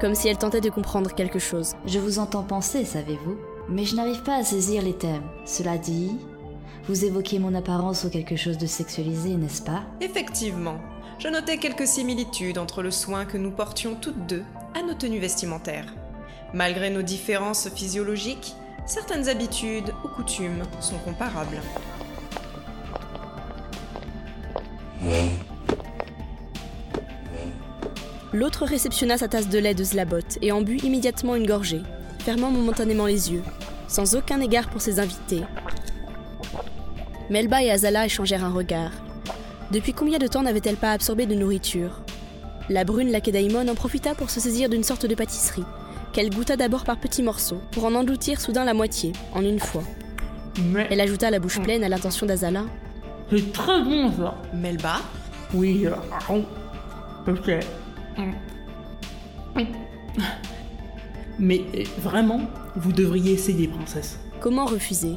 comme 0.00 0.14
si 0.14 0.28
elle 0.28 0.38
tentait 0.38 0.60
de 0.60 0.70
comprendre 0.70 1.12
quelque 1.12 1.40
chose. 1.40 1.72
Je 1.86 1.98
vous 1.98 2.20
entends 2.20 2.44
penser, 2.44 2.84
savez-vous, 2.84 3.36
mais 3.68 3.84
je 3.84 3.96
n'arrive 3.96 4.22
pas 4.22 4.36
à 4.36 4.44
saisir 4.44 4.80
les 4.82 4.94
thèmes. 4.94 5.28
Cela 5.44 5.76
dit, 5.76 6.12
vous 6.88 7.04
évoquez 7.04 7.38
mon 7.38 7.54
apparence 7.54 8.04
ou 8.04 8.10
quelque 8.10 8.36
chose 8.36 8.56
de 8.56 8.66
sexualisé, 8.66 9.34
n'est-ce 9.36 9.60
pas? 9.60 9.82
Effectivement. 10.00 10.78
Je 11.18 11.28
notais 11.28 11.58
quelques 11.58 11.86
similitudes 11.86 12.56
entre 12.56 12.82
le 12.82 12.90
soin 12.90 13.26
que 13.26 13.36
nous 13.36 13.50
portions 13.50 13.94
toutes 13.94 14.26
deux 14.26 14.42
à 14.74 14.82
nos 14.82 14.94
tenues 14.94 15.18
vestimentaires. 15.18 15.94
Malgré 16.54 16.88
nos 16.88 17.02
différences 17.02 17.68
physiologiques, 17.68 18.54
certaines 18.86 19.28
habitudes 19.28 19.92
ou 20.02 20.08
coutumes 20.08 20.62
sont 20.80 20.96
comparables. 20.98 21.60
L'autre 28.32 28.64
réceptionna 28.64 29.18
sa 29.18 29.28
tasse 29.28 29.48
de 29.50 29.58
lait 29.58 29.74
de 29.74 29.84
Zlabot 29.84 30.20
et 30.40 30.52
en 30.52 30.62
but 30.62 30.82
immédiatement 30.82 31.34
une 31.34 31.46
gorgée, 31.46 31.82
fermant 32.20 32.50
momentanément 32.50 33.06
les 33.06 33.30
yeux, 33.30 33.42
sans 33.88 34.14
aucun 34.14 34.40
égard 34.40 34.70
pour 34.70 34.80
ses 34.80 35.00
invités, 35.00 35.42
Melba 37.30 37.62
et 37.62 37.70
Azala 37.70 38.06
échangèrent 38.06 38.44
un 38.44 38.52
regard. 38.52 38.92
Depuis 39.70 39.92
combien 39.92 40.18
de 40.18 40.26
temps 40.26 40.42
n'avait-elle 40.42 40.76
pas 40.76 40.92
absorbé 40.92 41.26
de 41.26 41.34
nourriture? 41.34 42.00
La 42.70 42.84
brune 42.84 43.12
Lakedaimon 43.12 43.68
en 43.68 43.74
profita 43.74 44.14
pour 44.14 44.30
se 44.30 44.40
saisir 44.40 44.70
d'une 44.70 44.82
sorte 44.82 45.04
de 45.04 45.14
pâtisserie, 45.14 45.64
qu'elle 46.12 46.30
goûta 46.30 46.56
d'abord 46.56 46.84
par 46.84 46.98
petits 46.98 47.22
morceaux, 47.22 47.60
pour 47.70 47.84
en 47.84 47.94
engloutir 47.94 48.40
soudain 48.40 48.64
la 48.64 48.72
moitié, 48.72 49.12
en 49.34 49.42
une 49.42 49.60
fois. 49.60 49.82
Elle 50.90 51.00
ajouta 51.00 51.30
la 51.30 51.38
bouche 51.38 51.60
pleine 51.60 51.84
à 51.84 51.88
l'intention 51.90 52.26
d'Azala. 52.26 52.64
C'est 53.30 53.52
très 53.52 53.82
bon 53.82 54.10
ça. 54.10 54.34
Melba? 54.54 54.96
Oui, 55.52 55.86
euh, 55.86 55.92
oh, 56.30 56.40
ok. 57.26 57.50
Mais 61.38 61.60
euh, 61.74 61.84
vraiment, 61.98 62.40
vous 62.74 62.92
devriez 62.92 63.34
essayer, 63.34 63.68
princesse. 63.68 64.18
Comment 64.40 64.64
refuser? 64.64 65.16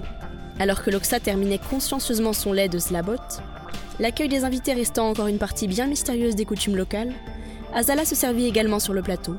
Alors 0.61 0.83
que 0.83 0.91
Loxa 0.91 1.19
terminait 1.19 1.57
consciencieusement 1.57 2.33
son 2.33 2.53
lait 2.53 2.69
de 2.69 2.77
Slabot, 2.77 3.15
l'accueil 3.99 4.27
des 4.27 4.43
invités 4.43 4.73
restant 4.73 5.09
encore 5.09 5.25
une 5.25 5.39
partie 5.39 5.67
bien 5.67 5.87
mystérieuse 5.87 6.35
des 6.35 6.45
coutumes 6.45 6.75
locales, 6.75 7.11
Azala 7.73 8.05
se 8.05 8.13
servit 8.13 8.45
également 8.45 8.79
sur 8.79 8.93
le 8.93 9.01
plateau. 9.01 9.35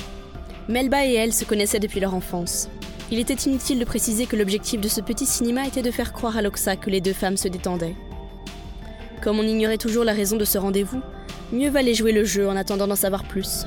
Melba 0.68 1.06
et 1.06 1.14
elle 1.14 1.32
se 1.32 1.44
connaissaient 1.44 1.78
depuis 1.78 2.00
leur 2.00 2.16
enfance. 2.16 2.68
Il 3.12 3.20
était 3.20 3.34
inutile 3.34 3.78
de 3.78 3.84
préciser 3.84 4.26
que 4.26 4.34
l'objectif 4.34 4.80
de 4.80 4.88
ce 4.88 5.00
petit 5.00 5.26
cinéma 5.26 5.64
était 5.64 5.82
de 5.82 5.92
faire 5.92 6.12
croire 6.12 6.36
à 6.36 6.42
Loxa 6.42 6.74
que 6.74 6.90
les 6.90 7.00
deux 7.00 7.12
femmes 7.12 7.36
se 7.36 7.46
détendaient. 7.46 7.94
Comme 9.22 9.38
on 9.38 9.44
ignorait 9.44 9.78
toujours 9.78 10.02
la 10.02 10.14
raison 10.14 10.36
de 10.36 10.44
ce 10.44 10.58
rendez-vous, 10.58 11.02
mieux 11.52 11.70
valait 11.70 11.94
jouer 11.94 12.10
le 12.10 12.24
jeu 12.24 12.48
en 12.48 12.56
attendant 12.56 12.88
d'en 12.88 12.96
savoir 12.96 13.22
plus. 13.22 13.64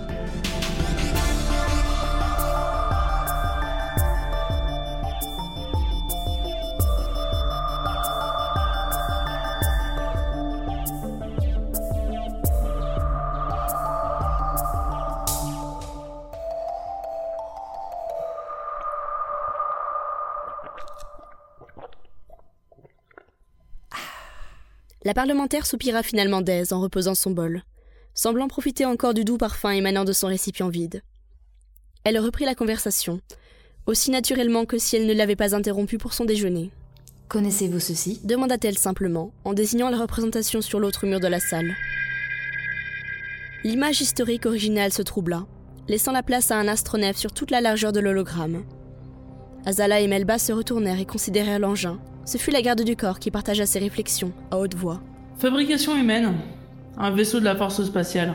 La 25.06 25.14
parlementaire 25.14 25.68
soupira 25.68 26.02
finalement 26.02 26.42
d'aise 26.42 26.74
en 26.74 26.82
reposant 26.82 27.14
son 27.14 27.30
bol, 27.30 27.62
semblant 28.16 28.48
profiter 28.48 28.86
encore 28.86 29.14
du 29.14 29.24
doux 29.24 29.38
parfum 29.38 29.70
émanant 29.70 30.04
de 30.04 30.12
son 30.14 30.26
récipient 30.26 30.68
vide. 30.68 31.04
Elle 32.04 32.18
reprit 32.18 32.44
la 32.44 32.56
conversation, 32.56 33.22
aussi 33.86 34.10
naturellement 34.10 34.66
que 34.66 34.80
si 34.80 34.96
elle 34.96 35.06
ne 35.06 35.14
l'avait 35.14 35.36
pas 35.36 35.56
interrompue 35.56 36.00
pour 36.00 36.14
son 36.14 36.26
déjeuner. 36.26 36.72
Connaissez-vous 37.30 37.80
ceci? 37.80 38.20
demanda-t-elle 38.24 38.80
simplement, 38.80 39.32
en 39.44 39.54
désignant 39.54 39.92
la 39.92 40.00
représentation 40.00 40.62
sur 40.62 40.80
l'autre 40.80 41.06
mur 41.06 41.20
de 41.20 41.28
la 41.28 41.40
salle. 41.40 41.76
L'image 43.64 44.02
historique 44.02 44.48
originale 44.48 44.92
se 44.92 45.04
troubla, 45.04 45.46
laissant 45.88 46.14
la 46.14 46.24
place 46.24 46.50
à 46.50 46.58
un 46.58 46.68
astronef 46.68 47.16
sur 47.16 47.32
toute 47.32 47.52
la 47.52 47.62
largeur 47.62 47.92
de 47.92 48.00
l'hologramme. 48.00 48.66
Azala 49.68 50.00
et 50.00 50.08
Melba 50.08 50.40
se 50.40 50.52
retournèrent 50.52 51.00
et 51.00 51.06
considérèrent 51.06 51.60
l'engin. 51.60 52.00
Ce 52.26 52.40
fut 52.40 52.50
la 52.50 52.64
garde 52.64 52.82
du 52.82 52.96
corps 52.96 53.20
qui 53.20 53.30
partagea 53.30 53.68
ses 53.68 53.78
réflexions, 53.78 54.32
à 54.50 54.58
haute 54.58 54.74
voix. 54.74 55.00
Fabrication 55.38 55.96
humaine. 55.96 56.34
Un 56.98 57.12
vaisseau 57.12 57.40
de 57.40 57.46
la 57.46 57.56
force 57.56 57.84
spatiale. 57.84 58.34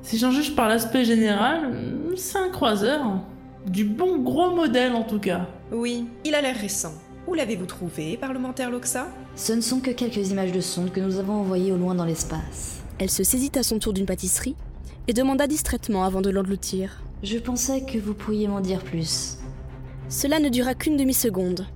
Si 0.00 0.16
j'en 0.16 0.30
juge 0.30 0.54
par 0.54 0.66
l'aspect 0.66 1.04
général, 1.04 1.76
c'est 2.16 2.38
un 2.38 2.48
croiseur. 2.48 3.20
Du 3.66 3.84
bon 3.84 4.18
gros 4.22 4.54
modèle 4.54 4.94
en 4.94 5.02
tout 5.02 5.18
cas. 5.18 5.46
Oui, 5.72 6.06
il 6.24 6.34
a 6.34 6.40
l'air 6.40 6.56
récent. 6.56 6.94
Où 7.26 7.34
l'avez-vous 7.34 7.66
trouvé, 7.66 8.16
parlementaire 8.16 8.70
Loxa? 8.70 9.08
Ce 9.34 9.52
ne 9.52 9.60
sont 9.60 9.80
que 9.80 9.90
quelques 9.90 10.30
images 10.30 10.52
de 10.52 10.60
sonde 10.60 10.92
que 10.92 11.00
nous 11.00 11.18
avons 11.18 11.34
envoyées 11.34 11.72
au 11.72 11.76
loin 11.76 11.94
dans 11.94 12.04
l'espace. 12.04 12.80
Elle 12.98 13.10
se 13.10 13.24
saisit 13.24 13.52
à 13.56 13.62
son 13.62 13.78
tour 13.78 13.92
d'une 13.92 14.06
pâtisserie 14.06 14.56
et 15.08 15.12
demanda 15.12 15.46
distraitement 15.46 16.04
avant 16.04 16.22
de 16.22 16.30
l'engloutir. 16.30 17.02
Je 17.22 17.36
pensais 17.38 17.84
que 17.84 17.98
vous 17.98 18.14
pourriez 18.14 18.48
m'en 18.48 18.60
dire 18.60 18.82
plus. 18.82 19.38
Cela 20.08 20.38
ne 20.38 20.48
dura 20.48 20.74
qu'une 20.74 20.96
demi-seconde, 20.96 21.66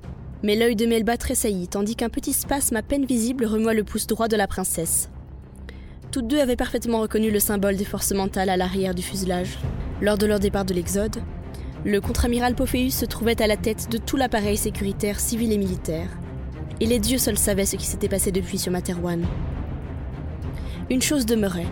mais 0.43 0.57
l'œil 0.57 0.77
de 0.77 0.87
Melba 0.87 1.17
tressaillit 1.17 1.69
tandis 1.69 1.97
qu'un 1.97 2.09
petit 2.09 2.33
spasme 2.33 2.77
à 2.77 2.83
peine 2.83 3.05
visible 3.05 3.45
remua 3.45 3.75
le 3.75 3.85
pouce 3.85 4.07
droit 4.07 4.29
de 4.29 4.37
la 4.37 4.47
princesse. 4.47 5.11
Toutes 6.11 6.27
deux 6.27 6.41
avaient 6.41 6.57
parfaitement 6.57 7.01
reconnu 7.01 7.31
le 7.31 7.39
symbole 7.39 7.77
des 7.77 7.85
forces 7.85 8.12
mentales 8.12 8.49
à 8.49 8.57
l'arrière 8.57 8.95
du 8.95 9.03
fuselage. 9.03 9.59
Lors 10.01 10.19
de 10.19 10.27
leur 10.27 10.41
départ 10.41 10.65
de 10.65 10.75
l'Exode, 10.75 11.19
le 11.85 12.01
contre-amiral 12.01 12.55
Pophéus 12.55 12.95
se 12.95 13.05
trouvait 13.05 13.41
à 13.41 13.47
la 13.47 13.57
tête 13.57 13.91
de 13.91 13.99
tout 13.99 14.17
l'appareil 14.17 14.57
sécuritaire 14.57 15.21
civil 15.21 15.53
et 15.53 15.59
militaire. 15.59 16.09
Et 16.81 16.87
les 16.87 16.99
dieux 16.99 17.19
seuls 17.19 17.39
savaient 17.39 17.67
ce 17.67 17.77
qui 17.77 17.87
s'était 17.87 18.09
passé 18.09 18.33
depuis 18.33 18.59
sur 18.59 18.73
Materwan. 18.73 19.25
Une 20.89 21.03
chose 21.03 21.27
demeurait. 21.27 21.69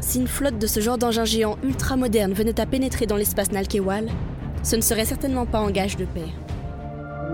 Si 0.00 0.18
une 0.18 0.28
flotte 0.28 0.58
de 0.58 0.66
ce 0.66 0.80
genre 0.80 0.98
d'engins 0.98 1.24
géants 1.24 1.58
ultra 1.62 1.96
moderne 1.96 2.32
venait 2.32 2.60
à 2.60 2.66
pénétrer 2.66 3.06
dans 3.06 3.16
l'espace 3.16 3.52
Nalkewal, 3.52 4.08
ce 4.62 4.76
ne 4.76 4.80
serait 4.80 5.04
certainement 5.04 5.46
pas 5.46 5.60
en 5.60 5.70
gage 5.70 5.96
de 5.96 6.06
paix. 6.06 6.32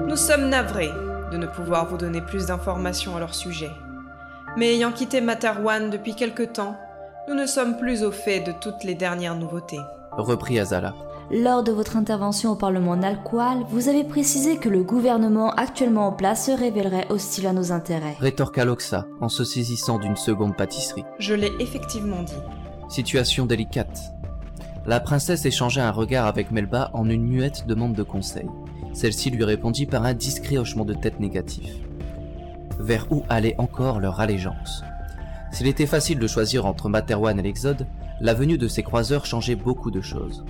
Nous 0.07 0.17
sommes 0.17 0.49
navrés 0.49 0.91
de 1.31 1.37
ne 1.37 1.47
pouvoir 1.47 1.89
vous 1.89 1.97
donner 1.97 2.21
plus 2.21 2.47
d'informations 2.47 3.17
à 3.17 3.21
leur 3.21 3.35
sujet. 3.35 3.71
Mais 4.57 4.75
ayant 4.75 4.93
quitté 4.93 5.21
Materwan 5.21 5.91
depuis 5.91 6.15
quelque 6.15 6.43
temps, 6.43 6.77
nous 7.29 7.35
ne 7.35 7.47
sommes 7.47 7.79
plus 7.79 8.03
au 8.03 8.11
fait 8.11 8.41
de 8.41 8.53
toutes 8.61 8.85
les 8.85 8.95
dernières 8.95 9.37
nouveautés. 9.37 9.81
Reprit 10.13 10.59
Azala. 10.59 10.95
Lors 11.31 11.63
de 11.63 11.73
votre 11.73 11.97
intervention 11.97 12.51
au 12.51 12.57
Parlement 12.57 12.97
Nalqual, 12.97 13.65
vous 13.71 13.89
avez 13.89 14.05
précisé 14.05 14.59
que 14.59 14.69
le 14.69 14.83
gouvernement 14.83 15.51
actuellement 15.53 16.09
en 16.09 16.13
place 16.13 16.47
se 16.47 16.51
révélerait 16.51 17.07
hostile 17.09 17.47
à 17.47 17.53
nos 17.53 17.73
intérêts. 17.73 18.17
Rétorqua 18.19 18.65
Loxa 18.65 19.07
en 19.21 19.29
se 19.29 19.45
saisissant 19.45 19.99
d'une 19.99 20.17
seconde 20.17 20.57
pâtisserie. 20.57 21.05
Je 21.19 21.35
l'ai 21.35 21.53
effectivement 21.61 22.23
dit. 22.23 22.35
Situation 22.91 23.47
délicate. 23.47 24.13
La 24.85 25.01
princesse 25.01 25.47
échangea 25.47 25.87
un 25.87 25.93
regard 25.93 26.27
avec 26.27 26.51
Melba 26.51 26.91
en 26.93 27.09
une 27.09 27.27
muette 27.27 27.67
demande 27.67 27.95
de 27.95 28.03
conseil. 28.03 28.49
Celle-ci 28.93 29.31
lui 29.31 29.45
répondit 29.45 29.87
par 29.87 30.05
un 30.05 30.15
discret 30.15 30.59
hochement 30.59 30.85
de 30.85 30.95
tête 30.95 31.21
négatif. 31.21 31.71
Vers 32.79 33.07
où 33.11 33.23
allait 33.29 33.55
encore 33.59 34.01
leur 34.01 34.21
allégeance? 34.21 34.83
S'il 35.53 35.67
était 35.67 35.87
facile 35.87 36.19
de 36.19 36.27
choisir 36.27 36.67
entre 36.67 36.89
Materwan 36.89 37.39
et 37.39 37.43
l'Exode, 37.43 37.87
la 38.21 38.35
venue 38.35 38.59
de 38.59 38.69
ces 38.69 38.83
croiseurs 38.83 39.27
changeait 39.27 39.57
beaucoup 39.57 39.91
de 39.91 40.01
choses. 40.01 40.45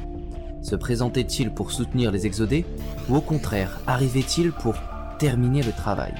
Se 0.62 0.76
présentaient-ils 0.76 1.50
pour 1.50 1.72
soutenir 1.72 2.12
les 2.12 2.26
exodés, 2.26 2.64
ou 3.08 3.16
au 3.16 3.20
contraire, 3.20 3.80
arrivaient-ils 3.86 4.52
pour 4.52 4.74
terminer 5.18 5.62
le 5.62 5.72
travail? 5.72 6.14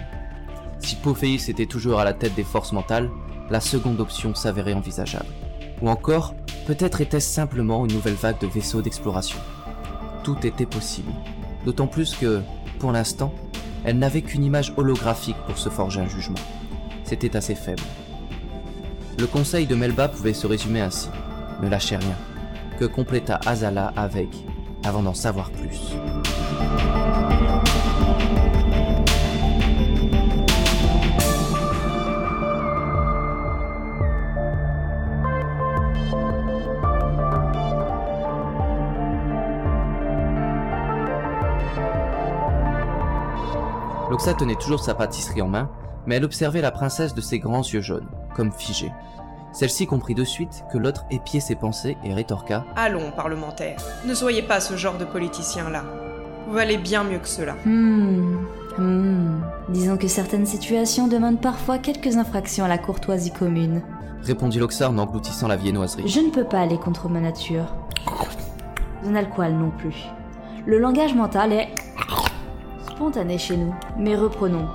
Si 0.80 0.96
Pophéis 0.96 1.48
était 1.48 1.66
toujours 1.66 2.00
à 2.00 2.04
la 2.04 2.12
tête 2.12 2.34
des 2.34 2.42
forces 2.42 2.72
mentales, 2.72 3.08
la 3.50 3.60
seconde 3.60 4.00
option 4.00 4.34
s'avérait 4.34 4.72
envisageable. 4.72 5.26
Ou 5.80 5.88
encore, 5.88 6.34
peut-être 6.66 7.00
était-ce 7.00 7.32
simplement 7.32 7.84
une 7.84 7.92
nouvelle 7.92 8.14
vague 8.14 8.40
de 8.40 8.46
vaisseaux 8.46 8.82
d'exploration. 8.82 9.38
Tout 10.24 10.44
était 10.44 10.66
possible. 10.66 11.12
D'autant 11.64 11.86
plus 11.86 12.14
que, 12.14 12.42
pour 12.78 12.92
l'instant, 12.92 13.32
elle 13.84 13.98
n'avait 13.98 14.22
qu'une 14.22 14.44
image 14.44 14.72
holographique 14.76 15.36
pour 15.46 15.58
se 15.58 15.68
forger 15.68 16.00
un 16.00 16.08
jugement. 16.08 16.38
C'était 17.04 17.36
assez 17.36 17.54
faible. 17.54 17.82
Le 19.18 19.26
conseil 19.26 19.66
de 19.66 19.74
Melba 19.74 20.08
pouvait 20.08 20.32
se 20.32 20.46
résumer 20.46 20.80
ainsi. 20.80 21.08
Ne 21.62 21.68
lâchez 21.68 21.96
rien. 21.96 22.16
Que 22.78 22.84
compléta 22.86 23.38
Azala 23.46 23.92
avec, 23.96 24.28
avant 24.84 25.02
d'en 25.02 25.14
savoir 25.14 25.50
plus. 25.50 25.94
Loxa 44.12 44.34
tenait 44.34 44.56
toujours 44.56 44.84
sa 44.84 44.92
pâtisserie 44.92 45.40
en 45.40 45.48
main, 45.48 45.70
mais 46.04 46.16
elle 46.16 46.24
observait 46.24 46.60
la 46.60 46.70
princesse 46.70 47.14
de 47.14 47.22
ses 47.22 47.38
grands 47.38 47.62
yeux 47.62 47.80
jaunes, 47.80 48.10
comme 48.36 48.52
figée. 48.52 48.92
Celle-ci 49.54 49.86
comprit 49.86 50.14
de 50.14 50.22
suite 50.22 50.64
que 50.70 50.76
l'autre 50.76 51.06
épiait 51.10 51.40
ses 51.40 51.54
pensées 51.54 51.96
et 52.04 52.12
rétorqua 52.12 52.66
Allons, 52.76 53.10
parlementaire, 53.12 53.78
ne 54.06 54.12
soyez 54.12 54.42
pas 54.42 54.60
ce 54.60 54.76
genre 54.76 54.98
de 54.98 55.06
politicien-là. 55.06 55.84
Vous 56.46 56.52
valez 56.52 56.76
bien 56.76 57.04
mieux 57.04 57.20
que 57.20 57.28
cela. 57.28 57.54
Hmm. 57.64 58.36
Hmm. 58.76 59.40
Disons 59.70 59.96
que 59.96 60.08
certaines 60.08 60.44
situations 60.44 61.08
demandent 61.08 61.40
parfois 61.40 61.78
quelques 61.78 62.18
infractions 62.18 62.66
à 62.66 62.68
la 62.68 62.76
courtoisie 62.76 63.32
commune. 63.32 63.80
répondit 64.24 64.58
Loxa 64.58 64.90
en 64.90 64.98
engloutissant 64.98 65.48
la 65.48 65.56
viennoiserie. 65.56 66.06
Je 66.06 66.20
ne 66.20 66.28
peux 66.28 66.44
pas 66.44 66.60
aller 66.60 66.76
contre 66.76 67.08
ma 67.08 67.20
nature. 67.20 67.74
Zonalqual 69.06 69.54
non 69.54 69.70
plus. 69.70 70.04
Le 70.66 70.78
langage 70.78 71.14
mental 71.14 71.54
est 71.54 71.68
spontané 73.02 73.36
chez 73.36 73.56
nous. 73.56 73.74
Mais 73.98 74.14
reprenons. 74.14 74.68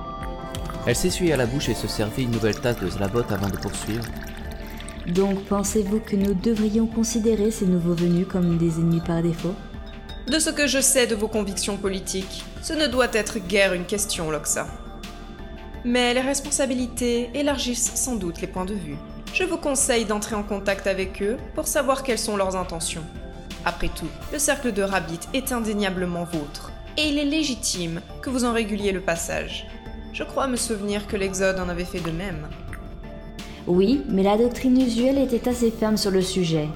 Elle 0.86 0.94
s'essuya 0.94 1.38
la 1.38 1.46
bouche 1.46 1.70
et 1.70 1.74
se 1.74 1.88
servit 1.88 2.24
une 2.24 2.30
nouvelle 2.30 2.60
tasse 2.60 2.78
de 2.78 2.90
Zlabot 2.90 3.24
avant 3.30 3.48
de 3.48 3.56
poursuivre. 3.56 4.04
Donc 5.06 5.42
pensez-vous 5.44 6.00
que 6.00 6.14
nous 6.14 6.34
devrions 6.34 6.86
considérer 6.86 7.50
ces 7.50 7.64
nouveaux 7.64 7.94
venus 7.94 8.26
comme 8.30 8.58
des 8.58 8.78
ennemis 8.80 9.00
par 9.00 9.22
défaut? 9.22 9.54
De 10.26 10.38
ce 10.38 10.50
que 10.50 10.66
je 10.66 10.78
sais 10.78 11.06
de 11.06 11.14
vos 11.14 11.28
convictions 11.28 11.78
politiques, 11.78 12.44
ce 12.60 12.74
ne 12.74 12.86
doit 12.86 13.08
être 13.14 13.38
guère 13.38 13.72
une 13.72 13.86
question, 13.86 14.30
Loxa. 14.30 14.66
Mais 15.86 16.12
les 16.12 16.20
responsabilités 16.20 17.30
élargissent 17.32 17.94
sans 17.94 18.16
doute 18.16 18.42
les 18.42 18.46
points 18.46 18.66
de 18.66 18.74
vue. 18.74 18.98
Je 19.32 19.44
vous 19.44 19.56
conseille 19.56 20.04
d'entrer 20.04 20.34
en 20.34 20.42
contact 20.42 20.86
avec 20.86 21.22
eux 21.22 21.38
pour 21.54 21.66
savoir 21.66 22.02
quelles 22.02 22.18
sont 22.18 22.36
leurs 22.36 22.56
intentions. 22.56 23.04
Après 23.64 23.88
tout, 23.88 24.08
le 24.34 24.38
cercle 24.38 24.72
de 24.72 24.82
Rabbit 24.82 25.20
est 25.32 25.50
indéniablement 25.52 26.24
vôtre, 26.24 26.72
et 26.98 27.10
il 27.10 27.18
est 27.18 27.24
légitime 27.24 28.00
que 28.22 28.28
vous 28.28 28.44
en 28.44 28.52
réguliez 28.52 28.90
le 28.90 29.00
passage. 29.00 29.68
Je 30.12 30.24
crois 30.24 30.48
me 30.48 30.56
souvenir 30.56 31.06
que 31.06 31.16
l'Exode 31.16 31.60
en 31.60 31.68
avait 31.68 31.84
fait 31.84 32.00
de 32.00 32.10
même. 32.10 32.48
Oui, 33.68 34.02
mais 34.08 34.24
la 34.24 34.36
doctrine 34.36 34.80
usuelle 34.80 35.18
était 35.18 35.48
assez 35.48 35.70
ferme 35.70 35.96
sur 35.96 36.10
le 36.10 36.22
sujet. 36.22 36.68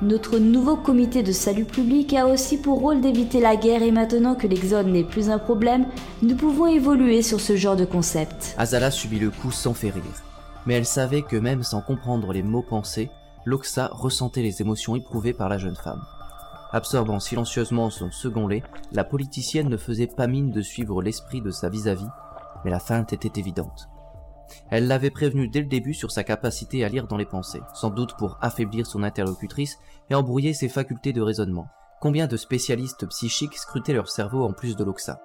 Notre 0.00 0.38
nouveau 0.38 0.76
comité 0.76 1.22
de 1.22 1.32
salut 1.32 1.66
public 1.66 2.14
a 2.14 2.26
aussi 2.26 2.56
pour 2.56 2.80
rôle 2.80 3.02
d'éviter 3.02 3.40
la 3.40 3.56
guerre 3.56 3.82
et 3.82 3.90
maintenant 3.90 4.36
que 4.36 4.46
l'exode 4.46 4.86
n'est 4.86 5.04
plus 5.04 5.28
un 5.28 5.38
problème, 5.38 5.84
nous 6.22 6.36
pouvons 6.36 6.66
évoluer 6.66 7.20
sur 7.20 7.40
ce 7.40 7.54
genre 7.56 7.76
de 7.76 7.84
concept. 7.84 8.54
Azala 8.56 8.90
subit 8.90 9.18
le 9.18 9.30
coup 9.30 9.50
sans 9.50 9.74
faire 9.74 9.94
rire. 9.94 10.22
Mais 10.64 10.74
elle 10.74 10.86
savait 10.86 11.22
que 11.22 11.36
même 11.36 11.62
sans 11.62 11.82
comprendre 11.82 12.32
les 12.32 12.42
mots 12.42 12.62
pensés, 12.62 13.10
Loxa 13.44 13.90
ressentait 13.92 14.42
les 14.42 14.62
émotions 14.62 14.96
éprouvées 14.96 15.34
par 15.34 15.50
la 15.50 15.58
jeune 15.58 15.76
femme. 15.76 16.04
Absorbant 16.70 17.18
silencieusement 17.18 17.88
son 17.88 18.10
second 18.10 18.46
lait, 18.46 18.62
la 18.92 19.04
politicienne 19.04 19.68
ne 19.68 19.78
faisait 19.78 20.06
pas 20.06 20.26
mine 20.26 20.50
de 20.50 20.60
suivre 20.60 21.02
l'esprit 21.02 21.40
de 21.40 21.50
sa 21.50 21.70
vis-à-vis, 21.70 22.08
mais 22.64 22.70
la 22.70 22.78
feinte 22.78 23.12
était 23.12 23.40
évidente. 23.40 23.88
Elle 24.70 24.86
l'avait 24.86 25.10
prévenu 25.10 25.48
dès 25.48 25.60
le 25.60 25.66
début 25.66 25.94
sur 25.94 26.10
sa 26.10 26.24
capacité 26.24 26.84
à 26.84 26.88
lire 26.88 27.06
dans 27.06 27.16
les 27.16 27.26
pensées, 27.26 27.62
sans 27.74 27.90
doute 27.90 28.16
pour 28.16 28.38
affaiblir 28.40 28.86
son 28.86 29.02
interlocutrice 29.02 29.78
et 30.10 30.14
embrouiller 30.14 30.52
ses 30.52 30.68
facultés 30.68 31.12
de 31.12 31.22
raisonnement. 31.22 31.68
Combien 32.00 32.26
de 32.26 32.36
spécialistes 32.36 33.06
psychiques 33.08 33.56
scrutaient 33.56 33.92
leur 33.92 34.08
cerveau 34.08 34.44
en 34.44 34.52
plus 34.52 34.76
de 34.76 34.84
l'Oxa 34.84 35.20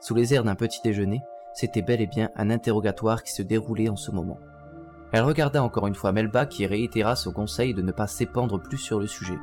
Sous 0.00 0.14
les 0.14 0.34
airs 0.34 0.44
d'un 0.44 0.54
petit 0.54 0.80
déjeuner, 0.82 1.20
c'était 1.54 1.82
bel 1.82 2.00
et 2.00 2.06
bien 2.06 2.30
un 2.36 2.50
interrogatoire 2.50 3.22
qui 3.22 3.32
se 3.32 3.42
déroulait 3.42 3.88
en 3.88 3.96
ce 3.96 4.10
moment. 4.10 4.38
Elle 5.12 5.22
regarda 5.22 5.62
encore 5.62 5.86
une 5.86 5.94
fois 5.94 6.12
Melba 6.12 6.46
qui 6.46 6.66
réitéra 6.66 7.16
son 7.16 7.32
conseil 7.32 7.74
de 7.74 7.82
ne 7.82 7.92
pas 7.92 8.06
s'épandre 8.06 8.60
plus 8.60 8.78
sur 8.78 8.98
le 8.98 9.06
sujet. 9.06 9.38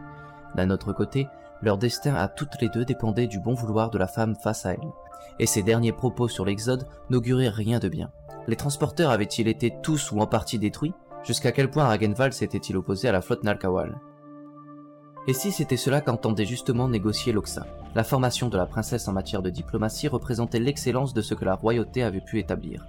D'un 0.56 0.70
autre 0.70 0.94
côté, 0.94 1.28
leur 1.64 1.78
destin 1.78 2.16
à 2.16 2.28
toutes 2.28 2.62
les 2.62 2.70
deux 2.70 2.86
dépendait 2.86 3.28
du 3.28 3.40
bon 3.40 3.54
vouloir 3.54 3.90
de 3.90 3.98
la 3.98 4.08
femme 4.08 4.36
face 4.36 4.66
à 4.66 4.74
elle. 4.74 4.92
Et 5.40 5.46
ses 5.46 5.64
derniers 5.64 5.94
propos 5.94 6.28
sur 6.28 6.46
l'Exode 6.46 6.88
n'auguraient 7.10 7.50
rien 7.50 7.80
de 7.80 7.88
bien. 7.88 8.12
Les 8.48 8.58
transporteurs 8.58 9.10
avaient-ils 9.10 9.48
été 9.48 9.74
tous 9.82 10.12
ou 10.12 10.20
en 10.20 10.28
partie 10.28 10.60
détruits? 10.60 10.94
Jusqu'à 11.24 11.54
quel 11.54 11.70
point 11.70 11.86
Ragenval 11.86 12.34
s'était-il 12.34 12.76
opposé 12.76 13.08
à 13.08 13.14
la 13.14 13.22
flotte 13.22 13.46
Nalkawal? 13.46 13.98
Et 15.26 15.34
si 15.34 15.54
c'était 15.54 15.78
cela 15.78 16.02
qu'entendait 16.02 16.46
justement 16.46 16.90
négocier 16.90 17.32
l'Oxa? 17.32 17.66
La 17.96 18.04
formation 18.04 18.50
de 18.50 18.58
la 18.58 18.66
princesse 18.66 19.08
en 19.08 19.14
matière 19.14 19.42
de 19.42 19.50
diplomatie 19.50 20.10
représentait 20.10 20.60
l'excellence 20.60 21.14
de 21.14 21.22
ce 21.22 21.34
que 21.34 21.46
la 21.46 21.56
royauté 21.56 22.04
avait 22.04 22.20
pu 22.20 22.40
établir. 22.40 22.86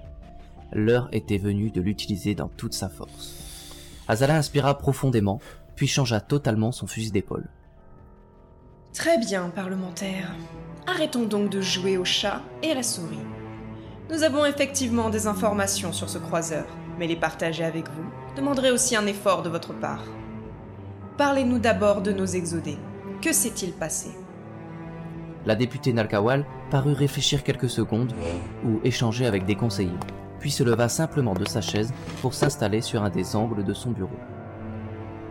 L'heure 0.73 1.09
était 1.13 1.39
venue 1.39 1.71
de 1.71 1.81
l'utiliser 1.81 2.35
dans 2.35 2.49
toute 2.49 2.75
sa 2.75 2.89
force. 2.89 3.37
Azala 4.09 4.37
inspira 4.37 4.77
profondément, 4.77 5.41
puis 5.77 5.87
changea 5.87 6.21
totalement 6.21 6.73
son 6.73 6.89
fusil 6.89 7.13
d'épaule. 7.13 7.49
Très 8.95 9.19
bien, 9.19 9.49
parlementaire. 9.49 10.31
Arrêtons 10.87 11.25
donc 11.25 11.51
de 11.51 11.61
jouer 11.61 11.99
au 11.99 12.05
chat 12.05 12.43
et 12.63 12.71
à 12.71 12.75
la 12.77 12.85
souris. 12.85 13.19
Nous 14.09 14.23
avons 14.23 14.47
effectivement 14.47 15.11
des 15.11 15.27
informations 15.27 15.93
sur 15.93 16.09
ce 16.09 16.19
croiseur, 16.19 16.65
mais 16.97 17.09
les 17.09 17.17
partager 17.17 17.65
avec 17.65 17.89
vous 17.89 18.05
demanderait 18.37 18.71
aussi 18.71 18.95
un 18.95 19.07
effort 19.07 19.43
de 19.43 19.49
votre 19.49 19.75
part. 19.75 20.05
Parlez-nous 21.17 21.59
d'abord 21.59 22.03
de 22.03 22.13
nos 22.13 22.25
exodés. 22.25 22.79
Que 23.21 23.33
s'est-il 23.33 23.73
passé? 23.73 24.11
La 25.45 25.57
députée 25.57 25.93
Nalkawal 25.93 26.47
parut 26.71 26.93
réfléchir 26.93 27.43
quelques 27.43 27.71
secondes 27.71 28.15
ou 28.65 28.79
échanger 28.85 29.27
avec 29.27 29.45
des 29.45 29.57
conseillers, 29.57 29.91
puis 30.39 30.53
se 30.53 30.63
leva 30.63 30.89
simplement 30.89 31.35
de 31.35 31.49
sa 31.49 31.61
chaise 31.61 31.93
pour 32.23 32.33
s'installer 32.33 32.81
sur 32.81 33.03
un 33.03 33.11
des 33.11 33.35
angles 33.35 33.65
de 33.65 33.75
son 33.75 33.91
bureau. 33.91 34.21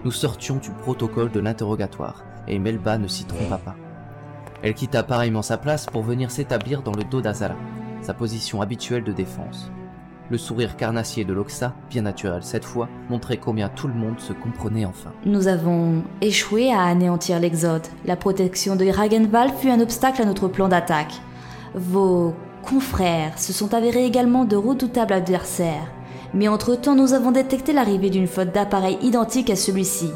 Nous 0.03 0.11
sortions 0.11 0.57
du 0.57 0.72
protocole 0.72 1.31
de 1.31 1.40
l'interrogatoire, 1.40 2.26
et 2.47 2.59
Melba 2.59 2.97
ne 2.97 3.07
s'y 3.07 3.25
trompa 3.25 3.57
pas. 3.57 3.75
Elle 4.61 4.73
quitta 4.73 5.03
pareillement 5.03 5.41
sa 5.41 5.57
place 5.57 5.85
pour 5.85 6.03
venir 6.03 6.31
s'établir 6.31 6.81
dans 6.81 6.93
le 6.93 7.03
dos 7.03 7.21
d'Azala, 7.21 7.55
sa 8.01 8.13
position 8.13 8.61
habituelle 8.61 9.03
de 9.03 9.11
défense. 9.11 9.71
Le 10.29 10.37
sourire 10.37 10.77
carnassier 10.77 11.25
de 11.25 11.33
Loxa, 11.33 11.73
bien 11.89 12.03
naturel 12.03 12.43
cette 12.43 12.63
fois, 12.63 12.87
montrait 13.09 13.37
combien 13.37 13.67
tout 13.67 13.89
le 13.89 13.93
monde 13.93 14.19
se 14.19 14.31
comprenait 14.31 14.85
enfin. 14.85 15.11
Nous 15.25 15.47
avons 15.47 16.01
échoué 16.21 16.71
à 16.71 16.83
anéantir 16.83 17.39
l'Exode. 17.39 17.85
La 18.05 18.15
protection 18.15 18.77
de 18.77 18.85
Ragenval 18.85 19.51
fut 19.59 19.69
un 19.69 19.81
obstacle 19.81 20.21
à 20.21 20.25
notre 20.25 20.47
plan 20.47 20.69
d'attaque. 20.69 21.13
Vos 21.75 22.33
confrères 22.63 23.37
se 23.37 23.51
sont 23.51 23.73
avérés 23.73 24.05
également 24.05 24.45
de 24.45 24.55
redoutables 24.55 25.13
adversaires. 25.13 25.91
Mais 26.33 26.47
entre-temps, 26.47 26.95
nous 26.95 27.13
avons 27.13 27.31
détecté 27.31 27.73
l'arrivée 27.73 28.09
d'une 28.09 28.27
flotte 28.27 28.53
d'appareils 28.53 28.97
identiques 29.01 29.49
à 29.49 29.55
celui-ci. 29.57 30.09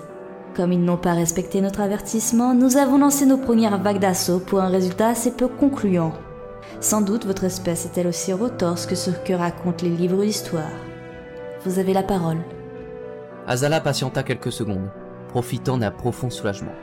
Comme 0.58 0.74
ils 0.74 0.84
n'ont 0.84 0.98
pas 0.98 1.14
respecté 1.14 1.62
notre 1.62 1.82
avertissement, 1.82 2.56
nous 2.56 2.78
avons 2.78 2.98
lancé 2.98 3.28
nos 3.28 3.38
premières 3.38 3.78
vagues 3.78 4.00
d'assaut 4.00 4.40
pour 4.40 4.60
un 4.60 4.70
résultat 4.70 5.10
assez 5.10 5.30
peu 5.30 5.48
concluant. 5.48 6.14
Sans 6.80 7.02
doute 7.02 7.28
votre 7.28 7.44
espèce 7.44 7.86
est-elle 7.86 8.08
aussi 8.08 8.34
retorse 8.34 8.88
que 8.88 8.96
ce 8.96 9.12
que 9.12 9.34
racontent 9.34 9.86
les 9.86 9.96
livres 9.96 10.24
d'histoire. 10.24 10.72
Vous 11.64 11.78
avez 11.78 11.94
la 11.94 12.02
parole. 12.02 12.40
Azala 13.46 13.80
patienta 13.82 14.24
quelques 14.24 14.52
secondes, 14.52 14.90
profitant 15.30 15.78
d'un 15.78 15.92
profond 15.92 16.32
soulagement. 16.32 16.74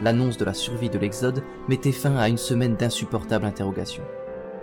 L'annonce 0.00 0.38
de 0.38 0.46
la 0.46 0.54
survie 0.54 0.88
de 0.88 0.98
l'Exode 0.98 1.42
mettait 1.68 1.92
fin 1.92 2.16
à 2.16 2.30
une 2.30 2.38
semaine 2.38 2.76
d'insupportables 2.76 3.44
interrogations. 3.44 4.04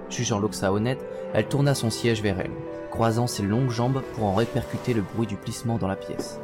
Jugeant 0.09 0.39
Loxa 0.39 0.73
honnête, 0.73 1.05
elle 1.35 1.47
tourna 1.47 1.75
son 1.75 1.91
siège 1.91 2.23
vers 2.23 2.39
elle, 2.39 2.51
croisant 2.89 3.27
ses 3.27 3.43
longues 3.43 3.69
jambes 3.69 4.01
pour 4.15 4.25
en 4.25 4.33
répercuter 4.33 4.95
le 4.95 5.03
bruit 5.03 5.27
du 5.27 5.35
plissement 5.35 5.77
dans 5.77 5.87
la 5.87 5.95
pièce. 5.95 6.39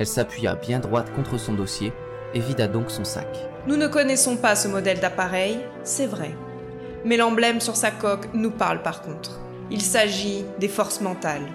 Elle 0.00 0.06
s'appuya 0.06 0.54
bien 0.54 0.80
droite 0.80 1.12
contre 1.14 1.38
son 1.38 1.52
dossier 1.52 1.92
et 2.32 2.40
vida 2.40 2.66
donc 2.66 2.90
son 2.90 3.04
sac. 3.04 3.28
Nous 3.66 3.76
ne 3.76 3.86
connaissons 3.86 4.38
pas 4.38 4.56
ce 4.56 4.66
modèle 4.66 4.98
d'appareil, 4.98 5.58
c'est 5.84 6.06
vrai. 6.06 6.34
Mais 7.04 7.18
l'emblème 7.18 7.60
sur 7.60 7.76
sa 7.76 7.90
coque 7.90 8.32
nous 8.32 8.50
parle 8.50 8.80
par 8.80 9.02
contre. 9.02 9.38
Il 9.70 9.82
s'agit 9.82 10.46
des 10.58 10.68
forces 10.68 11.02
mentales. 11.02 11.46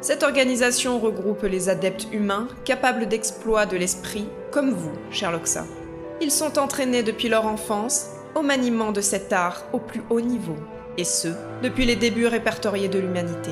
Cette 0.00 0.22
organisation 0.22 0.98
regroupe 0.98 1.42
les 1.42 1.68
adeptes 1.68 2.06
humains 2.10 2.48
capables 2.64 3.06
d'exploits 3.06 3.66
de 3.66 3.76
l'esprit, 3.76 4.26
comme 4.50 4.70
vous, 4.70 4.92
cher 5.10 5.30
Loxa. 5.30 5.66
Ils 6.22 6.30
sont 6.30 6.58
entraînés 6.58 7.02
depuis 7.02 7.28
leur 7.28 7.46
enfance 7.46 8.06
au 8.34 8.40
maniement 8.40 8.92
de 8.92 9.02
cet 9.02 9.34
art 9.34 9.64
au 9.74 9.78
plus 9.78 10.02
haut 10.08 10.22
niveau, 10.22 10.56
et 10.96 11.04
ce, 11.04 11.28
depuis 11.62 11.84
les 11.84 11.96
débuts 11.96 12.28
répertoriés 12.28 12.88
de 12.88 12.98
l'humanité. 12.98 13.50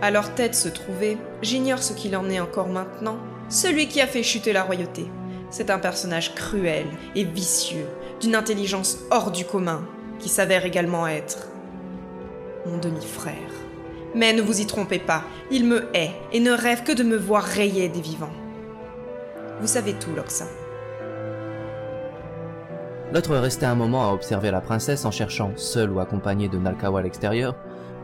À 0.00 0.12
leur 0.12 0.34
tête 0.34 0.54
se 0.54 0.68
trouvait, 0.68 1.18
j'ignore 1.42 1.82
ce 1.82 1.92
qu'il 1.92 2.16
en 2.16 2.30
est 2.30 2.38
encore 2.38 2.68
maintenant, 2.68 3.18
celui 3.48 3.88
qui 3.88 4.00
a 4.00 4.06
fait 4.06 4.22
chuter 4.22 4.52
la 4.52 4.62
royauté. 4.62 5.10
C'est 5.50 5.70
un 5.70 5.78
personnage 5.78 6.34
cruel 6.36 6.86
et 7.16 7.24
vicieux, 7.24 7.86
d'une 8.20 8.36
intelligence 8.36 8.98
hors 9.10 9.32
du 9.32 9.44
commun, 9.44 9.84
qui 10.20 10.28
s'avère 10.28 10.64
également 10.64 11.08
être 11.08 11.48
mon 12.66 12.78
demi-frère. 12.78 13.34
Mais 14.14 14.32
ne 14.32 14.42
vous 14.42 14.60
y 14.60 14.66
trompez 14.66 14.98
pas, 14.98 15.24
il 15.50 15.64
me 15.64 15.88
hait 15.94 16.12
et 16.32 16.40
ne 16.40 16.52
rêve 16.52 16.84
que 16.84 16.92
de 16.92 17.02
me 17.02 17.16
voir 17.16 17.42
rayer 17.42 17.88
des 17.88 18.00
vivants. 18.00 18.32
Vous 19.60 19.66
savez 19.66 19.94
tout, 19.94 20.14
Loxa. 20.14 20.46
L'autre 23.12 23.36
restait 23.36 23.66
un 23.66 23.74
moment 23.74 24.08
à 24.08 24.12
observer 24.12 24.50
la 24.50 24.60
princesse 24.60 25.04
en 25.04 25.10
cherchant, 25.10 25.52
seule 25.56 25.90
ou 25.90 25.98
accompagnée 25.98 26.48
de 26.48 26.58
Nalkawa 26.58 27.00
à 27.00 27.02
l'extérieur, 27.02 27.56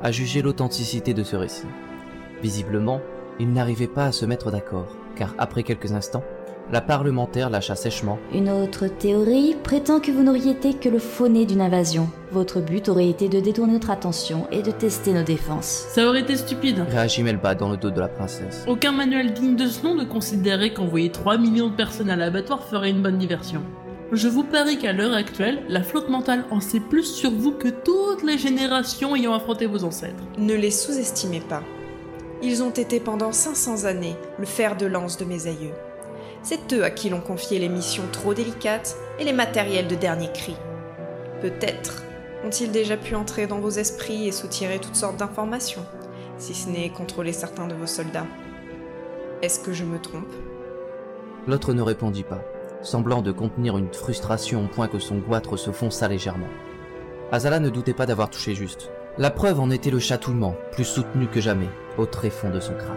à 0.03 0.11
juger 0.11 0.43
l'authenticité 0.43 1.15
de 1.15 1.23
ce 1.23 1.37
récit. 1.37 1.67
Visiblement, 2.43 3.01
ils 3.39 3.53
n'arrivaient 3.53 3.87
pas 3.87 4.07
à 4.07 4.13
se 4.13 4.27
mettre 4.27 4.51
d'accord, 4.51 4.97
car 5.17 5.35
après 5.39 5.63
quelques 5.63 5.93
instants, 5.93 6.25
la 6.73 6.81
parlementaire 6.81 7.51
lâcha 7.51 7.75
sèchement. 7.75 8.19
Une 8.33 8.49
autre 8.49 8.87
théorie 8.87 9.55
prétend 9.63 10.01
que 10.01 10.11
vous 10.11 10.23
n'auriez 10.23 10.53
été 10.53 10.73
que 10.73 10.89
le 10.89 10.99
faux-né 10.99 11.45
d'une 11.45 11.61
invasion. 11.61 12.09
Votre 12.33 12.61
but 12.61 12.89
aurait 12.89 13.09
été 13.09 13.29
de 13.29 13.39
détourner 13.41 13.75
notre 13.75 13.91
attention 13.91 14.47
et 14.51 14.63
de 14.63 14.71
tester 14.71 15.13
nos 15.13 15.23
défenses. 15.23 15.87
Ça 15.91 16.07
aurait 16.07 16.23
été 16.23 16.37
stupide. 16.37 16.85
Réagit 16.89 17.23
Melba 17.23 17.55
dans 17.55 17.71
le 17.71 17.77
dos 17.77 17.91
de 17.91 18.01
la 18.01 18.09
princesse. 18.09 18.65
Aucun 18.67 18.93
manuel 18.93 19.35
digne 19.35 19.57
de 19.57 19.67
ce 19.67 19.85
nom 19.85 19.95
ne 19.95 20.05
considérait 20.05 20.73
qu'envoyer 20.73 21.11
3 21.11 21.37
millions 21.37 21.69
de 21.69 21.77
personnes 21.77 22.11
à 22.11 22.17
l'abattoir 22.17 22.63
ferait 22.63 22.91
une 22.91 23.03
bonne 23.03 23.19
diversion. 23.19 23.63
Je 24.13 24.29
vous 24.29 24.45
parie 24.45 24.79
qu'à 24.79 24.93
l'heure 24.93 25.15
actuelle, 25.15 25.63
la 25.69 25.83
flotte 25.83 26.09
mentale 26.09 26.45
en 26.51 26.61
sait 26.61 26.81
plus 26.81 27.05
sur 27.05 27.31
vous 27.31 27.53
que 27.53 27.69
toutes 27.69 28.23
les 28.23 28.39
générations 28.39 29.17
ayant 29.17 29.35
affronté 29.35 29.67
vos 29.67 29.85
ancêtres. 29.85 30.23
Ne 30.39 30.55
les 30.55 30.71
sous-estimez 30.71 31.41
pas. 31.41 31.63
Ils 32.43 32.63
ont 32.63 32.71
été 32.71 33.01
pendant 33.01 33.33
500 33.33 33.85
années 33.85 34.17
le 34.39 34.45
fer 34.45 34.77
de 34.77 34.87
lance 34.87 35.17
de 35.17 35.25
mes 35.25 35.47
aïeux. 35.47 35.73
C'est 36.43 36.75
eux 36.75 36.85
à 36.85 36.91
qui 36.91 37.09
l'on 37.09 37.23
confié 37.23 37.59
les 37.59 37.71
missions 37.71 38.05
trop 38.13 38.35
délicates 38.35 38.97
et 39.19 39.25
les 39.25 39.33
matériels 39.33 39.89
de 39.89 39.95
dernier 39.95 40.31
cri. 40.33 40.55
Peut-être 41.41 42.03
ont-ils 42.45 42.71
déjà 42.71 42.99
pu 42.99 43.15
entrer 43.15 43.47
dans 43.47 43.59
vos 43.59 43.71
esprits 43.71 44.29
et 44.29 44.33
soutirer 44.33 44.79
toutes 44.79 44.97
sortes 44.97 45.17
d'informations, 45.17 45.87
si 46.37 46.53
ce 46.55 46.69
n'est 46.69 46.91
contrôler 46.91 47.33
certains 47.33 47.67
de 47.67 47.75
vos 47.75 47.87
soldats. 47.87 48.27
Est-ce 49.41 49.61
que 49.61 49.73
je 49.73 49.85
me 49.85 49.99
trompe? 49.99 50.33
L'autre 51.47 51.73
ne 51.73 51.81
répondit 51.81 52.23
pas, 52.23 52.43
semblant 52.85 53.23
de 53.23 53.33
contenir 53.33 53.77
une 53.79 53.93
frustration 53.93 54.65
au 54.65 54.69
point 54.69 54.89
que 54.89 54.99
son 54.99 55.17
goitre 55.17 55.57
se 55.57 55.71
fonça 55.71 56.09
légèrement. 56.09 56.49
Azala 57.33 57.59
ne 57.59 57.71
doutait 57.71 57.95
pas 57.95 58.07
d'avoir 58.07 58.31
touché 58.31 58.55
juste. 58.55 58.91
La 59.19 59.31
preuve 59.31 59.61
en 59.61 59.71
était 59.71 59.91
le 59.91 59.99
chatouillement, 59.99 60.55
plus 60.73 60.85
soutenu 60.85 61.27
que 61.27 61.41
jamais, 61.41 61.69
au 61.99 62.07
tréfonds 62.07 62.51
de 62.51 62.61
son 62.61 62.75
crâne. 62.75 62.97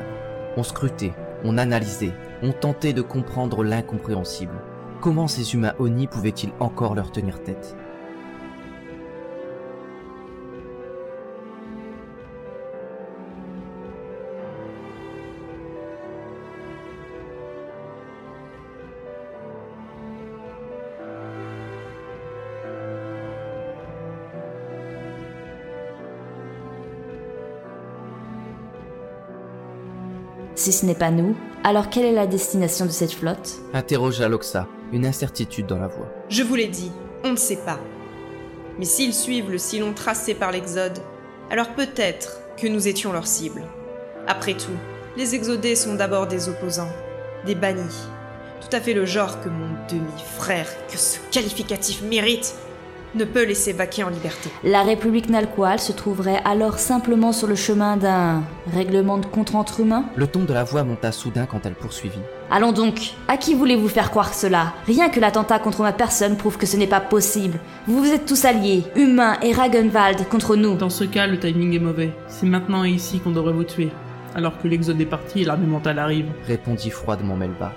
On 0.58 0.64
scrutait, 0.64 1.14
on 1.44 1.58
analysait, 1.58 2.14
on 2.42 2.52
tentait 2.52 2.94
de 2.94 3.02
comprendre 3.02 3.64
l'incompréhensible. 3.64 4.60
Comment 5.02 5.28
ces 5.28 5.54
humains 5.54 5.74
Oni 5.80 6.08
pouvaient-ils 6.08 6.52
encore 6.60 6.96
leur 6.96 7.12
tenir 7.12 7.42
tête? 7.44 7.76
Si 30.68 30.74
ce 30.74 30.86
n'est 30.86 30.96
pas 30.96 31.12
nous, 31.12 31.34
alors 31.64 31.90
quelle 31.90 32.04
est 32.04 32.12
la 32.12 32.28
destination 32.28 32.86
de 32.86 32.92
cette 32.92 33.14
flotte? 33.14 33.62
Interrogea 33.74 34.28
Loxa, 34.28 34.68
une 34.92 35.06
incertitude 35.06 35.66
dans 35.66 35.80
la 35.80 35.88
voix. 35.88 36.10
Je 36.28 36.44
vous 36.44 36.56
l'ai 36.56 36.68
dit, 36.68 36.92
on 37.24 37.32
ne 37.32 37.38
sait 37.38 37.62
pas. 37.66 37.80
Mais 38.78 38.84
s'ils 38.84 39.14
suivent 39.14 39.50
le 39.50 39.60
sillon 39.60 39.94
tracé 39.94 40.34
par 40.34 40.52
l'Exode, 40.52 41.00
alors 41.50 41.70
peut-être 41.70 42.42
que 42.58 42.68
nous 42.68 42.90
étions 42.90 43.14
leur 43.14 43.28
cible. 43.28 43.64
Après 44.28 44.56
tout, 44.56 44.76
les 45.16 45.36
Exodés 45.36 45.78
sont 45.78 45.96
d'abord 45.96 46.28
des 46.28 46.50
opposants, 46.50 46.92
des 47.46 47.56
bannis. 47.56 48.10
Tout 48.60 48.76
à 48.76 48.82
fait 48.82 48.94
le 48.94 49.06
genre 49.06 49.40
que 49.40 49.48
mon 49.48 49.70
demi-frère, 49.90 50.68
que 50.92 50.98
ce 50.98 51.20
qualificatif 51.32 52.02
mérite, 52.02 52.56
ne 53.16 53.26
peut 53.26 53.46
laisser 53.46 53.74
vaquer 53.74 54.04
en 54.04 54.10
liberté. 54.10 54.50
La 54.64 54.84
République 54.84 55.30
Nalqual 55.30 55.80
se 55.80 55.92
trouverait 55.92 56.42
alors 56.46 56.80
simplement 56.80 57.32
sur 57.32 57.48
le 57.48 57.56
chemin 57.56 57.98
d'un 57.98 58.44
règlement 58.74 59.18
de 59.18 59.26
compte 59.26 59.56
entre 59.56 59.80
humains? 59.80 60.06
Le 60.16 60.28
ton 60.28 60.44
de 60.44 60.54
la 60.54 60.64
voix 60.64 60.84
monta 60.84 61.12
soudain 61.12 61.46
quand 61.46 61.66
elle 61.66 61.74
poursuivit. 61.74 62.20
Allons 62.50 62.72
donc, 62.72 63.12
à 63.28 63.38
qui 63.38 63.56
voulez-vous 63.56 63.90
faire 63.90 64.10
croire 64.10 64.34
cela? 64.34 64.74
Rien 64.86 65.10
que 65.10 65.20
l'attentat 65.20 65.60
contre 65.60 65.82
ma 65.82 65.94
personne 65.94 66.38
prouve 66.38 66.58
que 66.58 66.66
ce 66.66 66.78
n'est 66.78 66.88
pas 66.88 67.02
possible. 67.02 67.60
Vous 67.88 68.04
vous 68.04 68.12
êtes 68.12 68.26
tous 68.26 68.46
alliés, 68.46 68.84
humains 68.96 69.38
et 69.42 69.52
Ragenwald 69.52 70.28
contre 70.30 70.56
nous. 70.56 70.76
Dans 70.76 70.90
ce 70.90 71.04
cas, 71.04 71.28
le 71.28 71.40
timing 71.40 71.74
est 71.76 71.80
mauvais. 71.80 72.12
C'est 72.28 72.46
maintenant 72.46 72.86
et 72.86 72.92
ici 72.92 73.20
qu'on 73.20 73.32
devrait 73.32 73.54
vous 73.54 73.64
tuer. 73.64 73.90
Alors 74.36 74.58
que 74.60 74.68
l'exode 74.68 75.02
est 75.02 75.06
parti 75.06 75.42
et 75.42 75.46
l'armée 75.46 75.68
mentale 75.68 76.00
arrive. 76.00 76.28
Répondit 76.46 76.90
froidement 76.90 77.36
Melba. 77.36 77.74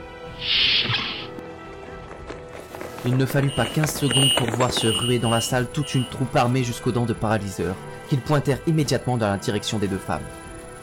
Il 3.07 3.17
ne 3.17 3.25
fallut 3.25 3.51
pas 3.51 3.65
15 3.65 3.95
secondes 3.95 4.29
pour 4.37 4.51
voir 4.57 4.71
se 4.71 4.87
ruer 4.87 5.19
dans 5.19 5.31
la 5.31 5.41
salle 5.41 5.67
toute 5.73 5.95
une 5.95 6.05
troupe 6.05 6.37
armée 6.37 6.65
jusqu'aux 6.65 6.93
dents 6.93 7.07
de 7.07 7.15
paralyseurs, 7.15 7.75
qu'ils 8.11 8.21
pointèrent 8.21 8.61
immédiatement 8.67 9.17
dans 9.17 9.31
la 9.31 9.39
direction 9.39 9.79
des 9.79 9.89
deux 9.89 9.97
femmes. 9.97 10.21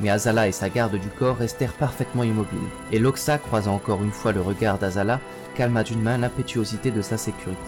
Mais 0.02 0.10
Azala 0.10 0.48
et 0.48 0.52
sa 0.52 0.70
garde 0.70 0.96
du 0.96 1.10
corps 1.10 1.38
restèrent 1.38 1.74
parfaitement 1.74 2.24
immobiles, 2.24 2.58
et 2.92 2.98
Loxa, 2.98 3.38
croisant 3.38 3.76
encore 3.76 4.04
une 4.04 4.12
fois 4.12 4.32
le 4.32 4.42
regard 4.42 4.80
d'Azala, 4.80 5.20
calma 5.54 5.84
d'une 5.84 6.02
main 6.02 6.18
l'impétuosité 6.18 6.90
de 6.90 7.04
sa 7.04 7.18
sécurité. 7.18 7.62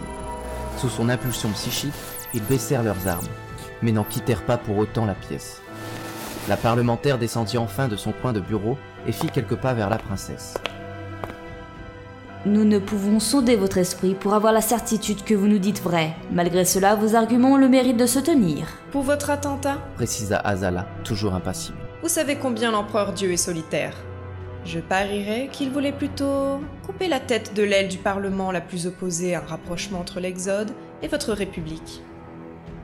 Sous 0.78 0.90
son 0.90 1.10
impulsion 1.10 1.50
psychique, 1.50 1.94
ils 2.34 2.44
baissèrent 2.44 2.84
leurs 2.84 3.08
armes, 3.08 3.28
mais 3.84 3.92
n'en 3.92 4.04
quittèrent 4.04 4.46
pas 4.46 4.58
pour 4.58 4.80
autant 4.80 5.06
la 5.06 5.16
pièce. 5.16 5.62
La 6.48 6.58
parlementaire 6.58 7.20
descendit 7.20 7.60
enfin 7.60 7.88
de 7.88 7.96
son 7.96 8.14
coin 8.14 8.34
de 8.34 8.40
bureau 8.40 8.80
et 9.06 9.12
fit 9.12 9.28
quelques 9.28 9.58
pas 9.58 9.76
vers 9.76 9.92
la 9.92 10.00
princesse. 10.00 10.56
Nous 12.46 12.64
ne 12.64 12.80
pouvons 12.80 13.20
sonder 13.20 13.58
votre 13.58 13.80
esprit 13.80 14.16
pour 14.16 14.34
avoir 14.34 14.54
la 14.54 14.62
certitude 14.62 15.26
que 15.26 15.34
vous 15.34 15.48
nous 15.48 15.58
dites 15.58 15.82
vrai. 15.82 16.16
Malgré 16.32 16.64
cela, 16.64 16.96
vos 16.96 17.14
arguments 17.14 17.54
ont 17.54 17.58
le 17.58 17.68
mérite 17.68 17.98
de 17.98 18.06
se 18.06 18.20
tenir. 18.20 18.66
Pour 18.92 19.02
votre 19.02 19.30
attentat, 19.30 19.80
précisa 19.96 20.38
Azala, 20.38 20.88
toujours 21.04 21.34
impassible. 21.34 21.78
vous 22.02 22.08
savez 22.08 22.38
combien 22.38 22.72
l'empereur 22.72 23.12
Dieu 23.12 23.34
est 23.34 23.38
solitaire. 23.38 23.94
Je 24.64 24.80
parierais 24.80 25.50
qu'il 25.52 25.70
voulait 25.70 25.92
plutôt 25.92 26.62
couper 26.86 27.10
la 27.10 27.20
tête 27.20 27.54
de 27.56 27.64
l'aile 27.64 27.90
du 27.90 27.98
Parlement 27.98 28.54
la 28.54 28.62
plus 28.62 28.88
opposée 28.88 29.36
à 29.36 29.42
un 29.42 29.46
rapprochement 29.46 30.00
entre 30.00 30.22
l'Exode 30.22 30.72
et 31.02 31.10
votre 31.10 31.34
République. 31.34 32.02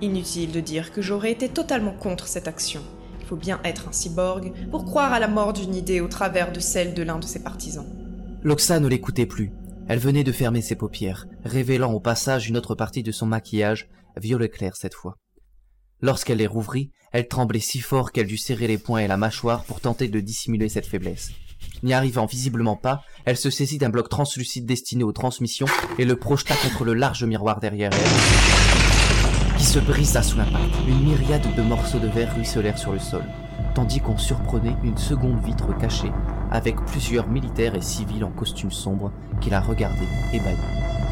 Inutile 0.02 0.52
de 0.52 0.60
dire 0.60 0.92
que 0.92 1.02
j'aurais 1.02 1.32
été 1.32 1.48
totalement 1.48 1.94
contre 1.94 2.28
cette 2.28 2.50
action. 2.50 2.82
Il 3.22 3.26
faut 3.26 3.38
bien 3.38 3.62
être 3.64 3.88
un 3.88 3.94
cyborg 3.94 4.52
pour 4.70 4.84
croire 4.84 5.14
à 5.14 5.20
la 5.22 5.30
mort 5.30 5.54
d'une 5.54 5.76
idée 5.76 6.02
au 6.02 6.10
travers 6.10 6.52
de 6.52 6.60
celle 6.60 6.94
de 6.94 7.04
l'un 7.04 7.20
de 7.20 7.26
ses 7.26 7.42
partisans. 7.42 8.05
Loxa 8.46 8.80
ne 8.80 8.88
l'écoutait 8.88 9.26
plus. 9.26 9.52
Elle 9.88 9.98
venait 9.98 10.24
de 10.24 10.32
fermer 10.32 10.62
ses 10.62 10.76
paupières, 10.76 11.26
révélant 11.44 11.92
au 11.94 12.00
passage 12.00 12.48
une 12.48 12.58
autre 12.58 12.76
partie 12.76 13.02
de 13.02 13.12
son 13.12 13.26
maquillage, 13.26 13.90
violet 14.18 14.50
clair 14.50 14.76
cette 14.76 14.94
fois. 14.94 15.18
Lorsqu'elle 16.00 16.38
les 16.38 16.46
rouvrit, 16.46 16.92
elle 17.12 17.28
tremblait 17.28 17.60
si 17.60 17.80
fort 17.80 18.12
qu'elle 18.12 18.28
dut 18.28 18.38
serrer 18.38 18.68
les 18.68 18.78
poings 18.78 19.00
et 19.00 19.08
la 19.08 19.18
mâchoire 19.18 19.64
pour 19.64 19.82
tenter 19.82 20.10
de 20.10 20.20
dissimuler 20.20 20.70
cette 20.70 20.86
faiblesse. 20.86 21.32
N'y 21.82 21.96
arrivant 21.96 22.28
visiblement 22.28 22.76
pas, 22.76 23.02
elle 23.26 23.36
se 23.36 23.50
saisit 23.50 23.80
d'un 23.80 23.90
bloc 23.90 24.10
translucide 24.10 24.68
destiné 24.68 25.04
aux 25.04 25.12
transmissions 25.12 25.66
et 25.98 26.06
le 26.06 26.16
projeta 26.16 26.54
contre 26.56 26.86
le 26.86 26.94
large 26.94 27.24
miroir 27.24 27.60
derrière 27.60 27.90
elle, 27.94 29.58
qui 29.58 29.66
se 29.66 29.80
brisa 29.80 30.22
sous 30.22 30.38
l'impact. 30.38 30.72
Une 30.88 31.04
myriade 31.04 31.56
de 31.56 31.62
morceaux 31.64 31.98
de 31.98 32.10
verre 32.10 32.36
ruisselèrent 32.36 32.78
sur 32.78 32.94
le 32.94 33.00
sol, 33.00 33.24
tandis 33.74 34.00
qu'on 34.00 34.18
surprenait 34.18 34.76
une 34.84 34.98
seconde 34.98 35.40
vitre 35.44 35.78
cachée, 35.78 36.12
avec 36.52 36.76
plusieurs 36.86 37.28
militaires 37.28 37.76
et 37.76 37.82
civils 37.82 38.24
en 38.24 38.32
costume 38.32 38.72
sombre 38.72 39.12
qui 39.42 39.50
la 39.50 39.60
regardaient 39.60 40.08
ébahis. 40.34 41.05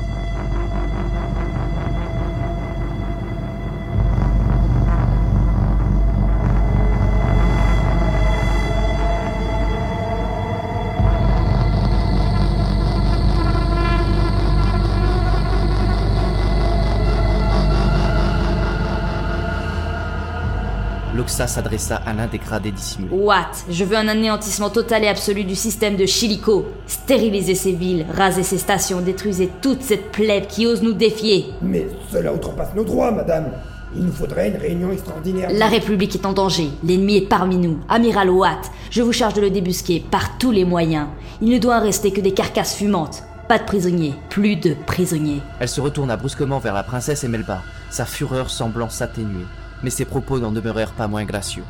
Loxa 21.24 21.48
s'adressa 21.48 21.96
à 22.06 22.12
l'un 22.12 22.28
des 22.28 22.38
gradés 22.38 22.72
dissimulés. 22.72 23.16
What? 23.16 23.52
Je 23.70 23.86
veux 23.86 23.96
un 23.96 24.10
anéantissement 24.10 24.70
total 24.70 25.06
et 25.06 25.08
absolu 25.08 25.46
du 25.46 25.56
système 25.56 25.96
de 25.96 26.06
Chilico. 26.06 26.66
Stérilisez 26.86 27.56
ces 27.56 27.72
villes, 27.72 28.06
rasez 28.14 28.44
ces 28.44 28.58
stations, 28.58 29.00
détruisez 29.00 29.50
toute 29.62 29.82
cette 29.82 30.12
plèbe 30.12 30.48
qui 30.48 30.68
ose 30.68 30.84
nous 30.84 30.92
défier. 30.92 31.46
Mais 31.62 31.88
cela 32.12 32.34
outrepasse 32.34 32.76
nos 32.76 32.84
droits, 32.84 33.12
madame. 33.12 33.54
Il 33.96 34.04
nous 34.04 34.12
faudrait 34.12 34.50
une 34.50 34.58
réunion 34.58 34.92
extraordinaire. 34.92 35.50
La 35.54 35.68
République 35.68 36.14
est 36.14 36.26
en 36.26 36.34
danger. 36.34 36.68
L'ennemi 36.84 37.16
est 37.18 37.30
parmi 37.30 37.56
nous. 37.56 37.80
Amiral 37.88 38.30
Watt, 38.30 38.70
je 38.90 39.02
vous 39.02 39.14
charge 39.14 39.36
de 39.36 39.42
le 39.42 39.50
débusquer 39.50 40.04
par 40.12 40.38
tous 40.38 40.52
les 40.52 40.66
moyens. 40.66 41.08
Il 41.42 41.48
ne 41.48 41.58
doit 41.58 41.80
rester 41.80 42.12
que 42.12 42.20
des 42.20 42.34
carcasses 42.34 42.76
fumantes. 42.76 43.24
Pas 43.48 43.60
de 43.60 43.64
prisonniers. 43.64 44.16
Plus 44.30 44.58
de 44.58 44.76
prisonniers. 44.86 45.42
Elle 45.62 45.70
se 45.70 45.80
retourna 45.80 46.18
brusquement 46.18 46.60
vers 46.60 46.74
la 46.74 46.84
princesse 46.84 47.24
et 47.24 47.30
Melba, 47.30 47.62
sa 47.90 48.04
fureur 48.04 48.50
semblant 48.50 48.90
s'atténuer. 48.90 49.46
Mais 49.84 49.90
ses 49.90 50.06
propos 50.06 50.40
n'en 50.40 50.52
demeurèrent 50.52 50.94
pas 50.94 51.08
moins 51.08 51.26
gracieux. 51.26 51.64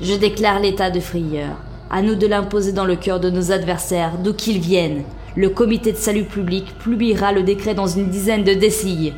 Je 0.00 0.14
déclare 0.14 0.60
l'état 0.60 0.90
de 0.90 1.00
frayeur. 1.00 1.56
À 1.90 2.02
nous 2.02 2.14
de 2.14 2.26
l'imposer 2.26 2.72
dans 2.72 2.84
le 2.84 2.96
cœur 2.96 3.20
de 3.20 3.30
nos 3.30 3.50
adversaires, 3.52 4.18
d'où 4.22 4.34
qu'ils 4.34 4.60
viennent. 4.60 5.04
Le 5.36 5.48
comité 5.50 5.92
de 5.92 5.96
salut 5.96 6.24
public 6.24 6.76
publiera 6.78 7.32
le 7.32 7.42
décret 7.42 7.74
dans 7.74 7.86
une 7.86 8.10
dizaine 8.10 8.44
de 8.44 8.54
décilles. 8.54 9.14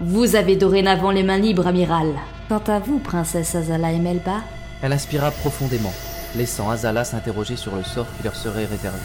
Vous 0.00 0.34
avez 0.36 0.56
dorénavant 0.56 1.10
les 1.10 1.22
mains 1.22 1.38
libres, 1.38 1.66
amiral. 1.66 2.08
Quant 2.48 2.62
à 2.66 2.78
vous, 2.78 2.98
princesse 2.98 3.54
Azala 3.54 3.92
et 3.92 3.98
Melba, 3.98 4.38
Elle 4.82 4.92
inspira 4.92 5.30
profondément, 5.30 5.92
laissant 6.36 6.70
Azala 6.70 7.04
s'interroger 7.04 7.56
sur 7.56 7.76
le 7.76 7.82
sort 7.82 8.06
qui 8.16 8.24
leur 8.24 8.34
serait 8.34 8.64
réservé, 8.64 8.98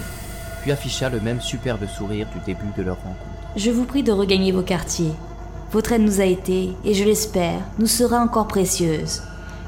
puis 0.61 0.71
afficha 0.71 1.09
le 1.09 1.19
même 1.19 1.41
superbe 1.41 1.85
sourire 1.87 2.27
du 2.33 2.39
début 2.45 2.71
de 2.77 2.81
leur 2.83 2.95
rencontre. 2.97 3.19
je 3.57 3.71
vous 3.71 3.83
prie 3.85 4.03
de 4.03 4.11
regagner 4.13 4.51
vos 4.51 4.61
quartiers. 4.63 5.11
Votre 5.75 5.91
aide 5.91 6.03
nous 6.03 6.21
a 6.21 6.23
été, 6.23 6.69
et 6.85 6.93
je 6.93 7.03
l'espère, 7.03 7.59
nous 7.79 7.85
sera 7.85 8.19
encore 8.19 8.47
précieuse. 8.47 9.23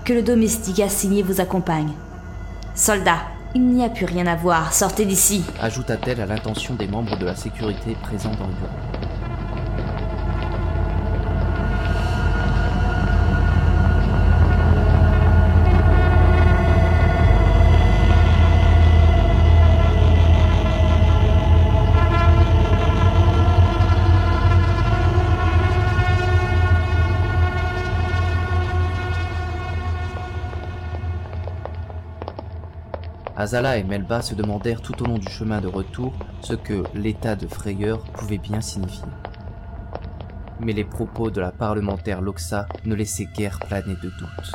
Que 0.05 0.13
le 0.13 0.23
domestique 0.23 0.79
assigné 0.79 1.21
vous 1.21 1.41
accompagne. 1.41 1.91
Soldats, 2.75 3.23
il 3.53 3.67
n'y 3.67 3.83
a 3.83 3.89
plus 3.89 4.05
rien 4.05 4.25
à 4.25 4.37
voir, 4.37 4.71
sortez 4.71 5.03
d'ici. 5.03 5.43
Ajouta-t-elle 5.59 6.21
à 6.21 6.25
l'intention 6.25 6.75
des 6.75 6.87
membres 6.87 7.17
de 7.17 7.25
la 7.25 7.35
sécurité 7.35 7.97
présents 8.03 8.31
dans 8.39 8.47
le 8.47 8.53
bureau. 8.53 9.06
Azala 33.47 33.77
et 33.77 33.83
Melba 33.85 34.21
se 34.21 34.35
demandèrent 34.35 34.81
tout 34.81 35.01
au 35.01 35.05
long 35.05 35.17
du 35.17 35.29
chemin 35.29 35.61
de 35.61 35.69
retour 35.69 36.11
ce 36.41 36.53
que 36.53 36.83
l'état 36.93 37.37
de 37.37 37.47
frayeur 37.47 38.03
pouvait 38.03 38.39
bien 38.39 38.59
signifier. 38.59 39.07
Mais 40.59 40.73
les 40.73 40.83
propos 40.83 41.31
de 41.31 41.39
la 41.39 41.53
parlementaire 41.53 42.19
Loxa 42.19 42.67
ne 42.83 42.93
laissaient 42.93 43.29
guère 43.37 43.59
planer 43.59 43.95
de 44.03 44.09
doute. 44.09 44.51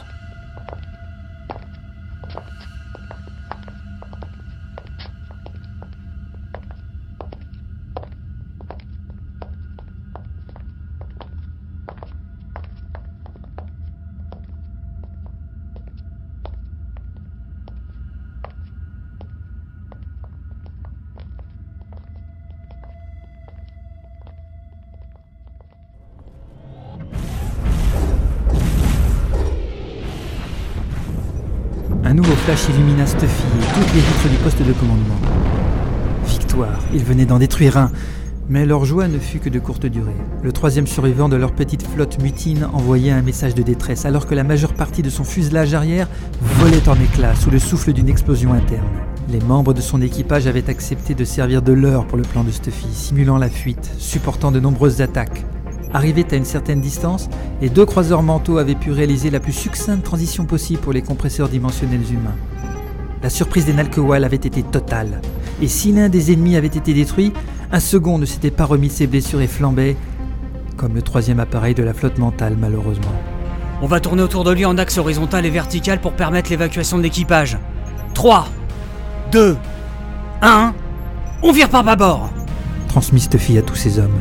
Illumina 32.53 33.07
Stuffy 33.07 33.45
et 33.63 33.75
toutes 33.75 33.95
les 33.95 34.01
vitres 34.01 34.29
du 34.29 34.37
poste 34.37 34.63
de 34.63 34.73
commandement. 34.75 35.17
Victoire, 36.27 36.79
ils 36.93 37.03
venaient 37.03 37.25
d'en 37.25 37.39
détruire 37.39 37.79
un. 37.79 37.91
Mais 38.51 38.67
leur 38.67 38.85
joie 38.85 39.09
ne 39.09 39.19
fut 39.19 39.39
que 39.39 39.49
de 39.49 39.59
courte 39.59 39.87
durée. 39.87 40.17
Le 40.43 40.53
troisième 40.53 40.87
survivant 40.87 41.31
de 41.31 41.37
leur 41.37 41.53
petite 41.53 41.87
flotte 41.87 42.23
mutine 42.23 42.69
envoyait 42.75 43.13
un 43.13 43.23
message 43.23 43.55
de 43.55 43.63
détresse 43.63 44.05
alors 44.05 44.27
que 44.27 44.35
la 44.35 44.45
majeure 44.45 44.75
partie 44.75 45.01
de 45.01 45.09
son 45.09 45.25
fuselage 45.25 45.73
arrière 45.73 46.09
volait 46.59 46.89
en 46.91 46.95
éclats 46.97 47.35
sous 47.37 47.51
le 47.51 47.59
souffle 47.59 47.95
d'une 47.95 48.11
explosion 48.11 48.53
interne. 48.53 48.85
Les 49.31 49.41
membres 49.41 49.73
de 49.73 49.81
son 49.81 50.03
équipage 50.03 50.47
avaient 50.47 50.69
accepté 50.69 51.15
de 51.15 51.25
servir 51.25 51.63
de 51.63 51.73
leurre 51.73 52.07
pour 52.07 52.19
le 52.19 52.25
plan 52.25 52.45
de 52.45 52.51
Stuffy, 52.51 52.89
simulant 52.93 53.39
la 53.39 53.49
fuite, 53.49 53.91
supportant 53.97 54.53
de 54.53 54.61
nombreuses 54.61 55.01
attaques. 55.01 55.47
Arrivés 55.95 56.25
à 56.31 56.37
une 56.37 56.45
certaine 56.45 56.81
distance, 56.81 57.29
les 57.61 57.69
deux 57.69 57.85
croiseurs 57.85 58.23
mentaux 58.23 58.59
avaient 58.59 58.75
pu 58.75 58.93
réaliser 58.93 59.31
la 59.31 59.41
plus 59.41 59.53
succincte 59.53 60.05
transition 60.05 60.47
possible 60.47 60.81
pour 60.81 60.93
les 60.93 61.03
compresseurs 61.03 61.49
dimensionnels 61.49 62.11
humains. 62.11 62.37
La 63.23 63.31
surprise 63.31 63.67
des 63.67 63.75
Nalkewal 63.75 64.25
avait 64.25 64.37
été 64.37 64.63
totale, 64.63 65.21
et 65.61 65.69
si 65.69 65.93
l'un 65.93 66.09
des 66.09 66.33
ennemis 66.33 66.57
avait 66.57 66.67
été 66.67 66.95
détruit, 66.95 67.33
un 67.71 67.81
second 67.81 68.19
ne 68.19 68.25
s'était 68.25 68.51
pas 68.51 68.65
remis 68.65 68.89
de 68.89 68.93
ses 68.93 69.07
blessures 69.07 69.43
et 69.43 69.47
flambait, 69.47 69.97
comme 70.77 70.95
le 70.95 71.03
troisième 71.03 71.41
appareil 71.41 71.75
de 71.75 71.83
la 71.83 71.93
flotte 71.93 72.19
mentale 72.19 72.57
malheureusement. 72.59 73.13
On 73.83 73.87
va 73.87 74.01
tourner 74.01 74.23
autour 74.23 74.45
de 74.45 74.53
lui 74.53 74.65
en 74.65 74.79
axe 74.79 74.97
horizontal 74.97 75.45
et 75.45 75.51
vertical 75.51 76.01
pour 76.01 76.13
permettre 76.13 76.51
l'évacuation 76.51 76.97
de 76.99 77.03
l'équipage. 77.03 77.59
3, 78.15 78.49
2, 79.31 79.57
1, 80.41 80.75
on 81.43 81.53
vire 81.53 81.69
par 81.69 81.85
bâbord 81.85 82.31
Transmis 82.89 83.21
Stuffy 83.21 83.59
à 83.59 83.63
tous 83.63 83.77
ses 83.77 83.99
hommes. 83.99 84.21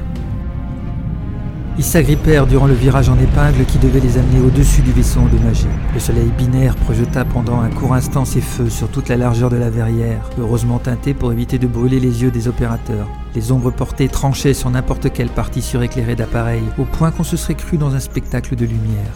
Ils 1.81 1.85
s'agrippèrent 1.85 2.45
durant 2.45 2.67
le 2.67 2.75
virage 2.75 3.09
en 3.09 3.17
épingle 3.17 3.65
qui 3.65 3.79
devait 3.79 3.99
les 3.99 4.19
amener 4.19 4.39
au-dessus 4.39 4.83
du 4.83 4.91
vaisseau 4.91 5.21
endommagé. 5.21 5.65
Le 5.95 5.99
soleil 5.99 6.31
binaire 6.37 6.75
projeta 6.75 7.25
pendant 7.25 7.59
un 7.59 7.71
court 7.71 7.95
instant 7.95 8.23
ses 8.23 8.39
feux 8.39 8.69
sur 8.69 8.87
toute 8.87 9.09
la 9.09 9.17
largeur 9.17 9.49
de 9.49 9.55
la 9.55 9.71
verrière, 9.71 10.29
heureusement 10.37 10.77
teintée 10.77 11.15
pour 11.15 11.33
éviter 11.33 11.57
de 11.57 11.65
brûler 11.65 11.99
les 11.99 12.21
yeux 12.21 12.29
des 12.29 12.47
opérateurs. 12.47 13.07
Les 13.33 13.51
ombres 13.51 13.71
portées 13.71 14.09
tranchaient 14.09 14.53
sur 14.53 14.69
n'importe 14.69 15.11
quelle 15.11 15.31
partie 15.31 15.63
suréclairée 15.63 16.15
d'appareil, 16.15 16.61
au 16.77 16.85
point 16.85 17.09
qu'on 17.09 17.23
se 17.23 17.35
serait 17.35 17.55
cru 17.55 17.77
dans 17.77 17.95
un 17.95 17.99
spectacle 17.99 18.55
de 18.55 18.65
lumière. 18.65 19.13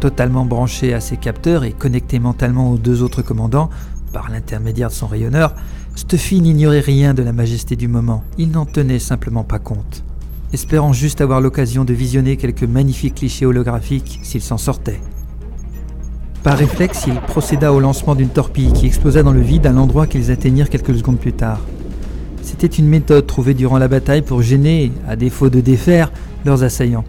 Totalement 0.00 0.44
branché 0.44 0.92
à 0.94 1.00
ses 1.00 1.16
capteurs 1.16 1.62
et 1.62 1.70
connecté 1.70 2.18
mentalement 2.18 2.72
aux 2.72 2.78
deux 2.78 3.04
autres 3.04 3.22
commandants, 3.22 3.70
par 4.12 4.30
l'intermédiaire 4.30 4.88
de 4.88 4.94
son 4.94 5.06
rayonneur, 5.06 5.54
Stuffy 5.94 6.40
n'ignorait 6.40 6.80
rien 6.80 7.14
de 7.14 7.22
la 7.22 7.32
majesté 7.32 7.76
du 7.76 7.86
moment. 7.86 8.24
Il 8.36 8.50
n'en 8.50 8.66
tenait 8.66 8.98
simplement 8.98 9.44
pas 9.44 9.60
compte 9.60 10.02
espérant 10.52 10.92
juste 10.92 11.20
avoir 11.20 11.40
l'occasion 11.40 11.84
de 11.84 11.92
visionner 11.92 12.36
quelques 12.36 12.64
magnifiques 12.64 13.16
clichés 13.16 13.46
holographiques 13.46 14.20
s'il 14.22 14.42
s'en 14.42 14.58
sortait. 14.58 15.00
Par 16.42 16.56
réflexe, 16.56 17.04
il 17.06 17.14
procéda 17.14 17.72
au 17.72 17.80
lancement 17.80 18.14
d'une 18.14 18.30
torpille 18.30 18.72
qui 18.72 18.86
explosa 18.86 19.22
dans 19.22 19.32
le 19.32 19.42
vide 19.42 19.66
à 19.66 19.72
l'endroit 19.72 20.06
qu'ils 20.06 20.30
atteignirent 20.30 20.70
quelques 20.70 20.96
secondes 20.96 21.18
plus 21.18 21.34
tard. 21.34 21.60
C'était 22.42 22.66
une 22.66 22.88
méthode 22.88 23.26
trouvée 23.26 23.52
durant 23.54 23.78
la 23.78 23.88
bataille 23.88 24.22
pour 24.22 24.40
gêner, 24.40 24.92
à 25.06 25.16
défaut 25.16 25.50
de 25.50 25.60
défaire, 25.60 26.10
leurs 26.46 26.62
assaillants. 26.62 27.04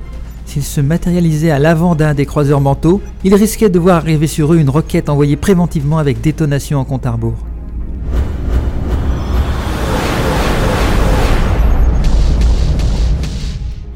S'ils 0.45 0.63
se 0.63 0.81
matérialisaient 0.81 1.51
à 1.51 1.59
l'avant 1.59 1.95
d'un 1.95 2.13
des 2.13 2.25
croiseurs 2.25 2.59
mentaux, 2.59 3.01
ils 3.23 3.33
risquaient 3.33 3.69
de 3.69 3.79
voir 3.79 3.97
arriver 3.97 4.27
sur 4.27 4.53
eux 4.53 4.57
une 4.57 4.69
roquette 4.69 5.07
envoyée 5.07 5.37
préventivement 5.37 5.97
avec 5.97 6.19
détonation 6.19 6.79
en 6.79 6.83
compte 6.83 7.05
à 7.05 7.11
rebours. 7.11 7.50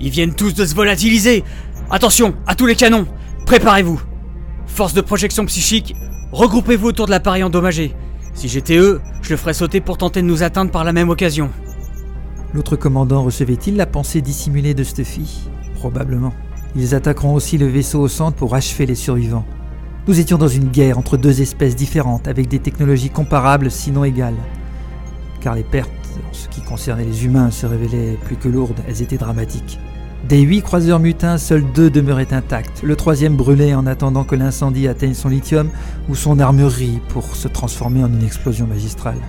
Ils 0.06 0.11
viennent 0.11 0.36
tous 0.36 0.53
de 0.53 0.64
se 0.65 0.76
volatiliser 0.76 1.44
Attention, 1.90 2.36
à 2.45 2.53
tous 2.53 2.68
les 2.68 2.76
canons 2.76 3.07
Préparez-vous 3.48 3.99
Force 4.68 4.94
de 4.94 5.02
projection 5.02 5.45
psychique, 5.48 5.95
regroupez-vous 6.32 6.90
autour 6.90 7.07
de 7.07 7.11
l'appareil 7.11 7.44
endommagé. 7.44 7.95
Si 8.36 8.48
j'étais 8.48 8.77
eux, 8.77 9.02
je 9.23 9.32
le 9.32 9.38
ferais 9.38 9.53
sauter 9.53 9.82
pour 9.82 9.98
tenter 9.98 10.22
de 10.22 10.27
nous 10.27 10.44
atteindre 10.44 10.69
par 10.69 10.84
la 10.84 10.94
même 10.94 11.10
occasion. 11.10 11.49
L'autre 12.53 12.76
commandant 12.76 13.23
recevait-il 13.23 13.77
la 13.77 13.88
pensée 13.88 14.22
dissimulée 14.22 14.76
de 14.76 14.84
Stuffy? 14.84 15.49
Probablement. 15.76 16.34
Ils 16.76 16.94
attaqueront 16.94 17.34
aussi 17.34 17.57
le 17.57 17.68
vaisseau 17.68 18.02
au 18.02 18.07
centre 18.07 18.38
pour 18.38 18.53
achever 18.53 18.86
les 18.86 18.95
survivants. 18.95 19.45
Nous 20.07 20.19
étions 20.19 20.38
dans 20.38 20.48
une 20.48 20.69
guerre 20.69 20.99
entre 20.99 21.18
deux 21.18 21.41
espèces 21.41 21.76
différentes 21.76 22.27
avec 22.27 22.48
des 22.48 22.60
technologies 22.60 23.10
comparables 23.10 23.72
sinon 23.72 24.03
égales. 24.03 24.38
Car 25.41 25.56
les 25.56 25.64
pertes, 25.64 25.91
en 26.30 26.34
ce 26.34 26.48
qui 26.49 26.61
concernait 26.61 27.06
les 27.06 27.26
humains, 27.26 27.49
se 27.49 27.65
révélaient 27.65 28.19
plus 28.26 28.36
que 28.36 28.49
lourdes, 28.49 28.82
elles 28.88 29.02
étaient 29.02 29.18
dramatiques. 29.18 29.80
Des 30.28 30.42
huit 30.42 30.64
croiseurs 30.64 31.00
mutins, 31.00 31.38
seuls 31.38 31.64
deux 31.76 31.92
demeuraient 31.92 32.34
intacts. 32.34 32.82
Le 32.82 32.96
troisième 32.96 33.36
brûlait 33.36 33.76
en 33.76 33.86
attendant 33.86 34.24
que 34.24 34.34
l'incendie 34.34 34.88
atteigne 34.88 35.14
son 35.14 35.30
lithium 35.30 35.70
ou 36.10 36.16
son 36.16 36.40
armurerie 36.40 37.00
pour 37.10 37.36
se 37.36 37.48
transformer 37.48 38.04
en 38.04 38.12
une 38.12 38.24
explosion 38.24 38.66
magistrale. 38.66 39.20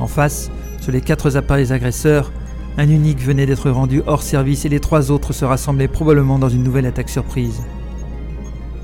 En 0.00 0.08
face, 0.08 0.50
sur 0.80 0.90
les 0.90 1.00
quatre 1.00 1.36
appareils 1.36 1.72
agresseurs, 1.72 2.32
un 2.78 2.88
unique 2.88 3.22
venait 3.22 3.46
d'être 3.46 3.70
rendu 3.70 4.02
hors 4.08 4.24
service 4.24 4.64
et 4.64 4.68
les 4.68 4.80
trois 4.80 5.12
autres 5.12 5.32
se 5.32 5.44
rassemblaient 5.44 5.86
probablement 5.86 6.40
dans 6.40 6.48
une 6.48 6.64
nouvelle 6.64 6.86
attaque 6.86 7.08
surprise. 7.08 7.62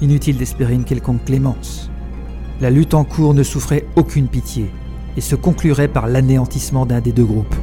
Inutile 0.02 0.36
d'espérer 0.36 0.74
une 0.74 0.84
quelconque 0.84 1.24
clémence. 1.24 1.90
La 2.60 2.70
lutte 2.70 2.94
en 2.94 3.02
cours 3.02 3.34
ne 3.34 3.42
souffrait 3.42 3.86
aucune 3.96 4.28
pitié 4.28 4.70
et 5.16 5.20
se 5.20 5.34
conclurait 5.34 5.88
par 5.88 6.06
l'anéantissement 6.06 6.86
d'un 6.86 7.00
des 7.00 7.12
deux 7.12 7.24
groupes. 7.24 7.56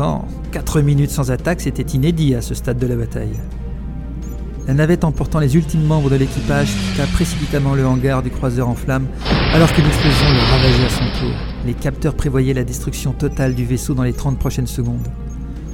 Pourtant, 0.00 0.24
4 0.52 0.80
minutes 0.80 1.10
sans 1.10 1.30
attaque, 1.30 1.60
c'était 1.60 1.82
inédit 1.82 2.34
à 2.34 2.40
ce 2.40 2.54
stade 2.54 2.78
de 2.78 2.86
la 2.86 2.96
bataille. 2.96 3.36
La 4.66 4.72
navette 4.72 5.04
emportant 5.04 5.40
les 5.40 5.56
ultimes 5.56 5.84
membres 5.84 6.08
de 6.08 6.16
l'équipage 6.16 6.68
quitta 6.68 7.06
précipitamment 7.08 7.74
le 7.74 7.86
hangar 7.86 8.22
du 8.22 8.30
croiseur 8.30 8.70
en 8.70 8.74
flammes 8.74 9.06
alors 9.52 9.70
que 9.74 9.82
l'explosion 9.82 10.26
le 10.32 10.38
ravageait 10.38 10.86
à 10.86 10.88
son 10.88 11.20
tour. 11.20 11.34
Les 11.66 11.74
capteurs 11.74 12.14
prévoyaient 12.14 12.54
la 12.54 12.64
destruction 12.64 13.12
totale 13.12 13.54
du 13.54 13.66
vaisseau 13.66 13.92
dans 13.92 14.04
les 14.04 14.14
30 14.14 14.38
prochaines 14.38 14.66
secondes. 14.66 15.06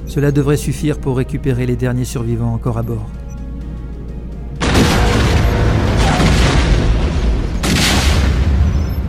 Cela 0.07 0.33
devrait 0.33 0.57
suffire 0.57 0.99
pour 0.99 1.15
récupérer 1.15 1.65
les 1.65 1.77
derniers 1.77 2.03
survivants 2.03 2.53
encore 2.53 2.77
à 2.77 2.83
bord. 2.83 3.07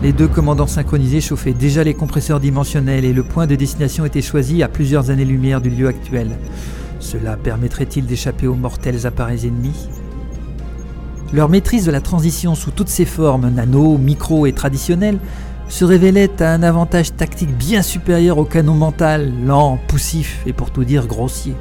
Les 0.01 0.13
deux 0.13 0.29
commandants 0.29 0.69
synchronisés 0.69 1.21
chauffaient 1.21 1.53
déjà 1.53 1.83
les 1.83 1.93
compresseurs 1.93 2.39
dimensionnels 2.39 3.05
et 3.05 3.13
le 3.13 3.25
point 3.25 3.49
de 3.49 3.57
destination 3.57 4.05
était 4.05 4.23
choisi 4.23 4.63
à 4.63 4.69
plusieurs 4.69 5.11
années-lumière 5.11 5.61
du 5.61 5.71
lieu 5.71 5.89
actuel. 5.89 6.39
Cela 7.01 7.37
permettrait-il 7.37 8.07
d'échapper 8.07 8.47
aux 8.47 8.55
mortels 8.55 9.07
appareils 9.07 9.49
ennemis? 9.49 9.89
Leur 11.33 11.49
maîtrise 11.49 11.85
de 11.85 11.91
la 11.91 12.01
transition 12.01 12.55
sous 12.55 12.71
toutes 12.71 12.89
ses 12.89 13.07
formes, 13.07 13.51
nano, 13.51 13.99
micro 13.99 14.47
et 14.47 14.53
traditionnelles, 14.53 15.19
se 15.69 15.85
révélait 15.85 16.41
à 16.41 16.53
un 16.53 16.63
avantage 16.63 17.17
tactique 17.17 17.55
bien 17.59 17.83
supérieur 17.83 18.39
au 18.39 18.45
canon 18.45 18.75
mental, 18.75 19.33
lent, 19.45 19.81
poussif 19.89 20.43
et 20.47 20.53
pour 20.53 20.71
tout 20.71 20.85
dire 20.85 21.09
grossier. 21.09 21.57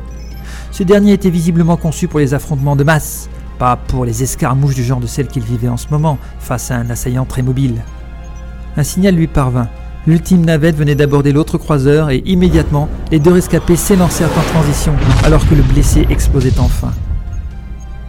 Ce 0.72 0.84
dernier 0.84 1.14
était 1.14 1.32
visiblement 1.32 1.76
conçu 1.76 2.08
pour 2.08 2.20
les 2.20 2.36
affrontements 2.36 2.76
de 2.76 2.84
masse, 2.84 3.30
pas 3.58 3.76
pour 3.76 4.06
les 4.06 4.22
escarmouches 4.22 4.76
du 4.76 4.84
genre 4.84 5.00
de 5.00 5.08
celles 5.08 5.28
qu'il 5.28 5.44
vivait 5.44 5.70
en 5.70 5.78
ce 5.78 5.88
moment, 5.90 6.20
face 6.40 6.70
à 6.70 6.76
un 6.76 6.92
assaillant 6.92 7.26
très 7.26 7.42
mobile. 7.42 7.82
Un 8.78 8.84
signal 8.84 9.16
lui 9.16 9.26
parvint. 9.26 9.68
L'ultime 10.06 10.46
navette 10.46 10.76
venait 10.76 10.94
d'aborder 10.94 11.34
l'autre 11.34 11.58
croiseur 11.58 12.12
et 12.12 12.22
immédiatement, 12.26 12.88
les 13.12 13.20
deux 13.20 13.34
rescapés 13.34 13.76
s'élancèrent 13.76 14.30
en 14.38 14.52
transition 14.54 14.94
alors 15.26 15.46
que 15.50 15.56
le 15.56 15.64
blessé 15.64 16.06
explosait 16.12 16.60
enfin. 16.60 16.94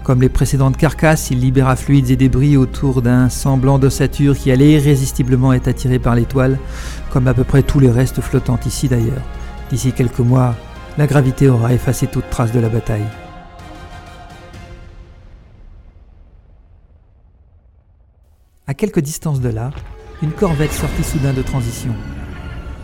Comme 0.04 0.20
les 0.20 0.28
précédentes 0.28 0.76
carcasses, 0.76 1.30
il 1.30 1.40
libéra 1.40 1.74
fluides 1.74 2.10
et 2.10 2.16
débris 2.16 2.58
autour 2.58 3.00
d'un 3.00 3.30
semblant 3.30 3.78
d'ossature 3.78 4.36
qui 4.36 4.52
allait 4.52 4.72
irrésistiblement 4.72 5.54
être 5.54 5.68
attiré 5.68 5.98
par 5.98 6.14
l'étoile, 6.14 6.58
comme 7.10 7.28
à 7.28 7.34
peu 7.34 7.44
près 7.44 7.62
tous 7.62 7.80
les 7.80 7.90
restes 7.90 8.20
flottants 8.20 8.60
ici 8.66 8.88
d'ailleurs. 8.88 9.24
D'ici 9.70 9.92
quelques 9.92 10.20
mois, 10.20 10.54
la 10.98 11.06
gravité 11.06 11.48
aura 11.48 11.72
effacé 11.72 12.06
toute 12.06 12.28
trace 12.28 12.52
de 12.52 12.60
la 12.60 12.68
bataille. 12.68 13.04
À 18.66 18.74
quelque 18.74 19.00
distance 19.00 19.40
de 19.40 19.48
là, 19.48 19.70
une 20.22 20.32
corvette 20.32 20.72
sortit 20.72 21.04
soudain 21.04 21.32
de 21.32 21.42
transition. 21.42 21.94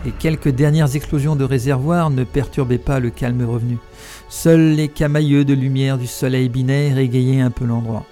Les 0.05 0.11
quelques 0.11 0.49
dernières 0.49 0.95
explosions 0.95 1.35
de 1.35 1.43
réservoir 1.43 2.09
ne 2.09 2.23
perturbaient 2.23 2.77
pas 2.77 2.99
le 2.99 3.09
calme 3.09 3.43
revenu. 3.43 3.77
Seuls 4.29 4.75
les 4.75 4.87
camailleux 4.87 5.43
de 5.45 5.53
lumière 5.53 5.97
du 5.97 6.07
soleil 6.07 6.47
binaire 6.47 6.97
égayaient 6.97 7.41
un 7.41 7.49
peu 7.49 7.65
l'endroit. 7.65 8.05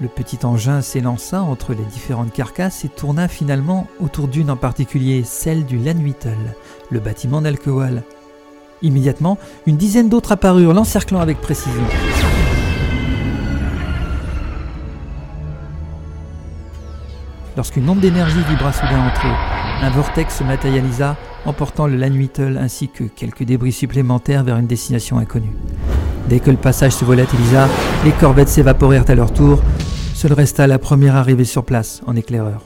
Le 0.00 0.08
petit 0.08 0.44
engin 0.44 0.82
s'élança 0.82 1.42
entre 1.42 1.72
les 1.72 1.84
différentes 1.84 2.32
carcasses 2.32 2.84
et 2.84 2.88
tourna 2.88 3.28
finalement 3.28 3.86
autour 4.00 4.28
d'une 4.28 4.50
en 4.50 4.56
particulier, 4.56 5.22
celle 5.24 5.64
du 5.64 5.78
Lanwittel, 5.78 6.36
le 6.90 7.00
bâtiment 7.00 7.40
d'Alcohol. 7.40 8.02
Immédiatement, 8.82 9.38
une 9.66 9.78
dizaine 9.78 10.10
d'autres 10.10 10.32
apparurent, 10.32 10.74
l'encerclant 10.74 11.20
avec 11.20 11.40
précision. 11.40 11.82
Lorsqu'une 17.56 17.88
onde 17.88 18.00
d'énergie 18.00 18.42
vibra 18.50 18.70
soudain 18.70 19.06
entre 19.06 19.26
eux, 19.26 19.82
un 19.82 19.88
vortex 19.88 20.36
se 20.36 20.44
matérialisa, 20.44 21.16
emportant 21.46 21.86
le 21.86 21.96
Lanuitel 21.96 22.58
ainsi 22.58 22.88
que 22.88 23.04
quelques 23.04 23.44
débris 23.44 23.72
supplémentaires 23.72 24.44
vers 24.44 24.58
une 24.58 24.66
destination 24.66 25.16
inconnue. 25.16 25.56
Dès 26.28 26.38
que 26.40 26.50
le 26.50 26.58
passage 26.58 26.92
se 26.92 27.06
volatilisa, 27.06 27.66
les 28.04 28.12
corvettes 28.12 28.50
s'évaporèrent 28.50 29.08
à 29.08 29.14
leur 29.14 29.32
tour. 29.32 29.62
Seul 30.14 30.34
resta 30.34 30.66
la 30.66 30.78
première 30.78 31.16
arrivée 31.16 31.46
sur 31.46 31.64
place, 31.64 32.02
en 32.06 32.14
éclaireur. 32.14 32.60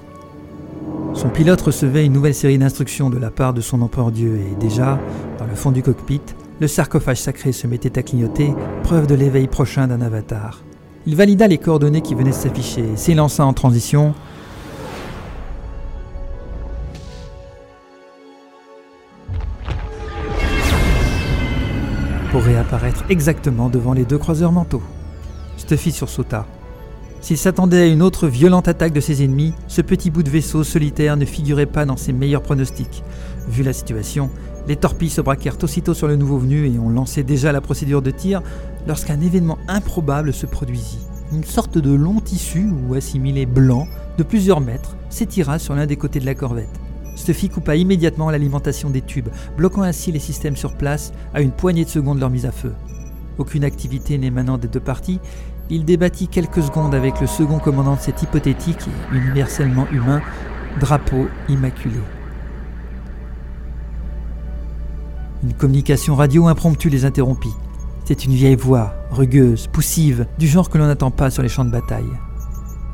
Son 1.14 1.28
pilote 1.28 1.60
recevait 1.60 2.04
une 2.04 2.12
nouvelle 2.12 2.34
série 2.34 2.58
d'instructions 2.58 3.10
de 3.10 3.18
la 3.18 3.30
part 3.30 3.54
de 3.54 3.60
son 3.60 3.82
empereur 3.82 4.10
Dieu 4.10 4.40
et 4.40 4.56
déjà, 4.58 4.98
dans 5.38 5.46
le 5.46 5.54
fond 5.54 5.70
du 5.70 5.82
cockpit, 5.82 6.22
le 6.58 6.66
sarcophage 6.66 7.18
sacré 7.18 7.52
se 7.52 7.68
mettait 7.68 7.96
à 7.96 8.02
clignoter, 8.02 8.52
preuve 8.82 9.06
de 9.06 9.14
l'éveil 9.14 9.46
prochain 9.46 9.86
d'un 9.86 10.00
avatar. 10.00 10.62
Il 11.06 11.14
valida 11.14 11.46
les 11.46 11.58
coordonnées 11.58 12.02
qui 12.02 12.14
venaient 12.14 12.30
de 12.30 12.34
s'afficher 12.34 12.84
et 12.92 12.96
s'élança 12.96 13.44
en 13.44 13.52
transition. 13.52 14.14
Pour 22.30 22.42
réapparaître 22.42 23.04
exactement 23.08 23.68
devant 23.68 23.92
les 23.92 24.04
deux 24.04 24.18
croiseurs 24.18 24.52
mentaux. 24.52 24.82
Stuffy 25.56 25.90
sursauta. 25.90 26.46
S'il 27.20 27.36
s'attendait 27.36 27.82
à 27.82 27.86
une 27.86 28.02
autre 28.02 28.28
violente 28.28 28.68
attaque 28.68 28.92
de 28.92 29.00
ses 29.00 29.24
ennemis, 29.24 29.52
ce 29.66 29.82
petit 29.82 30.10
bout 30.10 30.22
de 30.22 30.30
vaisseau 30.30 30.62
solitaire 30.62 31.16
ne 31.16 31.24
figurait 31.24 31.66
pas 31.66 31.84
dans 31.84 31.96
ses 31.96 32.12
meilleurs 32.12 32.42
pronostics. 32.42 33.02
Vu 33.48 33.62
la 33.64 33.72
situation, 33.72 34.30
les 34.68 34.76
torpilles 34.76 35.10
se 35.10 35.20
braquèrent 35.20 35.58
aussitôt 35.62 35.92
sur 35.92 36.06
le 36.06 36.16
nouveau 36.16 36.38
venu 36.38 36.66
et 36.66 36.78
on 36.78 36.88
lançait 36.88 37.24
déjà 37.24 37.50
la 37.50 37.60
procédure 37.60 38.00
de 38.00 38.12
tir 38.12 38.42
lorsqu'un 38.86 39.20
événement 39.20 39.58
improbable 39.66 40.32
se 40.32 40.46
produisit. 40.46 41.00
Une 41.32 41.44
sorte 41.44 41.78
de 41.78 41.92
long 41.92 42.20
tissu 42.20 42.70
ou 42.70 42.94
assimilé 42.94 43.44
blanc 43.44 43.86
de 44.18 44.22
plusieurs 44.22 44.60
mètres 44.60 44.96
s'étira 45.10 45.58
sur 45.58 45.74
l'un 45.74 45.86
des 45.86 45.96
côtés 45.96 46.20
de 46.20 46.26
la 46.26 46.34
corvette. 46.34 46.80
Stuffy 47.16 47.48
coupa 47.48 47.76
immédiatement 47.76 48.30
l'alimentation 48.30 48.90
des 48.90 49.02
tubes, 49.02 49.28
bloquant 49.56 49.82
ainsi 49.82 50.12
les 50.12 50.18
systèmes 50.18 50.56
sur 50.56 50.74
place 50.74 51.12
à 51.34 51.40
une 51.40 51.52
poignée 51.52 51.84
de 51.84 51.90
secondes 51.90 52.20
leur 52.20 52.30
mise 52.30 52.46
à 52.46 52.52
feu. 52.52 52.72
Aucune 53.38 53.64
activité 53.64 54.18
n'émanant 54.18 54.58
des 54.58 54.68
deux 54.68 54.80
parties, 54.80 55.20
il 55.70 55.84
débattit 55.84 56.28
quelques 56.28 56.62
secondes 56.62 56.94
avec 56.94 57.20
le 57.20 57.26
second 57.26 57.58
commandant 57.58 57.94
de 57.94 58.00
cet 58.00 58.22
hypothétique 58.22 58.88
et 59.12 59.16
universellement 59.16 59.86
humain 59.92 60.20
drapeau 60.80 61.28
immaculé. 61.48 62.00
Une 65.42 65.54
communication 65.54 66.16
radio 66.16 66.48
impromptue 66.48 66.90
les 66.90 67.04
interrompit. 67.04 67.54
C'est 68.04 68.24
une 68.24 68.34
vieille 68.34 68.56
voix, 68.56 68.92
rugueuse, 69.10 69.68
poussive, 69.68 70.26
du 70.38 70.46
genre 70.46 70.68
que 70.68 70.76
l'on 70.76 70.86
n'attend 70.86 71.10
pas 71.10 71.30
sur 71.30 71.42
les 71.42 71.48
champs 71.48 71.64
de 71.64 71.70
bataille. 71.70 72.10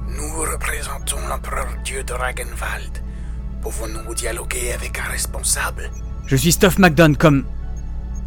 Nous 0.09 0.43
représentons 0.53 1.17
l'empereur 1.29 1.67
dieu 1.85 2.05
de 2.05 2.13
Ragenwald. 2.13 3.06
Pouvons-nous 3.67 4.15
dialoguer 4.15 4.73
avec 4.73 4.97
un 5.01 5.11
responsable? 5.11 5.91
Je 6.27 6.37
suis 6.37 6.53
Stuff 6.53 6.79
McDonald 6.79 7.17
comme. 7.19 7.45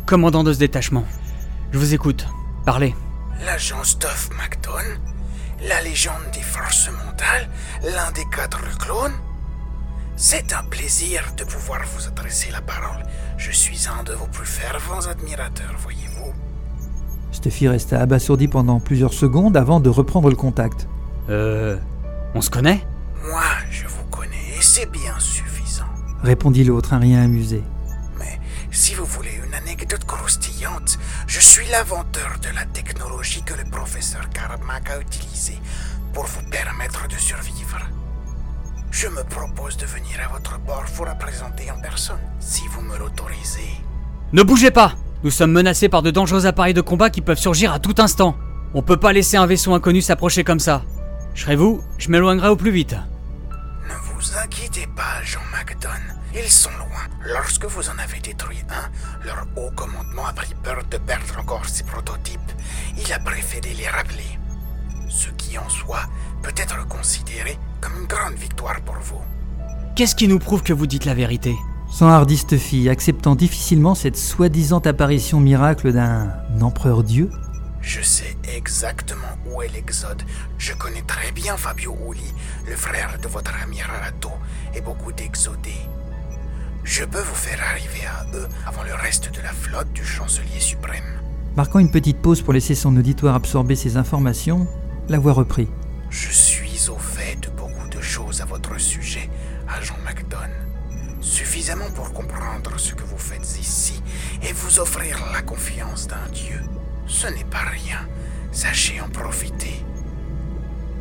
commandant 0.06 0.44
de 0.44 0.52
ce 0.52 0.60
détachement. 0.60 1.06
Je 1.72 1.78
vous 1.78 1.94
écoute. 1.94 2.26
Parlez. 2.66 2.94
L'agent 3.46 3.82
Stuff 3.86 4.32
McDonald 4.38 5.00
La 5.66 5.82
légende 5.82 6.30
des 6.34 6.42
forces 6.42 6.90
mentales? 6.92 7.48
L'un 7.84 8.12
des 8.12 8.26
quatre 8.36 8.60
clones? 8.80 9.14
C'est 10.18 10.52
un 10.52 10.64
plaisir 10.66 11.24
de 11.38 11.46
pouvoir 11.46 11.84
vous 11.96 12.06
adresser 12.06 12.52
la 12.52 12.60
parole. 12.60 13.06
Je 13.38 13.52
suis 13.52 13.88
un 13.88 14.04
de 14.04 14.12
vos 14.12 14.28
plus 14.28 14.46
fervents 14.46 15.08
admirateurs, 15.08 15.78
voyez-vous. 15.78 16.34
Stuffy 17.32 17.70
resta 17.70 18.02
abasourdi 18.02 18.50
pendant 18.50 18.82
plusieurs 18.82 19.14
secondes 19.14 19.56
avant 19.56 19.80
de 19.80 19.90
reprendre 19.90 20.30
le 20.30 20.36
contact. 20.36 20.90
Euh. 21.30 21.78
On 22.36 22.42
se 22.42 22.50
connaît? 22.50 22.86
Moi, 23.24 23.42
je 23.72 23.84
vous 23.88 23.90
connais 23.90 23.99
et 24.60 24.62
c'est 24.62 24.92
bien 24.92 25.18
suffisant. 25.20 25.86
répondit 26.22 26.66
l'autre, 26.66 26.94
un 26.94 27.00
rien 27.00 27.24
amusé. 27.24 27.64
Mais 28.20 28.40
si 28.72 28.94
vous 28.94 29.06
voulez 29.06 29.40
une 29.46 29.54
anecdote 29.54 30.04
croustillante, 30.06 31.00
je 31.28 31.40
suis 31.40 31.66
l'inventeur 31.72 32.32
de 32.42 32.54
la 32.54 32.66
technologie 32.66 33.42
que 33.44 33.54
le 33.54 33.70
professeur 33.70 34.30
Karmak 34.30 34.90
a 34.90 35.00
utilisée 35.00 35.58
pour 36.14 36.26
vous 36.26 36.44
permettre 36.52 37.08
de 37.08 37.16
survivre. 37.16 37.80
Je 38.92 39.08
me 39.08 39.24
propose 39.24 39.78
de 39.78 39.86
venir 39.86 40.20
à 40.26 40.34
votre 40.34 40.60
bord 40.60 40.84
pour 40.96 41.06
la 41.06 41.16
présenter 41.16 41.72
en 41.72 41.80
personne, 41.80 42.20
si 42.42 42.64
vous 42.72 42.82
me 42.82 42.98
l'autorisez. 42.98 43.70
Ne 44.34 44.44
bougez 44.44 44.72
pas 44.72 44.94
Nous 45.24 45.32
sommes 45.32 45.52
menacés 45.52 45.90
par 45.90 46.02
de 46.02 46.12
dangereux 46.12 46.46
appareils 46.46 46.74
de 46.74 46.82
combat 46.82 47.10
qui 47.10 47.22
peuvent 47.22 47.40
surgir 47.40 47.72
à 47.72 47.80
tout 47.80 47.96
instant. 48.00 48.36
On 48.74 48.82
peut 48.82 48.98
pas 48.98 49.14
laisser 49.14 49.38
un 49.38 49.46
vaisseau 49.46 49.74
inconnu 49.74 50.02
s'approcher 50.02 50.44
comme 50.44 50.60
ça. 50.60 50.84
Je 51.34 51.44
serais 51.44 51.56
vous, 51.56 51.82
je 51.98 52.10
m'éloignerai 52.10 52.50
au 52.50 52.56
plus 52.58 52.72
vite. 52.72 52.96
Ne 54.20 54.24
vous 54.26 54.38
inquiétez 54.38 54.86
pas, 54.98 55.24
Jean 55.24 55.40
McDon. 55.54 55.88
Ils 56.36 56.52
sont 56.52 56.72
loin. 56.78 57.08
Lorsque 57.34 57.64
vous 57.64 57.88
en 57.88 57.98
avez 57.98 58.20
détruit 58.20 58.60
un, 58.70 59.26
leur 59.26 59.48
haut 59.56 59.72
commandement 59.74 60.26
a 60.26 60.34
pris 60.34 60.54
peur 60.62 60.84
de 60.92 60.98
perdre 60.98 61.40
encore 61.40 61.66
ses 61.66 61.84
prototypes. 61.84 62.52
Il 62.98 63.14
a 63.14 63.20
préféré 63.20 63.74
les 63.76 63.88
rappeler. 63.88 64.38
Ce 65.08 65.30
qui 65.30 65.58
en 65.58 65.70
soi 65.70 66.00
peut 66.44 66.54
être 66.58 66.86
considéré 66.90 67.58
comme 67.80 67.94
une 68.02 68.08
grande 68.08 68.34
victoire 68.34 68.82
pour 68.82 68.96
vous. 68.96 69.22
Qu'est-ce 69.96 70.16
qui 70.16 70.28
nous 70.28 70.40
prouve 70.40 70.64
que 70.64 70.74
vous 70.74 70.88
dites 70.88 71.06
la 71.06 71.14
vérité? 71.14 71.56
S'enhardit 71.90 72.38
Stuffy, 72.38 72.90
acceptant 72.90 73.36
difficilement 73.36 73.96
cette 73.96 74.18
soi-disant 74.18 74.80
apparition 74.80 75.40
miracle 75.40 75.94
d'un 75.94 76.34
empereur 76.60 77.04
dieu. 77.04 77.30
Je 77.82 78.02
sais 78.02 78.36
exactement 78.56 79.38
où 79.48 79.62
est 79.62 79.70
l'Exode. 79.70 80.24
Je 80.58 80.74
connais 80.74 81.02
très 81.04 81.32
bien 81.32 81.58
Fabio 81.58 81.98
Uli, 82.10 82.34
le 82.68 82.76
frère 82.76 83.18
de 83.22 83.28
votre 83.28 83.54
ami 83.64 83.82
Arato, 83.82 84.32
et 84.74 84.82
beaucoup 84.82 85.12
d'Exodés. 85.12 85.86
Je 86.84 87.04
peux 87.04 87.22
vous 87.22 87.36
faire 87.36 87.60
arriver 87.72 88.06
à 88.06 88.26
eux 88.36 88.48
avant 88.66 88.84
le 88.84 88.94
reste 88.94 89.34
de 89.34 89.42
la 89.42 89.52
flotte 89.52 89.92
du 89.94 90.04
chancelier 90.04 90.60
suprême. 90.60 91.22
Marquant 91.56 91.80
une 91.80 91.92
petite 91.92 92.22
pause 92.22 92.42
pour 92.42 92.54
laisser 92.54 92.76
son 92.76 92.96
auditoire 92.96 93.36
absorber 93.36 93.76
ces 93.76 93.98
informations, 93.98 94.68
la 95.08 95.20
voix 95.20 95.34
reprit. 95.34 95.68
Je 96.10 96.30
suis 96.30 96.90
au 96.90 96.98
fait 96.98 97.40
de 97.42 97.50
beaucoup 97.50 97.88
de 97.90 98.02
choses 98.02 98.42
à 98.42 98.46
votre 98.46 98.80
sujet, 98.80 99.30
agent 99.68 99.98
McDon. 100.06 100.38
Suffisamment 101.22 101.90
pour 101.96 102.14
comprendre 102.14 102.78
ce 102.78 102.94
que 102.94 103.04
vous 103.04 103.18
faites 103.18 103.60
ici 103.60 104.02
et 104.42 104.54
vous 104.54 104.80
offrir 104.80 105.20
la 105.34 105.42
confiance 105.42 106.08
d'un 106.08 106.28
dieu. 106.32 106.62
Ce 107.10 107.28
n'est 107.28 107.44
pas 107.44 107.58
rien. 107.72 108.08
Sachez 108.52 109.02
en 109.02 109.10
profiter. 109.10 109.84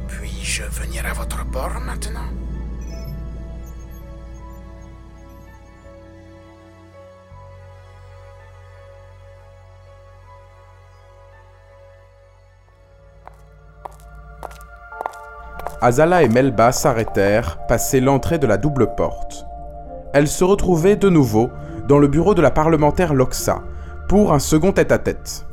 Puis-je 0.08 0.64
venir 0.64 1.06
à 1.06 1.12
votre 1.12 1.44
bord 1.44 1.78
maintenant? 1.84 2.20
Azala 15.80 16.22
et 16.22 16.28
Melba 16.28 16.72
s'arrêtèrent, 16.72 17.64
passé 17.68 18.00
l'entrée 18.00 18.38
de 18.38 18.48
la 18.48 18.56
double 18.56 18.94
porte. 18.96 19.46
Elles 20.12 20.26
se 20.26 20.42
retrouvaient 20.42 20.96
de 20.96 21.08
nouveau 21.08 21.50
dans 21.86 21.98
le 21.98 22.08
bureau 22.08 22.34
de 22.34 22.42
la 22.42 22.50
parlementaire 22.50 23.14
Loxa 23.14 23.62
pour 24.08 24.32
un 24.32 24.40
second 24.40 24.72
tête-à-tête. 24.72 25.47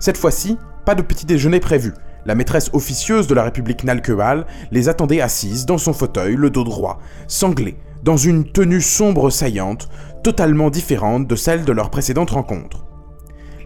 Cette 0.00 0.16
fois-ci, 0.16 0.58
pas 0.84 0.94
de 0.94 1.02
petit 1.02 1.26
déjeuner 1.26 1.60
prévu. 1.60 1.92
La 2.24 2.34
maîtresse 2.34 2.70
officieuse 2.72 3.26
de 3.26 3.34
la 3.34 3.44
République 3.44 3.84
Nalkewal 3.84 4.46
les 4.70 4.88
attendait 4.88 5.20
assises 5.20 5.66
dans 5.66 5.78
son 5.78 5.92
fauteuil, 5.92 6.36
le 6.36 6.50
dos 6.50 6.64
droit, 6.64 7.00
sanglée, 7.26 7.78
dans 8.02 8.16
une 8.16 8.44
tenue 8.44 8.80
sombre 8.80 9.30
saillante, 9.30 9.88
totalement 10.22 10.70
différente 10.70 11.26
de 11.26 11.36
celle 11.36 11.64
de 11.64 11.72
leur 11.72 11.90
précédente 11.90 12.30
rencontre. 12.30 12.86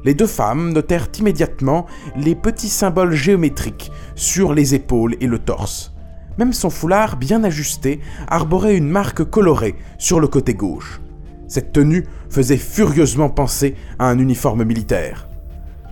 Les 0.05 0.15
deux 0.15 0.27
femmes 0.27 0.73
notèrent 0.73 1.09
immédiatement 1.19 1.87
les 2.17 2.35
petits 2.35 2.69
symboles 2.69 3.15
géométriques 3.15 3.93
sur 4.15 4.53
les 4.55 4.75
épaules 4.75 5.17
et 5.21 5.27
le 5.27 5.39
torse. 5.39 5.93
Même 6.39 6.53
son 6.53 6.71
foulard 6.71 7.17
bien 7.17 7.45
ajusté 7.45 8.01
arborait 8.27 8.77
une 8.77 8.89
marque 8.89 9.23
colorée 9.23 9.77
sur 9.99 10.19
le 10.19 10.29
côté 10.29 10.55
gauche. 10.55 11.01
Cette 11.47 11.73
tenue 11.73 12.07
faisait 12.31 12.57
furieusement 12.57 13.29
penser 13.29 13.75
à 13.99 14.07
un 14.07 14.19
uniforme 14.19 14.65
militaire. 14.65 15.29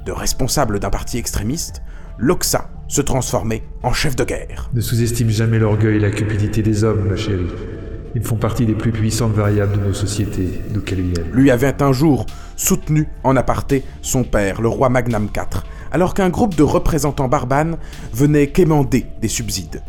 De 0.06 0.12
responsable 0.12 0.80
d'un 0.80 0.90
parti 0.90 1.18
extrémiste, 1.18 1.82
Loxa 2.18 2.70
se 2.88 3.00
transformait 3.00 3.62
en 3.82 3.92
chef 3.92 4.16
de 4.16 4.24
guerre. 4.24 4.70
Ne 4.74 4.80
sous-estime 4.80 5.30
jamais 5.30 5.58
l'orgueil 5.58 5.96
et 5.96 6.00
la 6.00 6.10
cupidité 6.10 6.62
des 6.62 6.84
hommes, 6.84 7.08
ma 7.08 7.16
chérie. 7.16 7.46
Ils 8.14 8.24
font 8.24 8.36
partie 8.36 8.66
des 8.66 8.74
plus 8.74 8.90
puissantes 8.90 9.34
variables 9.34 9.78
de 9.78 9.86
nos 9.86 9.94
sociétés, 9.94 10.60
qu'elles 10.84 11.02
viennent. 11.02 11.30
Lui 11.32 11.50
avait 11.50 11.80
un 11.82 11.92
jour 11.92 12.26
soutenu 12.56 13.08
en 13.22 13.36
aparté 13.36 13.84
son 14.02 14.24
père, 14.24 14.60
le 14.60 14.68
roi 14.68 14.88
Magnam 14.88 15.28
IV, 15.34 15.62
alors 15.92 16.14
qu'un 16.14 16.28
groupe 16.28 16.56
de 16.56 16.62
représentants 16.64 17.28
barbanes 17.28 17.76
venait 18.12 18.48
quémander 18.48 19.06
des 19.20 19.28
subsides. 19.28 19.82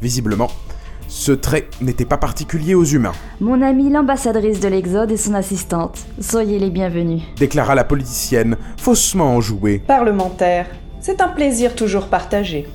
Visiblement, 0.00 0.50
Ce 1.08 1.32
trait 1.32 1.68
n'était 1.80 2.04
pas 2.04 2.16
particulier 2.16 2.74
aux 2.74 2.84
humains, 2.84 3.12
Mon 3.40 3.62
amie 3.62 3.90
l'ambassadrice 3.90 4.60
de 4.60 4.68
l'Exode 4.68 5.10
et 5.12 5.16
son 5.16 5.34
assistante. 5.34 5.98
Soyez 6.20 6.58
les 6.58 6.70
bienvenus. 6.70 7.22
déclara 7.38 7.74
la 7.74 7.84
politicienne, 7.84 8.56
faussement 8.76 9.34
enjouée. 9.36 9.82
Parlementaire, 9.86 10.66
c'est 11.00 11.20
un 11.20 11.28
plaisir 11.28 11.74
toujours 11.74 12.08
partagé. 12.08 12.66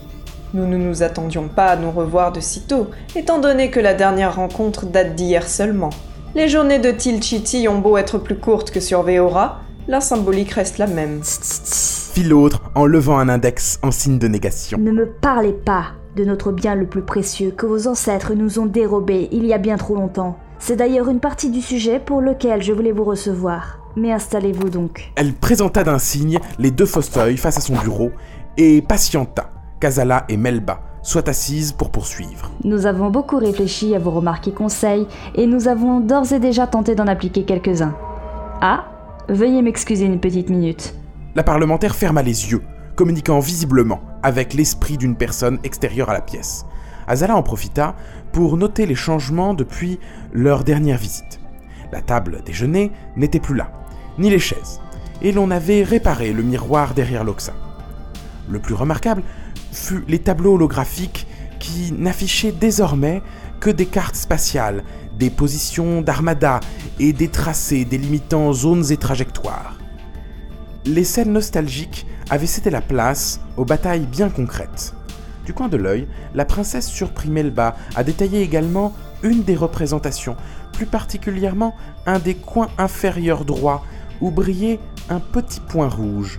Nous 0.53 0.65
ne 0.65 0.77
nous 0.77 1.03
attendions 1.03 1.47
pas 1.47 1.67
à 1.67 1.75
nous 1.77 1.91
revoir 1.91 2.31
de 2.31 2.39
sitôt, 2.39 2.87
étant 3.15 3.39
donné 3.39 3.69
que 3.69 3.79
la 3.79 3.93
dernière 3.93 4.35
rencontre 4.35 4.85
date 4.85 5.15
d'hier 5.15 5.47
seulement. 5.47 5.91
Les 6.35 6.47
journées 6.49 6.79
de 6.79 6.91
Tilchiti 6.91 7.67
ont 7.67 7.79
beau 7.79 7.97
être 7.97 8.17
plus 8.17 8.37
courtes 8.37 8.71
que 8.71 8.79
sur 8.79 9.03
Veora, 9.03 9.61
la 9.87 9.99
symbolique 10.01 10.51
reste 10.51 10.77
la 10.77 10.87
même. 10.87 11.21
Fit 11.23 12.23
l'autre 12.23 12.61
en 12.75 12.85
levant 12.85 13.17
un 13.17 13.29
index 13.29 13.79
en 13.81 13.91
signe 13.91 14.19
de 14.19 14.27
négation. 14.27 14.77
Ne 14.77 14.91
me 14.91 15.05
parlez 15.07 15.53
pas 15.53 15.87
de 16.15 16.25
notre 16.25 16.51
bien 16.51 16.75
le 16.75 16.85
plus 16.85 17.01
précieux 17.01 17.51
que 17.51 17.65
vos 17.65 17.87
ancêtres 17.87 18.33
nous 18.33 18.59
ont 18.59 18.65
dérobé 18.65 19.29
il 19.31 19.45
y 19.45 19.53
a 19.53 19.57
bien 19.57 19.77
trop 19.77 19.95
longtemps. 19.95 20.37
C'est 20.59 20.75
d'ailleurs 20.75 21.09
une 21.09 21.19
partie 21.19 21.49
du 21.49 21.61
sujet 21.61 21.99
pour 21.99 22.21
lequel 22.21 22.61
je 22.61 22.73
voulais 22.73 22.91
vous 22.91 23.03
recevoir. 23.03 23.79
Mais 23.95 24.11
installez-vous 24.11 24.69
donc. 24.69 25.11
Elle 25.15 25.33
présenta 25.33 25.83
d'un 25.83 25.99
signe 25.99 26.39
les 26.59 26.71
deux 26.71 26.85
fauteuils 26.85 27.37
face 27.37 27.57
à 27.57 27.61
son 27.61 27.75
bureau 27.75 28.11
et 28.57 28.81
patienta 28.81 29.49
qu'Azala 29.79 30.25
et 30.29 30.37
Melba 30.37 30.81
soient 31.01 31.27
assises 31.29 31.71
pour 31.71 31.89
poursuivre. 31.89 32.51
Nous 32.63 32.85
avons 32.85 33.09
beaucoup 33.09 33.37
réfléchi 33.37 33.95
à 33.95 33.99
vos 33.99 34.11
remarques 34.11 34.47
et 34.47 34.53
conseils, 34.53 35.07
et 35.35 35.47
nous 35.47 35.67
avons 35.67 35.99
d'ores 35.99 36.31
et 36.31 36.39
déjà 36.39 36.67
tenté 36.67 36.93
d'en 36.93 37.07
appliquer 37.07 37.43
quelques-uns. 37.43 37.95
Ah, 38.61 38.85
veuillez 39.27 39.63
m'excuser 39.63 40.05
une 40.05 40.19
petite 40.19 40.49
minute. 40.49 40.93
La 41.33 41.43
parlementaire 41.43 41.95
ferma 41.95 42.21
les 42.21 42.51
yeux, 42.51 42.61
communiquant 42.95 43.39
visiblement 43.39 44.01
avec 44.23 44.53
l'esprit 44.53 44.97
d'une 44.97 45.15
personne 45.15 45.59
extérieure 45.63 46.09
à 46.09 46.13
la 46.13 46.21
pièce. 46.21 46.65
Azala 47.07 47.35
en 47.35 47.43
profita 47.43 47.95
pour 48.31 48.57
noter 48.57 48.85
les 48.85 48.95
changements 48.95 49.53
depuis 49.53 49.99
leur 50.31 50.63
dernière 50.63 50.97
visite. 50.97 51.39
La 51.91 52.01
table 52.01 52.41
déjeuner 52.45 52.91
n'était 53.15 53.39
plus 53.39 53.55
là, 53.55 53.71
ni 54.17 54.29
les 54.29 54.39
chaises, 54.39 54.79
et 55.21 55.31
l'on 55.31 55.51
avait 55.51 55.83
réparé 55.83 56.31
le 56.31 56.43
miroir 56.43 56.93
derrière 56.93 57.23
l'Oxa. 57.23 57.53
Le 58.49 58.59
plus 58.59 58.75
remarquable 58.75 59.23
fut 59.71 60.03
les 60.07 60.19
tableaux 60.19 60.55
holographiques 60.55 61.27
qui 61.59 61.91
n'affichaient 61.91 62.51
désormais 62.51 63.21
que 63.59 63.69
des 63.69 63.85
cartes 63.85 64.15
spatiales, 64.15 64.83
des 65.17 65.29
positions 65.29 66.01
d'armada 66.01 66.59
et 66.99 67.13
des 67.13 67.27
tracés 67.27 67.85
délimitant 67.85 68.53
zones 68.53 68.91
et 68.91 68.97
trajectoires. 68.97 69.77
Les 70.85 71.03
scènes 71.03 71.31
nostalgiques 71.31 72.07
avaient 72.31 72.47
cédé 72.47 72.69
la 72.69 72.81
place 72.81 73.41
aux 73.57 73.65
batailles 73.65 74.07
bien 74.07 74.29
concrètes. 74.29 74.95
Du 75.45 75.53
coin 75.53 75.67
de 75.67 75.77
l'œil, 75.77 76.07
la 76.33 76.45
princesse 76.45 76.87
surprit 76.87 77.29
Melba 77.29 77.75
à 77.93 78.03
détailler 78.03 78.41
également 78.41 78.93
une 79.21 79.43
des 79.43 79.55
représentations, 79.55 80.37
plus 80.71 80.85
particulièrement 80.85 81.75
un 82.05 82.19
des 82.19 82.35
coins 82.35 82.69
inférieurs 82.77 83.43
droits 83.43 83.83
où 84.21 84.31
brillait 84.31 84.79
un 85.09 85.19
petit 85.19 85.59
point 85.59 85.89
rouge. 85.89 86.37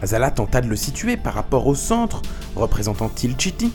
Azala 0.00 0.30
tenta 0.30 0.60
de 0.60 0.68
le 0.68 0.76
situer 0.76 1.16
par 1.16 1.34
rapport 1.34 1.66
au 1.66 1.74
centre, 1.74 2.22
représentant 2.54 3.08
Tilchiti. 3.08 3.72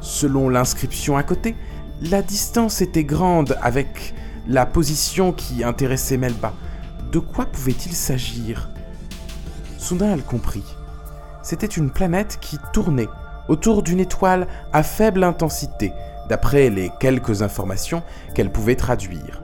Selon 0.00 0.48
l'inscription 0.50 1.16
à 1.16 1.22
côté, 1.22 1.56
la 2.02 2.20
distance 2.20 2.82
était 2.82 3.04
grande 3.04 3.56
avec 3.62 4.14
la 4.46 4.66
position 4.66 5.32
qui 5.32 5.64
intéressait 5.64 6.18
Melba. 6.18 6.52
De 7.12 7.18
quoi 7.18 7.46
pouvait-il 7.46 7.92
s'agir? 7.92 8.68
Soudain 9.78 10.12
elle 10.12 10.22
comprit. 10.22 10.64
C'était 11.42 11.66
une 11.66 11.90
planète 11.90 12.38
qui 12.40 12.58
tournait 12.72 13.08
autour 13.48 13.82
d'une 13.82 14.00
étoile 14.00 14.46
à 14.72 14.82
faible 14.82 15.24
intensité, 15.24 15.92
d'après 16.28 16.70
les 16.70 16.90
quelques 17.00 17.42
informations 17.42 18.02
qu'elle 18.34 18.52
pouvait 18.52 18.76
traduire. 18.76 19.42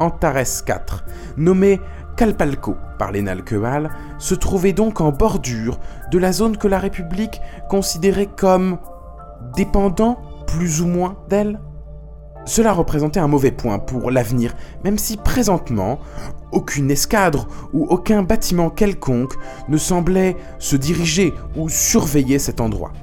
Antares 0.00 0.64
4, 0.64 1.04
nommé 1.36 1.80
Kalpalco 2.16 2.76
par 2.98 3.12
les 3.12 3.22
Nalkewal, 3.22 3.90
se 4.18 4.34
trouvait 4.34 4.72
donc 4.72 5.00
en 5.00 5.12
bordure 5.12 5.78
de 6.10 6.18
la 6.18 6.32
zone 6.32 6.56
que 6.56 6.68
la 6.68 6.78
République 6.78 7.40
considérait 7.68 8.26
comme 8.26 8.78
dépendant 9.54 10.18
plus 10.46 10.80
ou 10.80 10.86
moins 10.86 11.16
d'elle. 11.28 11.60
Cela 12.48 12.72
représentait 12.72 13.20
un 13.20 13.28
mauvais 13.28 13.50
point 13.50 13.78
pour 13.78 14.10
l'avenir, 14.10 14.54
même 14.82 14.96
si 14.96 15.18
présentement, 15.18 15.98
aucune 16.50 16.90
escadre 16.90 17.46
ou 17.74 17.84
aucun 17.90 18.22
bâtiment 18.22 18.70
quelconque 18.70 19.34
ne 19.68 19.76
semblait 19.76 20.34
se 20.58 20.74
diriger 20.74 21.34
ou 21.56 21.68
surveiller 21.68 22.38
cet 22.38 22.62
endroit. 22.62 22.94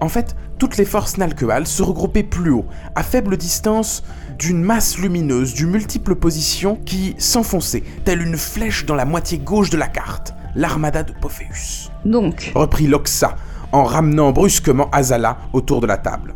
En 0.00 0.08
fait, 0.08 0.34
toutes 0.58 0.78
les 0.78 0.86
forces 0.86 1.18
Nalkewal 1.18 1.66
se 1.66 1.82
regroupaient 1.82 2.22
plus 2.22 2.50
haut, 2.50 2.64
à 2.94 3.02
faible 3.02 3.36
distance 3.36 4.04
d'une 4.38 4.62
masse 4.62 4.96
lumineuse 4.96 5.52
du 5.52 5.66
multiples 5.66 6.14
positions 6.14 6.78
qui 6.86 7.14
s'enfonçait, 7.18 7.84
telle 8.06 8.22
une 8.22 8.38
flèche 8.38 8.86
dans 8.86 8.94
la 8.94 9.04
moitié 9.04 9.36
gauche 9.36 9.68
de 9.68 9.76
la 9.76 9.88
carte, 9.88 10.32
l'armada 10.54 11.02
de 11.02 11.12
Pophéus. 11.12 11.90
Donc, 12.06 12.52
Reprit 12.54 12.86
Loxa, 12.86 13.36
en 13.70 13.84
ramenant 13.84 14.32
brusquement 14.32 14.88
Azala 14.92 15.36
autour 15.52 15.82
de 15.82 15.86
la 15.86 15.98
table. 15.98 16.34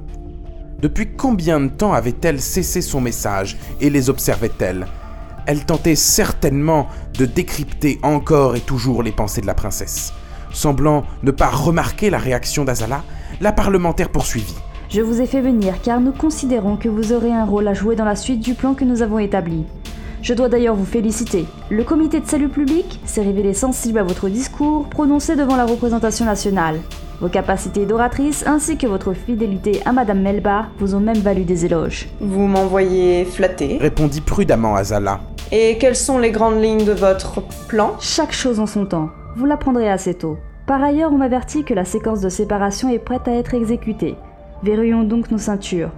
Depuis 0.80 1.08
combien 1.08 1.58
de 1.58 1.66
temps 1.66 1.92
avait-elle 1.92 2.40
cessé 2.40 2.82
son 2.82 3.00
message 3.00 3.56
et 3.80 3.90
les 3.90 4.10
observait-elle? 4.10 4.86
Elle 5.46 5.64
tentait 5.64 5.96
certainement 5.96 6.86
de 7.18 7.24
décrypter 7.24 7.98
encore 8.04 8.54
et 8.54 8.60
toujours 8.60 9.02
les 9.02 9.10
pensées 9.10 9.40
de 9.40 9.48
la 9.48 9.54
princesse. 9.54 10.12
Semblant 10.52 11.02
ne 11.24 11.32
pas 11.32 11.48
remarquer 11.48 12.10
la 12.10 12.18
réaction 12.18 12.64
d'Azala, 12.64 13.02
la 13.40 13.50
parlementaire 13.50 14.10
poursuivit. 14.10 14.54
je 14.88 15.00
vous 15.00 15.20
ai 15.20 15.26
fait 15.26 15.40
venir 15.40 15.82
car 15.82 16.00
nous 16.00 16.12
considérons 16.12 16.76
que 16.76 16.88
vous 16.88 17.12
aurez 17.12 17.32
un 17.32 17.44
rôle 17.44 17.66
à 17.66 17.74
jouer 17.74 17.96
dans 17.96 18.04
la 18.04 18.14
suite 18.14 18.40
du 18.40 18.54
plan 18.54 18.74
que 18.74 18.84
nous 18.84 19.02
avons 19.02 19.18
établi. 19.18 19.64
Je 20.22 20.32
dois 20.32 20.48
d'ailleurs 20.48 20.76
vous 20.76 20.84
féliciter. 20.84 21.44
Le 21.70 21.82
comité 21.82 22.20
de 22.20 22.26
salut 22.26 22.48
public 22.48 23.00
s'est 23.04 23.22
révélé 23.22 23.52
sensible 23.52 23.98
à 23.98 24.04
votre 24.04 24.28
discours 24.28 24.88
prononcé 24.88 25.34
devant 25.34 25.56
la 25.56 25.66
représentation 25.66 26.24
nationale. 26.24 26.78
Vos 27.20 27.28
capacités 27.28 27.84
d'oratrice 27.84 28.46
ainsi 28.46 28.78
que 28.78 28.86
votre 28.86 29.12
fidélité 29.12 29.80
à 29.84 29.92
Madame 29.92 30.20
Melba 30.20 30.66
vous 30.78 30.94
ont 30.94 31.00
même 31.00 31.18
valu 31.18 31.42
des 31.42 31.66
éloges. 31.66 32.08
Vous 32.20 32.46
m'envoyez 32.46 33.24
flatter. 33.24 33.78
Répondit 33.80 34.20
prudemment 34.20 34.76
Azala. 34.76 35.20
Et 35.50 35.78
quelles 35.78 35.96
sont 35.96 36.18
les 36.18 36.30
grandes 36.30 36.62
lignes 36.62 36.84
de 36.84 36.92
votre 36.92 37.42
plan? 37.66 37.96
Chaque 37.98 38.32
chose 38.32 38.60
en 38.60 38.66
son 38.66 38.86
temps. 38.86 39.10
Vous 39.36 39.46
l'apprendrez 39.46 39.90
assez 39.90 40.14
tôt. 40.14 40.38
Par 40.66 40.82
ailleurs, 40.82 41.12
on 41.12 41.18
m'avertit 41.18 41.64
que 41.64 41.74
la 41.74 41.84
séquence 41.84 42.20
de 42.20 42.28
séparation 42.28 42.88
est 42.88 42.98
prête 42.98 43.26
à 43.26 43.32
être 43.32 43.54
exécutée. 43.54 44.14
Verrouillons 44.62 45.02
donc 45.02 45.30
nos 45.30 45.38
ceintures. 45.38 45.90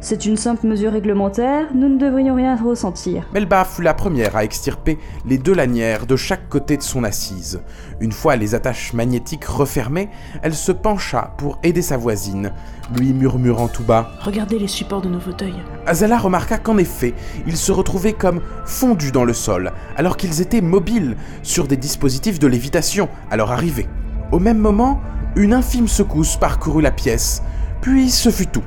C'est 0.00 0.26
une 0.26 0.36
simple 0.36 0.66
mesure 0.66 0.92
réglementaire, 0.92 1.68
nous 1.74 1.88
ne 1.88 1.98
devrions 1.98 2.34
rien 2.34 2.54
ressentir. 2.54 3.26
Melba 3.32 3.64
fut 3.64 3.82
la 3.82 3.94
première 3.94 4.36
à 4.36 4.44
extirper 4.44 4.98
les 5.24 5.38
deux 5.38 5.54
lanières 5.54 6.06
de 6.06 6.16
chaque 6.16 6.48
côté 6.48 6.76
de 6.76 6.82
son 6.82 7.02
assise. 7.02 7.60
Une 8.00 8.12
fois 8.12 8.36
les 8.36 8.54
attaches 8.54 8.92
magnétiques 8.92 9.46
refermées, 9.46 10.10
elle 10.42 10.54
se 10.54 10.70
pencha 10.70 11.34
pour 11.38 11.58
aider 11.62 11.80
sa 11.82 11.96
voisine, 11.96 12.52
lui 12.94 13.14
murmurant 13.14 13.68
tout 13.68 13.82
bas. 13.82 14.10
Regardez 14.20 14.58
les 14.58 14.68
supports 14.68 15.00
de 15.00 15.08
nos 15.08 15.18
fauteuils. 15.18 15.62
Azala 15.86 16.18
remarqua 16.18 16.58
qu'en 16.58 16.76
effet, 16.76 17.14
ils 17.46 17.56
se 17.56 17.72
retrouvaient 17.72 18.12
comme 18.12 18.42
fondus 18.66 19.12
dans 19.12 19.24
le 19.24 19.32
sol, 19.32 19.72
alors 19.96 20.18
qu'ils 20.18 20.42
étaient 20.42 20.60
mobiles 20.60 21.16
sur 21.42 21.66
des 21.66 21.78
dispositifs 21.78 22.38
de 22.38 22.46
lévitation 22.46 23.08
à 23.30 23.36
leur 23.36 23.50
arrivée. 23.50 23.88
Au 24.30 24.38
même 24.38 24.58
moment, 24.58 25.00
une 25.36 25.54
infime 25.54 25.88
secousse 25.88 26.36
parcourut 26.36 26.82
la 26.82 26.90
pièce, 26.90 27.42
puis 27.80 28.10
ce 28.10 28.30
fut 28.30 28.46
tout. 28.46 28.62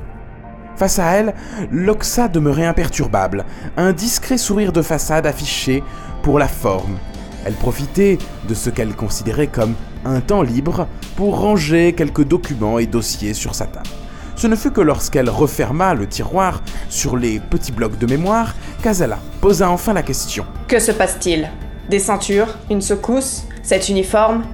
Face 0.80 0.98
à 0.98 1.12
elle, 1.12 1.34
Loxa 1.70 2.26
demeurait 2.28 2.64
imperturbable, 2.64 3.44
un 3.76 3.92
discret 3.92 4.38
sourire 4.38 4.72
de 4.72 4.80
façade 4.80 5.26
affiché 5.26 5.84
pour 6.22 6.38
la 6.38 6.48
forme. 6.48 6.96
Elle 7.44 7.52
profitait 7.52 8.16
de 8.48 8.54
ce 8.54 8.70
qu'elle 8.70 8.96
considérait 8.96 9.48
comme 9.48 9.74
un 10.06 10.22
temps 10.22 10.40
libre 10.40 10.88
pour 11.16 11.38
ranger 11.38 11.92
quelques 11.92 12.24
documents 12.24 12.78
et 12.78 12.86
dossiers 12.86 13.34
sur 13.34 13.54
sa 13.54 13.66
table. 13.66 13.90
Ce 14.36 14.46
ne 14.46 14.56
fut 14.56 14.70
que 14.70 14.80
lorsqu'elle 14.80 15.28
referma 15.28 15.92
le 15.92 16.06
tiroir 16.06 16.62
sur 16.88 17.18
les 17.18 17.40
petits 17.40 17.72
blocs 17.72 17.98
de 17.98 18.06
mémoire 18.06 18.54
qu'Azala 18.82 19.18
posa 19.42 19.68
enfin 19.68 19.92
la 19.92 20.02
question. 20.02 20.46
Que 20.66 20.78
se 20.78 20.92
passe-t-il? 20.92 21.50
Des 21.90 21.98
ceintures? 21.98 22.56
Une 22.70 22.80
secousse? 22.80 23.42
Cet 23.62 23.90
uniforme? 23.90 24.44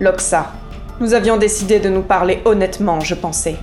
Loxa? 0.00 0.50
Nous 0.98 1.12
avions 1.12 1.36
décidé 1.36 1.78
de 1.78 1.90
nous 1.90 2.00
parler 2.00 2.40
honnêtement, 2.46 3.00
je 3.00 3.14
pensais. 3.14 3.56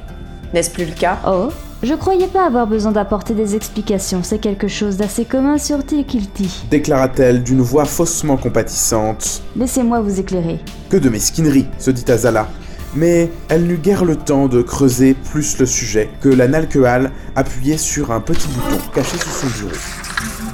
N'est-ce 0.54 0.70
plus 0.70 0.86
le 0.86 0.94
cas? 0.94 1.18
Oh 1.26 1.50
Je 1.84 1.96
croyais 1.96 2.28
pas 2.28 2.46
avoir 2.46 2.68
besoin 2.68 2.92
d'apporter 2.92 3.34
des 3.34 3.56
explications, 3.56 4.22
c'est 4.22 4.38
quelque 4.38 4.68
chose 4.68 4.98
d'assez 4.98 5.26
commun 5.26 5.58
sur 5.58 5.84
Tilkilti. 5.84 6.66
déclara-t-elle 6.70 7.42
d'une 7.42 7.62
voix 7.62 7.86
faussement 7.86 8.38
compatissante. 8.38 9.42
Laissez-moi 9.56 10.00
vous 10.02 10.20
éclairer. 10.20 10.60
Que 10.92 10.98
de 10.98 11.10
mesquinerie, 11.10 11.66
se 11.80 11.90
dit 11.90 12.06
Azala. 12.12 12.48
Mais 12.94 13.32
elle 13.50 13.66
n'eut 13.66 13.80
guère 13.80 14.06
le 14.06 14.16
temps 14.16 14.48
de 14.48 14.62
creuser 14.62 15.16
plus 15.16 15.58
le 15.58 15.66
sujet 15.66 16.12
que 16.22 16.30
la 16.30 16.48
Nalkehal 16.48 17.10
appuyait 17.36 17.78
sur 17.78 18.12
un 18.12 18.20
petit 18.20 18.48
bouton 18.50 18.78
caché 18.94 19.18
sous 19.18 19.30
son 19.30 19.48
bureau. 19.48 19.78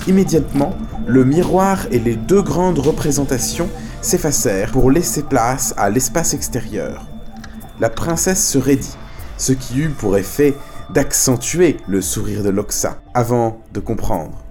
Immédiatement, 0.08 0.78
le 1.08 1.26
miroir 1.26 1.88
et 1.92 2.00
les 2.00 2.16
deux 2.16 2.42
grandes 2.42 2.80
représentations 2.80 3.68
s'effacèrent 4.02 4.72
pour 4.72 4.92
laisser 4.92 5.24
place 5.24 5.74
à 5.76 5.90
l'espace 5.90 6.34
extérieur. 6.34 7.06
La 7.82 7.90
princesse 7.90 8.48
se 8.48 8.58
raidit, 8.58 8.96
ce 9.38 9.52
qui 9.52 9.80
eut 9.80 9.90
pour 9.90 10.16
effet 10.16 10.56
d'accentuer 10.94 11.78
le 11.88 12.02
sourire 12.02 12.44
de 12.44 12.50
Loxa 12.50 13.02
avant 13.14 13.62
de 13.74 13.80
comprendre. 13.80 14.44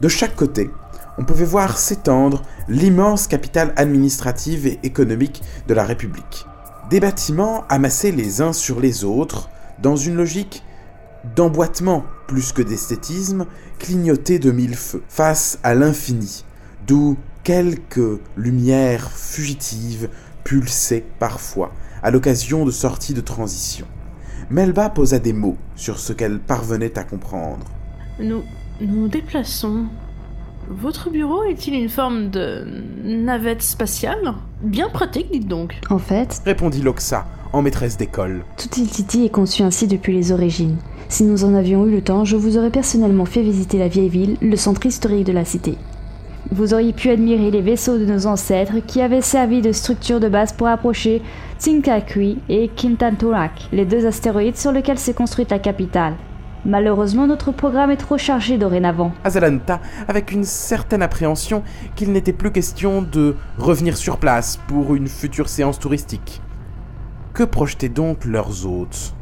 De 0.00 0.08
chaque 0.08 0.36
côté, 0.36 0.70
on 1.18 1.24
pouvait 1.24 1.44
voir 1.44 1.78
s'étendre 1.78 2.42
l'immense 2.68 3.26
capitale 3.26 3.72
administrative 3.76 4.66
et 4.66 4.78
économique 4.82 5.42
de 5.68 5.74
la 5.74 5.84
République. 5.84 6.46
Des 6.88 7.00
bâtiments 7.00 7.64
amassés 7.68 8.12
les 8.12 8.40
uns 8.40 8.52
sur 8.52 8.80
les 8.80 9.04
autres, 9.04 9.50
dans 9.82 9.96
une 9.96 10.16
logique 10.16 10.64
d'emboîtement 11.36 12.04
plus 12.26 12.52
que 12.52 12.62
d'esthétisme, 12.62 13.46
clignotés 13.78 14.38
de 14.38 14.50
mille 14.50 14.76
feux, 14.76 15.02
face 15.08 15.58
à 15.62 15.74
l'infini, 15.74 16.44
d'où 16.86 17.16
quelques 17.44 18.20
lumières 18.36 19.10
fugitives 19.10 20.08
pulsaient 20.44 21.04
parfois 21.18 21.72
à 22.02 22.10
l'occasion 22.10 22.64
de 22.64 22.70
sorties 22.70 23.14
de 23.14 23.20
transition. 23.20 23.86
Melba 24.50 24.90
posa 24.90 25.20
des 25.20 25.32
mots 25.32 25.56
sur 25.76 26.00
ce 26.00 26.12
qu'elle 26.12 26.40
parvenait 26.40 26.98
à 26.98 27.04
comprendre. 27.04 27.64
Nous 28.18 28.42
nous 28.80 29.06
déplaçons. 29.06 29.84
Votre 30.68 31.08
bureau 31.10 31.44
est-il 31.44 31.74
une 31.74 31.88
forme 31.88 32.30
de 32.30 32.66
navette 33.04 33.62
spatiale? 33.62 34.34
Bien 34.62 34.88
pratique, 34.88 35.30
dites 35.30 35.46
donc. 35.46 35.78
En 35.88 35.98
fait, 35.98 36.42
Répondit 36.44 36.82
Loxa, 36.82 37.26
en 37.52 37.62
maîtresse 37.62 37.96
d'école. 37.96 38.44
tout 38.56 38.68
Il 38.76 38.88
City 38.88 39.24
est 39.24 39.30
conçu 39.30 39.62
ainsi 39.62 39.86
depuis 39.86 40.14
les 40.14 40.32
origines. 40.32 40.78
Si 41.08 41.22
nous 41.22 41.44
en 41.44 41.54
avions 41.54 41.86
eu 41.86 41.92
le 41.92 42.02
temps, 42.02 42.24
je 42.24 42.36
vous 42.36 42.58
aurais 42.58 42.70
personnellement 42.70 43.26
fait 43.26 43.42
visiter 43.42 43.78
la 43.78 43.88
vieille 43.88 44.08
ville, 44.08 44.36
le 44.40 44.56
centre 44.56 44.84
historique 44.84 45.26
de 45.26 45.32
la 45.32 45.44
cité. 45.44 45.76
Vous 46.50 46.74
auriez 46.74 46.92
pu 46.92 47.10
admirer 47.10 47.50
les 47.50 47.60
vaisseaux 47.60 47.98
de 47.98 48.06
nos 48.06 48.26
ancêtres 48.26 48.80
qui 48.86 49.02
avaient 49.02 49.20
servi 49.20 49.60
de 49.60 49.72
structure 49.72 50.20
de 50.20 50.28
base 50.28 50.52
pour 50.52 50.68
approcher 50.68 51.22
Tsinkakui 51.58 52.38
et 52.48 52.68
Kintantorak, 52.68 53.68
les 53.72 53.84
deux 53.84 54.06
astéroïdes 54.06 54.56
sur 54.56 54.72
lesquels 54.72 54.98
s'est 54.98 55.14
construite 55.14 55.50
la 55.50 55.58
capitale. 55.58 56.14
Malheureusement, 56.64 57.26
notre 57.26 57.52
programme 57.52 57.90
est 57.90 57.96
trop 57.96 58.18
chargé 58.18 58.58
dorénavant. 58.58 59.12
Azalanta 59.22 59.80
avec 60.08 60.32
une 60.32 60.44
certaine 60.44 61.02
appréhension 61.02 61.62
qu'il 61.94 62.10
n'était 62.10 62.32
plus 62.32 62.52
question 62.52 63.02
de 63.02 63.36
revenir 63.58 63.96
sur 63.96 64.16
place 64.16 64.58
pour 64.66 64.94
une 64.94 65.08
future 65.08 65.48
séance 65.48 65.78
touristique. 65.78 66.40
Que 67.34 67.44
projetaient 67.44 67.88
donc 67.88 68.24
leurs 68.24 68.66
hôtes? 68.66 69.14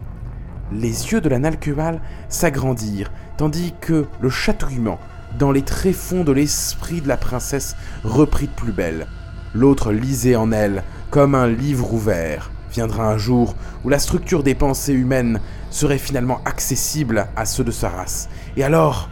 Les 0.72 1.12
yeux 1.12 1.20
de 1.20 1.28
la 1.28 1.38
Nalqueval 1.38 2.00
s'agrandirent, 2.28 3.10
tandis 3.36 3.74
que 3.80 4.06
le 4.20 4.30
chatouillement 4.30 4.98
dans 5.38 5.52
les 5.52 5.62
tréfonds 5.62 6.24
de 6.24 6.32
l'esprit 6.32 7.00
de 7.00 7.08
la 7.08 7.16
princesse 7.16 7.76
reprit 8.04 8.46
de 8.46 8.52
plus 8.52 8.72
belle. 8.72 9.06
L'autre 9.54 9.92
lisait 9.92 10.36
en 10.36 10.52
elle 10.52 10.82
comme 11.10 11.34
un 11.34 11.46
livre 11.46 11.92
ouvert. 11.92 12.50
Viendra 12.72 13.10
un 13.10 13.16
jour 13.16 13.54
où 13.84 13.88
la 13.88 13.98
structure 13.98 14.42
des 14.42 14.54
pensées 14.54 14.92
humaines 14.92 15.40
serait 15.70 15.98
finalement 15.98 16.40
accessible 16.44 17.26
à 17.36 17.44
ceux 17.44 17.64
de 17.64 17.70
sa 17.70 17.88
race. 17.88 18.28
Et 18.56 18.62
alors 18.62 19.08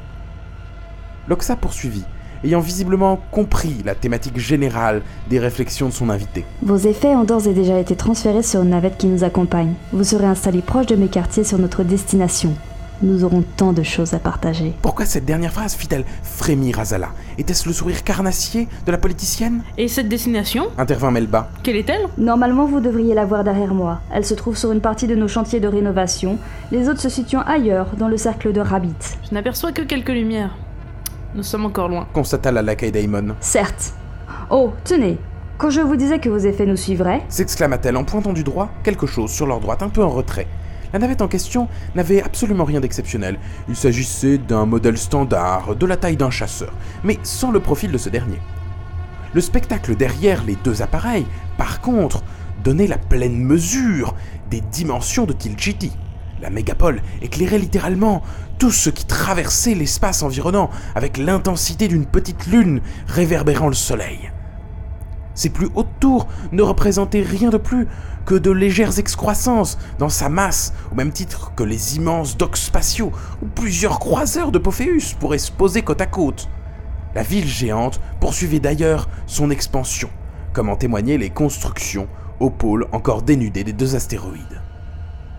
Loxa 1.28 1.56
poursuivit, 1.56 2.05
ayant 2.44 2.60
visiblement 2.60 3.18
compris 3.30 3.82
la 3.84 3.94
thématique 3.94 4.38
générale 4.38 5.02
des 5.28 5.38
réflexions 5.38 5.88
de 5.88 5.93
son 5.93 6.10
invité. 6.10 6.44
Vos 6.62 6.76
effets 6.76 7.16
ont 7.16 7.24
d'ores 7.24 7.48
et 7.48 7.55
déjà 7.55 7.78
été 7.78 7.97
transférés 7.97 8.43
sur 8.43 8.62
une 8.62 8.70
navette 8.70 8.98
qui 8.98 9.06
nous 9.06 9.24
accompagne. 9.24 9.74
Vous 9.93 10.05
serez 10.05 10.26
installé 10.26 10.62
proche 10.62 10.86
de 10.86 10.97
mes 10.97 11.09
quartiers 11.09 11.44
sur 11.44 11.59
notre 11.59 11.82
destination. 11.82 12.55
Nous 13.02 13.24
aurons 13.24 13.44
tant 13.59 13.74
de 13.74 13.82
choses 13.82 14.14
à 14.14 14.18
partager. 14.18 14.73
Pourquoi 14.81 15.05
cette 15.05 15.27
dernière 15.27 15.52
phrase 15.52 15.74
fit-elle 15.74 16.05
frémir 16.23 16.81
Azala 16.81 17.10
Était-ce 17.36 17.68
le 17.68 17.74
sourire 17.74 18.02
carnassier 18.05 18.68
de 18.86 18.93
la 18.93 18.97
politicienne? 18.97 19.62
Et 19.77 19.86
cette 19.86 20.09
destination? 20.09 20.68
Intervint 20.78 21.10
Melba. 21.10 21.51
Quelle 21.62 21.77
est-elle? 21.77 22.06
Normalement, 22.16 22.64
vous 22.64 22.81
devriez 22.81 23.12
la 23.14 23.27
voir 23.27 23.44
derrière 23.44 23.74
moi. 23.74 24.01
Elle 24.10 24.24
se 24.24 24.32
trouve 24.32 24.56
sur 24.56 24.73
une 24.73 24.81
partie 24.81 25.06
de 25.06 25.14
nos 25.14 25.28
chantiers 25.28 25.60
de 25.60 25.68
rénovation, 25.68 26.39
les 26.73 26.89
autres 26.89 27.02
se 27.02 27.10
situant 27.10 27.43
ailleurs, 27.43 27.97
dans 27.98 28.09
le 28.09 28.16
cercle 28.16 28.52
de 28.55 28.60
Rabbit. 28.60 28.94
Je 29.28 29.35
n'aperçois 29.35 29.73
que 29.73 29.82
quelques 29.82 30.09
lumières. 30.09 30.56
Nous 31.35 31.43
sommes 31.43 31.66
encore 31.66 31.89
loin. 31.89 32.06
Constata 32.14 32.51
la 32.51 32.62
lacaille 32.62 32.93
Daimon. 32.93 33.35
Certes. 33.40 33.93
Oh, 34.48 34.73
tenez. 34.85 35.18
Quand 35.59 35.68
je 35.68 35.82
vous 35.82 35.97
disais 35.97 36.18
que 36.18 36.31
vos 36.31 36.39
effets 36.39 36.64
nous 36.66 36.77
suivraient, 36.77 37.23
S'exclama-t-elle 37.28 37.97
en 37.98 38.05
pointant 38.05 38.32
du 38.32 38.43
doigt 38.43 38.70
quelque 38.82 39.06
chose 39.06 39.31
sur 39.31 39.47
leur 39.47 39.60
droite, 39.60 39.82
un 39.82 39.90
peu 39.90 40.02
en 40.02 40.10
retrait. 40.10 40.47
La 40.92 40.98
navette 40.98 41.22
en 41.22 41.28
question 41.28 41.68
n'avait 41.94 42.22
absolument 42.22 42.64
rien 42.64 42.80
d'exceptionnel. 42.80 43.38
Il 43.68 43.76
s'agissait 43.76 44.38
d'un 44.38 44.66
modèle 44.66 44.98
standard, 44.98 45.76
de 45.76 45.86
la 45.86 45.96
taille 45.96 46.16
d'un 46.16 46.30
chasseur, 46.30 46.72
mais 47.04 47.18
sans 47.22 47.50
le 47.50 47.60
profil 47.60 47.92
de 47.92 47.98
ce 47.98 48.08
dernier. 48.08 48.40
Le 49.34 49.40
spectacle 49.40 49.96
derrière 49.96 50.44
les 50.44 50.56
deux 50.56 50.82
appareils, 50.82 51.26
par 51.58 51.80
contre, 51.80 52.22
donnait 52.64 52.86
la 52.86 52.98
pleine 52.98 53.36
mesure 53.36 54.14
des 54.50 54.60
dimensions 54.60 55.26
de 55.26 55.32
Tilchiti. 55.32 55.92
La 56.40 56.50
mégapole 56.50 57.02
éclairait 57.22 57.58
littéralement 57.58 58.22
tout 58.58 58.70
ce 58.70 58.90
qui 58.90 59.04
traversait 59.04 59.74
l'espace 59.74 60.22
environnant 60.22 60.70
avec 60.94 61.18
l'intensité 61.18 61.88
d'une 61.88 62.06
petite 62.06 62.46
lune 62.46 62.80
réverbérant 63.06 63.68
le 63.68 63.74
soleil. 63.74 64.30
Ses 65.36 65.50
plus 65.50 65.68
hautes 65.74 66.00
tours 66.00 66.26
ne 66.50 66.62
représentaient 66.62 67.22
rien 67.22 67.50
de 67.50 67.58
plus 67.58 67.86
que 68.24 68.34
de 68.34 68.50
légères 68.50 68.98
excroissances 68.98 69.78
dans 69.98 70.08
sa 70.08 70.28
masse, 70.28 70.72
au 70.90 70.94
même 70.96 71.12
titre 71.12 71.52
que 71.54 71.62
les 71.62 71.96
immenses 71.96 72.36
docks 72.36 72.56
spatiaux 72.56 73.12
où 73.42 73.46
plusieurs 73.46 74.00
croiseurs 74.00 74.50
de 74.50 74.58
Pophéus 74.58 75.12
pourraient 75.12 75.38
se 75.38 75.52
poser 75.52 75.82
côte 75.82 76.00
à 76.00 76.06
côte. 76.06 76.48
La 77.14 77.22
ville 77.22 77.46
géante 77.46 78.00
poursuivait 78.18 78.60
d'ailleurs 78.60 79.08
son 79.26 79.50
expansion, 79.50 80.10
comme 80.52 80.70
en 80.70 80.76
témoignaient 80.76 81.18
les 81.18 81.30
constructions 81.30 82.08
au 82.40 82.50
pôle 82.50 82.86
encore 82.92 83.22
dénudé 83.22 83.62
des 83.62 83.72
deux 83.72 83.94
astéroïdes. 83.94 84.62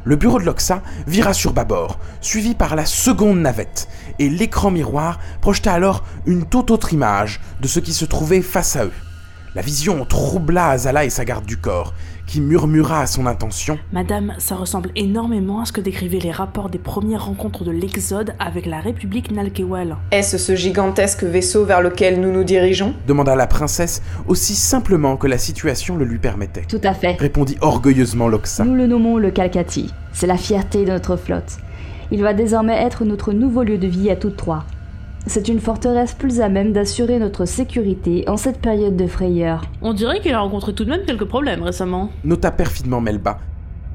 Le 0.04 0.16
bureau 0.16 0.40
de 0.40 0.46
Loxa 0.46 0.82
vira 1.06 1.34
sur 1.34 1.54
bâbord, 1.54 2.00
suivi 2.22 2.56
par 2.56 2.76
la 2.76 2.86
seconde 2.86 3.40
navette, 3.40 3.90
et 4.20 4.30
l'écran 4.30 4.72
miroir 4.72 5.20
projeta 5.42 5.74
alors 5.74 6.04
une 6.26 6.46
toute 6.46 6.72
autre 6.72 6.94
image 6.94 7.42
de 7.62 7.68
ce 7.68 7.80
qui 7.80 7.94
se 7.94 8.06
trouvait 8.06 8.42
face 8.42 8.76
à 8.76 8.86
eux. 8.86 8.94
La 9.58 9.64
vision 9.64 10.06
troubla 10.06 10.68
Azala 10.68 11.04
et 11.04 11.10
sa 11.10 11.26
garde 11.26 11.48
du 11.48 11.58
corps, 11.58 11.96
qui 12.28 12.42
murmura 12.42 13.02
à 13.02 13.08
son 13.08 13.26
intention 13.26 13.80
Madame, 13.92 14.36
ça 14.38 14.54
ressemble 14.54 14.92
énormément 14.96 15.62
à 15.62 15.66
ce 15.66 15.72
que 15.72 15.82
décrivaient 15.82 16.20
les 16.20 16.32
rapports 16.32 16.70
des 16.70 16.78
premières 16.78 17.26
rencontres 17.26 17.64
de 17.64 17.72
l'Exode 17.72 18.36
avec 18.38 18.68
la 18.68 18.80
République 18.80 19.32
Nalkewal. 19.32 19.98
Est-ce 20.12 20.38
ce 20.38 20.56
gigantesque 20.56 21.24
vaisseau 21.24 21.66
vers 21.66 21.82
lequel 21.82 22.22
nous 22.22 22.32
nous 22.32 22.44
dirigeons 22.44 22.94
demanda 23.08 23.36
la 23.36 23.48
princesse 23.48 24.04
aussi 24.28 24.54
simplement 24.54 25.18
que 25.18 25.26
la 25.26 25.40
situation 25.40 25.98
le 25.98 26.06
lui 26.06 26.20
permettait. 26.20 26.62
tout 26.70 26.82
à 26.84 26.94
fait. 26.94 27.20
Répondit 27.20 27.58
orgueilleusement 27.60 28.28
Loxa. 28.28 28.64
Nous 28.64 28.76
le 28.76 28.86
nommons 28.86 29.18
le 29.18 29.32
Calcati. 29.32 29.92
C'est 30.14 30.28
la 30.28 30.38
fierté 30.38 30.86
de 30.86 30.92
notre 30.92 31.16
flotte. 31.16 31.58
Il 32.12 32.22
va 32.22 32.36
désormais 32.36 32.80
être 32.80 33.06
notre 33.06 33.34
nouveau 33.34 33.64
lieu 33.64 33.80
de 33.80 33.88
vie 33.88 34.12
à 34.12 34.16
toutes 34.18 34.38
trois. 34.38 34.66
C'est 35.30 35.50
une 35.50 35.60
forteresse 35.60 36.14
plus 36.14 36.40
à 36.40 36.48
même 36.48 36.72
d'assurer 36.72 37.20
notre 37.20 37.44
sécurité 37.44 38.24
en 38.30 38.38
cette 38.38 38.60
période 38.60 38.96
de 38.96 39.08
frayeur. 39.08 39.62
On 39.82 39.94
dirait 39.94 40.22
qu'il 40.22 40.34
a 40.34 40.40
rencontré 40.40 40.74
tout 40.74 40.86
de 40.86 40.90
même 40.90 41.04
quelques 41.06 41.26
problèmes 41.26 41.64
récemment. 41.64 42.10
nota 42.24 42.50
perfidement 42.50 43.02
Melba. 43.02 43.38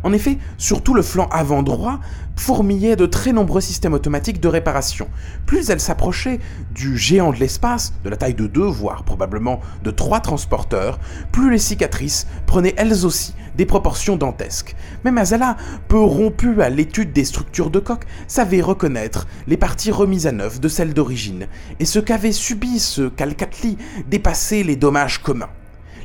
En 0.05 0.13
effet, 0.13 0.39
sur 0.59 0.83
tout 0.83 0.95
le 0.95 1.03
flanc 1.03 1.29
avant 1.31 1.63
droit, 1.63 2.01
fourmillaient 2.37 2.97
de 2.97 3.07
très 3.07 3.33
nombreux 3.33 3.61
systèmes 3.61 3.93
automatiques 3.93 4.41
de 4.41 4.49
réparation. 4.49 5.09
Plus 5.47 5.71
elle 5.71 5.81
s'approchait 5.81 6.41
du 6.75 6.97
géant 6.97 7.33
de 7.33 7.39
l'espace, 7.39 7.95
de 8.05 8.11
la 8.11 8.17
taille 8.17 8.35
de 8.35 8.47
deux, 8.47 8.67
voire 8.67 9.05
probablement 9.05 9.61
de 9.85 9.91
trois 9.91 10.21
transporteurs, 10.21 10.99
plus 11.31 11.51
les 11.51 11.59
cicatrices 11.59 12.27
prenaient 12.47 12.75
elles 12.77 13.05
aussi 13.05 13.35
des 13.55 13.67
proportions 13.67 14.17
dantesques. 14.17 14.75
Même 15.05 15.19
Azala, 15.19 15.57
peu 15.89 16.01
rompue 16.01 16.63
à 16.63 16.71
l'étude 16.71 17.13
des 17.13 17.25
structures 17.25 17.71
de 17.71 17.81
coque, 17.81 18.07
savait 18.27 18.63
reconnaître 18.63 19.27
les 19.47 19.57
parties 19.57 19.91
remises 19.91 20.27
à 20.27 20.33
neuf 20.33 20.59
de 20.59 20.69
celles 20.69 20.95
d'origine, 20.95 21.47
et 21.79 21.85
ce 21.85 21.99
qu'avait 21.99 22.33
subi 22.33 22.79
ce 22.79 23.09
Calcatli 23.09 23.77
dépassait 24.09 24.63
les 24.63 24.77
dommages 24.77 25.23
communs. 25.23 25.51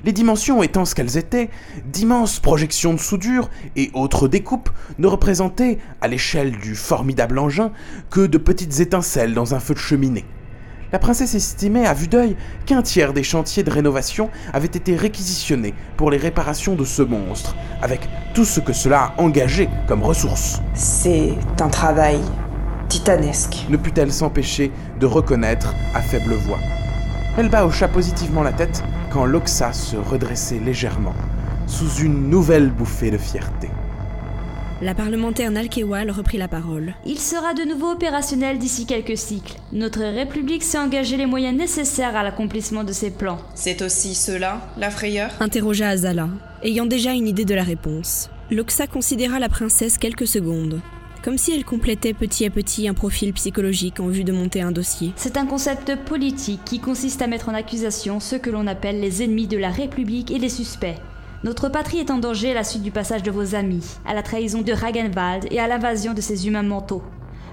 Les 0.05 0.11
dimensions 0.11 0.63
étant 0.63 0.85
ce 0.85 0.95
qu'elles 0.95 1.17
étaient, 1.17 1.49
d'immenses 1.85 2.39
projections 2.39 2.93
de 2.93 2.99
soudure 2.99 3.49
et 3.75 3.89
autres 3.93 4.27
découpes 4.27 4.69
ne 4.99 5.07
représentaient, 5.07 5.79
à 6.01 6.07
l'échelle 6.07 6.51
du 6.57 6.75
formidable 6.75 7.39
engin, 7.39 7.71
que 8.09 8.25
de 8.25 8.37
petites 8.37 8.79
étincelles 8.79 9.33
dans 9.33 9.55
un 9.55 9.59
feu 9.59 9.73
de 9.73 9.79
cheminée. 9.79 10.25
La 10.93 10.99
princesse 10.99 11.35
estimait 11.35 11.85
à 11.85 11.93
vue 11.93 12.07
d'œil 12.07 12.37
qu'un 12.65 12.81
tiers 12.81 13.11
des 13.11 13.23
chantiers 13.23 13.63
de 13.63 13.69
rénovation 13.69 14.29
avaient 14.53 14.67
été 14.67 14.95
réquisitionnés 14.95 15.73
pour 15.97 16.11
les 16.11 16.17
réparations 16.17 16.75
de 16.75 16.85
ce 16.85 17.01
monstre, 17.01 17.55
avec 17.81 18.07
tout 18.33 18.45
ce 18.45 18.61
que 18.61 18.71
cela 18.71 19.13
a 19.17 19.21
engagé 19.21 19.67
comme 19.87 20.01
ressources. 20.01 20.61
C'est 20.73 21.33
un 21.59 21.67
travail 21.67 22.19
titanesque. 22.87 23.65
Ne 23.69 23.75
put-elle 23.75 24.13
s'empêcher 24.13 24.71
de 24.99 25.05
reconnaître 25.05 25.75
à 25.93 26.01
faible 26.01 26.35
voix. 26.35 26.59
Elba 27.37 27.67
hocha 27.67 27.87
positivement 27.87 28.41
la 28.41 28.51
tête 28.51 28.83
quand 29.11 29.25
Loxa 29.25 29.71
se 29.71 29.95
redressait 29.95 30.57
légèrement, 30.57 31.13
sous 31.67 32.01
une 32.03 32.31
nouvelle 32.31 32.71
bouffée 32.71 33.11
de 33.11 33.17
fierté. 33.19 33.69
La 34.81 34.95
parlementaire 34.95 35.51
Nalkewal 35.51 36.09
reprit 36.09 36.39
la 36.39 36.47
parole. 36.47 36.95
Il 37.05 37.19
sera 37.19 37.53
de 37.53 37.61
nouveau 37.61 37.91
opérationnel 37.91 38.57
d'ici 38.57 38.87
quelques 38.87 39.19
cycles. 39.19 39.57
Notre 39.71 40.01
République 40.01 40.63
s'est 40.63 40.79
engagé 40.79 41.15
les 41.15 41.27
moyens 41.27 41.55
nécessaires 41.55 42.15
à 42.15 42.23
l'accomplissement 42.23 42.83
de 42.83 42.91
ses 42.91 43.11
plans. 43.11 43.37
C'est 43.53 43.83
aussi 43.83 44.15
cela, 44.15 44.61
la 44.75 44.89
frayeur? 44.89 45.29
Interrogea 45.39 45.89
Azala, 45.89 46.29
ayant 46.63 46.87
déjà 46.87 47.11
une 47.13 47.27
idée 47.27 47.45
de 47.45 47.53
la 47.53 47.63
réponse. 47.63 48.31
Loxa 48.49 48.87
considéra 48.87 49.37
la 49.37 49.49
princesse 49.49 49.99
quelques 49.99 50.27
secondes. 50.27 50.81
Comme 51.27 51.37
si 51.37 51.51
elle 51.51 51.65
complétait 51.65 52.13
petit 52.13 52.45
à 52.45 52.49
petit 52.49 52.87
un 52.87 52.93
profil 52.93 53.33
psychologique 53.33 53.99
en 53.99 54.07
vue 54.07 54.23
de 54.23 54.31
monter 54.31 54.61
un 54.61 54.71
dossier. 54.71 55.11
C'est 55.17 55.35
un 55.35 55.45
concept 55.45 55.93
politique 56.05 56.61
qui 56.63 56.79
consiste 56.79 57.21
à 57.21 57.27
mettre 57.27 57.49
en 57.49 57.53
accusation 57.53 58.21
ceux 58.21 58.37
que 58.37 58.49
l'on 58.49 58.65
appelle 58.65 59.01
les 59.01 59.23
ennemis 59.23 59.45
de 59.45 59.57
la 59.57 59.69
République 59.69 60.31
et 60.31 60.39
les 60.39 60.47
suspects. 60.47 60.95
Notre 61.43 61.67
patrie 61.67 61.97
est 61.97 62.11
en 62.11 62.19
danger 62.19 62.51
à 62.51 62.53
la 62.53 62.63
suite 62.63 62.81
du 62.81 62.91
passage 62.91 63.23
de 63.23 63.31
vos 63.31 63.55
amis, 63.55 63.83
à 64.05 64.13
la 64.13 64.23
trahison 64.23 64.61
de 64.61 64.71
Ragenwald 64.71 65.47
et 65.51 65.59
à 65.59 65.67
l'invasion 65.67 66.13
de 66.13 66.21
ses 66.21 66.47
humains 66.47 66.63
mentaux. 66.63 67.03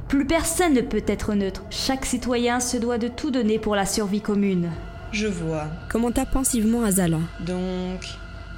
Plus 0.07 0.25
personne 0.25 0.75
ne 0.75 0.81
peut 0.81 1.03
être 1.09 1.35
neutre. 1.35 1.65
Chaque 1.71 2.07
citoyen 2.07 2.61
se 2.61 2.77
doit 2.77 2.99
de 2.99 3.09
tout 3.09 3.33
donner 3.33 3.59
pour 3.59 3.75
la 3.75 3.87
survie 3.87 4.21
commune. 4.21 4.71
Je 5.11 5.27
vois. 5.27 5.67
Commenta 5.91 6.25
pensivement 6.27 6.85
Azala. 6.85 7.19
Donc, 7.41 8.07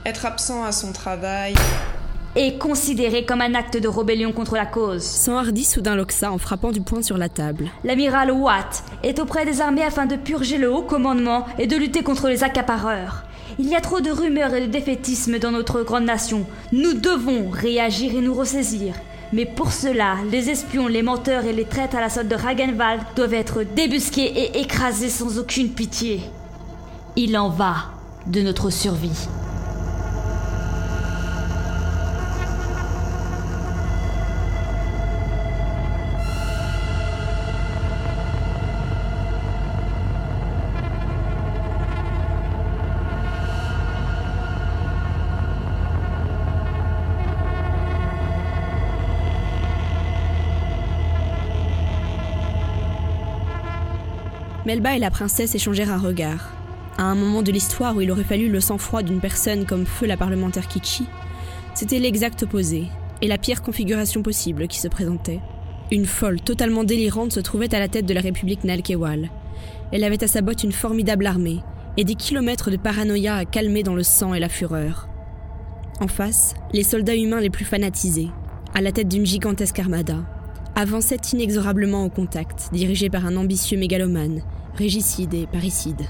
être 0.05 0.27
absent 0.27 0.63
à 0.63 0.73
son 0.73 0.93
travail. 0.93 1.55
Est 2.37 2.59
considéré 2.59 3.25
comme 3.25 3.41
un 3.41 3.55
acte 3.55 3.79
de 3.79 3.89
rébellion 3.89 4.31
contre 4.31 4.57
la 4.57 4.67
cause. 4.67 5.03
S'enhardit 5.03 5.65
soudain 5.65 5.97
Loxa 5.97 6.31
en 6.31 6.37
frappant 6.37 6.71
du 6.71 6.83
poing 6.83 7.01
sur 7.01 7.17
la 7.17 7.31
table. 7.31 7.71
L'amiral 7.83 8.31
Watt 8.31 8.85
est 9.03 9.19
auprès 9.21 9.47
des 9.47 9.63
armées 9.63 9.83
afin 9.83 10.05
de 10.05 10.17
purger 10.17 10.59
le 10.59 10.71
haut 10.71 10.83
commandement 10.83 11.47
et 11.59 11.67
de 11.67 11.77
lutter 11.77 12.03
contre 12.03 12.29
les 12.29 12.45
accapareurs. 12.45 13.25
Il 13.59 13.67
y 13.67 13.75
a 13.75 13.81
trop 13.81 14.03
de 14.03 14.11
rumeurs 14.11 14.53
et 14.53 14.61
de 14.61 14.71
défaitisme 14.71 15.39
dans 15.39 15.51
notre 15.51 15.81
grande 15.81 16.05
nation. 16.05 16.45
Nous 16.73 16.93
devons 16.93 17.49
réagir 17.49 18.15
et 18.15 18.21
nous 18.21 18.35
ressaisir. 18.35 18.95
Mais 19.33 19.47
pour 19.47 19.73
cela, 19.73 20.17
les 20.31 20.51
espions, 20.51 20.89
les 20.89 21.01
menteurs 21.03 21.47
et 21.47 21.55
les 21.55 21.65
traîtres 21.65 21.97
à 21.97 22.03
la 22.03 22.11
solde 22.11 22.29
de 22.29 22.35
Ragenwald 22.35 23.01
doivent 23.17 23.33
être 23.33 23.63
débusqués 23.63 24.27
et 24.27 24.61
écrasés 24.61 25.09
sans 25.09 25.39
aucune 25.39 25.71
pitié. 25.71 26.21
Il 27.17 27.39
en 27.39 27.49
va 27.49 27.77
de 28.27 28.43
notre 28.43 28.69
survie. 28.69 29.27
Melba 54.67 54.97
et 54.97 54.99
la 54.99 55.13
princesse 55.13 55.55
échangèrent 55.55 55.93
un 55.93 55.99
regard. 55.99 56.51
À 56.99 57.05
un 57.05 57.15
moment 57.15 57.43
de 57.43 57.53
l'histoire 57.53 57.95
où 57.95 58.01
il 58.01 58.11
aurait 58.11 58.25
fallu 58.25 58.49
le 58.49 58.61
sang-froid 58.61 59.05
d'une 59.05 59.21
personne 59.21 59.65
comme 59.65 59.87
Feu 59.87 60.07
la 60.07 60.17
parlementaire 60.17 60.67
Kichi, 60.67 61.07
c'était 61.73 62.01
l'exact 62.01 62.43
opposé, 62.43 62.89
et 63.23 63.29
la 63.29 63.39
pire 63.39 63.63
configuration 63.63 64.25
possible 64.25 64.67
qui 64.67 64.81
se 64.81 64.89
présentait. 64.89 65.39
Une 65.93 66.05
folle 66.05 66.41
totalement 66.41 66.83
délirante 66.83 67.33
se 67.33 67.39
trouvait 67.39 67.73
à 67.77 67.79
la 67.79 67.87
tête 67.87 68.07
de 68.07 68.15
la 68.15 68.21
République 68.21 68.65
Nalkewal. 68.65 69.31
Elle 69.93 70.03
avait 70.03 70.25
à 70.25 70.27
sa 70.27 70.41
botte 70.41 70.65
une 70.65 70.73
formidable 70.73 71.29
armée, 71.29 71.61
et 71.97 72.03
des 72.03 72.17
kilomètres 72.17 72.73
de 72.73 72.77
paranoïa 72.77 73.37
à 73.37 73.45
calmer 73.45 73.85
dans 73.85 73.95
le 73.95 74.03
sang 74.03 74.35
et 74.35 74.41
la 74.41 74.49
fureur. 74.49 75.09
En 76.01 76.09
face, 76.09 76.55
les 76.73 76.83
soldats 76.83 77.15
humains 77.15 77.41
les 77.41 77.51
plus 77.51 77.65
fanatisés, 77.65 78.31
à 78.75 78.81
la 78.81 78.91
tête 78.91 79.07
d'une 79.07 79.27
gigantesque 79.27 79.79
armada, 79.79 80.25
avançaient 80.75 81.21
inexorablement 81.33 82.05
au 82.05 82.11
contact, 82.11 82.69
dirigés 82.73 83.09
par 83.09 83.25
un 83.27 83.37
ambitieux 83.37 83.79
mégalomane, 83.79 84.43
régicide 84.77 85.35
et 85.35 85.47
parricide. 85.47 86.03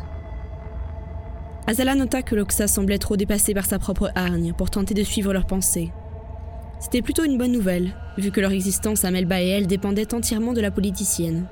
Azala 1.66 1.94
nota 1.94 2.22
que 2.22 2.34
Loxa 2.34 2.68
semblait 2.68 2.98
trop 2.98 3.16
dépassé 3.16 3.54
par 3.54 3.66
sa 3.66 3.78
propre 3.78 4.10
hargne 4.14 4.52
pour 4.52 4.70
tenter 4.70 4.94
de 4.94 5.02
suivre 5.02 5.32
leurs 5.32 5.46
pensées. 5.46 5.90
C'était 6.78 7.02
plutôt 7.02 7.24
une 7.24 7.38
bonne 7.38 7.52
nouvelle, 7.52 7.94
vu 8.18 8.30
que 8.30 8.40
leur 8.40 8.52
existence 8.52 9.04
à 9.04 9.10
Melba 9.10 9.42
et 9.42 9.48
elle 9.48 9.66
dépendait 9.66 10.14
entièrement 10.14 10.52
de 10.52 10.60
la 10.60 10.70
politicienne. 10.70 11.46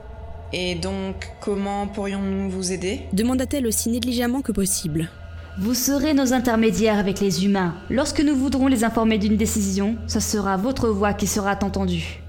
Et 0.53 0.77
donc, 0.77 1.33
comment 1.41 1.89
pourrions-nous 1.89 2.51
vous 2.51 2.71
aider? 2.71 3.01
Demanda-t-elle 3.13 3.67
aussi 3.67 3.89
négligemment 3.89 4.43
que 4.43 4.53
possible. 4.53 5.09
Vous 5.59 5.75
serez 5.75 6.15
nos 6.15 6.33
intermédiaires 6.33 6.99
avec 6.99 7.21
les 7.21 7.45
humains. 7.45 7.75
Lorsque 7.91 8.21
nous 8.21 8.37
voudrons 8.37 8.67
les 8.67 8.85
informer 8.85 9.19
d'une 9.19 9.37
décision, 9.37 9.97
ce 10.07 10.21
sera 10.21 10.57
votre 10.57 10.89
voix 10.89 11.15
qui 11.15 11.27
sera 11.27 11.59
entendue. 11.61 12.24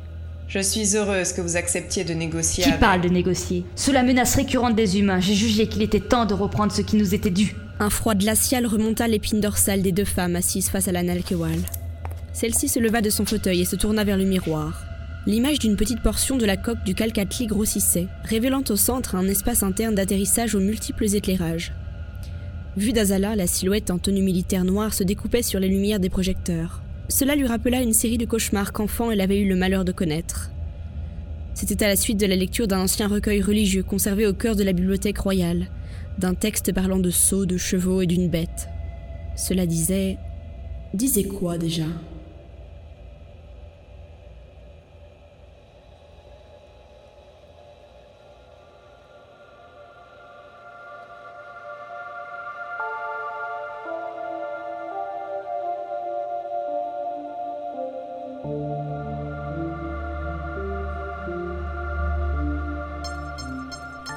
Je 0.47 0.59
suis 0.59 0.95
heureuse 0.95 1.33
que 1.33 1.41
vous 1.41 1.57
acceptiez 1.57 2.03
de 2.03 2.13
négocier 2.13 2.63
Qui 2.63 2.69
avec... 2.69 2.79
parle 2.79 3.01
de 3.01 3.09
négocier? 3.09 3.65
Sous 3.75 3.91
la 3.91 4.03
menace 4.03 4.35
récurrente 4.35 4.75
des 4.75 4.99
humains, 4.99 5.19
j'ai 5.19 5.33
jugé 5.33 5.67
qu'il 5.67 5.81
était 5.81 5.99
temps 5.99 6.25
de 6.25 6.33
reprendre 6.35 6.71
ce 6.71 6.81
qui 6.81 6.97
nous 6.97 7.15
était 7.15 7.31
dû. 7.31 7.55
Un 7.79 7.89
froid 7.89 8.13
glacial 8.13 8.65
remonta 8.65 9.07
l'épine 9.07 9.41
dorsale 9.41 9.81
des 9.81 9.91
deux 9.91 10.05
femmes 10.05 10.35
assises 10.35 10.69
face 10.69 10.87
à 10.87 10.91
la 10.91 11.03
Nalkewal. 11.03 11.59
Celle-ci 12.31 12.67
se 12.67 12.79
leva 12.79 13.01
de 13.01 13.09
son 13.09 13.25
fauteuil 13.25 13.61
et 13.61 13.65
se 13.65 13.75
tourna 13.75 14.03
vers 14.03 14.17
le 14.17 14.25
miroir. 14.25 14.85
L'image 15.25 15.57
d'une 15.57 15.75
petite 15.75 16.03
portion 16.03 16.37
de 16.37 16.45
la 16.45 16.57
coque 16.57 16.83
du 16.85 16.93
Calcatli 16.93 17.47
grossissait, 17.47 18.07
révélant 18.23 18.63
au 18.69 18.75
centre 18.75 19.15
un 19.15 19.27
espace 19.27 19.63
interne 19.63 19.95
d'atterrissage 19.95 20.53
aux 20.53 20.59
multiples 20.59 21.15
éclairages. 21.15 21.73
Vue 22.77 22.93
d'Azala, 22.93 23.35
la 23.35 23.47
silhouette 23.47 23.89
en 23.89 23.97
tenue 23.97 24.21
militaire 24.21 24.63
noire 24.63 24.93
se 24.93 25.03
découpait 25.03 25.41
sur 25.41 25.59
les 25.59 25.69
lumières 25.69 25.99
des 25.99 26.09
projecteurs. 26.09 26.81
Cela 27.07 27.35
lui 27.35 27.45
rappela 27.45 27.81
une 27.81 27.93
série 27.93 28.17
de 28.17 28.25
cauchemars 28.25 28.73
qu'enfant 28.73 29.11
elle 29.11 29.21
avait 29.21 29.39
eu 29.39 29.47
le 29.47 29.55
malheur 29.55 29.85
de 29.85 29.91
connaître. 29.91 30.51
C'était 31.53 31.85
à 31.85 31.87
la 31.87 31.95
suite 31.95 32.19
de 32.19 32.25
la 32.25 32.35
lecture 32.35 32.67
d'un 32.67 32.81
ancien 32.81 33.07
recueil 33.07 33.41
religieux 33.41 33.83
conservé 33.83 34.27
au 34.27 34.33
cœur 34.33 34.55
de 34.55 34.63
la 34.63 34.73
bibliothèque 34.73 35.19
royale, 35.19 35.67
d'un 36.17 36.33
texte 36.33 36.73
parlant 36.73 36.99
de 36.99 37.11
sauts, 37.11 37.45
de 37.45 37.57
chevaux 37.57 38.01
et 38.01 38.07
d'une 38.07 38.29
bête. 38.29 38.67
Cela 39.35 39.65
disait... 39.65 40.17
Disait 40.93 41.23
quoi 41.23 41.57
déjà? 41.57 41.85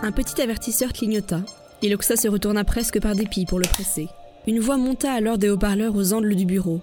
Un 0.09 0.13
petit 0.13 0.41
avertisseur 0.41 0.95
clignota, 0.95 1.43
et 1.83 1.91
Loxa 1.91 2.17
se 2.17 2.29
retourna 2.29 2.65
presque 2.65 2.99
par 2.99 3.15
dépit 3.15 3.45
pour 3.45 3.59
le 3.59 3.69
presser. 3.69 4.09
Une 4.47 4.59
voix 4.59 4.79
monta 4.79 5.13
alors 5.13 5.37
des 5.37 5.51
haut-parleurs 5.51 5.95
aux 5.95 6.15
angles 6.15 6.35
du 6.35 6.47
bureau, 6.47 6.81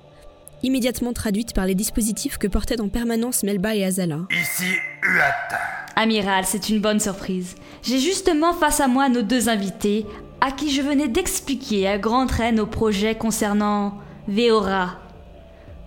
immédiatement 0.61 1.11
traduite 1.11 1.55
par 1.55 1.65
les 1.65 1.73
dispositifs 1.73 2.37
que 2.37 2.45
portaient 2.45 2.79
en 2.79 2.87
permanence 2.87 3.41
Melba 3.41 3.73
et 3.73 3.83
Azala. 3.83 4.19
Ici, 4.29 4.75
Uat. 5.01 5.57
Amiral, 5.95 6.45
c'est 6.45 6.69
une 6.69 6.81
bonne 6.81 6.99
surprise. 6.99 7.55
J'ai 7.81 7.97
justement 7.97 8.53
face 8.53 8.79
à 8.79 8.87
moi 8.87 9.09
nos 9.09 9.23
deux 9.23 9.49
invités, 9.49 10.05
à 10.39 10.51
qui 10.51 10.69
je 10.69 10.83
venais 10.83 11.07
d'expliquer 11.07 11.87
à 11.87 11.97
grande 11.97 12.29
train 12.29 12.51
nos 12.51 12.67
projets 12.67 13.15
concernant 13.15 13.97
Veora. 14.27 14.99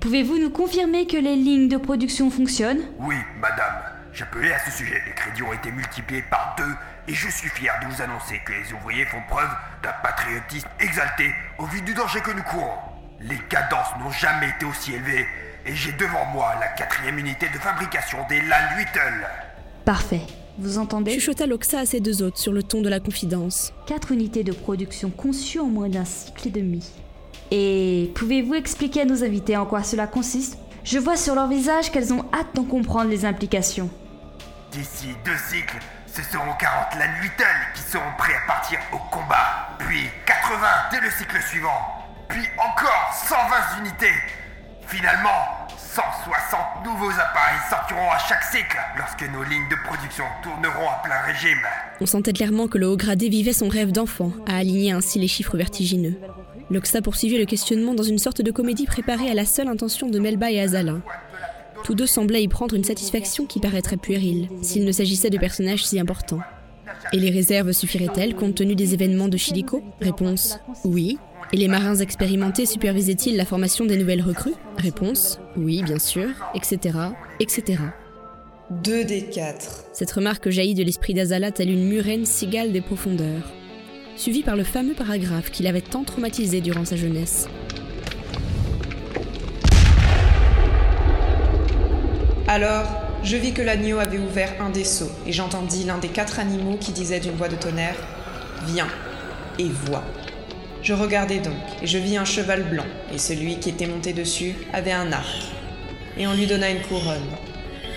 Pouvez-vous 0.01 0.39
nous 0.39 0.51
confirmer 0.51 1.07
que 1.07 1.17
les 1.17 1.37
lignes 1.37 1.69
de 1.69 1.77
production 1.77 2.31
fonctionnent? 2.31 2.83
Oui, 2.99 3.15
madame. 3.41 3.77
J'appelais 4.13 4.53
à 4.53 4.59
ce 4.59 4.77
sujet. 4.77 5.01
Les 5.07 5.15
crédits 5.15 5.45
ont 5.45 5.53
été 5.53 5.71
multipliés 5.71 6.25
par 6.29 6.57
deux 6.59 6.75
et 7.09 7.15
je 7.15 7.29
suis 7.31 7.49
fier 7.49 7.73
de 7.83 7.87
vous 7.93 8.03
annoncer 8.03 8.41
que 8.45 8.53
les 8.53 8.73
ouvriers 8.75 9.07
font 9.07 9.23
preuve 9.29 9.49
d'un 9.83 9.95
patriotisme 10.03 10.69
exalté 10.79 11.33
au 11.59 11.65
vu 11.65 11.81
du 11.81 11.95
danger 11.95 12.21
que 12.21 12.31
nous 12.31 12.43
courons. 12.43 12.77
Les 13.21 13.39
cadences 13.49 13.97
n'ont 13.99 14.11
jamais 14.11 14.51
été 14.51 14.67
aussi 14.67 14.93
élevées 14.93 15.27
et 15.67 15.75
j'ai 15.75 15.93
devant 15.93 16.27
moi 16.27 16.55
la 16.61 16.69
quatrième 16.69 17.19
unité 17.19 17.49
de 17.49 17.59
fabrication 17.59 18.19
des 18.29 18.41
LAN 18.43 18.77
Whittle. 18.77 19.27
Parfait. 19.85 20.21
Vous 20.59 20.79
entendez? 20.79 21.13
Chuchota 21.13 21.47
Loxa 21.47 21.81
à 21.81 21.87
ses 21.87 22.01
deux 22.01 22.21
hôtes 22.21 22.37
sur 22.37 22.53
le 22.53 22.63
ton 22.63 22.83
de 22.83 22.89
la 22.89 23.01
confidence. 23.01 23.73
Quatre 23.87 24.13
unités 24.13 24.45
de 24.45 24.53
production 24.53 25.09
conçues 25.09 25.61
en 25.61 25.67
moins 25.67 25.89
d'un 25.89 26.05
cycle 26.05 26.49
et 26.49 26.51
demi. 26.51 26.91
Et 27.51 28.13
pouvez-vous 28.17 28.55
expliquer 28.55 29.03
à 29.03 29.05
nos 29.07 29.25
invités 29.25 29.57
en 29.57 29.65
quoi 29.65 29.83
cela 29.83 30.07
consiste? 30.07 30.59
Je 30.85 30.99
vois 30.99 31.17
sur 31.17 31.35
leur 31.35 31.49
visage 31.49 31.91
qu'elles 31.91 32.13
ont 32.13 32.25
hâte 32.35 32.55
d'en 32.55 32.65
comprendre 32.65 33.09
les 33.09 33.25
implications. 33.25 33.89
D'ici 34.73 35.09
deux 35.25 35.37
cycles, 35.49 35.79
ce 36.19 36.33
seront 36.33 36.53
40 36.59 36.99
LAN 36.99 37.23
Whittle 37.23 37.45
qui 37.75 37.83
seront 37.83 38.11
prêts 38.19 38.35
à 38.35 38.47
partir 38.49 38.81
au 38.93 38.99
combat. 39.15 39.69
Puis 39.79 40.11
80 40.27 40.59
dès 40.91 41.01
le 41.01 41.11
cycle 41.11 41.41
suivant. 41.43 41.79
Puis 42.29 42.43
encore 42.59 43.15
120 43.15 43.85
unités. 43.85 44.17
Finalement, 44.89 45.69
160 45.77 46.85
nouveaux 46.85 47.13
appareils 47.13 47.61
sortiront 47.71 48.11
à 48.11 48.19
chaque 48.19 48.43
cycle 48.43 48.79
lorsque 48.97 49.23
nos 49.31 49.45
lignes 49.45 49.69
de 49.71 49.77
production 49.87 50.25
tourneront 50.43 50.89
à 50.89 51.03
plein 51.05 51.21
régime. 51.21 51.63
On 52.01 52.07
sentait 52.07 52.33
clairement 52.33 52.67
que 52.67 52.79
le 52.79 52.89
haut 52.89 52.97
gradé 52.97 53.29
vivait 53.29 53.53
son 53.53 53.69
rêve 53.69 53.93
d'enfant, 53.93 54.33
à 54.49 54.57
aligner 54.57 54.91
ainsi 54.91 55.21
les 55.21 55.29
chiffres 55.29 55.57
vertigineux. 55.57 56.19
Loxa 56.71 57.01
poursuivait 57.01 57.39
le 57.39 57.47
questionnement 57.47 57.95
dans 57.95 58.03
une 58.03 58.19
sorte 58.19 58.43
de 58.43 58.51
comédie 58.51 58.87
préparée 58.87 59.31
à 59.31 59.35
la 59.35 59.45
seule 59.45 59.69
intention 59.69 60.09
de 60.09 60.19
Melba 60.19 60.51
et 60.51 60.61
Azala. 60.61 60.95
Tous 61.85 61.95
deux 61.95 62.07
semblaient 62.07 62.43
y 62.43 62.49
prendre 62.49 62.75
une 62.75 62.85
satisfaction 62.85 63.47
qui 63.47 63.61
paraîtrait 63.61 63.97
puérile, 63.97 64.49
s'il 64.63 64.85
ne 64.85 64.93
s'agissait 64.93 65.31
de 65.31 65.39
personnages 65.39 65.85
si 65.85 65.99
importants. 65.99 66.41
Et 67.13 67.19
les 67.19 67.31
réserves 67.31 67.73
suffiraient-elles 67.73 68.35
compte 68.35 68.57
tenu 68.57 68.75
des 68.75 68.95
événements 68.95 69.29
de 69.29 69.37
Chilico 69.37 69.83
Réponse 70.01 70.59
oui. 70.85 71.19
Et 71.53 71.57
les 71.57 71.69
marins 71.69 71.97
expérimentés 71.97 72.67
supervisaient-ils 72.67 73.37
la 73.37 73.47
formation 73.47 73.87
des 73.87 73.97
nouvelles 73.97 74.23
recrues? 74.23 74.55
Réponse 74.77 75.41
oui, 75.57 75.83
bien 75.83 75.99
sûr, 75.99 76.29
etc., 76.55 76.99
etc. 77.41 77.81
Deux 78.71 79.05
des 79.05 79.25
quatre. 79.25 79.85
Cette 79.95 80.11
remarque 80.11 80.51
jaillit 80.51 80.75
de 80.75 80.83
l'esprit 80.83 81.15
d'Azala 81.15 81.51
telle 81.51 81.71
une 81.71 81.89
murène 81.89 82.27
cigale 82.27 82.71
des 82.71 82.83
profondeurs, 82.83 83.51
suivie 84.17 84.43
par 84.43 84.57
le 84.57 84.65
fameux 84.65 84.93
paragraphe 84.93 85.51
qui 85.51 85.63
l'avait 85.63 85.81
tant 85.81 86.05
traumatisé 86.05 86.61
durant 86.61 86.85
sa 86.85 86.97
jeunesse. 86.97 87.49
Alors, 92.51 92.87
je 93.23 93.37
vis 93.37 93.53
que 93.53 93.61
l'agneau 93.61 93.99
avait 93.99 94.17
ouvert 94.17 94.55
un 94.59 94.71
des 94.71 94.85
seaux, 94.85 95.11
et 95.27 95.33
j'entendis 95.33 95.85
l'un 95.85 95.99
des 95.99 96.09
quatre 96.09 96.41
animaux 96.41 96.79
qui 96.79 96.93
disait 96.93 97.21
d'une 97.21 97.37
voix 97.37 97.49
de 97.49 97.57
tonnerre 97.57 97.95
Viens 98.65 98.89
et 99.59 99.69
vois. 99.69 100.03
Je 100.83 100.95
regardai 100.95 101.41
donc, 101.41 101.53
et 101.83 101.87
je 101.87 101.99
vis 101.99 102.17
un 102.17 102.25
cheval 102.25 102.63
blanc, 102.63 102.87
et 103.13 103.19
celui 103.19 103.59
qui 103.59 103.69
était 103.69 103.87
monté 103.87 104.15
dessus 104.15 104.55
avait 104.73 104.93
un 104.93 105.13
arc, 105.13 105.53
et 106.17 106.27
on 106.27 106.33
lui 106.33 106.47
donna 106.47 106.71
une 106.71 106.81
couronne. 106.81 107.29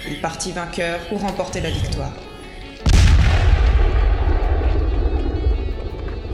Il 0.09 0.19
partit 0.19 0.51
vainqueur 0.51 0.99
pour 1.07 1.21
remporter 1.21 1.61
la 1.61 1.69
victoire. 1.69 2.11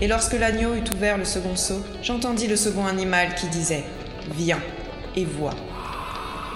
Et 0.02 0.08
lorsque 0.08 0.34
l'agneau 0.34 0.74
eut 0.74 0.92
ouvert 0.92 1.20
le 1.20 1.26
second 1.26 1.56
seau, 1.56 1.86
j'entendis 2.02 2.48
le 2.48 2.56
second 2.56 2.88
animal 2.88 3.36
qui 3.36 3.46
disait 3.46 3.84
Viens 4.36 4.62
et 5.16 5.26
vois. 5.26 5.54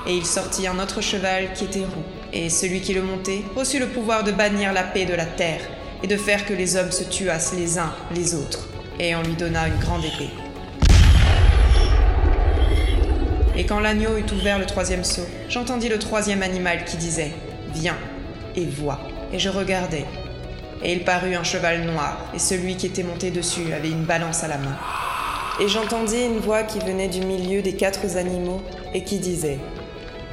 Et 0.07 0.15
il 0.15 0.25
sortit 0.25 0.67
un 0.67 0.79
autre 0.79 1.01
cheval 1.01 1.53
qui 1.53 1.65
était 1.65 1.79
roux, 1.79 2.03
et 2.33 2.49
celui 2.49 2.81
qui 2.81 2.93
le 2.93 3.03
montait 3.03 3.43
reçut 3.55 3.79
le 3.79 3.87
pouvoir 3.87 4.23
de 4.23 4.31
bannir 4.31 4.73
la 4.73 4.83
paix 4.83 5.05
de 5.05 5.13
la 5.13 5.25
terre, 5.25 5.61
et 6.01 6.07
de 6.07 6.17
faire 6.17 6.45
que 6.45 6.53
les 6.53 6.75
hommes 6.75 6.91
se 6.91 7.03
tuassent 7.03 7.53
les 7.55 7.77
uns 7.77 7.93
les 8.15 8.33
autres, 8.33 8.67
et 8.99 9.15
on 9.15 9.21
lui 9.21 9.35
donna 9.35 9.67
une 9.67 9.79
grande 9.79 10.03
épée. 10.03 10.31
Et 13.55 13.65
quand 13.65 13.79
l'agneau 13.79 14.17
eut 14.17 14.33
ouvert 14.33 14.57
le 14.57 14.65
troisième 14.65 15.03
seau, 15.03 15.25
j'entendis 15.49 15.89
le 15.89 15.99
troisième 15.99 16.41
animal 16.41 16.85
qui 16.85 16.97
disait 16.97 17.31
Viens 17.73 17.97
et 18.55 18.65
vois. 18.65 18.99
Et 19.33 19.39
je 19.39 19.49
regardai. 19.49 20.05
Et 20.83 20.93
il 20.93 21.03
parut 21.03 21.35
un 21.35 21.43
cheval 21.43 21.81
noir, 21.81 22.17
et 22.33 22.39
celui 22.39 22.75
qui 22.75 22.87
était 22.87 23.03
monté 23.03 23.29
dessus 23.29 23.71
avait 23.73 23.89
une 23.91 24.05
balance 24.05 24.43
à 24.43 24.47
la 24.47 24.57
main. 24.57 24.77
Et 25.59 25.67
j'entendis 25.67 26.23
une 26.23 26.39
voix 26.39 26.63
qui 26.63 26.79
venait 26.79 27.07
du 27.07 27.21
milieu 27.21 27.61
des 27.61 27.73
quatre 27.73 28.17
animaux, 28.17 28.61
et 28.93 29.03
qui 29.03 29.19
disait 29.19 29.59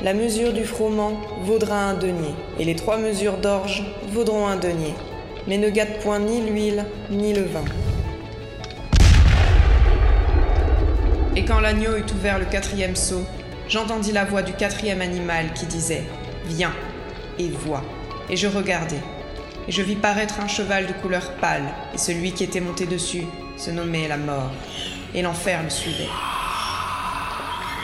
La 0.01 0.15
mesure 0.15 0.53
du 0.53 0.65
froment 0.65 1.21
vaudra 1.43 1.75
un 1.75 1.95
denier, 1.95 2.33
et 2.61 2.65
les 2.65 2.77
trois 2.77 2.99
mesures 2.99 3.39
d'orge 3.39 3.83
vaudront 4.13 4.47
un 4.47 4.55
denier, 4.55 4.95
mais 5.49 5.59
ne 5.59 5.69
gâte 5.71 5.99
point 5.99 6.21
ni 6.21 6.41
l'huile 6.41 6.87
ni 7.11 7.35
le 7.35 7.43
vin. 7.43 7.65
Et 11.35 11.45
quand 11.45 11.59
l'agneau 11.59 11.97
eut 11.97 12.13
ouvert 12.15 12.39
le 12.39 12.45
quatrième 12.45 12.95
seau, 12.95 13.25
j'entendis 13.69 14.13
la 14.13 14.25
voix 14.25 14.43
du 14.43 14.53
quatrième 14.53 15.01
animal 15.01 15.53
qui 15.53 15.67
disait 15.67 16.05
Viens 16.47 16.75
et 17.41 17.49
vois. 17.49 17.83
Et 18.31 18.37
je 18.37 18.47
regardai, 18.47 19.01
et 19.67 19.73
je 19.73 19.83
vis 19.83 19.97
paraître 19.97 20.39
un 20.39 20.47
cheval 20.47 20.87
de 20.87 20.93
couleur 20.93 21.33
pâle, 21.41 21.75
et 21.93 21.99
celui 21.99 22.31
qui 22.31 22.45
était 22.45 22.61
monté 22.61 22.87
dessus 22.87 23.25
se 23.57 23.73
nommait 23.73 24.07
la 24.07 24.17
mort, 24.17 24.53
et 25.13 25.23
l'enfer 25.23 25.61
le 25.65 25.71
suivait. 25.71 26.38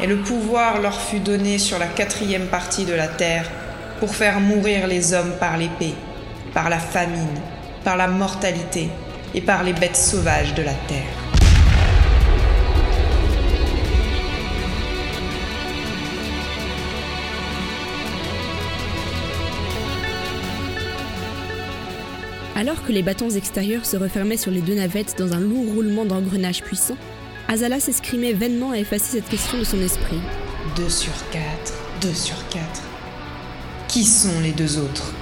Et 0.03 0.07
le 0.07 0.17
pouvoir 0.19 0.81
leur 0.81 1.01
fut 1.01 1.21
donné 1.21 1.59
sur 1.59 1.79
la 1.79 1.87
quatrième 1.87 2.47
partie 2.47 2.85
de 2.85 2.93
la 2.93 3.09
terre 3.09 3.49
pour 4.01 4.15
faire 4.15 4.41
mourir 4.41 4.87
les 4.87 5.15
hommes 5.15 5.35
par 5.39 5.57
l'épée, 5.57 5.95
par 6.53 6.69
la 6.69 6.79
famine, 6.79 7.41
par 7.85 7.97
la 7.97 8.09
mortalité 8.09 8.89
et 9.35 9.41
par 9.41 9.63
les 9.63 9.73
bêtes 9.73 9.97
sauvages 9.97 10.55
de 10.55 10.63
la 10.63 10.75
terre. 10.75 11.25
Alors 22.57 22.85
que 22.85 22.93
les 22.93 23.03
bâtons 23.03 23.31
extérieurs 23.31 23.85
se 23.85 23.97
refermaient 23.97 24.37
sur 24.37 24.53
les 24.53 24.61
deux 24.61 24.77
navettes 24.77 25.17
dans 25.19 25.33
un 25.33 25.41
lourd 25.41 25.75
roulement 25.75 26.05
d'engrenage 26.05 26.63
puissant, 26.63 26.97
Azala 27.47 27.79
s'escrimait 27.79 28.33
vainement 28.33 28.71
à 28.71 28.79
effacer 28.79 29.19
cette 29.19 29.29
question 29.29 29.59
de 29.59 29.65
son 29.65 29.81
esprit. 29.81 30.21
Deux 30.77 30.89
sur 30.89 31.13
quatre, 31.31 31.75
deux 32.01 32.15
sur 32.15 32.37
quatre. 32.49 32.83
Qui 33.87 34.05
sont 34.05 34.41
les 34.43 34.53
deux 34.53 34.79
autres? 34.79 35.13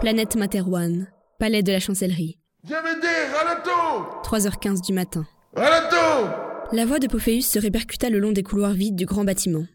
Planète 0.00 0.34
Materwan, 0.34 1.08
palais 1.38 1.62
de 1.62 1.72
la 1.72 1.78
chancellerie. 1.78 2.38
Viens 2.64 2.80
m'aider, 2.80 3.06
Ralato 3.36 3.70
3h15 4.24 4.80
du 4.80 4.94
matin. 4.94 5.26
Ralato 5.54 6.30
La 6.72 6.86
voix 6.86 6.98
de 6.98 7.06
Pophéus 7.06 7.46
se 7.46 7.58
répercuta 7.58 8.08
le 8.08 8.18
long 8.18 8.32
des 8.32 8.42
couloirs 8.42 8.72
vides 8.72 8.96
du 8.96 9.04
grand 9.04 9.24
bâtiment. 9.24 9.66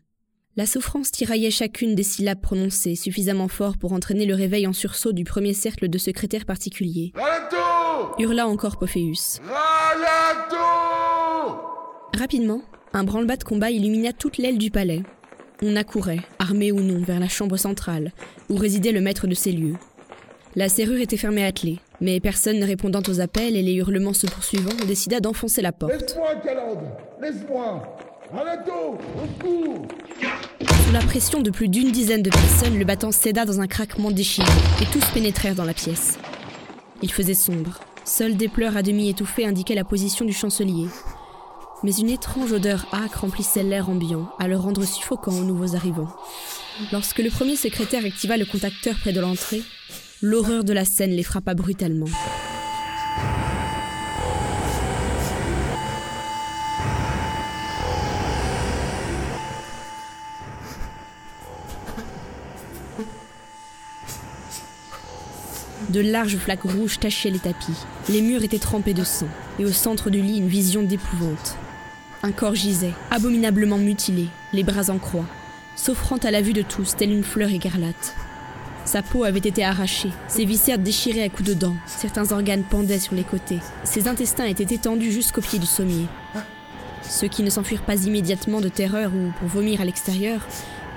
La 0.56 0.65
souffrance 0.65 1.11
tiraillait 1.11 1.52
chacune 1.52 1.93
des 1.93 2.02
syllabes 2.02 2.41
prononcées, 2.41 2.95
suffisamment 2.95 3.47
fort 3.47 3.77
pour 3.77 3.93
entraîner 3.93 4.26
le 4.26 4.34
réveil 4.34 4.65
en 4.65 4.73
sursaut 4.73 5.11
du 5.11 5.26
premier 5.26 5.53
cercle 5.53 5.89
de 5.89 5.97
secrétaires 5.99 6.45
particuliers. 6.45 7.14
Ralato 7.14 8.15
Hurla 8.18 8.47
encore 8.47 8.80
Pophéus. 8.80 9.41
Ralato 9.47 10.57
Rapidement, 12.18 12.64
un 12.93 13.03
branle-bas 13.03 13.38
de 13.38 13.43
combat 13.43 13.69
illumina 13.69 14.11
toute 14.11 14.39
l'aile 14.39 14.57
du 14.57 14.72
palais. 14.72 15.03
On 15.61 15.76
accourait, 15.76 16.22
armé 16.39 16.72
ou 16.72 16.80
non, 16.80 17.03
vers 17.03 17.19
la 17.19 17.27
chambre 17.27 17.57
centrale, 17.57 18.11
où 18.49 18.56
résidait 18.56 18.91
le 18.91 19.02
maître 19.02 19.27
de 19.27 19.35
ces 19.35 19.52
lieux. 19.52 19.76
La 20.57 20.69
serrure 20.69 21.02
était 21.02 21.18
fermée 21.18 21.44
à 21.44 21.52
clé, 21.52 21.80
mais 21.99 22.22
personne 22.22 22.60
ne 22.60 22.65
répondant 22.65 23.02
aux 23.10 23.19
appels 23.19 23.57
et 23.57 23.61
les 23.61 23.73
hurlements 23.73 24.14
se 24.14 24.26
poursuivant, 24.26 24.72
décida 24.88 25.19
d'enfoncer 25.19 25.61
la 25.61 25.73
porte. 25.73 25.91
Laisse-moi, 25.91 26.34
Laisse-moi 27.22 27.84
Sous 30.86 30.94
la 30.94 30.99
pression 30.99 31.41
de 31.41 31.49
plus 31.49 31.68
d'une 31.68 31.91
dizaine 31.91 32.23
de 32.23 32.30
personnes, 32.30 32.80
le 32.80 32.86
battant 32.86 33.11
céda 33.11 33.44
dans 33.44 33.60
un 33.60 33.68
craquement 33.68 34.11
déchiré, 34.11 34.48
et 34.82 34.86
tous 34.86 35.06
pénétrèrent 35.14 35.56
dans 35.56 35.65
la 35.65 35.73
pièce. 35.73 36.18
Il 37.02 37.11
faisait 37.11 37.34
sombre. 37.34 37.82
Seuls 38.06 38.38
des 38.38 38.48
pleurs 38.48 38.77
à 38.77 38.82
demi 38.82 39.10
étouffés 39.10 39.45
indiquaient 39.45 39.76
la 39.76 39.84
position 39.84 40.23
du 40.23 40.32
chancelier. 40.34 40.88
Mais 41.84 41.95
une 41.95 42.10
étrange 42.10 42.53
odeur 42.53 42.86
âcre 42.94 43.22
remplissait 43.22 43.64
l'air 43.64 43.90
ambiant, 43.90 44.30
à 44.40 44.48
le 44.48 44.56
rendre 44.56 44.86
suffocant 44.86 45.34
aux 45.34 45.44
nouveaux 45.44 45.76
arrivants. 45.76 46.15
Lorsque 46.94 47.19
le 47.19 47.30
premier 47.30 47.57
secrétaire 47.57 48.06
activa 48.06 48.38
le 48.38 48.45
contacteur 48.45 48.95
près 49.02 49.11
de 49.11 49.19
l'entrée, 49.19 49.61
l'horreur 50.26 50.64
de 50.64 50.73
la 50.73 50.85
scène 50.85 51.11
les 51.11 51.22
frappa 51.22 51.53
brutalement. 51.53 52.07
De 65.89 66.02
larges 66.02 66.38
flaques 66.38 66.64
rouges 66.64 66.99
tachaient 66.99 67.30
les 67.30 67.38
tapis. 67.38 67.72
Les 68.10 68.22
murs 68.22 68.43
étaient 68.43 68.57
trempés 68.57 68.95
de 68.95 69.03
sang, 69.03 69.27
et 69.60 69.65
au 69.65 69.72
centre 69.72 70.10
du 70.10 70.22
lit, 70.22 70.39
une 70.39 70.47
vision 70.47 70.81
d'épouvante. 70.81 71.56
Un 72.23 72.31
corps 72.31 72.56
gisait, 72.56 72.93
abominablement 73.11 73.77
mutilé, 73.77 74.26
les 74.53 74.64
bras 74.64 74.89
en 74.89 74.97
croix, 74.97 75.27
s'offrant 75.76 76.18
à 76.18 76.31
la 76.31 76.41
vue 76.41 76.53
de 76.53 76.64
tous, 76.64 76.95
telle 76.95 77.11
une 77.11 77.23
fleur 77.23 77.52
écarlate. 77.52 78.15
Sa 78.85 79.01
peau 79.01 79.23
avait 79.23 79.39
été 79.39 79.65
arrachée, 79.65 80.11
ses 80.27 80.45
viscères 80.45 80.77
déchirés 80.77 81.23
à 81.23 81.29
coups 81.29 81.49
de 81.49 81.53
dents, 81.55 81.75
certains 81.87 82.31
organes 82.31 82.63
pendaient 82.63 82.99
sur 82.99 83.15
les 83.15 83.23
côtés, 83.23 83.59
ses 83.83 84.07
intestins 84.07 84.45
étaient 84.45 84.75
étendus 84.75 85.11
jusqu'au 85.11 85.41
pied 85.41 85.57
du 85.57 85.65
sommier. 85.65 86.05
Ceux 87.01 87.27
qui 87.27 87.41
ne 87.41 87.49
s'enfuirent 87.49 87.81
pas 87.81 88.05
immédiatement 88.05 88.61
de 88.61 88.69
terreur 88.69 89.11
ou 89.13 89.31
pour 89.39 89.47
vomir 89.47 89.81
à 89.81 89.85
l'extérieur 89.85 90.39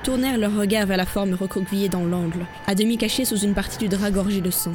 tournèrent 0.03 0.39
leur 0.39 0.55
regard 0.55 0.87
vers 0.87 0.99
la 0.99 1.07
forme 1.07 1.33
recroquevillée 1.33 1.89
dans 1.89 2.05
l'angle, 2.05 2.47
à 2.67 2.75
demi 2.75 2.99
cachée 2.99 3.25
sous 3.25 3.39
une 3.39 3.55
partie 3.55 3.79
du 3.79 3.89
drap 3.89 4.11
gorgé 4.11 4.43
de 4.43 4.51
sang. 4.51 4.75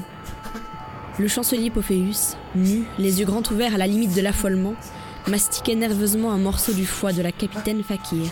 Le 1.19 1.27
chancelier 1.27 1.69
Pophéus, 1.69 2.35
nu, 2.55 2.83
les 2.97 3.19
yeux 3.19 3.25
grands 3.25 3.43
ouverts 3.51 3.75
à 3.75 3.77
la 3.77 3.87
limite 3.87 4.15
de 4.15 4.21
l'affolement, 4.21 4.73
mastiquait 5.27 5.75
nerveusement 5.75 6.31
un 6.31 6.39
morceau 6.39 6.73
du 6.73 6.87
foie 6.87 7.13
de 7.13 7.21
la 7.21 7.31
capitaine 7.31 7.83
Fakir. 7.83 8.31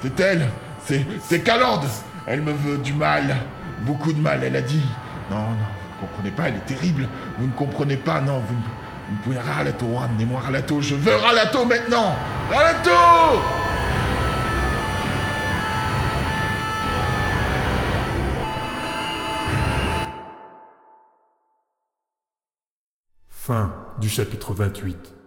C'est 0.00 0.20
elle 0.20 0.48
C'est. 0.86 1.04
C'est 1.28 1.42
Elle 2.30 2.42
me 2.42 2.52
veut 2.52 2.76
du 2.76 2.92
mal. 2.92 3.36
Beaucoup 3.86 4.12
de 4.12 4.20
mal, 4.20 4.44
elle 4.44 4.56
a 4.56 4.60
dit. 4.60 4.84
Non, 5.30 5.36
non, 5.36 5.46
vous 5.46 6.04
ne 6.04 6.08
comprenez 6.08 6.30
pas, 6.30 6.48
elle 6.48 6.56
est 6.56 6.66
terrible. 6.66 7.08
Vous 7.38 7.46
ne 7.46 7.52
comprenez 7.52 7.96
pas, 7.96 8.20
non, 8.20 8.40
vous, 8.40 8.54
vous 8.54 9.16
ne 9.16 9.22
pouvez 9.22 9.38
Ralato, 9.38 9.86
amenez-moi 9.98 10.40
Ralato, 10.40 10.82
je 10.82 10.94
veux 10.94 11.16
Ralato 11.16 11.64
maintenant 11.64 12.14
Ralato 12.50 12.90
Fin 23.30 23.72
du 23.98 24.10
chapitre 24.10 24.52
28. 24.52 25.17